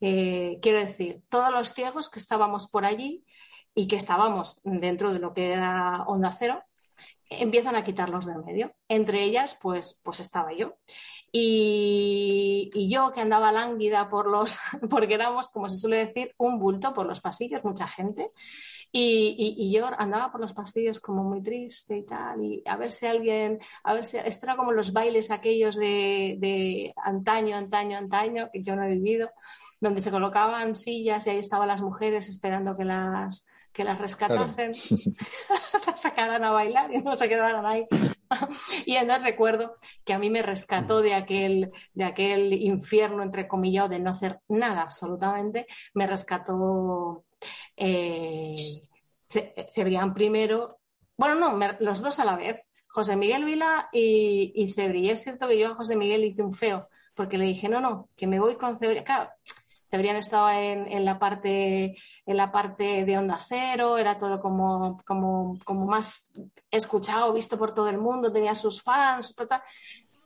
Eh, 0.04 0.58
quiero 0.60 0.80
decir, 0.80 1.22
todos 1.28 1.52
los 1.52 1.74
ciegos 1.74 2.10
que 2.10 2.18
estábamos 2.18 2.66
por 2.66 2.84
allí 2.84 3.24
y 3.72 3.86
que 3.86 3.94
estábamos 3.94 4.60
dentro 4.64 5.12
de 5.12 5.20
lo 5.20 5.32
que 5.32 5.52
era 5.52 6.02
Onda 6.08 6.32
Cero, 6.32 6.64
empiezan 7.30 7.76
a 7.76 7.84
quitarlos 7.84 8.26
del 8.26 8.42
medio. 8.44 8.74
Entre 8.88 9.22
ellas, 9.22 9.56
pues, 9.62 10.00
pues 10.04 10.18
estaba 10.18 10.52
yo. 10.52 10.76
Y, 11.30 12.70
y, 12.74 12.90
yo 12.90 13.12
que 13.12 13.22
andaba 13.22 13.52
lánguida 13.52 14.10
por 14.10 14.28
los, 14.30 14.58
porque 14.90 15.14
éramos, 15.14 15.48
como 15.50 15.68
se 15.68 15.78
suele 15.78 16.04
decir, 16.04 16.34
un 16.36 16.58
bulto 16.58 16.92
por 16.92 17.06
los 17.06 17.20
pasillos, 17.20 17.64
mucha 17.64 17.86
gente. 17.86 18.32
Y, 18.90 19.34
y, 19.38 19.64
y, 19.64 19.72
yo 19.72 19.86
andaba 19.86 20.30
por 20.32 20.40
los 20.40 20.52
pasillos 20.52 21.00
como 21.00 21.22
muy 21.24 21.42
triste 21.42 21.96
y 21.96 22.04
tal, 22.04 22.44
y 22.44 22.62
a 22.66 22.76
ver 22.76 22.92
si 22.92 23.06
alguien, 23.06 23.58
a 23.84 23.94
ver 23.94 24.04
si, 24.04 24.18
esto 24.18 24.44
era 24.44 24.56
como 24.56 24.72
los 24.72 24.92
bailes 24.92 25.30
aquellos 25.30 25.76
de, 25.76 26.36
de 26.38 26.92
antaño, 27.02 27.56
antaño, 27.56 27.96
antaño, 27.96 28.50
que 28.52 28.62
yo 28.62 28.76
no 28.76 28.84
he 28.84 28.90
vivido, 28.90 29.30
donde 29.82 30.00
se 30.00 30.12
colocaban 30.12 30.76
sillas 30.76 31.26
y 31.26 31.30
ahí 31.30 31.38
estaban 31.38 31.66
las 31.66 31.80
mujeres 31.80 32.28
esperando 32.28 32.76
que 32.76 32.84
las, 32.84 33.48
que 33.72 33.82
las 33.82 33.98
rescatasen, 33.98 34.70
claro. 34.70 35.02
las 35.86 36.00
sacaran 36.00 36.44
a 36.44 36.52
bailar 36.52 36.94
y 36.94 37.02
no 37.02 37.16
se 37.16 37.28
quedaran 37.28 37.66
ahí. 37.66 37.84
y 38.86 38.94
entonces 38.94 39.24
recuerdo 39.24 39.74
que 40.04 40.12
a 40.12 40.20
mí 40.20 40.30
me 40.30 40.40
rescató 40.40 41.02
de 41.02 41.14
aquel, 41.14 41.72
de 41.94 42.04
aquel 42.04 42.52
infierno, 42.52 43.24
entre 43.24 43.48
comillas, 43.48 43.90
de 43.90 43.98
no 43.98 44.10
hacer 44.12 44.38
nada 44.48 44.82
absolutamente, 44.82 45.66
me 45.94 46.06
rescató 46.06 47.24
eh, 47.76 48.54
Cebrián 49.74 50.14
primero, 50.14 50.78
bueno, 51.16 51.34
no, 51.34 51.56
me, 51.56 51.76
los 51.80 52.02
dos 52.02 52.20
a 52.20 52.24
la 52.24 52.36
vez, 52.36 52.62
José 52.88 53.16
Miguel 53.16 53.44
Vila 53.44 53.88
y, 53.92 54.52
y 54.54 54.72
Cebri. 54.72 55.06
Y 55.06 55.10
es 55.10 55.24
cierto 55.24 55.48
que 55.48 55.58
yo 55.58 55.72
a 55.72 55.74
José 55.74 55.96
Miguel 55.96 56.24
hice 56.24 56.42
un 56.42 56.54
feo, 56.54 56.88
porque 57.14 57.36
le 57.36 57.46
dije, 57.46 57.68
no, 57.68 57.80
no, 57.80 58.10
que 58.16 58.28
me 58.28 58.38
voy 58.38 58.54
con 58.54 58.78
Cebrián. 58.78 59.04
Claro, 59.04 59.30
Cebrián 59.92 60.16
estaba 60.16 60.58
en, 60.58 60.90
en, 60.90 61.04
la 61.04 61.18
parte, 61.18 61.94
en 62.24 62.36
la 62.38 62.50
parte 62.50 63.04
de 63.04 63.18
Onda 63.18 63.36
Cero, 63.38 63.98
era 63.98 64.16
todo 64.16 64.40
como, 64.40 64.98
como, 65.04 65.58
como 65.66 65.84
más 65.84 66.32
escuchado, 66.70 67.34
visto 67.34 67.58
por 67.58 67.74
todo 67.74 67.90
el 67.90 67.98
mundo, 67.98 68.32
tenía 68.32 68.54
sus 68.54 68.80
fans. 68.80 69.36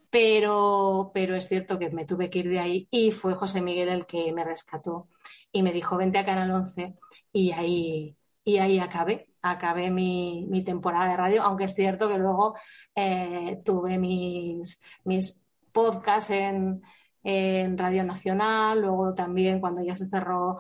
Pero, 0.09 1.11
pero 1.13 1.35
es 1.35 1.49
cierto 1.49 1.81
que 1.81 1.91
me 1.91 2.05
tuve 2.05 2.31
que 2.31 2.39
ir 2.39 2.49
de 2.49 2.61
ahí 2.61 2.89
y 2.93 3.11
fue 3.11 3.35
José 3.35 3.61
Miguel 3.61 3.89
el 3.89 4.07
que 4.07 4.33
me 4.33 4.45
rescató 4.45 5.09
y 5.51 5.65
me 5.65 5.73
dijo, 5.73 5.97
vente 5.97 6.19
a 6.19 6.25
Canal 6.25 6.53
11 6.53 6.95
y 7.33 7.51
ahí, 7.51 8.17
y 8.45 8.59
ahí 8.59 8.79
acabé, 8.79 9.31
acabé 9.43 9.91
mi, 9.91 10.47
mi, 10.49 10.63
temporada 10.63 11.11
de 11.11 11.17
radio, 11.17 11.43
aunque 11.43 11.65
es 11.65 11.75
cierto 11.75 12.09
que 12.09 12.19
luego 12.19 12.55
eh, 12.95 13.61
tuve 13.65 13.99
mis, 13.99 14.81
mis 15.03 15.43
podcasts 15.73 16.31
en, 16.31 16.83
en, 17.27 17.77
Radio 17.79 18.05
Nacional, 18.05 18.81
luego 18.81 19.15
también 19.15 19.61
cuando 19.61 19.83
ya 19.83 19.97
se 19.97 20.07
cerró 20.07 20.59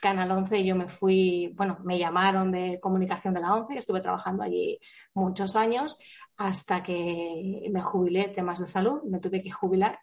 Canal 0.00 0.30
11 0.30 0.64
yo 0.64 0.76
me 0.76 0.88
fui, 0.88 1.52
bueno, 1.56 1.78
me 1.84 1.98
llamaron 1.98 2.52
de 2.52 2.78
comunicación 2.80 3.34
de 3.34 3.40
la 3.40 3.54
11 3.54 3.74
y 3.74 3.78
estuve 3.78 4.00
trabajando 4.00 4.42
allí 4.42 4.78
muchos 5.14 5.56
años 5.56 5.98
hasta 6.36 6.82
que 6.82 7.68
me 7.72 7.80
jubilé, 7.80 8.28
temas 8.28 8.60
de 8.60 8.66
salud, 8.66 9.02
me 9.04 9.20
tuve 9.20 9.42
que 9.42 9.50
jubilar 9.50 9.98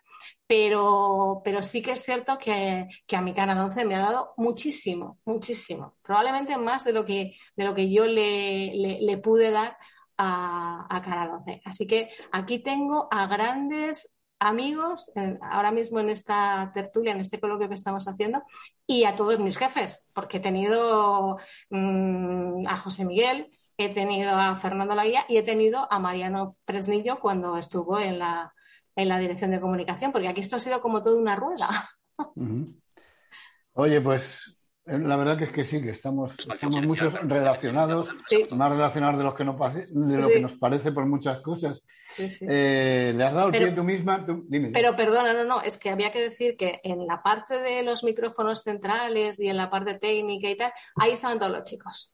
pero, 0.48 1.42
pero 1.44 1.64
sí 1.64 1.82
que 1.82 1.92
es 1.92 2.04
cierto 2.04 2.38
que, 2.38 2.88
que, 3.08 3.16
a 3.16 3.22
mi 3.22 3.34
Canal 3.34 3.60
11 3.60 3.86
me 3.86 3.96
ha 3.96 4.00
dado 4.00 4.34
muchísimo, 4.38 5.20
muchísimo. 5.26 5.96
Probablemente 6.02 6.58
más 6.58 6.84
de 6.84 6.94
lo 6.94 7.06
que, 7.06 7.36
de 7.56 7.64
lo 7.64 7.74
que 7.74 7.92
yo 7.92 8.06
le, 8.06 8.74
le, 8.76 9.02
le 9.02 9.18
pude 9.18 9.52
dar 9.52 9.78
a, 10.18 10.86
a, 10.90 11.02
Canal 11.02 11.32
11. 11.40 11.62
Así 11.66 11.88
que 11.88 12.10
aquí 12.32 12.60
tengo 12.60 13.08
a 13.12 13.28
grandes 13.28 14.16
amigos 14.48 15.12
ahora 15.42 15.72
mismo 15.72 16.00
en 16.00 16.10
esta 16.10 16.72
tertulia, 16.74 17.14
en 17.14 17.20
este 17.20 17.40
coloquio 17.40 17.68
que 17.68 17.74
estamos 17.74 18.08
haciendo, 18.08 18.44
y 18.86 19.06
a 19.06 19.16
todos 19.16 19.40
mis 19.40 19.58
jefes, 19.58 20.06
porque 20.14 20.38
he 20.38 20.40
tenido 20.40 21.38
mmm, 21.70 22.68
a 22.68 22.78
José 22.78 23.06
Miguel, 23.06 23.52
he 23.78 23.90
tenido 23.90 24.32
a 24.36 24.56
Fernando 24.58 24.96
Laguía 24.96 25.26
y 25.28 25.38
he 25.38 25.44
tenido 25.44 25.88
a 25.92 26.00
Mariano 26.00 26.58
Presnillo 26.66 27.20
cuando 27.20 27.58
estuvo 27.58 28.00
en 28.00 28.20
la, 28.20 28.54
en 28.96 29.10
la 29.10 29.18
dirección 29.18 29.52
de 29.52 29.60
comunicación, 29.60 30.12
porque 30.12 30.28
aquí 30.28 30.42
esto 30.42 30.58
ha 30.58 30.60
sido 30.60 30.82
como 30.82 31.02
toda 31.02 31.20
una 31.20 31.36
rueda. 31.36 31.68
Oye, 33.74 34.02
pues 34.02 34.53
la 34.86 35.16
verdad 35.16 35.38
que 35.38 35.46
es 35.46 35.52
que 35.52 35.64
sí, 35.64 35.82
que 35.82 35.92
estamos, 35.92 36.36
estamos 36.40 36.86
muchos 36.86 37.14
relacionados, 37.22 38.10
sí. 38.30 38.48
más 38.52 38.70
relacionados 38.70 39.18
de, 39.18 39.24
los 39.24 39.34
que, 39.34 39.46
no, 39.46 39.54
de 39.54 40.18
lo 40.18 40.28
sí. 40.28 40.34
que 40.34 40.42
nos 40.42 40.54
parece 40.58 40.92
por 40.92 41.06
muchas 41.06 41.40
cosas. 41.40 41.82
Sí, 42.10 42.30
eh, 42.42 43.14
¿Le 43.16 43.24
has 43.24 43.34
dado 43.34 43.48
el 43.48 43.52
pero, 43.54 43.66
pie 43.68 43.76
tú 43.76 43.84
misma? 43.84 44.26
Tú, 44.26 44.44
dime. 44.48 44.72
Pero 44.74 44.96
perdona, 44.96 45.34
no, 45.34 45.46
no, 45.46 45.62
es 45.62 45.78
que 45.78 45.90
había 45.90 46.12
que 46.12 46.22
decir 46.22 46.58
que 46.58 46.82
en 46.84 47.08
la 47.08 47.24
parte 47.24 47.60
de 47.60 47.84
los 47.84 48.04
micrófonos 48.04 48.64
centrales 48.64 49.40
y 49.40 49.48
en 49.48 49.58
la 49.58 49.70
parte 49.70 49.96
técnica 49.96 50.50
y 50.50 50.58
tal, 50.58 50.74
ahí 50.98 51.12
estaban 51.12 51.40
todos 51.40 51.52
los 51.52 51.64
chicos. 51.64 52.14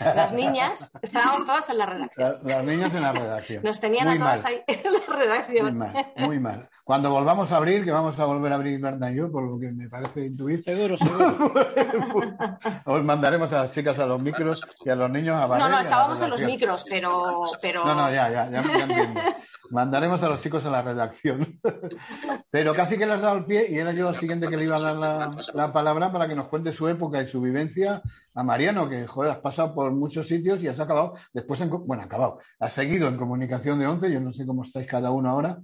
Las 0.00 0.32
niñas 0.32 0.92
estábamos 1.02 1.46
todas 1.46 1.68
en 1.70 1.78
la 1.78 1.86
redacción. 1.86 2.38
La- 2.42 2.56
las 2.56 2.64
niñas 2.64 2.94
en 2.94 3.02
la 3.02 3.12
redacción. 3.12 3.62
Nos 3.62 3.80
tenían 3.80 4.06
Muy 4.08 4.16
a 4.16 4.20
todas 4.20 4.44
mal. 4.44 4.52
ahí 4.52 4.62
en 4.66 4.92
la 4.92 5.16
redacción. 5.16 5.64
Muy 5.64 5.72
mal, 5.72 6.12
muy 6.16 6.38
mal. 6.40 6.68
Cuando 6.88 7.10
volvamos 7.10 7.52
a 7.52 7.58
abrir, 7.58 7.84
que 7.84 7.90
vamos 7.90 8.18
a 8.18 8.24
volver 8.24 8.50
a 8.50 8.54
abrir 8.54 8.80
Berna 8.80 9.12
y 9.12 9.16
yo, 9.16 9.30
por 9.30 9.42
lo 9.42 9.58
que 9.58 9.70
me 9.72 9.90
parece 9.90 10.24
intuir. 10.24 10.64
Seguro, 10.64 10.96
seguro. 10.96 11.36
Os 12.86 13.04
mandaremos 13.04 13.52
a 13.52 13.64
las 13.64 13.72
chicas 13.72 13.98
a 13.98 14.06
los 14.06 14.18
micros 14.22 14.58
y 14.86 14.88
a 14.88 14.96
los 14.96 15.10
niños 15.10 15.36
a 15.36 15.42
No, 15.42 15.48
barrer 15.48 15.60
y 15.60 15.64
a 15.64 15.68
no, 15.68 15.76
la 15.76 15.82
estábamos 15.82 16.18
en 16.22 16.30
los 16.30 16.42
micros, 16.42 16.86
pero, 16.88 17.50
pero 17.60 17.84
No, 17.84 17.94
no, 17.94 18.10
ya, 18.10 18.30
ya, 18.30 18.48
ya, 18.50 18.62
ya 18.62 18.84
entiendo. 18.84 19.20
Mandaremos 19.68 20.22
a 20.22 20.30
los 20.30 20.40
chicos 20.40 20.64
a 20.64 20.70
la 20.70 20.80
redacción. 20.80 21.60
Pero 22.50 22.74
casi 22.74 22.96
que 22.96 23.04
le 23.04 23.12
has 23.12 23.20
dado 23.20 23.36
el 23.36 23.44
pie 23.44 23.66
y 23.68 23.76
era 23.76 23.92
yo 23.92 24.08
el 24.08 24.16
siguiente 24.16 24.48
que 24.48 24.56
le 24.56 24.64
iba 24.64 24.76
a 24.76 24.80
dar 24.80 24.96
la, 24.96 25.36
la 25.52 25.70
palabra 25.74 26.10
para 26.10 26.26
que 26.26 26.34
nos 26.34 26.48
cuente 26.48 26.72
su 26.72 26.88
época 26.88 27.20
y 27.20 27.26
su 27.26 27.42
vivencia 27.42 28.00
a 28.34 28.42
Mariano, 28.42 28.88
que, 28.88 29.06
joder, 29.06 29.32
has 29.32 29.40
pasado 29.40 29.74
por 29.74 29.92
muchos 29.92 30.26
sitios 30.26 30.62
y 30.62 30.68
has 30.68 30.80
acabado 30.80 31.16
después 31.34 31.60
en, 31.60 31.68
bueno, 31.68 32.02
acabado, 32.02 32.38
has 32.58 32.72
seguido 32.72 33.08
en 33.08 33.18
comunicación 33.18 33.78
de 33.78 33.86
11, 33.86 34.10
yo 34.10 34.20
no 34.20 34.32
sé 34.32 34.46
cómo 34.46 34.62
estáis 34.62 34.86
cada 34.86 35.10
uno 35.10 35.28
ahora. 35.28 35.58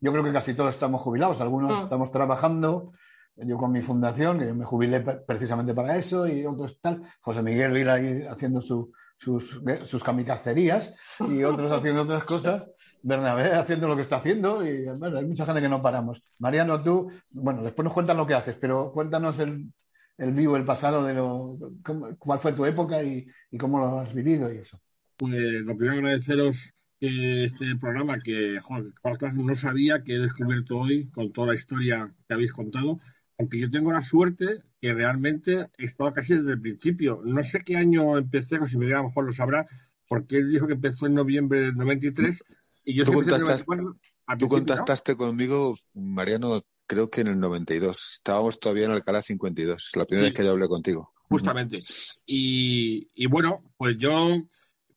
Yo 0.00 0.12
creo 0.12 0.24
que 0.24 0.32
casi 0.32 0.54
todos 0.54 0.70
estamos 0.74 1.00
jubilados, 1.00 1.40
algunos 1.40 1.78
Mm. 1.78 1.82
estamos 1.84 2.10
trabajando, 2.10 2.92
yo 3.36 3.56
con 3.56 3.70
mi 3.70 3.82
fundación, 3.82 4.38
que 4.38 4.46
yo 4.46 4.54
me 4.54 4.64
jubilé 4.64 5.00
precisamente 5.00 5.74
para 5.74 5.96
eso, 5.96 6.26
y 6.26 6.44
otros 6.46 6.80
tal. 6.80 7.02
José 7.20 7.42
Miguel 7.42 7.76
ir 7.76 7.88
ahí 7.90 8.22
haciendo 8.28 8.60
su- 8.60 8.92
sus, 9.16 9.60
sus 9.84 10.02
kamikazerías 10.02 10.94
y 11.28 11.44
otros 11.44 11.70
haciendo 11.72 12.02
otras 12.02 12.24
cosas. 12.24 12.64
Bernabé 13.02 13.52
haciendo 13.54 13.86
lo 13.88 13.96
que 13.96 14.02
está 14.02 14.16
haciendo 14.16 14.64
y 14.66 14.86
bueno, 14.96 15.18
hay 15.18 15.26
mucha 15.26 15.44
gente 15.44 15.60
que 15.60 15.68
no 15.68 15.82
paramos. 15.82 16.22
Mariano, 16.38 16.82
tú, 16.82 17.10
bueno, 17.30 17.62
después 17.62 17.84
nos 17.84 17.92
cuentas 17.92 18.16
lo 18.16 18.26
que 18.26 18.34
haces, 18.34 18.56
pero 18.56 18.90
cuéntanos 18.92 19.38
el, 19.38 19.70
el 20.16 20.32
vivo, 20.32 20.56
el 20.56 20.64
pasado 20.64 21.04
de 21.04 21.12
lo, 21.14 21.56
cómo- 21.84 22.08
cuál 22.18 22.38
fue 22.38 22.52
tu 22.52 22.64
época 22.64 23.02
y, 23.02 23.26
y 23.50 23.58
cómo 23.58 23.78
lo 23.78 24.00
has 24.00 24.12
vivido 24.14 24.50
y 24.52 24.58
eso. 24.58 24.80
Pues 25.18 25.34
lo 25.34 25.76
primero 25.76 25.98
agradeceros 25.98 26.72
este 27.00 27.76
programa 27.80 28.18
que 28.20 28.58
joder, 28.60 28.92
no 29.34 29.56
sabía 29.56 30.02
que 30.04 30.14
he 30.14 30.18
descubierto 30.18 30.78
hoy 30.78 31.08
con 31.10 31.32
toda 31.32 31.48
la 31.48 31.54
historia 31.54 32.12
que 32.28 32.34
habéis 32.34 32.52
contado, 32.52 33.00
aunque 33.38 33.58
yo 33.58 33.70
tengo 33.70 33.90
la 33.92 34.02
suerte 34.02 34.62
que 34.80 34.92
realmente 34.92 35.68
he 35.78 35.86
estado 35.86 36.12
casi 36.12 36.34
desde 36.34 36.52
el 36.52 36.60
principio. 36.60 37.22
No 37.24 37.42
sé 37.42 37.60
qué 37.64 37.76
año 37.76 38.18
empecé, 38.18 38.58
o 38.58 38.66
si 38.66 38.76
me 38.76 38.84
diga, 38.86 38.98
a 38.98 39.02
lo 39.02 39.08
mejor 39.08 39.26
lo 39.26 39.32
sabrá, 39.32 39.66
porque 40.08 40.38
él 40.38 40.50
dijo 40.50 40.66
que 40.66 40.74
empezó 40.74 41.06
en 41.06 41.14
noviembre 41.14 41.60
del 41.60 41.74
93 41.74 42.38
y 42.86 42.94
yo 42.94 43.04
Tú, 43.04 43.12
siempre 43.12 43.32
contactas- 43.34 43.60
al 43.60 43.64
tú 43.64 43.66
principio, 43.66 44.46
¿no? 44.46 44.48
contactaste 44.48 45.16
conmigo, 45.16 45.74
Mariano, 45.94 46.62
creo 46.86 47.08
que 47.08 47.20
en 47.22 47.28
el 47.28 47.38
92. 47.40 48.14
Estábamos 48.16 48.58
todavía 48.60 48.86
en 48.86 48.90
Alcalá 48.90 49.22
52, 49.22 49.90
la 49.96 50.04
primera 50.04 50.26
Sí. 50.28 50.32
vez 50.32 50.38
que 50.38 50.44
yo 50.44 50.50
hablé 50.50 50.66
contigo. 50.68 51.08
Justamente. 51.28 51.80
Y, 52.26 53.08
y 53.14 53.26
bueno, 53.26 53.62
pues 53.76 53.96
yo, 53.96 54.42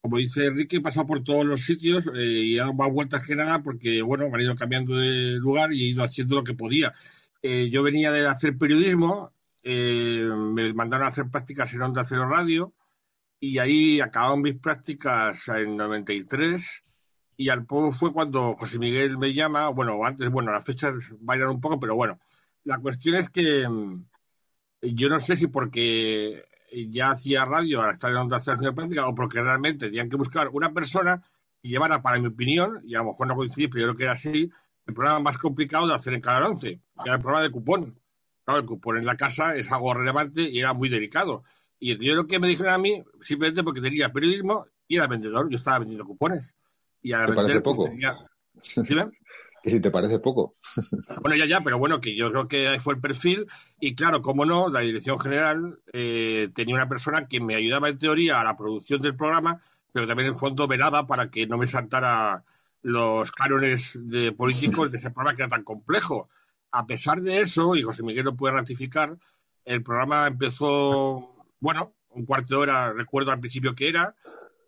como 0.03 0.17
dice 0.17 0.47
Enrique, 0.47 0.77
he 0.77 0.81
pasado 0.81 1.07
por 1.07 1.23
todos 1.23 1.45
los 1.45 1.61
sitios 1.61 2.05
eh, 2.07 2.11
y 2.19 2.55
he 2.55 2.59
dado 2.59 2.73
más 2.73 2.91
vueltas 2.91 3.25
que 3.25 3.37
nada 3.37 3.63
porque, 3.63 4.01
bueno, 4.01 4.29
me 4.29 4.35
han 4.35 4.41
ido 4.41 4.55
cambiando 4.55 4.97
de 4.97 5.37
lugar 5.39 5.71
y 5.71 5.83
he 5.85 5.87
ido 5.91 6.03
haciendo 6.03 6.35
lo 6.35 6.43
que 6.43 6.53
podía. 6.53 6.93
Eh, 7.41 7.69
yo 7.71 7.83
venía 7.83 8.11
de 8.11 8.27
hacer 8.27 8.57
periodismo, 8.57 9.31
eh, 9.63 10.25
me 10.25 10.73
mandaron 10.73 11.05
a 11.05 11.09
hacer 11.09 11.29
prácticas 11.31 11.73
en 11.73 11.83
Onda 11.83 12.03
Cero 12.03 12.27
Radio 12.27 12.73
y 13.39 13.59
ahí 13.59 14.01
acabaron 14.01 14.41
mis 14.41 14.55
prácticas 14.59 15.47
en 15.47 15.77
93 15.77 16.83
y 17.37 17.47
al 17.47 17.65
poco 17.65 17.93
fue 17.93 18.11
cuando 18.11 18.55
José 18.55 18.79
Miguel 18.79 19.17
me 19.17 19.33
llama, 19.33 19.69
bueno, 19.69 20.03
antes, 20.05 20.29
bueno, 20.29 20.51
las 20.51 20.65
fechas 20.65 21.15
bailan 21.21 21.49
un 21.49 21.61
poco, 21.61 21.79
pero 21.79 21.95
bueno, 21.95 22.19
la 22.65 22.77
cuestión 22.79 23.15
es 23.15 23.29
que 23.29 23.67
mm, 23.69 24.05
yo 24.81 25.07
no 25.07 25.21
sé 25.21 25.37
si 25.37 25.47
porque 25.47 26.43
ya 26.91 27.11
hacía 27.11 27.45
radio 27.45 27.81
al 27.81 27.91
estar 27.91 28.11
en 28.11 28.17
Onda 28.17 28.37
haciendo 28.37 28.73
práctica 28.73 29.07
o 29.07 29.15
porque 29.15 29.41
realmente 29.41 29.87
tenían 29.87 30.09
que 30.09 30.17
buscar 30.17 30.49
una 30.49 30.71
persona 30.73 31.21
que 31.61 31.69
llevara, 31.69 32.01
para 32.01 32.19
mi 32.19 32.27
opinión, 32.27 32.81
y 32.83 32.95
a 32.95 32.99
lo 32.99 33.05
mejor 33.05 33.27
no 33.27 33.35
coincidí, 33.35 33.67
pero 33.67 33.81
yo 33.81 33.87
creo 33.87 33.97
que 33.97 34.03
era 34.03 34.13
así, 34.13 34.51
el 34.85 34.93
programa 34.93 35.19
más 35.19 35.37
complicado 35.37 35.87
de 35.87 35.93
hacer 35.93 36.13
en 36.13 36.21
Canal 36.21 36.43
11, 36.43 36.67
que 36.69 36.79
era 37.05 37.15
el 37.15 37.21
programa 37.21 37.43
de 37.43 37.51
cupón. 37.51 37.99
Claro, 38.43 38.59
el 38.59 38.65
cupón 38.65 38.97
en 38.97 39.05
la 39.05 39.15
casa 39.15 39.55
es 39.55 39.71
algo 39.71 39.93
relevante 39.93 40.41
y 40.41 40.59
era 40.59 40.73
muy 40.73 40.89
delicado. 40.89 41.43
Y 41.79 41.97
yo 42.05 42.15
lo 42.15 42.27
que 42.27 42.39
me 42.39 42.47
dijeron 42.49 42.73
a 42.73 42.77
mí, 42.77 43.01
simplemente 43.21 43.63
porque 43.63 43.79
tenía 43.79 44.09
periodismo 44.11 44.65
y 44.87 44.97
era 44.97 45.07
vendedor, 45.07 45.49
yo 45.49 45.57
estaba 45.57 45.79
vendiendo 45.79 46.05
cupones. 46.05 46.53
Y 47.01 47.13
al 47.13 47.27
¿Te 47.27 47.33
parece 47.33 47.53
vender, 47.53 47.63
pues, 47.63 47.75
poco? 47.75 47.89
tenía- 47.89 48.17
¿Sí 48.61 48.93
Y 49.63 49.69
si 49.69 49.81
te 49.81 49.91
parece 49.91 50.19
poco. 50.19 50.55
Bueno, 51.21 51.37
ya, 51.37 51.45
ya, 51.45 51.61
pero 51.61 51.77
bueno, 51.77 52.01
que 52.01 52.15
yo 52.15 52.29
creo 52.31 52.47
que 52.47 52.77
fue 52.81 52.95
el 52.95 52.99
perfil. 52.99 53.47
Y 53.79 53.95
claro, 53.95 54.21
como 54.21 54.45
no, 54.45 54.69
la 54.69 54.81
dirección 54.81 55.19
general 55.19 55.79
eh, 55.93 56.49
tenía 56.53 56.75
una 56.75 56.89
persona 56.89 57.27
que 57.27 57.39
me 57.39 57.55
ayudaba 57.55 57.89
en 57.89 57.97
teoría 57.97 58.41
a 58.41 58.43
la 58.43 58.57
producción 58.57 59.01
del 59.01 59.15
programa, 59.15 59.61
pero 59.93 60.07
también 60.07 60.27
en 60.27 60.35
fondo 60.35 60.67
velaba 60.67 61.07
para 61.07 61.29
que 61.29 61.47
no 61.47 61.57
me 61.57 61.67
saltara 61.67 62.43
los 62.81 63.31
cánones 63.31 63.97
de 64.01 64.33
políticos 64.33 64.91
de 64.91 64.97
ese 64.97 65.11
programa 65.11 65.35
que 65.35 65.43
era 65.43 65.49
tan 65.49 65.63
complejo. 65.63 66.29
A 66.71 66.85
pesar 66.85 67.21
de 67.21 67.39
eso, 67.39 67.75
y 67.75 67.83
José 67.83 68.03
Miguel 68.03 68.25
lo 68.25 68.35
puede 68.35 68.55
ratificar, 68.55 69.17
el 69.63 69.81
programa 69.81 70.27
empezó, 70.27 71.45
bueno, 71.59 71.93
un 72.09 72.25
cuarto 72.25 72.55
de 72.55 72.61
hora, 72.61 72.93
recuerdo 72.93 73.31
al 73.31 73.39
principio 73.39 73.75
que 73.75 73.87
era, 73.87 74.15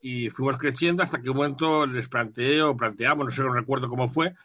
y 0.01 0.29
fuimos 0.29 0.57
creciendo 0.57 1.03
hasta 1.03 1.21
que 1.21 1.29
un 1.29 1.37
momento 1.37 1.85
les 1.85 2.07
planteé 2.07 2.61
o 2.61 2.77
planteamos, 2.77 3.25
no 3.25 3.31
sé, 3.31 3.41
no 3.41 3.53
recuerdo 3.53 3.87
cómo 3.87 4.07
fue, 4.07 4.35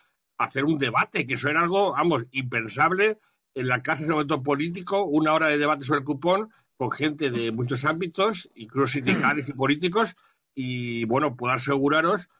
hacer 0.40 0.64
un 0.64 0.78
debate, 0.78 1.26
que 1.26 1.34
eso 1.34 1.48
era 1.48 1.60
algo, 1.60 1.92
vamos, 1.92 2.24
impensable 2.32 3.18
en 3.54 3.68
la 3.68 3.82
casa 3.82 4.02
ese 4.02 4.12
momento 4.12 4.42
político, 4.42 5.04
una 5.04 5.34
hora 5.34 5.48
de 5.48 5.58
debate 5.58 5.84
sobre 5.84 6.00
el 6.00 6.06
cupón 6.06 6.50
con 6.76 6.90
gente 6.90 7.30
de 7.30 7.52
muchos 7.52 7.84
ámbitos, 7.84 8.48
incluso 8.54 8.94
sindicales 8.94 9.50
y 9.50 9.52
políticos, 9.52 10.16
y 10.54 11.04
bueno, 11.04 11.36
puedo 11.36 11.52
aseguraros 11.52 12.30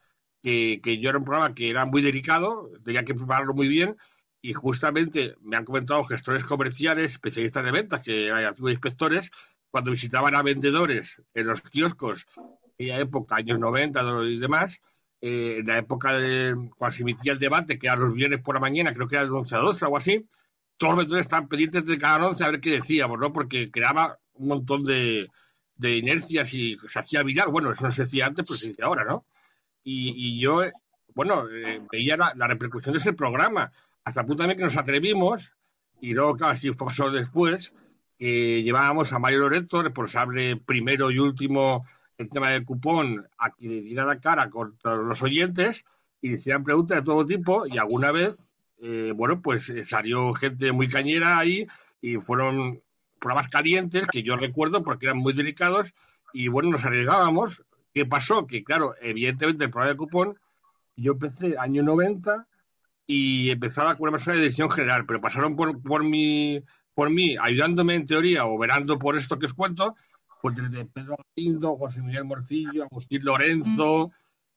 que, 0.43 0.81
yo 0.83 1.11
era 1.11 1.19
un 1.19 1.25
programa 1.25 1.55
que 1.55 1.69
era 1.69 1.85
muy 1.85 2.01
delicado, 2.01 2.71
tenía 2.83 3.05
que 3.05 3.15
prepararlo 3.15 3.53
muy 3.53 3.69
bien, 3.69 3.99
y 4.41 4.55
justamente 4.55 5.35
me 5.43 5.59
han 5.59 5.67
comentado 5.67 6.03
gestores 6.05 6.45
comerciales, 6.45 7.13
especialistas 7.13 7.63
de 7.63 7.71
ventas, 7.71 8.01
que 8.01 8.33
hay 8.33 8.47
antiguos 8.47 8.73
inspectores, 8.73 9.31
cuando 9.71 9.91
visitaban 9.91 10.35
a 10.35 10.43
vendedores 10.43 11.23
en 11.35 11.47
los 11.47 11.61
kioscos, 11.61 12.27
aquella 12.75 12.99
época, 12.99 13.37
años 13.37 13.59
90 13.59 14.01
y 14.25 14.39
demás, 14.39 14.81
eh, 15.21 15.57
en 15.59 15.67
la 15.67 15.79
época 15.79 16.15
de 16.19 16.55
cuando 16.77 16.97
se 16.97 17.03
emitía 17.03 17.33
el 17.33 17.39
debate, 17.39 17.79
que 17.79 17.87
era 17.87 17.97
los 17.97 18.15
viernes 18.15 18.41
por 18.41 18.55
la 18.55 18.61
mañana, 18.61 18.93
creo 18.95 19.07
que 19.09 19.17
era 19.17 19.25
de 19.25 19.31
11 19.31 19.55
a 19.55 19.59
12 19.59 19.85
o 19.85 19.87
algo 19.87 19.97
así, 19.99 20.27
todos 20.77 20.93
los 20.93 20.99
vendedores 20.99 21.27
estaban 21.27 21.49
pendientes 21.49 21.85
de 21.85 21.99
cada 21.99 22.27
11 22.27 22.45
a 22.45 22.51
ver 22.51 22.61
qué 22.61 22.71
decíamos, 22.71 23.19
¿no? 23.19 23.33
Porque 23.33 23.71
creaba 23.71 24.19
un 24.35 24.49
montón 24.49 24.85
de, 24.85 25.29
de 25.77 25.97
inercias 25.97 26.53
y 26.55 26.77
se 26.79 26.99
hacía 26.99 27.23
viral. 27.23 27.49
Bueno, 27.49 27.71
eso 27.73 27.85
no 27.85 27.91
se 27.93 28.03
decía 28.03 28.27
antes, 28.27 28.47
pues 28.47 28.61
se 28.61 28.69
dice 28.69 28.83
ahora, 28.83 29.05
¿no? 29.05 29.27
Y, 29.83 30.15
y 30.17 30.41
yo, 30.41 30.63
eh, 30.63 30.73
bueno, 31.15 31.45
eh, 31.51 31.83
veía 31.93 32.17
la, 32.17 32.33
la 32.35 32.47
repercusión 32.47 32.95
de 32.95 32.99
ese 32.99 33.13
programa, 33.13 33.73
hasta 34.05 34.21
el 34.21 34.27
punto 34.27 34.43
también 34.43 34.59
que 34.59 34.65
nos 34.65 34.77
atrevimos, 34.77 35.53
y 36.01 36.15
luego, 36.15 36.37
claro, 36.37 36.55
así 36.55 36.71
pasó 36.73 37.11
después, 37.11 37.75
que 38.19 38.63
llevábamos 38.63 39.13
a 39.13 39.19
Mario 39.19 39.41
Loreto, 39.41 39.83
responsable 39.83 40.57
primero 40.57 41.11
y 41.11 41.19
último 41.19 41.87
el 42.21 42.29
tema 42.29 42.51
del 42.51 42.65
cupón, 42.65 43.27
a 43.39 43.51
que 43.51 43.67
le 43.67 43.81
diera 43.81 44.05
la 44.05 44.21
cara 44.21 44.51
contra 44.51 44.95
los 44.97 45.23
oyentes 45.23 45.87
y 46.21 46.33
hicieran 46.35 46.65
preguntas 46.65 46.99
de 46.99 47.05
todo 47.05 47.25
tipo, 47.25 47.67
y 47.67 47.79
alguna 47.79 48.13
vez, 48.13 48.57
eh, 48.83 49.13
bueno, 49.17 49.41
pues 49.41 49.71
eh, 49.71 49.85
salió 49.85 50.35
gente 50.35 50.71
muy 50.73 50.87
cañera 50.87 51.39
ahí 51.39 51.67
y 52.03 52.17
fueron 52.17 52.83
programas 53.19 53.49
calientes 53.49 54.07
que 54.07 54.23
yo 54.23 54.37
recuerdo 54.37 54.83
porque 54.83 55.07
eran 55.07 55.17
muy 55.17 55.33
delicados 55.33 55.95
y 56.35 56.49
bueno, 56.49 56.71
nos 56.71 56.85
arriesgábamos. 56.85 57.65
¿Qué 57.95 58.05
pasó? 58.05 58.47
Que 58.47 58.63
claro, 58.63 58.95
evidentemente 59.01 59.65
el 59.65 59.71
programa 59.71 59.93
de 59.93 59.97
cupón, 59.97 60.39
yo 60.97 61.13
empecé 61.13 61.57
año 61.59 61.83
90 61.83 62.47
y 63.07 63.51
empezaba 63.51 63.97
con 63.97 64.03
una 64.03 64.13
persona 64.13 64.35
de 64.35 64.43
dirección 64.43 64.71
general, 64.71 65.07
pero 65.07 65.23
pasaron 65.23 65.57
por, 65.57 65.83
por, 65.83 66.05
mi, 66.05 66.63
por 66.95 67.09
mí 67.09 67.37
ayudándome 67.41 67.95
en 67.95 68.07
teoría 68.07 68.45
o 68.45 68.59
verando 68.59 68.99
por 68.99 69.17
esto 69.17 69.39
que 69.39 69.47
os 69.47 69.55
cuento, 69.55 69.97
pues 70.41 70.57
desde 70.57 70.85
Pedro 70.87 71.17
Galindo, 71.37 71.77
José 71.77 72.01
Miguel 72.01 72.25
Morcillo, 72.25 72.85
Agustín 72.85 73.25
Lorenzo, 73.25 74.13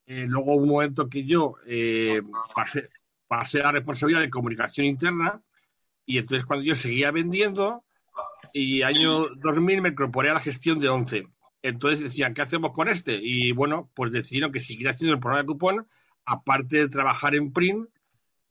eh, 0.06 0.26
luego 0.28 0.56
un 0.56 0.70
momento 0.70 1.10
que 1.10 1.26
yo 1.26 1.56
eh, 1.66 2.22
pasé, 2.56 2.90
pasé 3.28 3.62
a 3.62 3.66
la 3.66 3.72
responsabilidad 3.74 4.22
de 4.22 4.30
comunicación 4.30 4.86
interna 4.86 5.42
y 6.06 6.18
entonces 6.18 6.46
cuando 6.46 6.66
yo 6.66 6.76
seguía 6.76 7.12
vendiendo 7.12 7.84
y 8.54 8.82
año 8.82 9.30
2000 9.36 9.82
me 9.82 9.90
incorporé 9.90 10.30
a 10.30 10.36
la 10.36 10.40
gestión 10.40 10.80
de 10.80 10.90
11. 10.90 11.28
Entonces 11.62 12.02
decían, 12.02 12.34
¿qué 12.34 12.42
hacemos 12.42 12.74
con 12.74 12.90
este? 12.90 13.18
Y 13.22 13.54
bueno, 13.54 13.90
pues 13.94 14.12
decidieron 14.12 14.52
que 14.52 14.60
siguiera 14.60 14.92
haciendo 14.92 15.14
el 15.14 15.22
programa 15.22 15.44
de 15.44 15.48
cupón, 15.48 15.88
aparte 16.26 16.78
de 16.78 16.90
trabajar 16.90 17.36
en 17.36 17.54
print, 17.54 17.88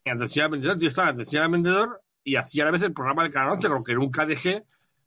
en 0.05 0.17
atención 0.17 0.47
al 0.47 0.51
vendedor. 0.53 0.79
Yo 0.79 0.89
estaba 0.89 1.09
en 1.09 1.15
atención 1.15 1.43
al 1.43 1.51
vendedor 1.51 2.03
y 2.25 2.37
hacía 2.37 2.63
a 2.63 2.67
la 2.67 2.73
vez 2.73 2.83
el 2.83 2.95
programa 2.95 3.23
del 3.23 3.33
Canal 3.33 3.53
11, 3.53 3.69
con 3.69 3.77
lo 3.79 3.85
que 3.85 3.95
nunca 3.95 4.25
dejé 4.25 4.65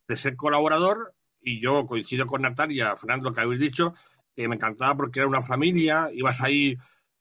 de 0.07 0.17
ser 0.17 0.35
colaborador. 0.35 1.14
Y 1.47 1.61
yo 1.61 1.85
coincido 1.85 2.25
con 2.25 2.41
Natalia, 2.41 2.97
Fernando, 2.97 3.31
que 3.31 3.39
habéis 3.39 3.61
dicho, 3.61 3.93
que 4.35 4.47
me 4.47 4.55
encantaba 4.55 4.97
porque 4.97 5.19
era 5.19 5.27
una 5.27 5.43
familia, 5.43 6.09
ibas 6.11 6.41
ahí 6.41 6.75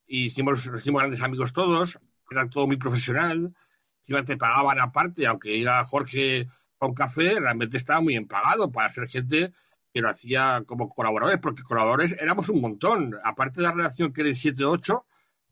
y 0.06 0.24
hicimos, 0.24 0.64
hicimos 0.64 1.02
grandes 1.02 1.20
amigos 1.20 1.52
todos, 1.52 1.98
era 2.30 2.48
todo 2.48 2.66
muy 2.66 2.78
profesional, 2.78 3.54
encima 4.00 4.24
te 4.24 4.38
pagaban 4.38 4.80
aparte, 4.80 5.26
aunque 5.26 5.54
iba 5.54 5.84
Jorge 5.84 6.48
a 6.80 6.86
un 6.86 6.94
café, 6.94 7.38
realmente 7.38 7.76
estaba 7.76 8.00
muy 8.00 8.14
bien 8.14 8.26
pagado 8.26 8.72
para 8.72 8.88
ser 8.88 9.08
gente 9.08 9.52
que 9.92 10.00
lo 10.00 10.08
hacía 10.08 10.62
como 10.66 10.88
colaboradores, 10.88 11.38
porque 11.40 11.62
colaboradores 11.62 12.16
éramos 12.18 12.48
un 12.48 12.62
montón. 12.62 13.20
Aparte 13.24 13.60
de 13.60 13.66
la 13.66 13.72
redacción 13.72 14.12
que 14.14 14.22
era 14.22 14.30
el 14.30 14.36
7-8, 14.36 15.04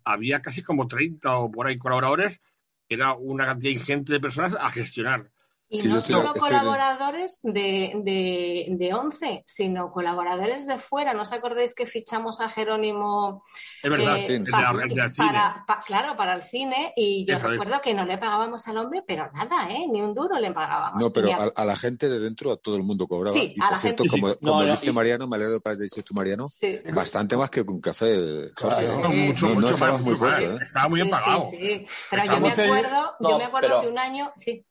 había 0.05 0.41
casi 0.41 0.63
como 0.63 0.89
30 0.89 1.37
o 1.37 1.51
por 1.51 1.67
ahí 1.67 1.77
colaboradores, 1.77 2.41
era 2.89 3.13
una 3.13 3.45
cantidad 3.45 3.73
ingente 3.73 4.15
de 4.15 4.21
personas 4.21 4.57
a 4.59 4.71
gestionar. 4.71 5.31
Y 5.75 5.79
Sí, 5.79 5.89
no 5.89 5.99
estoy- 5.99 6.17
solo 6.17 6.35
estoy 6.35 6.51
de- 6.51 6.57
colaboradores 6.59 7.39
de, 7.43 7.93
de, 8.05 8.67
de 8.77 8.93
11, 8.95 9.43
sino 9.47 9.87
colaboradores 9.87 10.67
de 10.67 10.77
fuera. 10.77 11.15
¿No 11.15 11.23
os 11.23 11.33
acordáis 11.33 11.75
que 11.75 11.87
fichamos 11.87 12.43
a 12.43 12.51
Jerónimo? 12.51 13.43
Es 13.83 13.91
verdad, 13.91 14.19
eh, 14.19 14.27
sí, 14.29 14.35
es 14.35 14.45
de- 14.45 15.11
para, 15.17 15.65
pa- 15.67 15.81
claro, 15.81 16.15
para 16.15 16.35
el 16.35 16.43
cine. 16.43 16.93
Y 16.95 17.25
yo 17.27 17.37
es. 17.37 17.43
recuerdo 17.43 17.81
que 17.81 17.95
no 17.95 18.05
le 18.05 18.19
pagábamos 18.19 18.69
al 18.69 18.77
hombre, 18.77 19.03
pero 19.07 19.31
nada, 19.33 19.71
¿eh? 19.71 19.87
Ni 19.91 20.03
un 20.03 20.15
duro 20.15 20.39
le 20.39 20.53
pagábamos. 20.53 21.01
No, 21.03 21.11
pero 21.11 21.33
a- 21.33 21.53
a, 21.57 21.65
la 21.65 21.75
gente 21.77 22.07
de 22.11 22.19
dentro, 22.21 22.53
a 22.53 22.57
todo 22.59 22.77
el 22.77 22.83
mundo 22.83 23.07
cobraba. 23.09 23.35
Sí, 23.35 23.55
y 23.57 23.61
a 23.61 23.65
por 23.65 23.73
la 23.73 23.79
cierto, 23.79 24.03
gente- 24.05 24.21
como, 24.21 24.33
Sí. 24.35 24.39
como 24.45 24.63
No, 24.63 24.71
dice 24.71 24.91
y- 24.91 24.93
Mariano, 24.93 25.27
me 25.27 25.37
alegro 25.37 25.59
que 25.61 25.71
hayas 25.71 25.81
dicho 25.81 26.03
tú, 26.03 26.13
Mariano, 26.13 26.49
Sí. 26.49 26.81
bastante 26.93 27.35
más 27.35 27.49
que 27.51 27.63
un 27.63 27.81
café. 27.81 28.51
Claro. 28.55 28.99
No, 29.01 29.09
Mucho, 29.09 29.49
no 29.49 29.55
mucho 29.55 29.67
más, 29.69 29.75
estábamos 29.75 30.03
muy 30.03 30.15
fuertes, 30.17 30.51
¿eh? 30.51 30.59
Estaba 30.65 30.89
muy 30.89 31.01
bien 31.01 31.09
Sí, 31.09 31.15
sí, 31.17 31.25
pagado. 31.25 31.51
sí. 31.51 31.87
Pero 32.11 32.25
yo 32.27 32.41
me 32.41 32.51
acuerdo, 32.51 33.15
yo 33.21 33.39
me 33.39 33.45
acuerdo 33.45 33.81
que 33.81 33.89
un 33.89 33.99
año, 33.99 34.33
sí, 34.37 34.67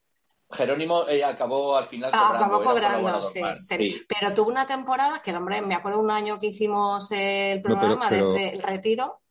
Jerónimo 0.51 1.07
eh, 1.07 1.23
acabó 1.23 1.75
al 1.77 1.85
final 1.85 2.11
Ah, 2.13 2.33
cobrando. 2.33 2.55
acabó 2.57 2.77
era 2.77 2.93
cobrando, 2.95 3.21
sí, 3.21 3.39
pero, 3.41 3.55
sí. 3.57 4.05
pero 4.07 4.33
tuvo 4.33 4.49
una 4.49 4.65
temporada 4.67 5.21
que 5.21 5.31
el 5.31 5.37
hombre, 5.37 5.61
me 5.61 5.75
acuerdo 5.75 5.99
un 5.99 6.11
año 6.11 6.37
que 6.39 6.47
hicimos 6.47 7.09
el 7.11 7.57
No, 7.57 7.63
pero- 7.63 7.79
programa 7.79 8.07
pero- 8.09 8.27
desde 8.27 8.53
el 8.55 8.63
retiro. 8.63 9.21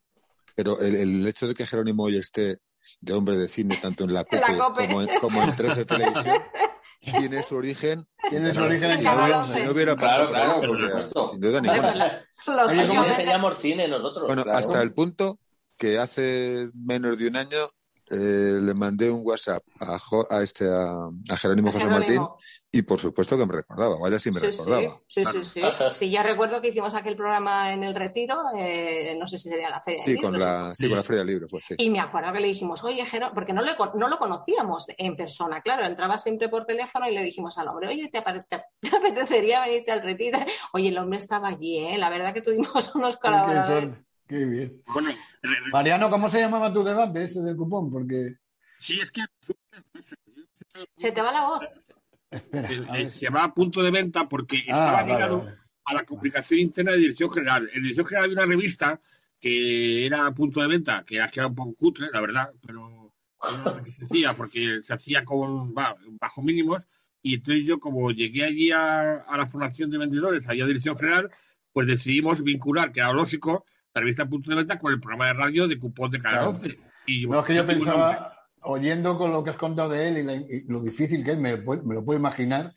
Pero 0.55 0.79
el, 0.81 0.95
el 0.95 1.27
hecho 1.27 1.47
de 1.47 1.53
que 1.55 1.65
Jerónimo 1.65 2.03
hoy 2.03 2.17
esté 2.17 2.59
de 2.99 3.13
hombre 3.13 3.37
de 3.37 3.47
cine, 3.47 3.77
tanto 3.81 4.03
en 4.03 4.13
la 4.13 4.25
En 4.29 4.41
la 4.41 4.47
COPE, 4.47 4.57
COPE. 4.57 4.87
Como, 4.87 5.01
en, 5.01 5.19
como 5.19 5.41
en 5.43 5.55
13 5.55 5.85
Televisión, 5.85 6.43
tiene 7.01 7.43
su 7.43 7.55
origen. 7.55 8.05
Tiene 8.29 8.53
su 8.53 8.61
origen 8.61 8.91
en 8.91 8.97
si 8.99 9.03
no, 9.03 9.11
11. 9.39 9.53
si 9.59 9.65
no 9.65 9.71
hubiera 9.71 9.95
Claro, 9.95 10.29
pasado 10.29 10.29
claro, 10.29 10.59
por 10.61 10.67
por 10.69 10.77
ahí, 10.81 10.87
supuesto. 10.87 11.23
sin 11.25 11.39
duda 11.41 11.61
ninguna. 11.61 12.25
pues 12.45 12.57
Oye, 12.67 12.87
¿cómo 12.87 13.03
enseñamos 13.05 13.57
cine 13.57 13.87
nosotros? 13.87 14.27
Bueno, 14.27 14.43
claro. 14.43 14.57
hasta 14.57 14.81
el 14.81 14.93
punto 14.93 15.39
que 15.77 15.97
hace 15.97 16.69
menos 16.75 17.17
de 17.17 17.27
un 17.27 17.35
año 17.37 17.57
eh, 18.11 18.59
le 18.61 18.73
mandé 18.73 19.09
un 19.09 19.21
WhatsApp 19.25 19.63
a, 19.79 19.97
Jo- 19.97 20.27
a 20.29 20.43
este 20.43 20.67
a, 20.69 21.07
a 21.29 21.37
Jerónimo 21.37 21.69
A 21.69 21.71
José 21.71 21.85
Jerónimo. 21.87 22.21
Martín 22.37 22.47
y 22.71 22.81
por 22.83 22.99
supuesto 22.99 23.37
que 23.37 23.45
me 23.45 23.53
recordaba, 23.53 23.97
vaya 23.97 24.19
si 24.19 24.31
me 24.31 24.39
Sí, 24.39 24.47
recordaba. 24.47 24.81
sí, 25.07 25.25
sí, 25.25 25.43
sí, 25.43 25.43
sí. 25.43 25.61
Sí, 25.91 26.09
ya 26.11 26.23
recuerdo 26.23 26.61
que 26.61 26.69
hicimos 26.69 26.93
aquel 26.95 27.15
programa 27.15 27.73
en 27.73 27.83
el 27.83 27.95
retiro, 27.95 28.37
eh, 28.57 29.15
no 29.19 29.27
sé 29.27 29.37
si 29.37 29.49
sería 29.49 29.69
la 29.69 29.81
feria. 29.81 29.99
Sí, 30.03 30.11
del 30.11 30.21
con 30.21 30.33
Libro, 30.33 30.45
la, 30.47 30.75
sí, 30.75 30.87
con 30.87 30.97
la 30.97 31.03
Feria 31.03 31.19
del 31.19 31.27
Libro 31.27 31.47
fue, 31.49 31.61
sí. 31.67 31.75
Y 31.77 31.89
me 31.89 31.99
acuerdo 31.99 32.31
que 32.33 32.39
le 32.39 32.47
dijimos, 32.47 32.83
oye, 32.83 33.05
Jero, 33.05 33.31
porque 33.33 33.53
no, 33.53 33.61
le, 33.61 33.71
no 33.95 34.07
lo 34.07 34.17
conocíamos 34.17 34.85
en 34.97 35.15
persona, 35.15 35.61
claro, 35.61 35.85
entraba 35.85 36.17
siempre 36.17 36.49
por 36.49 36.65
teléfono 36.65 37.07
y 37.09 37.13
le 37.13 37.23
dijimos 37.23 37.57
al 37.57 37.67
hombre, 37.69 37.87
oye, 37.89 38.09
¿te, 38.09 38.19
apare- 38.23 38.45
te- 38.47 38.63
te 38.89 38.95
apetecería 38.95 39.65
venirte 39.65 39.91
al 39.91 40.01
retiro? 40.01 40.39
Oye, 40.73 40.89
el 40.89 40.97
hombre 40.97 41.17
estaba 41.17 41.47
allí, 41.49 41.77
¿eh? 41.79 41.97
La 41.97 42.09
verdad 42.09 42.33
que 42.33 42.41
tuvimos 42.41 42.71
unos 42.95 43.17
colaboradores. 43.17 43.93
Suerte, 44.31 44.45
qué 44.45 44.45
bien. 44.45 44.81
Bueno, 44.93 45.09
Mariano, 45.71 46.09
¿cómo 46.09 46.29
se 46.29 46.39
llamaba 46.39 46.71
tu 46.73 46.83
debate 46.83 47.23
ese 47.23 47.41
del 47.41 47.55
cupón? 47.55 47.91
Porque, 47.91 48.35
sí, 48.79 48.97
es 49.01 49.11
que 49.11 49.21
Se 50.97 51.11
te 51.11 51.21
va 51.21 51.31
la 51.31 51.47
voz. 51.47 51.59
espera, 52.29 52.69
a 52.89 52.93
ver. 52.93 53.09
se 53.09 53.25
llamaba 53.25 53.53
punto 53.53 53.81
de 53.83 53.91
venta 53.91 54.27
porque 54.27 54.57
Ah, 54.69 54.95
estaba 54.95 55.03
ligado 55.03 55.43
vale. 55.43 55.57
a 55.85 55.93
la 55.93 56.03
comunicación 56.03 56.59
interna 56.59 56.91
de 56.93 56.99
Dirección 56.99 57.29
General. 57.31 57.69
En 57.73 57.81
Dirección 57.81 58.05
General 58.05 58.25
había 58.29 58.43
una 58.43 58.55
revista 58.55 58.99
que 59.39 60.05
era 60.05 60.31
punto 60.33 60.61
de 60.61 60.67
venta, 60.67 61.03
que 61.05 61.15
era, 61.17 61.47
un 61.47 61.55
poco 61.55 61.73
cutre, 61.75 62.07
la 62.13 62.21
verdad, 62.21 62.51
pero 62.65 63.11
era 63.43 63.75
lo 63.75 63.83
que 63.83 63.91
se 63.91 64.05
hacía 64.05 64.33
porque 64.33 64.81
se 64.83 64.93
hacía 64.93 65.25
con 65.25 65.73
va, 65.73 65.95
bajo 66.19 66.41
mínimos. 66.43 66.83
Y 67.23 67.35
entonces 67.35 67.65
yo, 67.65 67.79
como 67.79 68.11
llegué 68.11 68.43
allí 68.45 68.71
a, 68.71 69.17
a 69.17 69.37
la 69.37 69.45
formación 69.45 69.89
de 69.91 69.97
vendedores, 69.97 70.47
allá 70.47 70.63
a 70.63 70.67
Dirección 70.67 70.95
General, 70.95 71.29
pues 71.73 71.87
decidimos 71.87 72.43
vincular, 72.43 72.91
que 72.91 72.99
era 72.99 73.11
lógico, 73.13 73.65
la 73.93 74.01
revista 74.01 74.25
Punto 74.27 74.49
de 74.49 74.55
Venta 74.55 74.77
con 74.77 74.93
el 74.93 74.99
programa 74.99 75.27
de 75.27 75.33
radio 75.33 75.67
de 75.67 75.77
cupón 75.79 76.11
de 76.11 76.19
Canal 76.19 76.39
Claro. 76.39 76.51
11. 76.51 76.79
Y, 77.07 77.27
No, 77.27 77.39
es 77.39 77.45
que 77.45 77.55
yo 77.55 77.65
pensaba, 77.65 78.37
oyendo 78.61 79.17
con 79.17 79.31
lo 79.31 79.43
que 79.43 79.49
has 79.49 79.55
contado 79.57 79.89
de 79.89 80.07
él 80.07 80.17
y, 80.19 80.23
la- 80.23 80.35
y 80.35 80.63
lo 80.67 80.81
difícil 80.81 81.23
que 81.23 81.31
es, 81.31 81.37
me, 81.37 81.57
me 81.57 81.95
lo 81.95 82.05
puedo 82.05 82.17
imaginar, 82.19 82.73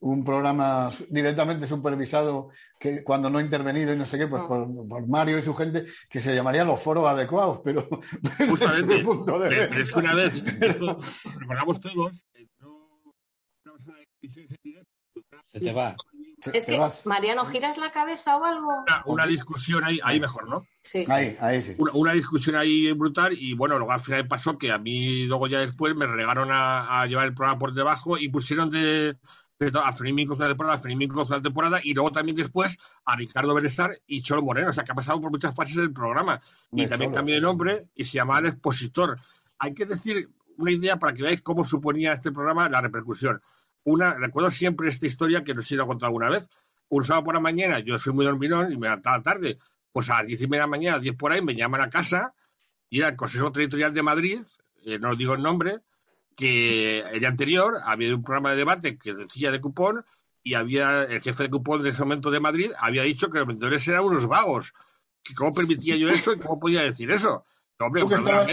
un 0.00 0.24
programa 0.24 0.90
directamente 1.10 1.66
supervisado 1.66 2.50
que 2.78 3.02
cuando 3.02 3.28
no 3.30 3.38
ha 3.38 3.42
intervenido 3.42 3.92
y 3.92 3.96
no 3.96 4.04
sé 4.04 4.16
qué, 4.16 4.28
pues 4.28 4.44
por, 4.44 4.68
por 4.88 5.06
Mario 5.08 5.38
y 5.38 5.42
su 5.42 5.52
gente, 5.54 5.86
que 6.08 6.20
se 6.20 6.34
llamaría 6.34 6.64
los 6.64 6.80
foros 6.80 7.04
adecuados, 7.06 7.60
pero 7.64 7.82
Justamente. 8.48 9.00
punto 9.00 9.38
de 9.40 9.48
Pero, 9.48 9.82
es 9.82 9.90
que 9.90 9.98
una 9.98 10.14
vez, 10.14 10.34
esto 10.60 10.98
recordamos 11.40 11.80
todos, 11.80 12.24
eh, 12.34 12.46
no- 12.60 13.12
no 13.64 13.74
Se 15.44 15.60
te 15.60 15.72
va. 15.72 15.96
Es 16.52 16.66
que, 16.66 16.80
Mariano, 17.04 17.44
¿giras 17.46 17.78
la 17.78 17.90
cabeza 17.90 18.36
o 18.36 18.44
algo? 18.44 18.68
una, 18.68 19.02
una 19.06 19.26
discusión 19.26 19.84
ahí, 19.84 19.98
ahí 20.02 20.20
mejor, 20.20 20.48
¿no? 20.48 20.66
Sí. 20.80 21.04
Ahí, 21.08 21.36
ahí 21.40 21.62
sí. 21.62 21.74
Una, 21.78 21.92
una 21.92 22.12
discusión 22.12 22.56
ahí 22.56 22.92
brutal 22.92 23.32
y 23.36 23.54
bueno, 23.54 23.76
luego 23.76 23.92
al 23.92 24.00
final 24.00 24.28
pasó 24.28 24.56
que 24.56 24.70
a 24.70 24.78
mí 24.78 25.24
luego 25.26 25.46
ya 25.48 25.58
después 25.58 25.94
me 25.96 26.06
regaron 26.06 26.50
a, 26.52 27.02
a 27.02 27.06
llevar 27.06 27.26
el 27.26 27.34
programa 27.34 27.58
por 27.58 27.74
debajo 27.74 28.18
y 28.18 28.28
pusieron 28.28 28.70
de, 28.70 29.16
a 29.60 29.92
Fermín 29.92 30.30
una 30.30 30.48
temporada, 30.48 30.76
a 30.76 30.78
Fermín 30.78 31.10
una 31.12 31.42
temporada 31.42 31.80
y 31.82 31.94
luego 31.94 32.12
también 32.12 32.36
después 32.36 32.78
a 33.04 33.16
Ricardo 33.16 33.54
Berestar 33.54 33.98
y 34.06 34.22
Cholo 34.22 34.42
Moreno, 34.42 34.70
o 34.70 34.72
sea 34.72 34.84
que 34.84 34.92
ha 34.92 34.94
pasado 34.94 35.20
por 35.20 35.30
muchas 35.30 35.54
fases 35.54 35.76
del 35.76 35.92
programa 35.92 36.40
y 36.72 36.86
también 36.86 37.12
cambió 37.12 37.34
de 37.34 37.40
nombre 37.40 37.86
y 37.94 38.04
se 38.04 38.18
llamaba 38.18 38.40
El 38.40 38.46
Expositor. 38.46 39.18
Hay 39.58 39.74
que 39.74 39.86
decir 39.86 40.30
una 40.56 40.70
idea 40.70 40.98
para 40.98 41.12
que 41.12 41.22
veáis 41.22 41.42
cómo 41.42 41.64
suponía 41.64 42.12
este 42.12 42.30
programa 42.30 42.68
la 42.68 42.80
repercusión. 42.80 43.42
Una, 43.88 44.12
recuerdo 44.12 44.50
siempre 44.50 44.88
esta 44.90 45.06
historia 45.06 45.42
que 45.42 45.54
no 45.54 45.62
sé 45.62 45.68
si 45.68 45.74
lo 45.74 45.84
he 45.84 45.86
contado 45.86 46.08
alguna 46.08 46.28
vez. 46.28 46.50
Un 46.90 47.04
sábado 47.04 47.24
por 47.24 47.34
la 47.34 47.40
mañana, 47.40 47.80
yo 47.80 47.98
soy 47.98 48.12
muy 48.12 48.26
dormilón 48.26 48.70
y 48.70 48.76
me 48.76 48.86
levantaba 48.86 49.22
tarde. 49.22 49.58
Pues 49.92 50.10
a 50.10 50.18
las 50.18 50.26
diez 50.26 50.42
y 50.42 50.46
media 50.46 50.62
de 50.62 50.66
la 50.66 50.70
mañana, 50.70 50.94
a 50.94 50.96
las 50.98 51.04
10 51.04 51.16
por 51.16 51.32
ahí, 51.32 51.40
me 51.40 51.54
llaman 51.54 51.80
a 51.80 51.88
casa 51.88 52.34
y 52.90 52.98
era 52.98 53.08
el 53.08 53.16
Consejo 53.16 53.50
Territorial 53.50 53.94
de 53.94 54.02
Madrid, 54.02 54.40
eh, 54.84 54.98
no 54.98 55.10
os 55.10 55.18
digo 55.18 55.32
el 55.32 55.42
nombre, 55.42 55.80
que 56.36 57.00
el 57.00 57.20
día 57.20 57.28
anterior 57.28 57.78
había 57.82 58.14
un 58.14 58.22
programa 58.22 58.50
de 58.50 58.56
debate 58.58 58.98
que 58.98 59.14
decía 59.14 59.50
de 59.50 59.60
cupón 59.60 60.04
y 60.42 60.52
había 60.52 61.04
el 61.04 61.20
jefe 61.22 61.44
de 61.44 61.50
cupón 61.50 61.82
de 61.82 61.88
ese 61.88 62.02
momento 62.02 62.30
de 62.30 62.40
Madrid 62.40 62.70
había 62.78 63.02
dicho 63.02 63.30
que 63.30 63.38
los 63.38 63.46
vendedores 63.46 63.88
eran 63.88 64.04
unos 64.04 64.26
vagos. 64.26 64.74
Que 65.22 65.34
¿Cómo 65.34 65.52
permitía 65.52 65.96
yo 65.96 66.10
eso 66.10 66.34
y 66.34 66.38
cómo 66.38 66.60
podía 66.60 66.82
decir 66.82 67.10
eso? 67.10 67.46
No, 67.78 67.86
hombre, 67.86 68.02
Tú 68.02 68.08
que 68.08 68.14
estabas, 68.16 68.46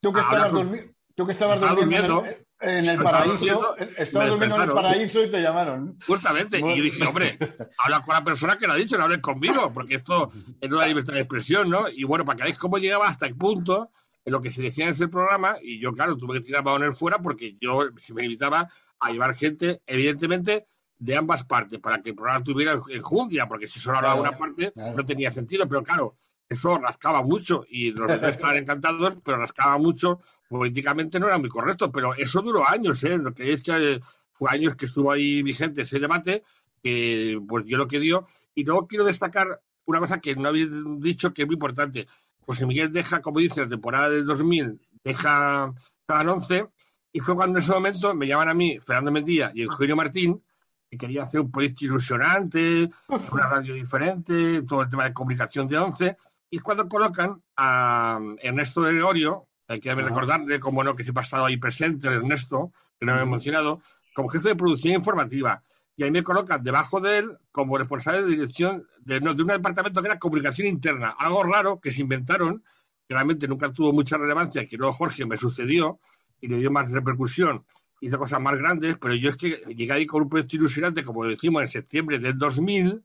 tú 0.00 0.12
que 0.12 0.20
estabas, 0.20 0.94
tú 1.16 1.30
estabas 1.30 1.60
durmiendo, 1.60 2.14
durmiendo. 2.14 2.47
En 2.60 2.88
el, 2.88 2.98
paraíso, 2.98 3.36
durmiendo, 3.36 3.76
estabas 3.76 4.28
durmiendo 4.30 4.56
en 4.56 4.62
el 4.62 4.72
paraíso 4.72 5.22
y 5.22 5.30
te 5.30 5.40
llamaron. 5.40 5.96
Justamente, 6.06 6.58
y 6.58 6.62
yo 6.62 6.82
dije, 6.82 7.04
hombre, 7.04 7.38
habla 7.78 8.02
con 8.02 8.14
la 8.14 8.24
persona 8.24 8.56
que 8.56 8.66
lo 8.66 8.72
ha 8.72 8.76
dicho, 8.76 8.98
no 8.98 9.04
hables 9.04 9.18
conmigo, 9.18 9.72
porque 9.72 9.96
esto 9.96 10.32
es 10.60 10.70
una 10.70 10.86
libertad 10.86 11.14
de 11.14 11.20
expresión, 11.20 11.70
¿no? 11.70 11.88
Y 11.88 12.04
bueno, 12.04 12.24
para 12.24 12.36
que 12.36 12.42
veáis 12.44 12.58
cómo 12.58 12.78
llegaba 12.78 13.08
hasta 13.08 13.26
el 13.26 13.36
punto 13.36 13.90
en 14.24 14.32
lo 14.32 14.40
que 14.40 14.50
se 14.50 14.62
decía 14.62 14.84
en 14.84 14.90
ese 14.90 15.08
programa, 15.08 15.56
y 15.62 15.80
yo, 15.80 15.92
claro, 15.92 16.16
tuve 16.16 16.38
que 16.38 16.46
tirar 16.46 16.62
balones 16.62 16.98
fuera 16.98 17.18
porque 17.18 17.56
yo 17.60 17.88
se 17.98 18.12
me 18.12 18.24
invitaba 18.24 18.68
a 19.00 19.10
llevar 19.10 19.34
gente, 19.34 19.80
evidentemente, 19.86 20.66
de 20.98 21.16
ambas 21.16 21.44
partes, 21.44 21.78
para 21.78 22.02
que 22.02 22.10
el 22.10 22.16
programa 22.16 22.42
tuviera 22.44 22.78
enjundia, 22.90 23.46
porque 23.46 23.68
si 23.68 23.78
solo 23.78 23.98
hablaba 23.98 24.16
Claro, 24.16 24.28
una 24.30 24.38
parte, 24.38 24.72
claro. 24.72 24.96
no 24.96 25.06
tenía 25.06 25.30
sentido, 25.30 25.68
pero 25.68 25.82
claro, 25.82 26.16
eso 26.48 26.76
rascaba 26.78 27.22
mucho, 27.22 27.64
y 27.68 27.92
los 27.92 28.06
vendedores 28.06 28.36
estaban 28.36 28.56
encantados, 28.56 29.16
pero 29.24 29.38
rascaba 29.38 29.78
mucho, 29.78 30.20
políticamente 30.48 31.20
no 31.20 31.26
era 31.26 31.38
muy 31.38 31.48
correcto, 31.48 31.92
pero 31.92 32.14
eso 32.14 32.42
duró 32.42 32.68
años, 32.68 33.04
¿eh? 33.04 33.18
Lo 33.18 33.32
que 33.34 33.52
es 33.52 33.62
que 33.62 33.94
eh, 33.94 34.00
fue 34.32 34.50
años 34.50 34.74
que 34.76 34.86
estuvo 34.86 35.12
ahí 35.12 35.42
vigente 35.42 35.82
ese 35.82 35.98
debate, 35.98 36.42
que 36.82 37.40
pues 37.46 37.66
dio 37.66 37.76
lo 37.76 37.86
que 37.86 38.00
dio. 38.00 38.26
Y 38.54 38.64
luego 38.64 38.86
quiero 38.86 39.04
destacar 39.04 39.60
una 39.84 40.00
cosa 40.00 40.20
que 40.20 40.34
no 40.34 40.48
había 40.48 40.66
dicho 40.98 41.32
que 41.32 41.42
es 41.42 41.46
muy 41.46 41.54
importante. 41.54 42.06
José 42.40 42.66
Miguel 42.66 42.92
deja, 42.92 43.20
como 43.20 43.40
dice, 43.40 43.60
la 43.60 43.68
temporada 43.68 44.08
del 44.08 44.24
2000, 44.24 44.80
deja 45.04 45.72
Canal 46.06 46.28
11, 46.30 46.66
y 47.12 47.20
fue 47.20 47.34
cuando 47.34 47.58
en 47.58 47.62
ese 47.62 47.72
momento 47.72 48.14
me 48.14 48.26
llaman 48.26 48.48
a 48.48 48.54
mí 48.54 48.78
Fernando 48.80 49.12
Mendía 49.12 49.50
y 49.54 49.62
Eugenio 49.62 49.96
Martín, 49.96 50.42
que 50.90 50.96
quería 50.96 51.24
hacer 51.24 51.40
un 51.40 51.50
proyecto 51.50 51.84
ilusionante, 51.84 52.88
una 53.08 53.46
radio 53.48 53.74
diferente, 53.74 54.62
todo 54.62 54.82
el 54.82 54.88
tema 54.88 55.04
de 55.04 55.12
comunicación 55.12 55.68
de 55.68 55.76
11, 55.76 56.16
y 56.50 56.56
es 56.56 56.62
cuando 56.62 56.88
colocan 56.88 57.42
a 57.56 58.18
Ernesto 58.40 58.82
de 58.82 58.94
Gregorio, 58.94 59.47
hay 59.68 59.80
que 59.80 59.94
recordarle, 59.94 60.58
como 60.58 60.82
no, 60.82 60.96
que 60.96 61.04
se 61.04 61.10
ha 61.10 61.14
pasado 61.14 61.44
ahí 61.44 61.58
presente, 61.58 62.08
Ernesto, 62.08 62.72
que 62.98 63.04
no 63.04 63.14
me 63.14 63.22
he 63.22 63.26
mencionado, 63.26 63.82
como 64.14 64.28
jefe 64.28 64.48
de 64.48 64.56
producción 64.56 64.94
informativa. 64.94 65.62
Y 65.94 66.04
ahí 66.04 66.10
me 66.10 66.22
colocan 66.22 66.62
debajo 66.62 67.00
de 67.00 67.18
él 67.18 67.38
como 67.52 67.76
responsable 67.76 68.22
de 68.22 68.28
dirección 68.28 68.86
de, 69.00 69.20
no, 69.20 69.34
de 69.34 69.42
un 69.42 69.48
departamento 69.48 70.00
que 70.00 70.08
era 70.08 70.18
comunicación 70.18 70.68
interna. 70.68 71.14
Algo 71.18 71.42
raro 71.42 71.80
que 71.80 71.92
se 71.92 72.00
inventaron, 72.00 72.62
que 73.06 73.14
realmente 73.14 73.46
nunca 73.46 73.70
tuvo 73.72 73.92
mucha 73.92 74.16
relevancia, 74.16 74.66
que 74.66 74.76
luego 74.76 74.92
Jorge 74.94 75.26
me 75.26 75.36
sucedió 75.36 76.00
y 76.40 76.48
le 76.48 76.58
dio 76.58 76.70
más 76.70 76.90
repercusión, 76.90 77.64
hizo 78.00 78.18
cosas 78.18 78.40
más 78.40 78.56
grandes, 78.56 78.96
pero 78.98 79.14
yo 79.14 79.30
es 79.30 79.36
que 79.36 79.62
llegué 79.74 79.92
ahí 79.92 80.06
con 80.06 80.22
un 80.22 80.28
proyecto 80.28 80.56
ilusionante, 80.56 81.02
como 81.02 81.24
decimos, 81.24 81.62
en 81.62 81.68
septiembre 81.68 82.18
del 82.18 82.38
2000, 82.38 83.02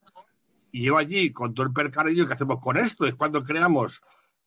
y 0.72 0.82
llevo 0.82 0.98
allí 0.98 1.32
con 1.32 1.54
todo 1.54 1.66
el 1.66 1.74
percarillo 1.74 2.26
que 2.26 2.34
hacemos 2.34 2.62
con 2.62 2.78
esto. 2.78 3.06
Es 3.06 3.16
cuando 3.16 3.44
creamos 3.44 4.02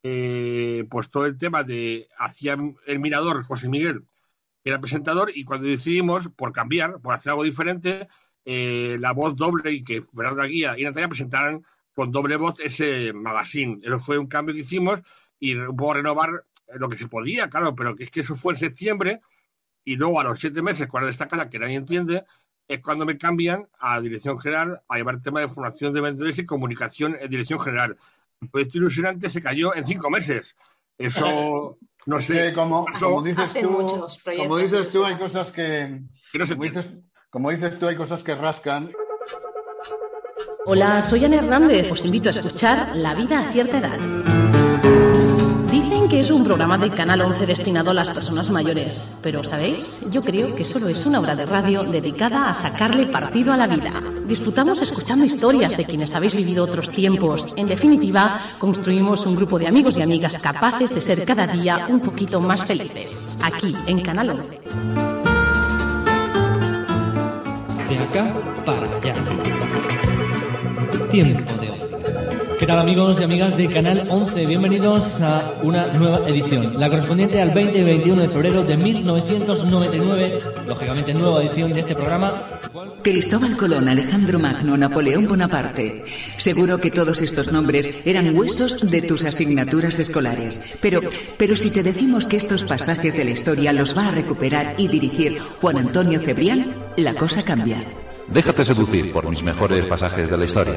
eh, 0.09 0.85
pues 0.89 1.11
todo 1.11 1.27
el 1.27 1.37
tema 1.37 1.65
de 1.65 2.09
hacía 2.17 2.57
el 2.87 2.99
mirador 3.01 3.43
José 3.43 3.69
Miguel, 3.69 4.05
era 4.63 4.81
presentador, 4.81 5.33
y 5.35 5.45
cuando 5.45 5.67
decidimos, 5.67 6.29
por 6.29 6.53
cambiar, 6.53 7.01
por 7.01 7.13
hacer 7.13 7.31
algo 7.31 7.43
diferente, 7.43 8.07
eh, 8.45 8.97
la 9.01 9.13
voz 9.13 9.35
doble 9.35 9.73
y 9.73 9.83
que 9.83 10.03
Fernando 10.03 10.45
Guía 10.45 10.79
y 10.79 10.85
Natalia 10.85 11.09
presentaran 11.09 11.65
con 11.93 12.13
doble 12.13 12.37
voz 12.37 12.61
ese 12.61 13.13
magazine. 13.13 13.81
Eso 13.83 13.99
fue 13.99 14.17
un 14.17 14.29
cambio 14.29 14.55
que 14.55 14.61
hicimos 14.61 15.01
y 15.41 15.55
un 15.57 15.77
poco 15.77 15.95
renovar 15.95 16.45
lo 16.75 16.89
que 16.89 16.97
se 16.97 17.09
podía, 17.09 17.51
claro, 17.51 17.75
pero 17.75 17.97
que 17.97 18.05
es 18.05 18.11
que 18.13 18.21
eso 18.21 18.37
fue 18.37 18.53
en 18.53 18.59
septiembre 18.61 19.21
y 19.85 19.97
luego 19.97 20.21
a 20.21 20.25
los 20.25 20.39
siete 20.39 20.63
meses, 20.63 20.87
cuando 20.87 21.09
esta 21.09 21.27
cara 21.27 21.49
que 21.49 21.59
nadie 21.59 21.75
entiende, 21.75 22.25
es 22.69 22.81
cuando 22.81 23.07
me 23.07 23.19
cambian 23.19 23.67
a 23.81 24.01
dirección 24.01 24.39
general 24.39 24.83
a 24.89 24.97
llevar 24.97 25.17
el 25.17 25.23
tema 25.23 25.41
de 25.41 25.49
formación 25.49 25.93
de 25.95 26.01
vendedores 26.01 26.39
y 26.39 26.45
comunicación 26.45 27.17
en 27.21 27.29
dirección 27.29 27.59
general. 27.59 27.97
El 28.41 28.51
proyecto 28.51 28.79
ilusionante 28.79 29.31
se 29.31 29.41
cayó 29.41 29.75
en 29.75 29.85
cinco 29.85 30.11
meses. 30.11 30.57
Eso, 30.99 31.79
no 32.07 32.21
sé. 32.21 32.35
que 32.35 32.53
como, 32.53 32.87
como 33.01 33.23
dices 33.23 33.53
tú, 33.55 34.07
como 34.37 34.57
dices 34.59 34.89
tú, 34.89 35.05
hay 35.05 35.17
cosas 35.17 35.53
que, 35.53 36.03
que 36.33 36.39
no 36.39 36.47
se 36.47 36.55
como 36.55 36.65
dices, 36.65 36.97
como 37.31 37.51
dices 37.51 37.79
tú, 37.79 37.87
hay 37.89 37.97
cosas 37.97 38.23
que 38.23 38.35
rascan. 38.35 38.91
Hola, 40.65 41.01
soy 41.01 41.25
Ana 41.25 41.37
Hernández. 41.37 41.93
Os 41.93 42.05
invito 42.05 42.29
a 42.29 42.33
escuchar 42.33 42.97
La 42.97 43.15
vida 43.15 43.41
a 43.41 43.53
cierta 43.53 43.79
edad. 43.79 44.36
Es 46.17 46.31
un 46.31 46.43
programa 46.43 46.79
del 46.79 46.95
Canal 46.95 47.21
11 47.21 47.45
destinado 47.45 47.91
a 47.91 47.95
las 47.95 48.09
personas 48.09 48.51
mayores, 48.51 49.19
pero 49.23 49.45
¿sabéis? 49.45 50.11
Yo 50.11 50.23
creo 50.23 50.57
que 50.57 50.65
solo 50.65 50.89
es 50.89 51.05
una 51.05 51.21
obra 51.21 51.37
de 51.37 51.45
radio 51.45 51.83
dedicada 51.83 52.49
a 52.49 52.55
sacarle 52.55 53.05
partido 53.05 53.53
a 53.53 53.59
la 53.59 53.67
vida. 53.67 53.93
Disfrutamos 54.27 54.81
escuchando 54.81 55.27
historias 55.27 55.77
de 55.77 55.85
quienes 55.85 56.15
habéis 56.15 56.35
vivido 56.35 56.65
otros 56.65 56.89
tiempos. 56.91 57.53
En 57.57 57.69
definitiva, 57.69 58.41
construimos 58.59 59.27
un 59.27 59.37
grupo 59.37 59.59
de 59.59 59.67
amigos 59.67 59.99
y 59.99 60.03
amigas 60.03 60.39
capaces 60.39 60.89
de 60.95 61.03
ser 61.03 61.27
cada 61.27 61.47
día 61.47 61.87
un 61.87 62.01
poquito 62.01 62.41
más 62.41 62.65
felices. 62.65 63.37
Aquí, 63.43 63.77
en 63.87 64.01
Canal 64.01 64.31
11. 64.31 64.61
De 67.91 67.99
acá 67.99 68.35
para 68.65 68.87
allá. 68.97 69.15
Tiempo 71.11 71.53
de. 71.61 71.66
¿Qué 72.59 72.67
tal 72.67 72.79
amigos 72.79 73.19
y 73.21 73.25
amigas 73.25 73.55
de 73.55 73.69
Canal 73.69 74.07
11? 74.09 74.47
Bienvenidos 74.47 75.21
a 75.21 75.55
una 75.63 75.89
nueva 75.89 76.27
edición, 76.27 76.81
la 76.81 76.89
correspondiente 76.89 77.41
al 77.43 77.51
20 77.51 77.79
y 77.79 77.85
21 77.85 78.23
de 78.23 78.29
febrero 78.31 78.65
de 78.65 78.77
1999, 78.79 80.41
lógicamente 80.67 81.13
nueva 81.13 81.43
edición 81.43 81.75
de 81.75 81.81
este 81.81 81.95
programa. 81.95 82.43
Cristóbal 83.03 83.59
Colón, 83.59 83.91
Alejandro 83.91 84.39
Magno, 84.39 84.75
Napoleón 84.79 85.29
Bonaparte. 85.29 86.03
Seguro 86.39 86.79
que 86.79 86.91
todos 86.91 87.21
estos 87.21 87.53
nombres 87.53 88.07
eran 88.07 88.35
huesos 88.35 88.91
de 88.91 89.03
tus 89.03 89.27
asignaturas 89.27 89.99
escolares. 89.99 90.79
Pero, 90.81 91.01
pero 91.37 91.57
si 91.57 91.71
te 91.71 91.83
decimos 91.83 92.27
que 92.27 92.39
estos 92.39 92.65
pasajes 92.65 93.15
de 93.17 93.25
la 93.27 93.33
historia 93.33 93.75
los 93.75 93.97
va 93.97 94.09
a 94.09 94.13
recuperar 94.13 94.77
y 94.79 94.89
dirigir 94.89 95.39
Juan 95.61 95.77
Antonio 95.77 96.21
Cebrián, 96.21 96.73
la 96.97 97.15
cosa 97.15 97.43
cambia. 97.43 97.77
Déjate 98.29 98.65
seducir 98.65 99.13
por 99.13 99.29
mis 99.29 99.43
mejores 99.43 99.85
pasajes 99.85 100.31
de 100.31 100.39
la 100.39 100.45
historia. 100.47 100.77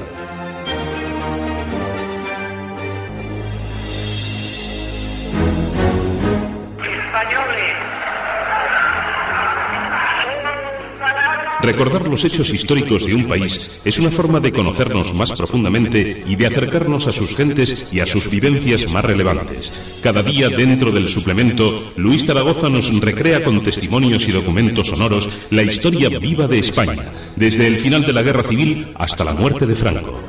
Recordar 11.69 12.07
los 12.07 12.25
hechos 12.25 12.49
históricos 12.49 13.05
de 13.05 13.13
un 13.13 13.27
país 13.27 13.79
es 13.85 13.99
una 13.99 14.09
forma 14.09 14.39
de 14.39 14.51
conocernos 14.51 15.13
más 15.13 15.31
profundamente 15.33 16.23
y 16.25 16.35
de 16.35 16.47
acercarnos 16.47 17.05
a 17.05 17.11
sus 17.11 17.35
gentes 17.35 17.85
y 17.91 17.99
a 17.99 18.07
sus 18.07 18.27
vivencias 18.27 18.91
más 18.91 19.05
relevantes. 19.05 19.71
Cada 20.01 20.23
día 20.23 20.49
dentro 20.49 20.91
del 20.91 21.07
suplemento, 21.07 21.93
Luis 21.95 22.25
Zaragoza 22.25 22.69
nos 22.69 22.99
recrea 22.99 23.43
con 23.43 23.61
testimonios 23.61 24.27
y 24.27 24.31
documentos 24.31 24.87
sonoros 24.87 25.29
la 25.51 25.61
historia 25.61 26.09
viva 26.09 26.47
de 26.47 26.57
España, 26.57 27.13
desde 27.35 27.67
el 27.67 27.77
final 27.77 28.03
de 28.03 28.13
la 28.13 28.23
Guerra 28.23 28.41
Civil 28.41 28.87
hasta 28.95 29.23
la 29.23 29.35
muerte 29.35 29.67
de 29.67 29.75
Franco. 29.75 30.19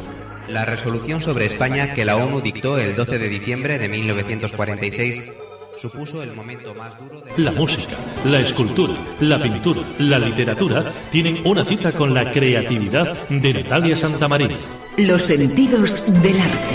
La 0.47 0.67
resolución 0.67 1.23
sobre 1.23 1.47
España 1.47 1.95
que 1.95 2.05
la 2.05 2.17
ONU 2.17 2.43
dictó 2.43 2.77
el 2.77 2.95
12 2.95 3.19
de 3.19 3.29
diciembre 3.31 3.79
de 3.79 3.89
1946 3.89 5.33
supuso 5.81 6.23
el 6.23 6.35
momento 6.35 6.75
más 6.75 6.99
duro 6.99 7.23
de 7.23 7.39
La 7.43 7.53
música, 7.53 7.97
la 8.27 8.41
escultura, 8.41 8.93
la 9.21 9.43
pintura, 9.43 9.81
la 9.99 10.19
literatura 10.19 10.93
tienen 11.11 11.41
una 11.47 11.65
cita 11.65 11.93
con 11.93 12.13
la 12.13 12.31
creatividad 12.31 13.17
de 13.31 13.55
Natalia 13.55 13.97
Santamaría. 13.97 14.59
Los 14.99 15.23
sentidos 15.23 16.23
del 16.23 16.39
arte. 16.39 16.75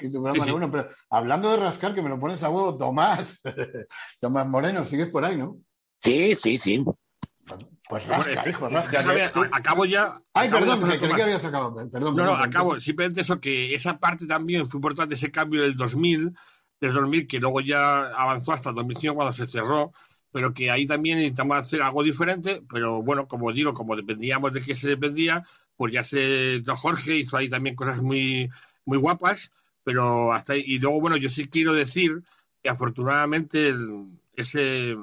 Y 0.00 0.10
tu 0.12 0.22
programa 0.22 0.44
de 0.46 0.52
uno, 0.52 0.70
pero 0.70 0.88
hablando 1.10 1.50
de 1.50 1.56
rascar, 1.56 1.92
que 1.92 2.02
me 2.02 2.08
lo 2.08 2.20
pones 2.20 2.40
a 2.44 2.50
huevo, 2.50 2.78
Tomás. 2.78 3.40
Tomás 4.20 4.46
Moreno, 4.46 4.86
sigues 4.86 5.08
por 5.08 5.24
ahí, 5.24 5.36
¿no? 5.36 5.58
Sí, 6.04 6.36
sí, 6.36 6.56
sí. 6.56 6.84
Pues 7.88 8.06
Bueno, 8.06 8.22
rasca, 8.24 8.42
es- 8.42 8.48
hijo, 8.50 8.68
rasca. 8.68 9.00
acabo 9.52 9.84
ya. 9.86 10.20
Ay, 10.34 10.48
acabo 10.48 10.60
perdón, 10.66 10.90
que 10.90 10.98
creí 10.98 11.14
que 11.14 11.22
habías 11.22 11.44
acabado. 11.44 11.74
Perdón, 11.90 12.16
No, 12.16 12.24
no, 12.24 12.30
perdón, 12.32 12.48
acabo. 12.48 12.80
Simplemente 12.80 13.20
eso, 13.22 13.40
que 13.40 13.74
esa 13.74 13.98
parte 13.98 14.26
también 14.26 14.66
fue 14.66 14.78
importante, 14.78 15.14
ese 15.14 15.30
cambio 15.30 15.62
del 15.62 15.74
2000, 15.76 16.34
del 16.80 16.92
2000, 16.92 17.26
que 17.26 17.40
luego 17.40 17.60
ya 17.60 18.08
avanzó 18.10 18.52
hasta 18.52 18.70
el 18.70 18.76
2005 18.76 19.14
cuando 19.14 19.32
se 19.32 19.46
cerró, 19.46 19.92
pero 20.30 20.52
que 20.52 20.70
ahí 20.70 20.86
también 20.86 21.18
intentamos 21.18 21.56
hacer 21.56 21.80
algo 21.82 22.02
diferente, 22.02 22.62
pero 22.70 23.02
bueno, 23.02 23.26
como 23.26 23.52
digo, 23.52 23.72
como 23.72 23.96
dependíamos 23.96 24.52
de 24.52 24.60
qué 24.60 24.76
se 24.76 24.88
dependía, 24.88 25.44
pues 25.76 25.92
ya 25.92 26.04
se, 26.04 26.60
don 26.60 26.76
Jorge 26.76 27.16
hizo 27.16 27.36
ahí 27.38 27.48
también 27.48 27.74
cosas 27.74 28.02
muy, 28.02 28.50
muy 28.84 28.98
guapas, 28.98 29.50
pero 29.84 30.32
hasta 30.34 30.52
ahí. 30.52 30.62
Y 30.66 30.78
luego, 30.78 31.00
bueno, 31.00 31.16
yo 31.16 31.30
sí 31.30 31.48
quiero 31.48 31.72
decir 31.72 32.22
que 32.62 32.68
afortunadamente 32.68 33.68
el- 33.68 34.08
ese, 34.34 34.94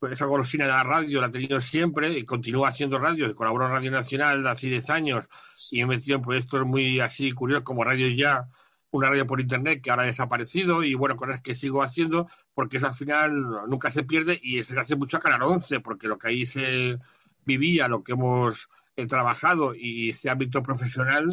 pues 0.00 0.14
esa 0.14 0.24
golosina 0.24 0.64
de 0.64 0.72
la 0.72 0.82
radio 0.82 1.20
la 1.20 1.26
ha 1.26 1.30
tenido 1.30 1.60
siempre 1.60 2.18
y 2.18 2.24
continúa 2.24 2.70
haciendo 2.70 2.98
radio. 2.98 3.34
Colaboró 3.34 3.66
en 3.66 3.72
Radio 3.72 3.90
Nacional 3.90 4.46
hace 4.46 4.68
10 4.68 4.88
años 4.90 5.28
y 5.70 5.82
he 5.82 5.86
metido 5.86 6.16
en 6.16 6.22
proyectos 6.22 6.66
muy 6.66 7.00
así 7.00 7.30
curiosos 7.32 7.64
como 7.64 7.84
Radio 7.84 8.08
Ya, 8.08 8.48
una 8.90 9.10
radio 9.10 9.26
por 9.26 9.42
internet 9.42 9.82
que 9.82 9.90
ahora 9.90 10.04
ha 10.04 10.06
desaparecido 10.06 10.82
y 10.82 10.94
bueno, 10.94 11.16
cosas 11.16 11.42
que 11.42 11.54
sigo 11.54 11.82
haciendo 11.82 12.28
porque 12.54 12.78
eso 12.78 12.86
al 12.86 12.94
final 12.94 13.68
nunca 13.68 13.90
se 13.90 14.02
pierde 14.02 14.40
y 14.42 14.62
se 14.62 14.78
hace 14.80 14.96
mucho 14.96 15.18
a 15.18 15.20
Canal 15.20 15.42
11 15.42 15.80
porque 15.80 16.08
lo 16.08 16.18
que 16.18 16.28
ahí 16.28 16.46
se 16.46 16.98
vivía, 17.44 17.86
lo 17.86 18.02
que 18.02 18.12
hemos 18.12 18.70
eh, 18.96 19.06
trabajado 19.06 19.74
y 19.74 20.10
ese 20.10 20.30
ámbito 20.30 20.62
profesional 20.62 21.28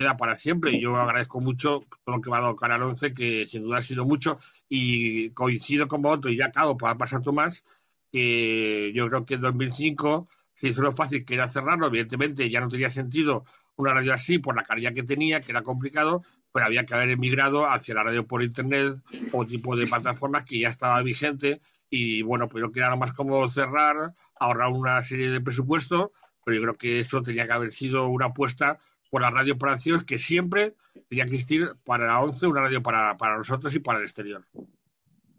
queda 0.00 0.16
para 0.16 0.34
siempre 0.34 0.72
y 0.72 0.80
yo 0.80 0.96
agradezco 0.96 1.40
mucho 1.40 1.84
todo 2.04 2.16
lo 2.16 2.20
que 2.20 2.30
me 2.30 2.38
ha 2.38 2.40
dado 2.40 2.56
Canal 2.56 2.82
11 2.82 3.14
que 3.14 3.46
sin 3.46 3.62
duda 3.62 3.78
ha 3.78 3.82
sido 3.82 4.04
mucho 4.04 4.40
y 4.68 5.30
coincido 5.30 5.86
con 5.86 6.02
vosotros 6.02 6.34
y 6.34 6.38
ya 6.38 6.46
acabo 6.46 6.76
para 6.76 6.98
pasar 6.98 7.22
Tomás 7.22 7.64
que 8.10 8.92
yo 8.94 9.08
creo 9.08 9.24
que 9.24 9.34
en 9.34 9.42
2005 9.42 10.28
se 10.52 10.68
hizo 10.68 10.82
lo 10.82 10.92
fácil 10.92 11.24
que 11.24 11.34
era 11.34 11.48
cerrarlo. 11.48 11.86
Evidentemente 11.86 12.50
ya 12.50 12.60
no 12.60 12.68
tenía 12.68 12.90
sentido 12.90 13.44
una 13.76 13.94
radio 13.94 14.12
así 14.12 14.38
por 14.38 14.56
la 14.56 14.62
calidad 14.62 14.92
que 14.92 15.02
tenía, 15.02 15.40
que 15.40 15.52
era 15.52 15.62
complicado, 15.62 16.22
pero 16.52 16.66
había 16.66 16.84
que 16.84 16.94
haber 16.94 17.10
emigrado 17.10 17.70
hacia 17.70 17.94
la 17.94 18.02
radio 18.02 18.26
por 18.26 18.42
internet 18.42 18.96
o 19.32 19.46
tipo 19.46 19.76
de 19.76 19.86
plataformas 19.86 20.44
que 20.44 20.60
ya 20.60 20.68
estaba 20.68 21.02
vigente. 21.02 21.60
Y 21.88 22.22
bueno, 22.22 22.48
pues 22.48 22.62
yo 22.62 22.70
quería 22.70 22.90
lo 22.90 22.96
más 22.96 23.12
cómodo 23.12 23.48
cerrar, 23.48 24.14
ahorrar 24.38 24.68
una 24.68 25.02
serie 25.02 25.30
de 25.30 25.40
presupuestos, 25.40 26.10
pero 26.44 26.56
yo 26.56 26.62
creo 26.62 26.74
que 26.74 26.98
eso 27.00 27.22
tenía 27.22 27.46
que 27.46 27.52
haber 27.52 27.70
sido 27.70 28.08
una 28.08 28.26
apuesta 28.26 28.78
por 29.10 29.22
la 29.22 29.30
radio 29.30 29.56
acciones 29.60 30.04
que 30.04 30.18
siempre 30.18 30.74
tenía 31.08 31.24
que 31.24 31.34
existir 31.34 31.72
para 31.84 32.06
la 32.06 32.20
11, 32.20 32.46
una 32.46 32.60
radio 32.62 32.82
para, 32.82 33.16
para 33.16 33.36
nosotros 33.36 33.74
y 33.74 33.80
para 33.80 33.98
el 33.98 34.04
exterior. 34.04 34.46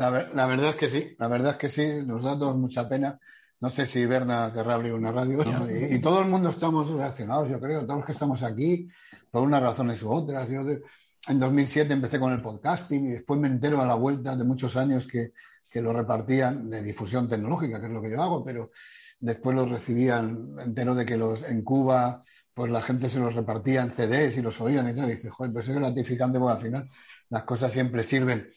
La, 0.01 0.09
ver- 0.09 0.29
la 0.35 0.45
verdad 0.47 0.69
es 0.71 0.75
que 0.75 0.89
sí, 0.89 1.15
la 1.19 1.27
verdad 1.27 1.51
es 1.51 1.57
que 1.57 1.69
sí, 1.69 2.05
nos 2.05 2.23
da 2.23 2.31
a 2.33 2.39
todos 2.39 2.55
mucha 2.57 2.89
pena. 2.89 3.19
No 3.59 3.69
sé 3.69 3.85
si 3.85 4.05
Berna 4.05 4.51
querrá 4.53 4.73
abrir 4.75 4.93
una 4.93 5.11
radio. 5.11 5.37
Y, 5.69 5.95
y 5.95 6.01
todo 6.01 6.21
el 6.21 6.27
mundo 6.27 6.49
estamos 6.49 6.89
relacionados, 6.89 7.47
yo 7.49 7.59
creo, 7.59 7.81
todos 7.85 7.97
los 7.97 8.05
que 8.05 8.11
estamos 8.13 8.41
aquí, 8.41 8.87
por 9.29 9.43
unas 9.43 9.61
razones 9.61 10.01
u 10.01 10.09
otras. 10.11 10.49
Yo 10.49 10.63
de- 10.63 10.81
en 11.27 11.39
2007 11.39 11.93
empecé 11.93 12.19
con 12.19 12.31
el 12.33 12.41
podcasting 12.41 13.05
y 13.05 13.11
después 13.11 13.39
me 13.39 13.47
entero 13.47 13.79
a 13.79 13.85
la 13.85 13.93
vuelta 13.93 14.35
de 14.35 14.43
muchos 14.43 14.75
años 14.75 15.05
que, 15.07 15.33
que 15.69 15.81
lo 15.81 15.93
repartían 15.93 16.67
de 16.71 16.81
difusión 16.81 17.29
tecnológica, 17.29 17.79
que 17.79 17.85
es 17.85 17.91
lo 17.93 18.01
que 18.01 18.09
yo 18.09 18.21
hago, 18.23 18.43
pero 18.43 18.71
después 19.19 19.55
los 19.55 19.69
recibían, 19.69 20.55
entero 20.65 20.95
de 20.95 21.05
que 21.05 21.15
los 21.17 21.43
en 21.43 21.61
Cuba, 21.61 22.23
pues 22.55 22.71
la 22.71 22.81
gente 22.81 23.07
se 23.07 23.19
los 23.19 23.35
repartía 23.35 23.83
en 23.83 23.91
CDs 23.91 24.35
y 24.37 24.41
los 24.41 24.59
oían 24.59 24.89
y 24.89 24.95
tal. 24.95 25.07
Y 25.09 25.13
dice, 25.13 25.29
joder, 25.29 25.53
pues 25.53 25.67
es 25.67 25.75
gratificante 25.75 26.39
porque 26.39 26.53
al 26.55 26.61
final 26.63 26.89
las 27.29 27.43
cosas 27.43 27.71
siempre 27.71 28.01
sirven. 28.03 28.49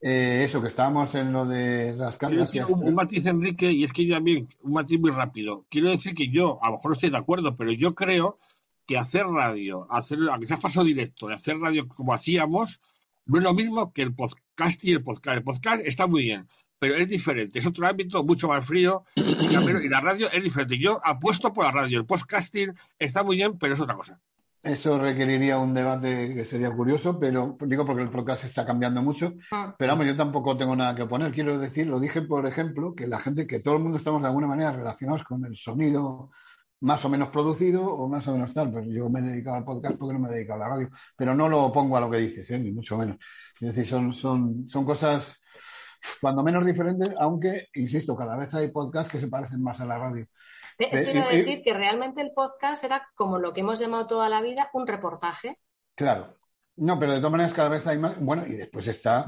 Eh, 0.00 0.42
eso, 0.44 0.60
que 0.60 0.68
estábamos 0.68 1.14
en 1.14 1.32
lo 1.32 1.46
de 1.46 1.92
decir 1.94 2.18
gracias. 2.30 2.68
un, 2.68 2.84
un 2.84 2.94
matiz, 2.94 3.24
Enrique, 3.26 3.70
y 3.70 3.84
es 3.84 3.92
que 3.92 4.04
yo 4.04 4.16
también, 4.16 4.48
un 4.62 4.72
matiz 4.72 4.98
muy 4.98 5.10
rápido. 5.10 5.64
Quiero 5.68 5.90
decir 5.90 6.14
que 6.14 6.28
yo, 6.28 6.58
a 6.62 6.70
lo 6.70 6.76
mejor 6.76 6.90
no 6.90 6.94
estoy 6.94 7.10
de 7.10 7.18
acuerdo, 7.18 7.56
pero 7.56 7.70
yo 7.72 7.94
creo 7.94 8.38
que 8.86 8.98
hacer 8.98 9.26
radio, 9.26 9.86
hacer, 9.90 10.18
aunque 10.30 10.46
sea 10.48 10.56
falso 10.56 10.82
directo, 10.82 11.28
hacer 11.28 11.56
radio 11.58 11.86
como 11.86 12.12
hacíamos, 12.12 12.80
no 13.26 13.38
es 13.38 13.44
lo 13.44 13.54
mismo 13.54 13.92
que 13.92 14.02
el 14.02 14.14
podcast 14.14 14.84
y 14.84 14.92
el 14.92 15.02
podcast. 15.02 15.36
El 15.36 15.44
podcast 15.44 15.86
está 15.86 16.06
muy 16.08 16.22
bien, 16.22 16.48
pero 16.78 16.96
es 16.96 17.08
diferente, 17.08 17.60
es 17.60 17.66
otro 17.66 17.86
ámbito 17.86 18.24
mucho 18.24 18.48
más 18.48 18.66
frío 18.66 19.04
y 19.14 19.48
la, 19.48 19.84
y 19.84 19.88
la 19.88 20.00
radio 20.00 20.28
es 20.32 20.42
diferente. 20.42 20.78
Yo 20.78 21.00
apuesto 21.04 21.52
por 21.52 21.64
la 21.64 21.70
radio, 21.70 22.00
el 22.00 22.06
podcasting 22.06 22.74
está 22.98 23.22
muy 23.22 23.36
bien, 23.36 23.56
pero 23.56 23.74
es 23.74 23.80
otra 23.80 23.94
cosa. 23.94 24.20
Eso 24.62 24.96
requeriría 24.96 25.58
un 25.58 25.74
debate 25.74 26.34
que 26.34 26.44
sería 26.44 26.70
curioso, 26.70 27.18
pero 27.18 27.56
digo 27.66 27.84
porque 27.84 28.04
el 28.04 28.10
podcast 28.10 28.44
está 28.44 28.64
cambiando 28.64 29.02
mucho. 29.02 29.34
Ah. 29.50 29.74
Pero 29.76 29.92
vamos, 29.92 30.06
yo 30.06 30.16
tampoco 30.16 30.56
tengo 30.56 30.76
nada 30.76 30.94
que 30.94 31.02
oponer. 31.02 31.32
Quiero 31.32 31.58
decir, 31.58 31.88
lo 31.88 31.98
dije, 31.98 32.22
por 32.22 32.46
ejemplo, 32.46 32.94
que 32.94 33.08
la 33.08 33.18
gente, 33.18 33.48
que 33.48 33.58
todo 33.58 33.74
el 33.74 33.82
mundo 33.82 33.98
estamos 33.98 34.22
de 34.22 34.28
alguna 34.28 34.46
manera 34.46 34.70
relacionados 34.70 35.24
con 35.24 35.44
el 35.44 35.56
sonido 35.56 36.30
más 36.80 37.04
o 37.04 37.08
menos 37.08 37.30
producido 37.30 37.84
o 37.84 38.08
más 38.08 38.26
o 38.28 38.32
menos 38.32 38.54
tal. 38.54 38.70
Pues 38.70 38.86
yo 38.88 39.10
me 39.10 39.18
he 39.18 39.22
dedicado 39.22 39.56
al 39.56 39.64
podcast 39.64 39.96
porque 39.96 40.14
no 40.14 40.20
me 40.20 40.28
he 40.28 40.32
dedicado 40.32 40.62
a 40.62 40.68
la 40.68 40.74
radio. 40.76 40.90
Pero 41.16 41.34
no 41.34 41.48
lo 41.48 41.64
opongo 41.64 41.96
a 41.96 42.00
lo 42.00 42.08
que 42.08 42.18
dices, 42.18 42.48
¿eh? 42.50 42.58
ni 42.60 42.70
mucho 42.70 42.96
menos. 42.96 43.16
Es 43.60 43.74
decir, 43.74 43.86
son, 43.86 44.14
son, 44.14 44.68
son 44.68 44.84
cosas 44.84 45.40
cuando 46.20 46.42
menos 46.42 46.64
diferentes, 46.64 47.10
aunque, 47.18 47.68
insisto, 47.74 48.16
cada 48.16 48.36
vez 48.36 48.52
hay 48.54 48.70
podcasts 48.70 49.10
que 49.10 49.20
se 49.20 49.28
parecen 49.28 49.62
más 49.62 49.80
a 49.80 49.86
la 49.86 49.98
radio. 49.98 50.26
Eso 50.90 51.10
Eh, 51.10 51.16
iba 51.16 51.26
a 51.26 51.30
decir 51.30 51.62
que 51.62 51.74
realmente 51.74 52.20
el 52.22 52.32
podcast 52.32 52.84
era 52.84 53.08
como 53.14 53.38
lo 53.38 53.52
que 53.52 53.60
hemos 53.60 53.78
llamado 53.78 54.06
toda 54.06 54.28
la 54.28 54.40
vida 54.40 54.70
un 54.72 54.86
reportaje. 54.86 55.58
Claro. 55.94 56.38
No, 56.76 56.98
pero 56.98 57.12
de 57.12 57.18
todas 57.18 57.32
maneras 57.32 57.52
cada 57.52 57.68
vez 57.68 57.86
hay 57.86 57.98
más. 57.98 58.18
Bueno, 58.18 58.46
y 58.46 58.54
después 58.54 58.88
está 58.88 59.26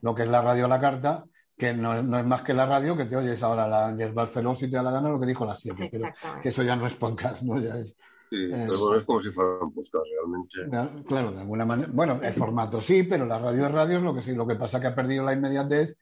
lo 0.00 0.14
que 0.14 0.22
es 0.22 0.28
la 0.28 0.40
radio 0.40 0.64
a 0.64 0.68
la 0.68 0.80
carta, 0.80 1.24
que 1.56 1.74
no, 1.74 2.02
no 2.02 2.18
es 2.18 2.24
más 2.24 2.42
que 2.42 2.54
la 2.54 2.66
radio, 2.66 2.96
que 2.96 3.04
te 3.04 3.16
oyes 3.16 3.42
ahora 3.42 3.68
la 3.68 3.88
Ángel 3.88 4.12
Barceló 4.12 4.54
si 4.56 4.68
te 4.70 4.76
da 4.76 4.82
la 4.82 4.90
gana 4.90 5.10
lo 5.10 5.20
que 5.20 5.26
dijo 5.26 5.44
a 5.44 5.48
las 5.48 5.60
7. 5.60 5.90
Pero 5.92 6.14
que 6.42 6.48
eso 6.48 6.62
ya 6.62 6.76
no 6.76 6.86
es 6.86 6.94
podcast, 6.94 7.42
¿no? 7.42 7.60
Ya 7.60 7.76
es. 7.76 7.96
Sí, 8.28 8.36
eh, 8.36 8.64
pero 8.66 8.78
bueno, 8.80 8.96
es 8.96 9.04
como 9.04 9.22
si 9.22 9.30
fuera 9.30 9.50
un 9.62 9.72
podcast 9.72 10.04
realmente. 10.10 11.04
claro, 11.06 11.32
de 11.32 11.40
alguna 11.40 11.64
manera. 11.64 11.88
Bueno, 11.92 12.20
el 12.22 12.32
formato 12.32 12.80
sí, 12.80 13.04
pero 13.04 13.24
la 13.24 13.38
radio 13.38 13.66
es 13.66 13.72
radio, 13.72 13.98
es 13.98 14.02
lo 14.02 14.14
que 14.14 14.22
sí. 14.22 14.34
Lo 14.34 14.46
que 14.46 14.56
pasa 14.56 14.80
que 14.80 14.88
ha 14.88 14.94
perdido 14.94 15.24
la 15.24 15.32
inmediatez. 15.32 15.96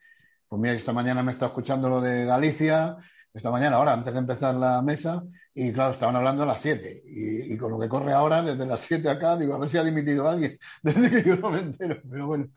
Pues 0.48 0.60
mira, 0.60 0.74
esta 0.74 0.93
mañana 0.93 1.22
me 1.22 1.32
estado 1.32 1.48
escuchando 1.48 1.89
lo 1.89 2.01
de 2.01 2.24
Galicia, 2.24 2.97
esta 3.35 3.51
mañana, 3.51 3.77
ahora, 3.77 3.93
antes 3.93 4.12
de 4.12 4.20
empezar 4.20 4.55
la 4.55 4.81
mesa, 4.81 5.24
y 5.52 5.73
claro, 5.73 5.90
estaban 5.90 6.15
hablando 6.15 6.44
a 6.44 6.47
las 6.47 6.61
7. 6.61 7.02
Y, 7.06 7.52
y 7.55 7.59
con 7.59 7.73
lo 7.73 7.81
que 7.81 7.89
corre 7.89 8.12
ahora, 8.12 8.43
desde 8.43 8.65
las 8.65 8.81
7 8.81 9.09
acá, 9.11 9.36
digo, 9.36 9.55
a 9.55 9.59
ver 9.59 9.69
si 9.69 9.77
ha 9.77 9.82
dimitido 9.85 10.28
alguien, 10.28 10.56
desde 10.82 11.11
que 11.11 11.28
yo 11.28 11.36
no 11.36 11.51
me 11.51 11.59
entero. 11.59 12.01
Pero 12.09 12.27
bueno. 12.28 12.48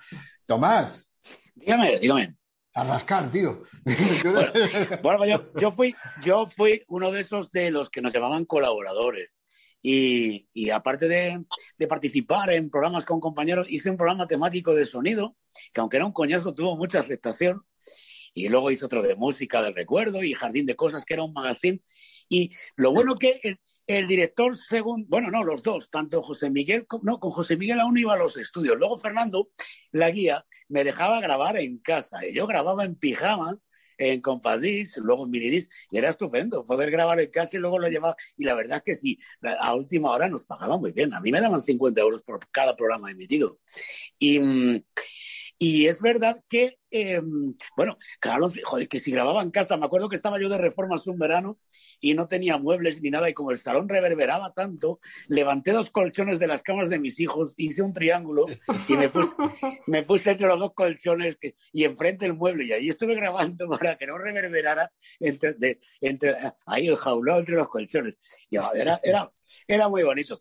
Tomás. 0.46 1.08
Dígame, 1.56 1.98
dígame. 2.00 2.36
A 2.76 2.84
rascar, 2.84 3.32
tío. 3.32 3.64
Bueno, 5.02 5.18
pues 5.18 5.30
yo, 5.32 5.52
yo 5.60 5.72
fui, 5.72 5.96
yo 6.24 6.46
fui 6.46 6.84
uno 6.88 7.12
de 7.12 7.22
esos 7.22 7.52
de 7.52 7.72
los 7.72 7.90
que 7.90 8.02
nos 8.02 8.14
llamaban 8.14 8.46
colaboradores. 8.46 9.42
Y, 9.82 10.48
y 10.54 10.70
aparte 10.70 11.08
de, 11.08 11.44
de 11.78 11.88
participar 11.88 12.52
en 12.52 12.70
programas 12.70 13.06
con 13.06 13.20
compañeros, 13.20 13.68
hice 13.70 13.90
un 13.90 13.98
programa 13.98 14.28
temático 14.28 14.76
de 14.76 14.86
sonido, 14.86 15.36
que 15.74 15.82
aunque 15.82 15.98
era 15.98 16.06
un 16.06 16.12
coñazo, 16.12 16.54
tuvo 16.54 16.78
mucha 16.78 17.00
aceptación. 17.00 17.64
Y 18.38 18.50
luego 18.50 18.70
hice 18.70 18.86
otro 18.86 19.02
de 19.02 19.16
música 19.16 19.64
del 19.64 19.74
recuerdo 19.74 20.24
y 20.24 20.34
Jardín 20.34 20.68
de 20.68 20.76
Cosas, 20.76 21.06
que 21.06 21.16
era 21.16 21.24
un 21.24 21.34
magazine. 21.34 21.82
Y 22.30 22.52
lo 22.76 22.92
bueno 22.92 23.16
que 23.16 23.40
el, 23.42 23.60
el 23.88 24.06
director, 24.06 24.56
según, 24.56 25.08
bueno, 25.10 25.32
no, 25.32 25.44
los 25.44 25.64
dos, 25.64 25.90
tanto 25.90 26.22
José 26.22 26.52
Miguel, 26.52 26.86
no, 27.02 27.20
con 27.20 27.32
José 27.32 27.58
Miguel 27.58 27.80
aún 27.80 27.98
iba 27.98 28.14
a 28.14 28.18
los 28.18 28.38
estudios. 28.38 28.78
Luego 28.78 29.00
Fernando, 29.00 29.50
la 29.92 30.12
guía, 30.12 30.46
me 30.68 30.84
dejaba 30.84 31.20
grabar 31.20 31.58
en 31.58 31.80
casa. 31.80 32.28
Y 32.28 32.36
yo 32.36 32.46
grababa 32.46 32.86
en 32.86 32.94
pijama, 32.94 33.58
en 33.98 34.22
Compadis, 34.22 34.98
luego 34.98 35.26
en 35.26 35.32
Minidis, 35.32 35.68
y 35.90 35.98
era 35.98 36.10
estupendo 36.10 36.64
poder 36.68 36.92
grabar 36.92 37.20
en 37.20 37.32
casa 37.32 37.52
y 37.54 37.60
luego 37.60 37.80
lo 37.80 37.90
llevaba. 37.90 38.16
Y 38.38 38.46
la 38.46 38.54
verdad 38.54 38.78
es 38.78 38.84
que 38.84 38.94
sí, 38.94 39.18
a 39.42 39.74
última 39.74 40.12
hora 40.12 40.30
nos 40.30 40.46
pagaban 40.46 40.80
muy 40.80 40.92
bien. 40.92 41.12
A 41.16 41.22
mí 41.22 41.32
me 41.32 41.42
daban 41.42 41.64
50 41.64 42.00
euros 42.02 42.22
por 42.22 42.48
cada 42.52 42.76
programa 42.76 43.10
emitido. 43.10 43.60
Y, 44.20 44.40
mm, 44.40 44.84
y 45.58 45.88
es 45.88 46.02
verdad 46.02 46.44
que, 46.50 46.78
eh, 46.92 47.22
bueno, 47.76 47.98
Carlos, 48.20 48.54
joder, 48.64 48.88
que 48.88 49.00
si 49.00 49.12
grababa 49.12 49.42
en 49.42 49.52
casa, 49.52 49.78
me 49.78 49.86
acuerdo 49.86 50.10
que 50.10 50.16
estaba 50.16 50.40
yo 50.40 50.50
de 50.50 50.58
reformas 50.58 51.08
un 51.08 51.18
verano 51.18 51.58
y 52.00 52.14
no 52.14 52.28
tenía 52.28 52.58
muebles 52.60 53.02
ni 53.02 53.10
nada, 53.10 53.28
y 53.28 53.34
como 53.34 53.50
el 53.52 53.60
salón 53.60 53.90
reverberaba 53.90 54.54
tanto, 54.54 55.00
levanté 55.28 55.72
dos 55.72 55.90
colchones 55.90 56.38
de 56.38 56.46
las 56.46 56.62
camas 56.62 56.92
de 56.92 57.00
mis 57.00 57.20
hijos, 57.20 57.56
hice 57.58 57.82
un 57.82 57.92
triángulo 57.94 58.46
y 58.88 58.96
me 58.98 59.10
puse, 59.10 59.30
me 59.88 60.04
puse 60.04 60.30
entre 60.30 60.46
los 60.46 60.60
dos 60.60 60.74
colchones 60.76 61.38
que- 61.38 61.56
y 61.74 61.86
enfrente 61.86 62.28
el 62.28 62.36
mueble, 62.36 62.66
y 62.66 62.72
ahí 62.74 62.90
estuve 62.90 63.16
grabando 63.16 63.68
para 63.70 63.98
que 63.98 64.06
no 64.06 64.18
reverberara 64.20 64.92
entre, 65.20 65.54
de- 65.56 65.80
entre 66.02 66.36
ahí 66.68 66.88
el 66.88 66.98
jaulón 66.98 67.40
entre 67.40 67.56
los 67.56 67.68
colchones. 67.68 68.18
Y 68.52 68.58
era, 68.58 69.00
era, 69.04 69.28
era 69.68 69.90
muy 69.90 70.04
bonito. 70.04 70.40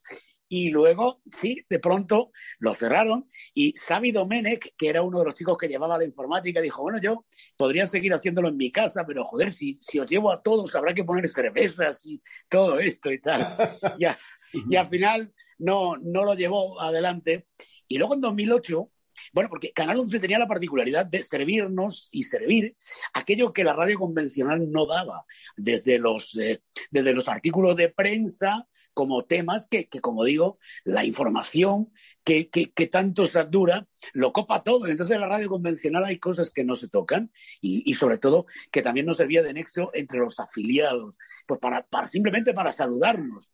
Y 0.49 0.71
luego, 0.71 1.23
sí, 1.41 1.65
de 1.69 1.79
pronto 1.81 2.31
lo 2.59 2.73
cerraron 2.73 3.29
y 3.53 3.73
Xavi 3.73 4.13
Domenech, 4.13 4.75
que 4.77 4.89
era 4.89 5.03
uno 5.03 5.19
de 5.19 5.25
los 5.25 5.35
chicos 5.35 5.59
que 5.59 5.67
llevaba 5.67 5.99
la 5.99 6.05
informática, 6.05 6.61
dijo, 6.61 6.83
bueno, 6.83 7.01
yo 7.03 7.27
podría 7.57 7.87
seguir 7.87 8.15
haciéndolo 8.15 8.49
en 8.49 8.57
mi 8.57 8.71
casa, 8.71 9.05
pero 9.07 9.25
joder, 9.25 9.53
si, 9.53 9.79
si 9.83 9.99
os 9.99 10.09
llevo 10.09 10.31
a 10.31 10.43
todos 10.43 10.73
habrá 10.75 10.95
que 10.95 11.05
poner 11.05 11.29
cervezas 11.29 12.07
y 12.07 12.23
todo 12.49 12.79
esto 12.79 13.11
y 13.11 13.21
tal. 13.21 13.57
Ya, 13.99 14.17
y 14.53 14.77
al 14.77 14.89
final 14.89 15.33
no, 15.59 15.97
no 15.97 16.25
lo 16.25 16.35
llevó 16.35 16.81
adelante. 16.81 17.47
Y 17.89 17.99
luego 17.99 18.15
en 18.15 18.21
2008, 18.21 18.91
bueno, 19.33 19.49
porque 19.49 19.73
Canal 19.73 19.99
11 19.99 20.21
tenía 20.21 20.39
la 20.39 20.49
particularidad 20.49 21.07
de 21.07 21.23
servirnos 21.23 22.09
y 22.11 22.23
servir 22.25 22.77
aquello 23.15 23.53
que 23.53 23.65
la 23.65 23.73
radio 23.73 23.99
convencional 23.99 24.71
no 24.71 24.87
daba, 24.87 25.25
desde 25.57 25.99
los, 25.99 26.37
eh, 26.39 26.61
desde 26.91 27.15
los 27.15 27.29
artículos 27.29 27.77
de 27.77 27.89
prensa 27.89 28.67
como 28.97 29.27
temas 29.27 29.69
que, 29.69 29.91
que, 29.91 30.01
como 30.01 30.25
digo, 30.25 30.59
la 30.83 31.05
información 31.05 31.93
que, 32.25 32.49
que, 32.49 32.73
que 32.73 32.87
tanto 32.87 33.27
satura 33.27 33.87
lo 34.15 34.33
copa 34.33 34.65
todo. 34.65 34.87
Entonces 34.87 35.15
en 35.15 35.21
la 35.21 35.29
radio 35.29 35.51
convencional 35.51 36.07
hay 36.07 36.19
cosas 36.19 36.49
que 36.49 36.65
no 36.65 36.77
se 36.77 36.89
tocan 36.89 37.31
y, 37.61 37.83
y 37.85 37.93
sobre 37.93 38.17
todo 38.17 38.47
que 38.73 38.81
también 38.81 39.05
nos 39.05 39.19
servía 39.19 39.43
de 39.43 39.53
nexo 39.53 39.91
entre 39.93 40.19
los 40.19 40.41
afiliados, 40.41 41.19
pues 41.47 41.61
para, 41.61 41.87
para 41.87 42.07
simplemente 42.07 42.55
para 42.55 42.73
saludarnos. 42.73 43.53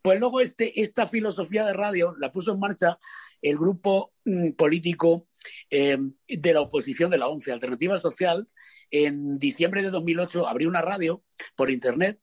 Pues 0.00 0.20
luego 0.20 0.40
este, 0.40 0.80
esta 0.80 1.08
filosofía 1.08 1.66
de 1.66 1.72
radio 1.72 2.14
la 2.20 2.30
puso 2.30 2.52
en 2.52 2.60
marcha 2.60 3.00
el 3.42 3.58
grupo 3.58 4.12
mm, 4.24 4.52
político 4.52 5.26
eh, 5.70 5.98
de 6.28 6.54
la 6.54 6.60
oposición 6.60 7.10
de 7.10 7.18
la 7.18 7.26
ONCE, 7.26 7.50
Alternativa 7.50 7.98
Social, 7.98 8.48
en 8.92 9.40
diciembre 9.40 9.82
de 9.82 9.90
2008 9.90 10.46
abrió 10.46 10.68
una 10.68 10.82
radio 10.82 11.24
por 11.56 11.72
internet 11.72 12.20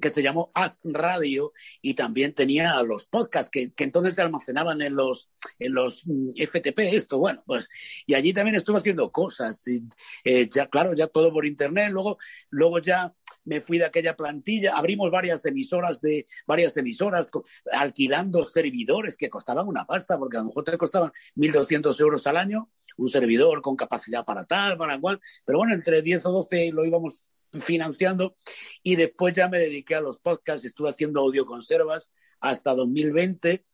que 0.00 0.10
se 0.10 0.22
llamó 0.22 0.50
As 0.54 0.80
Radio 0.82 1.52
y 1.80 1.94
también 1.94 2.34
tenía 2.34 2.82
los 2.82 3.06
podcasts 3.06 3.50
que, 3.50 3.72
que 3.72 3.84
entonces 3.84 4.14
se 4.14 4.22
almacenaban 4.22 4.82
en 4.82 4.94
los, 4.94 5.30
en 5.58 5.74
los 5.74 6.06
mm, 6.06 6.30
FTP, 6.36 6.78
esto, 6.94 7.18
bueno, 7.18 7.42
pues, 7.46 7.68
y 8.06 8.14
allí 8.14 8.32
también 8.32 8.56
estuve 8.56 8.78
haciendo 8.78 9.10
cosas, 9.10 9.66
y, 9.68 9.82
eh, 10.24 10.48
ya, 10.52 10.68
claro, 10.68 10.94
ya 10.94 11.06
todo 11.06 11.32
por 11.32 11.46
internet, 11.46 11.90
luego, 11.90 12.18
luego 12.50 12.78
ya 12.78 13.14
me 13.44 13.60
fui 13.60 13.78
de 13.78 13.84
aquella 13.84 14.16
plantilla, 14.16 14.76
abrimos 14.76 15.10
varias 15.10 15.44
emisoras 15.44 16.00
de, 16.00 16.26
varias 16.46 16.76
emisoras, 16.76 17.30
alquilando 17.72 18.44
servidores 18.44 19.16
que 19.16 19.30
costaban 19.30 19.66
una 19.66 19.86
pasta, 19.86 20.18
porque 20.18 20.36
a 20.36 20.40
lo 20.40 20.46
mejor 20.46 20.64
te 20.64 20.78
costaban 20.78 21.12
1.200 21.36 22.00
euros 22.00 22.26
al 22.26 22.36
año, 22.36 22.70
un 22.96 23.08
servidor 23.08 23.60
con 23.60 23.76
capacidad 23.76 24.24
para 24.24 24.44
tal, 24.44 24.76
para 24.78 24.98
cual, 24.98 25.20
pero 25.44 25.58
bueno, 25.58 25.74
entre 25.74 26.02
10 26.02 26.26
o 26.26 26.32
12 26.32 26.70
lo 26.72 26.84
íbamos 26.84 27.22
financiando 27.60 28.36
y 28.82 28.96
después 28.96 29.34
ya 29.34 29.48
me 29.48 29.58
dediqué 29.58 29.94
a 29.94 30.00
los 30.00 30.18
podcasts, 30.18 30.66
estuve 30.66 30.90
haciendo 30.90 31.20
audioconservas 31.20 32.10
hasta 32.40 32.74
2020 32.74 33.64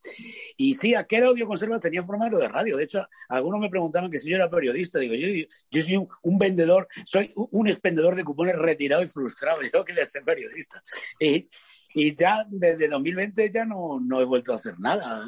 y 0.56 0.74
sí, 0.74 0.94
aquel 0.94 1.24
audioconserva 1.24 1.80
tenía 1.80 2.04
formato 2.04 2.38
de 2.38 2.48
radio, 2.48 2.76
de 2.76 2.84
hecho 2.84 3.06
algunos 3.28 3.60
me 3.60 3.68
preguntaban 3.68 4.10
que 4.10 4.18
si 4.18 4.28
yo 4.28 4.36
era 4.36 4.48
periodista, 4.48 4.98
digo 4.98 5.14
yo, 5.14 5.26
yo 5.70 5.82
soy 5.82 6.08
un, 6.22 6.38
vendedor, 6.38 6.88
soy 7.04 7.32
un, 7.34 7.66
expendedor 7.66 8.14
de 8.14 8.24
cupones 8.24 8.56
retirado 8.56 9.02
y 9.02 9.08
frustrado, 9.08 9.60
yo 9.62 9.84
quería 9.84 10.04
ser 10.04 10.22
periodista 10.22 10.82
y, 11.18 11.48
y 11.94 12.14
ya 12.14 12.46
desde 12.48 12.88
2020 12.88 13.50
ya 13.52 13.64
no, 13.64 13.98
no 14.00 14.20
he 14.20 14.24
vuelto 14.24 14.52
a 14.52 14.56
hacer 14.56 14.78
nada. 14.78 15.26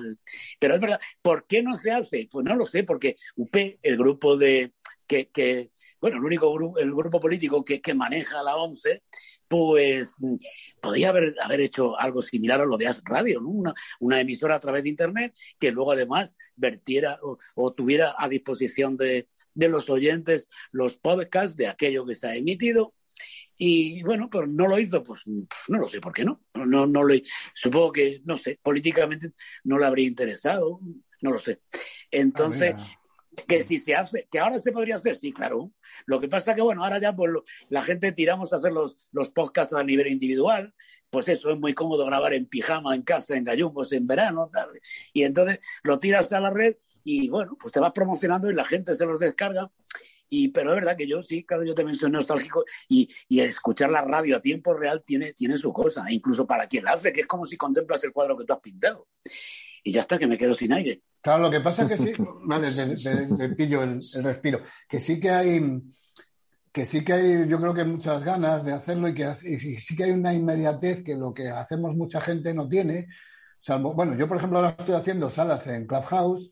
Pero 0.60 0.74
es 0.74 0.80
verdad, 0.80 1.00
¿por 1.20 1.46
qué 1.46 1.62
no 1.62 1.74
se 1.74 1.90
hace? 1.90 2.28
Pues 2.30 2.44
no 2.44 2.54
lo 2.54 2.66
sé, 2.66 2.84
porque 2.84 3.16
UP, 3.34 3.56
el 3.82 3.96
grupo 3.96 4.36
de 4.36 4.72
que 5.06 5.71
bueno, 6.02 6.16
el 6.16 6.24
único 6.24 6.52
grupo, 6.52 6.78
el 6.80 6.92
grupo 6.92 7.20
político 7.20 7.64
que, 7.64 7.80
que 7.80 7.94
maneja 7.94 8.42
la 8.42 8.56
ONCE, 8.56 9.04
pues 9.46 10.16
podría 10.80 11.10
haber, 11.10 11.36
haber 11.40 11.60
hecho 11.60 11.96
algo 11.96 12.22
similar 12.22 12.60
a 12.60 12.66
lo 12.66 12.76
de 12.76 12.88
As 12.88 13.00
Radio, 13.04 13.40
¿no? 13.40 13.48
una, 13.48 13.74
una 14.00 14.20
emisora 14.20 14.56
a 14.56 14.60
través 14.60 14.82
de 14.82 14.88
Internet 14.88 15.32
que 15.60 15.70
luego 15.70 15.92
además 15.92 16.36
vertiera 16.56 17.20
o, 17.54 17.72
tuviera 17.72 18.16
a 18.18 18.28
disposición 18.28 18.96
de, 18.96 19.28
de 19.54 19.68
los 19.68 19.88
oyentes 19.90 20.48
los 20.72 20.96
podcasts 20.96 21.56
de 21.56 21.68
aquello 21.68 22.04
que 22.04 22.14
se 22.14 22.26
ha 22.26 22.34
emitido. 22.34 22.94
Y 23.56 24.02
bueno, 24.02 24.28
pero 24.28 24.48
no 24.48 24.66
lo 24.66 24.80
hizo, 24.80 25.04
pues 25.04 25.22
no 25.24 25.78
lo 25.78 25.86
sé 25.86 26.00
por 26.00 26.12
qué 26.12 26.24
no. 26.24 26.42
No, 26.54 26.66
no, 26.66 26.86
no 26.88 27.04
lo, 27.04 27.14
supongo 27.54 27.92
que, 27.92 28.20
no 28.24 28.36
sé, 28.36 28.58
políticamente 28.60 29.30
no 29.62 29.78
le 29.78 29.86
habría 29.86 30.08
interesado, 30.08 30.80
no 31.20 31.30
lo 31.30 31.38
sé. 31.38 31.60
Entonces, 32.10 32.74
Ah, 32.76 33.01
que 33.46 33.62
si 33.62 33.78
se 33.78 33.94
hace, 33.94 34.28
que 34.30 34.38
ahora 34.38 34.58
se 34.58 34.72
podría 34.72 34.96
hacer, 34.96 35.16
sí, 35.16 35.32
claro. 35.32 35.72
Lo 36.06 36.20
que 36.20 36.28
pasa 36.28 36.54
que, 36.54 36.62
bueno, 36.62 36.84
ahora 36.84 36.98
ya 36.98 37.14
pues 37.14 37.32
la 37.68 37.82
gente 37.82 38.12
tiramos 38.12 38.52
a 38.52 38.56
hacer 38.56 38.72
los, 38.72 39.08
los 39.10 39.30
podcasts 39.30 39.74
a 39.74 39.82
nivel 39.82 40.08
individual, 40.08 40.74
pues 41.10 41.28
eso 41.28 41.50
es 41.50 41.58
muy 41.58 41.74
cómodo 41.74 42.06
grabar 42.06 42.34
en 42.34 42.46
pijama, 42.46 42.94
en 42.94 43.02
casa, 43.02 43.36
en 43.36 43.44
gallumbos, 43.44 43.92
en 43.92 44.06
verano, 44.06 44.50
tal. 44.52 44.68
Y 45.12 45.24
entonces 45.24 45.60
lo 45.82 45.98
tiras 45.98 46.32
a 46.32 46.40
la 46.40 46.50
red 46.50 46.76
y, 47.04 47.28
bueno, 47.28 47.56
pues 47.60 47.72
te 47.72 47.80
vas 47.80 47.92
promocionando 47.92 48.50
y 48.50 48.54
la 48.54 48.64
gente 48.64 48.94
se 48.94 49.06
los 49.06 49.20
descarga. 49.20 49.70
Y, 50.28 50.48
pero 50.48 50.70
es 50.70 50.76
verdad 50.76 50.96
que 50.96 51.06
yo 51.06 51.22
sí, 51.22 51.44
claro, 51.44 51.62
yo 51.64 51.74
también 51.74 51.98
soy 51.98 52.10
nostálgico 52.10 52.64
y, 52.88 53.10
y 53.28 53.40
escuchar 53.40 53.90
la 53.90 54.02
radio 54.02 54.38
a 54.38 54.40
tiempo 54.40 54.72
real 54.72 55.02
tiene, 55.04 55.34
tiene 55.34 55.58
su 55.58 55.74
cosa, 55.74 56.06
incluso 56.08 56.46
para 56.46 56.66
quien 56.66 56.84
la 56.84 56.92
hace, 56.92 57.12
que 57.12 57.20
es 57.22 57.26
como 57.26 57.44
si 57.44 57.58
contemplas 57.58 58.02
el 58.04 58.12
cuadro 58.12 58.38
que 58.38 58.46
tú 58.46 58.54
has 58.54 58.60
pintado. 58.60 59.08
Y 59.82 59.92
ya 59.92 60.02
está, 60.02 60.18
que 60.18 60.26
me 60.26 60.38
quedo 60.38 60.54
sin 60.54 60.72
aire. 60.72 61.02
Claro, 61.20 61.42
lo 61.44 61.50
que 61.50 61.60
pasa 61.60 61.82
es 61.82 61.88
que 61.88 61.98
sí, 61.98 62.12
vale, 62.46 62.70
te, 62.72 62.96
te- 62.96 63.26
te 63.36 63.48
pillo 63.50 63.82
el, 63.82 63.98
el 64.14 64.24
respiro, 64.24 64.60
que 64.88 64.98
sí 64.98 65.20
que 65.20 65.30
hay, 65.30 65.60
que 66.72 66.86
sí 66.86 67.04
que 67.04 67.12
hay, 67.12 67.48
yo 67.48 67.60
creo 67.60 67.74
que 67.74 67.84
muchas 67.84 68.24
ganas 68.24 68.64
de 68.64 68.72
hacerlo 68.72 69.08
y 69.08 69.14
que 69.14 69.24
y 69.44 69.58
sí 69.80 69.94
que 69.96 70.04
hay 70.04 70.10
una 70.12 70.32
inmediatez 70.34 71.02
que 71.04 71.14
lo 71.14 71.32
que 71.34 71.48
hacemos 71.50 71.94
mucha 71.94 72.20
gente 72.20 72.54
no 72.54 72.68
tiene, 72.68 73.08
salvo, 73.60 73.94
bueno, 73.94 74.16
yo 74.16 74.26
por 74.26 74.38
ejemplo 74.38 74.58
ahora 74.58 74.74
estoy 74.78 74.94
haciendo 74.94 75.30
salas 75.30 75.66
en 75.66 75.86
Clubhouse, 75.86 76.50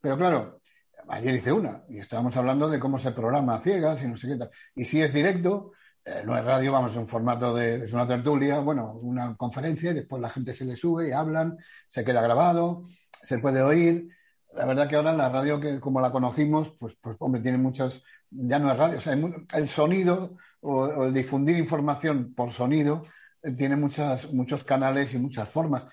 pero 0.00 0.16
claro, 0.18 0.60
ayer 1.08 1.34
hice 1.34 1.52
una 1.52 1.84
y 1.88 1.98
estábamos 1.98 2.36
hablando 2.36 2.68
de 2.68 2.80
cómo 2.80 2.98
se 2.98 3.12
programa 3.12 3.56
a 3.56 3.60
ciegas 3.60 4.02
y 4.02 4.08
no 4.08 4.16
sé 4.16 4.28
qué 4.28 4.36
tal, 4.36 4.50
y 4.74 4.84
si 4.84 5.00
es 5.02 5.12
directo, 5.14 5.72
eh, 6.04 6.22
no 6.24 6.36
es 6.36 6.44
radio, 6.44 6.72
vamos, 6.72 6.92
es 6.92 6.98
un 6.98 7.06
formato 7.06 7.54
de, 7.54 7.84
es 7.84 7.92
una 7.94 8.06
tertulia, 8.06 8.58
bueno, 8.58 8.92
una 9.00 9.34
conferencia 9.36 9.90
y 9.90 9.94
después 9.94 10.20
la 10.20 10.28
gente 10.28 10.52
se 10.52 10.66
le 10.66 10.76
sube 10.76 11.08
y 11.08 11.12
hablan, 11.12 11.56
se 11.88 12.04
queda 12.04 12.20
grabado, 12.20 12.84
se 13.22 13.38
puede 13.38 13.62
oír. 13.62 14.08
La 14.54 14.66
verdad 14.66 14.88
que 14.88 14.96
ahora 14.96 15.14
la 15.14 15.30
radio 15.30 15.58
que 15.58 15.80
como 15.80 16.00
la 16.00 16.12
conocimos, 16.12 16.70
pues, 16.78 16.94
pues 17.00 17.16
hombre, 17.20 17.40
tiene 17.40 17.58
muchas, 17.58 18.02
ya 18.30 18.58
no 18.58 18.70
es 18.70 18.76
radio, 18.78 18.98
o 18.98 19.00
sea, 19.00 19.14
el 19.54 19.68
sonido 19.68 20.36
o, 20.60 21.06
el 21.06 21.14
difundir 21.14 21.56
información 21.56 22.34
por 22.34 22.52
sonido 22.52 23.04
eh, 23.42 23.52
tiene 23.52 23.76
muchas, 23.76 24.30
muchos 24.32 24.62
canales 24.64 25.14
y 25.14 25.18
muchas 25.18 25.48
formas. 25.48 25.84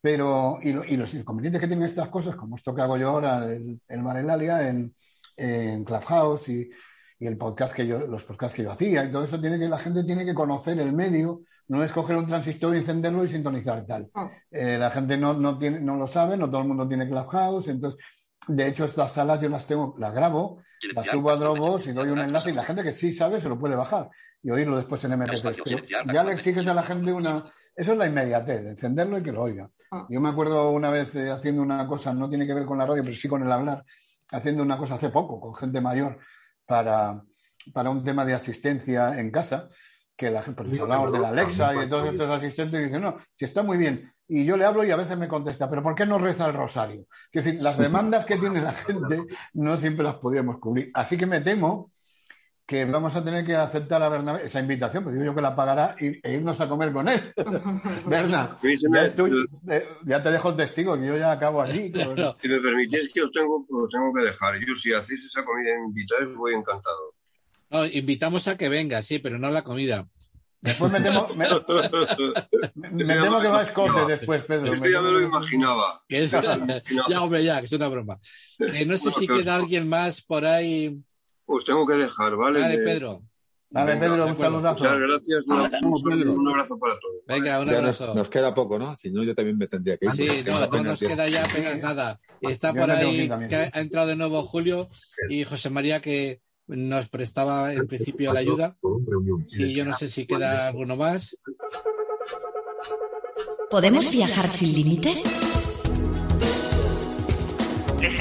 Pero, 0.00 0.60
y 0.62 0.96
los 0.96 1.14
inconvenientes 1.14 1.60
que 1.60 1.66
tienen 1.66 1.86
estas 1.86 2.08
cosas, 2.08 2.36
como 2.36 2.56
esto 2.56 2.74
que 2.74 2.82
hago 2.82 2.96
yo 2.98 3.08
ahora, 3.08 3.44
el, 3.44 3.80
el 3.88 4.02
Marelalia 4.02 4.68
en, 4.68 4.94
en 5.36 5.84
Clubhouse 5.84 6.48
y, 6.50 6.70
y 7.20 7.26
el 7.26 7.36
podcast 7.36 7.72
que 7.74 7.86
yo, 7.86 7.98
los 8.06 8.22
podcasts 8.24 8.54
que 8.54 8.62
yo 8.62 8.70
hacía 8.70 9.04
y 9.04 9.10
todo 9.10 9.24
eso 9.24 9.40
tiene 9.40 9.58
que, 9.58 9.68
la 9.68 9.78
gente 9.78 10.04
tiene 10.04 10.24
que 10.24 10.34
conocer 10.34 10.78
el 10.78 10.94
medio, 10.94 11.42
no 11.66 11.82
es 11.82 11.92
coger 11.92 12.16
un 12.16 12.26
transistor, 12.26 12.76
encenderlo 12.76 13.24
y 13.24 13.28
sintonizar 13.28 13.84
tal. 13.86 14.10
Eh, 14.50 14.76
la 14.78 14.90
gente 14.90 15.16
no, 15.16 15.34
no, 15.34 15.58
tiene, 15.58 15.80
no 15.80 15.96
lo 15.96 16.06
sabe, 16.06 16.36
no 16.36 16.48
todo 16.48 16.62
el 16.62 16.68
mundo 16.68 16.86
tiene 16.86 17.08
Clubhouse, 17.08 17.68
entonces, 17.68 18.00
de 18.46 18.66
hecho, 18.66 18.84
estas 18.84 19.12
salas 19.12 19.40
yo 19.40 19.48
las 19.48 19.66
tengo, 19.66 19.94
las 19.98 20.14
grabo, 20.14 20.62
las 20.94 21.06
subo 21.06 21.30
a 21.30 21.36
Dropbox 21.36 21.88
y 21.88 21.92
doy 21.92 22.08
un 22.08 22.20
enlace 22.20 22.50
y 22.50 22.54
la 22.54 22.64
gente 22.64 22.82
que 22.82 22.92
sí 22.92 23.12
sabe 23.12 23.40
se 23.40 23.48
lo 23.48 23.58
puede 23.58 23.76
bajar 23.76 24.08
y 24.42 24.50
oírlo 24.50 24.76
después 24.76 25.02
en 25.04 25.12
MP3. 25.12 25.60
Pero 25.64 26.12
ya 26.12 26.24
le 26.24 26.32
exiges 26.32 26.66
a 26.66 26.74
la 26.74 26.82
gente 26.82 27.12
una... 27.12 27.44
Eso 27.74 27.92
es 27.92 27.98
la 27.98 28.06
inmediatez, 28.06 28.62
de 28.62 28.70
encenderlo 28.70 29.18
y 29.18 29.22
que 29.22 29.32
lo 29.32 29.42
oiga. 29.42 29.70
Yo 30.08 30.20
me 30.20 30.28
acuerdo 30.28 30.70
una 30.70 30.90
vez 30.90 31.14
eh, 31.14 31.30
haciendo 31.30 31.62
una 31.62 31.86
cosa, 31.86 32.14
no 32.14 32.28
tiene 32.28 32.46
que 32.46 32.54
ver 32.54 32.64
con 32.64 32.78
la 32.78 32.86
radio, 32.86 33.02
pero 33.02 33.16
sí 33.16 33.28
con 33.28 33.42
el 33.42 33.52
hablar, 33.52 33.84
haciendo 34.32 34.62
una 34.62 34.78
cosa 34.78 34.94
hace 34.94 35.10
poco 35.10 35.40
con 35.40 35.54
gente 35.54 35.80
mayor 35.80 36.18
para, 36.68 37.24
para 37.72 37.88
un 37.88 38.04
tema 38.04 38.24
de 38.26 38.34
asistencia 38.34 39.18
en 39.18 39.30
casa, 39.30 39.70
que 40.14 40.30
la 40.30 40.42
gente, 40.42 40.62
pues 40.62 40.78
hablamos 40.78 41.12
de 41.12 41.18
la 41.18 41.28
Alexa 41.28 41.74
y 41.74 41.78
de 41.78 41.86
todos 41.86 42.10
estos 42.10 42.28
asistentes 42.28 42.80
y 42.80 42.84
dicen, 42.84 43.00
no, 43.00 43.16
si 43.34 43.46
está 43.46 43.62
muy 43.62 43.78
bien. 43.78 44.12
Y 44.28 44.44
yo 44.44 44.58
le 44.58 44.66
hablo 44.66 44.84
y 44.84 44.90
a 44.90 44.96
veces 44.96 45.16
me 45.16 45.28
contesta, 45.28 45.70
pero 45.70 45.82
¿por 45.82 45.94
qué 45.94 46.04
no 46.04 46.18
reza 46.18 46.46
el 46.46 46.52
rosario? 46.52 47.06
Es 47.32 47.44
decir, 47.44 47.62
las 47.62 47.78
demandas 47.78 48.26
que 48.26 48.36
tiene 48.36 48.60
la 48.60 48.72
gente 48.72 49.24
no 49.54 49.76
siempre 49.78 50.04
las 50.04 50.16
podíamos 50.16 50.58
cubrir. 50.58 50.90
Así 50.92 51.16
que 51.16 51.24
me 51.24 51.40
temo 51.40 51.92
que 52.68 52.84
vamos 52.84 53.16
a 53.16 53.24
tener 53.24 53.46
que 53.46 53.56
aceptar 53.56 54.02
a 54.02 54.10
Bernabé 54.10 54.44
esa 54.44 54.60
invitación, 54.60 55.02
porque 55.02 55.18
digo 55.18 55.30
yo 55.32 55.34
que 55.34 55.40
la 55.40 55.56
pagará 55.56 55.96
y, 55.98 56.08
e 56.22 56.34
irnos 56.34 56.60
a 56.60 56.68
comer 56.68 56.92
con 56.92 57.08
él. 57.08 57.32
Berna, 58.06 58.54
Sí, 58.60 58.76
se 58.76 58.88
ya, 58.88 58.90
me- 58.90 59.06
estoy- 59.06 59.46
eh, 59.70 59.88
ya 60.04 60.22
te 60.22 60.30
dejo 60.30 60.54
testigo, 60.54 61.00
que 61.00 61.06
yo 61.06 61.16
ya 61.16 61.32
acabo 61.32 61.62
aquí. 61.62 61.90
Si 62.42 62.46
me 62.48 62.60
permitís 62.60 63.10
que 63.12 63.22
os 63.22 63.32
tengo, 63.32 63.66
os 63.70 63.88
tengo 63.88 64.12
que 64.12 64.22
dejar. 64.24 64.54
Yo, 64.56 64.74
si 64.74 64.92
hacéis 64.92 65.24
esa 65.24 65.42
comida 65.46 65.70
e 65.70 65.78
invitáis, 65.88 66.28
voy 66.36 66.52
encantado. 66.54 67.14
No, 67.70 67.86
invitamos 67.86 68.46
a 68.48 68.58
que 68.58 68.68
venga, 68.68 69.00
sí, 69.00 69.18
pero 69.18 69.38
no 69.38 69.50
la 69.50 69.64
comida. 69.64 70.06
Después 70.60 70.92
me 70.92 71.00
temo, 71.00 71.26
me, 71.36 71.46
temo 73.06 73.40
que 73.40 73.48
va 73.48 73.60
a 73.60 73.62
escote 73.62 74.06
después, 74.08 74.42
Pedro. 74.42 74.74
Es 74.74 74.80
que 74.80 74.92
ya 74.92 75.00
me 75.00 75.10
lo 75.12 75.20
imaginaba. 75.22 76.02
Que 76.06 76.24
es- 76.24 76.32
ya, 77.08 77.22
hombre, 77.22 77.44
ya, 77.44 77.60
que 77.60 77.64
es 77.66 77.72
una 77.72 77.88
broma. 77.88 78.18
Eh, 78.58 78.84
no 78.84 78.98
sé 78.98 79.10
si 79.12 79.26
queda 79.26 79.54
alguien 79.56 79.88
más 79.88 80.20
por 80.20 80.44
ahí. 80.44 80.98
Os 81.50 81.64
tengo 81.64 81.86
que 81.86 81.94
dejar, 81.94 82.36
¿vale? 82.36 82.60
Dale, 82.60 82.78
Pedro. 82.78 83.22
Dale, 83.70 83.92
Venga, 83.92 84.06
Pedro, 84.06 84.26
un 84.26 84.36
saludazo. 84.36 84.78
Muchas 84.80 85.00
gracias. 85.00 85.48
Un, 85.48 85.70
Vamos, 85.82 86.02
un- 86.02 86.28
un 86.28 86.48
abrazo 86.48 86.78
para 86.78 86.94
todos. 87.00 87.16
Venga, 87.26 87.60
un 87.60 87.66
Ya 87.66 87.72
nos, 87.82 88.00
abrazo. 88.00 88.14
nos 88.14 88.28
queda 88.30 88.54
poco, 88.54 88.78
¿no? 88.78 88.94
Si 88.96 89.10
no, 89.10 89.22
yo 89.24 89.34
también 89.34 89.56
me 89.58 89.66
tendría 89.66 89.96
que 89.96 90.06
ir. 90.06 90.12
Sí, 90.12 90.28
no, 90.46 90.66
no 90.68 90.84
nos 90.84 90.98
queda 90.98 91.26
ya 91.28 91.42
apenas 91.44 91.78
nada. 91.80 92.20
Está 92.40 92.72
Yo 92.74 92.80
por 92.80 92.90
ahí, 92.90 93.28
que 93.28 93.64
sí. 93.64 93.70
ha 93.72 93.80
entrado 93.80 94.06
de 94.08 94.16
nuevo 94.16 94.42
Julio 94.44 94.88
y 95.28 95.44
José 95.44 95.68
María 95.70 96.00
que 96.00 96.40
nos 96.66 97.08
prestaba 97.08 97.72
en 97.72 97.86
principio 97.86 98.32
la 98.32 98.40
ayuda. 98.40 98.76
Y 99.50 99.72
yo 99.74 99.84
no 99.86 99.94
sé 99.94 100.08
si 100.08 100.26
queda 100.26 100.68
alguno 100.68 100.96
más. 100.96 101.36
¿Podemos 103.70 104.10
viajar 104.10 104.48
sin 104.48 104.74
límites? 104.74 105.22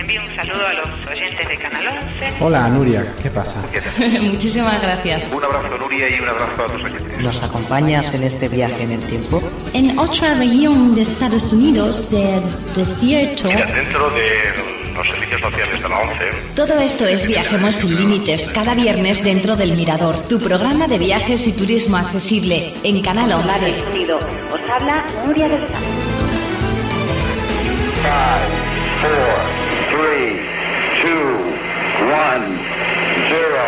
Envío 0.08 0.22
un 0.22 0.36
saludo 0.38 0.66
a 0.66 0.74
los 0.74 0.88
oyentes 1.06 1.50
de 1.50 1.58
Canal 1.58 1.86
11. 1.86 2.34
Hola, 2.40 2.70
Nuria, 2.70 3.14
¿qué 3.22 3.30
pasa? 3.30 3.62
Muchísimas 4.22 4.82
gracias. 4.82 5.30
Un 5.34 5.44
abrazo, 5.44 5.78
Nuria, 5.78 6.08
y 6.10 6.22
un 6.22 6.30
abrazo 6.30 6.64
a 6.64 6.68
tus 6.68 6.82
oyentes. 6.86 7.20
¿Nos 7.20 7.44
acompañas 7.44 8.14
en 8.14 8.24
este 8.24 8.48
viaje 8.48 8.84
en 8.84 8.94
el 8.94 9.02
tiempo? 9.02 9.44
En 9.74 10.00
otra 10.00 10.34
región 10.36 10.96
de 10.96 11.02
Estados 11.02 11.52
Unidos 11.52 12.10
del 12.10 12.42
desierto. 12.74 13.50
Mira, 13.50 13.66
dentro 13.66 14.10
de 14.12 14.30
los 14.96 15.08
servicios 15.08 15.42
sociales 15.42 15.84
de 15.84 15.90
la 15.90 16.00
ONCE, 16.00 16.32
Todo 16.56 16.80
esto 16.80 17.06
es 17.06 17.28
Viajemos 17.28 17.76
sin 17.76 17.98
Límites, 17.98 18.50
cada 18.56 18.76
viernes 18.76 19.22
dentro 19.22 19.58
del 19.58 19.76
Mirador, 19.76 20.26
tu 20.30 20.40
programa 20.40 20.88
de 20.88 21.00
viajes 21.00 21.46
y 21.48 21.58
turismo 21.58 21.98
accesible 21.98 22.74
en 22.82 23.02
Canal 23.02 23.34
Online. 23.34 23.84
Unido. 23.92 24.20
Os 24.54 24.70
habla 24.70 25.04
Nuria 25.26 25.50
del 25.50 25.68
Sal. 25.68 25.82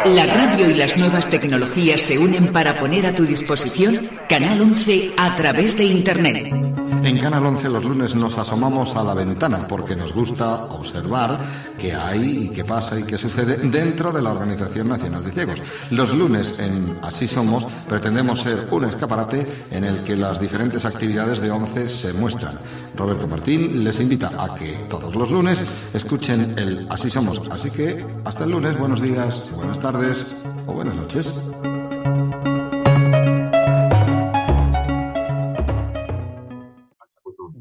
La 0.06 0.26
radio 0.26 0.70
y 0.70 0.74
las 0.74 0.98
nuevas 0.98 1.30
tecnologías 1.30 2.02
se 2.02 2.18
unen 2.18 2.48
para 2.48 2.80
poner 2.80 3.06
a 3.06 3.14
tu 3.14 3.26
disposición 3.26 4.10
Canal 4.28 4.62
11 4.62 5.12
a 5.18 5.36
través 5.36 5.78
de 5.78 5.86
Internet. 5.86 6.79
En 7.02 7.18
Canal 7.18 7.46
11 7.46 7.70
los 7.70 7.86
lunes 7.86 8.16
nos 8.16 8.38
asomamos 8.38 8.96
a 8.96 9.04
la 9.04 9.14
ventana 9.14 9.66
porque 9.68 9.96
nos 9.96 10.14
gusta 10.14 10.66
observar 10.66 11.40
qué 11.78 11.94
hay 11.94 12.46
y 12.46 12.50
qué 12.50 12.66
pasa 12.66 13.00
y 13.00 13.04
qué 13.04 13.18
sucede 13.18 13.58
dentro 13.58 14.12
de 14.12 14.22
la 14.22 14.32
Organización 14.32 14.90
Nacional 14.90 15.24
de 15.24 15.32
Ciegos. 15.32 15.62
Los 15.92 16.14
lunes 16.14 16.60
en 16.60 16.98
Así 17.02 17.28
Somos 17.28 17.66
pretendemos 17.88 18.42
ser 18.42 18.68
un 18.72 18.86
escaparate 18.86 19.66
en 19.72 19.86
el 19.86 20.04
que 20.04 20.16
las 20.16 20.40
diferentes 20.40 20.86
actividades 20.86 21.40
de 21.40 21.50
11 21.50 21.90
se 21.90 22.14
muestran. 22.14 22.60
Roberto 22.96 23.28
Martín 23.28 23.84
les 23.84 24.00
invita 24.00 24.32
a 24.38 24.56
que 24.56 24.74
todos 24.90 25.16
los 25.16 25.32
lunes 25.32 25.64
escuchen 25.94 26.54
el 26.58 26.86
Así 26.90 27.10
Somos. 27.10 27.42
Así 27.50 27.72
que 27.72 28.06
hasta 28.26 28.44
el 28.44 28.52
lunes, 28.52 28.78
buenos 28.78 29.02
días, 29.02 29.50
buenas 29.56 29.80
tardes 29.80 30.36
o 30.68 30.74
buenas 30.74 30.96
noches. 30.96 31.34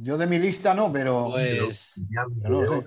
Yo 0.09 0.16
de 0.16 0.26
mi 0.26 0.39
lista 0.39 0.72
no, 0.72 0.90
pero. 0.90 1.28
Pues. 1.32 1.93
pero 2.43 2.62
no 2.62 2.80
sé. 2.80 2.86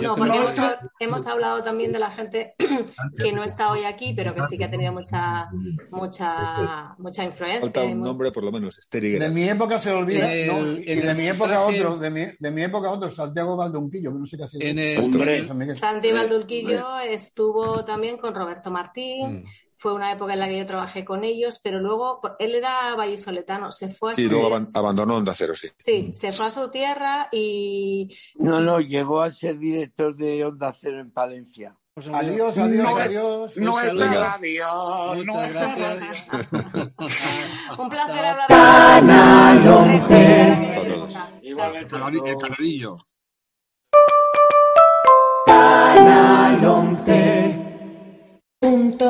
No, 0.00 0.14
porque 0.14 0.36
hemos, 0.36 0.54
hemos 1.00 1.26
hablado 1.26 1.60
también 1.64 1.90
de 1.92 1.98
la 1.98 2.08
gente 2.12 2.54
que 3.18 3.32
no 3.32 3.42
está 3.42 3.72
hoy 3.72 3.82
aquí, 3.82 4.14
pero 4.14 4.32
que 4.32 4.40
sí 4.44 4.56
que 4.56 4.66
ha 4.66 4.70
tenido 4.70 4.92
mucha, 4.92 5.48
mucha, 5.90 6.94
mucha 6.98 7.24
influencia. 7.24 7.62
Falta 7.62 7.82
un 7.82 8.00
nombre, 8.00 8.30
por 8.30 8.44
lo 8.44 8.52
menos, 8.52 8.78
De 8.92 9.28
mi 9.30 9.42
época 9.48 9.80
se 9.80 9.90
olvida, 9.90 10.32
y 10.32 10.84
de 10.84 11.14
mi 11.14 11.26
época 11.26 11.50
traje- 11.50 11.80
otro, 11.80 11.96
de 11.98 12.10
mi, 12.10 12.26
de 12.38 12.50
mi 12.52 12.62
época 12.62 12.92
otro, 12.92 13.10
Santiago 13.10 13.56
Valdunquillo, 13.56 14.12
que 14.12 14.18
no 14.20 14.26
sé 14.26 14.36
qué 14.36 14.44
ha 14.44 14.48
sido. 14.48 14.64
En 14.64 14.78
el- 14.78 14.98
Hombre. 15.00 15.48
San 15.48 15.58
Miguel. 15.58 15.76
Santi 15.76 16.12
Valdurquillo 16.12 16.98
estuvo 17.00 17.84
también 17.84 18.18
con 18.18 18.36
Roberto 18.36 18.70
Martín. 18.70 19.44
Fue 19.82 19.92
una 19.94 20.12
época 20.12 20.34
en 20.34 20.38
la 20.38 20.46
que 20.48 20.58
yo 20.58 20.64
trabajé 20.66 21.04
con 21.04 21.24
ellos, 21.24 21.58
pero 21.60 21.80
luego 21.80 22.20
él 22.38 22.54
era 22.54 22.94
vallisoletano, 22.94 23.72
se 23.72 23.88
fue 23.88 24.12
a 24.12 24.14
Sí, 24.14 24.26
su- 24.26 24.30
luego 24.30 24.46
aban- 24.46 24.70
abandonó 24.74 25.16
Onda 25.16 25.34
Cero, 25.34 25.54
sí. 25.56 25.70
sí, 25.76 26.12
se 26.14 26.30
fue 26.30 26.46
a 26.46 26.50
su 26.50 26.70
tierra 26.70 27.28
y 27.32 28.08
No, 28.36 28.60
no, 28.60 28.78
llegó 28.78 29.22
a 29.22 29.32
ser 29.32 29.58
director 29.58 30.14
de 30.14 30.44
Onda 30.44 30.72
Cero 30.72 31.00
en 31.00 31.10
Palencia. 31.10 31.76
Adiós, 31.96 32.56
adiós, 32.58 32.84
No 32.84 32.96
adiós. 32.96 33.56
no 33.56 33.64
no 33.64 33.72
Muchas 35.24 35.52
gracias. 35.52 36.28
un 37.78 37.88
placer 37.90 38.24
hablar 38.24 38.46
Canal 38.48 39.62
con 39.64 39.72
11. 39.90 40.70
Igualmente. 41.42 41.96
El 41.96 42.38
canadillo. 42.38 42.98
Canal 45.44 46.64
11 46.64 47.71
punto. 48.62 49.04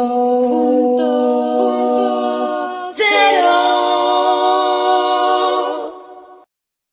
punto. 0.49 1.82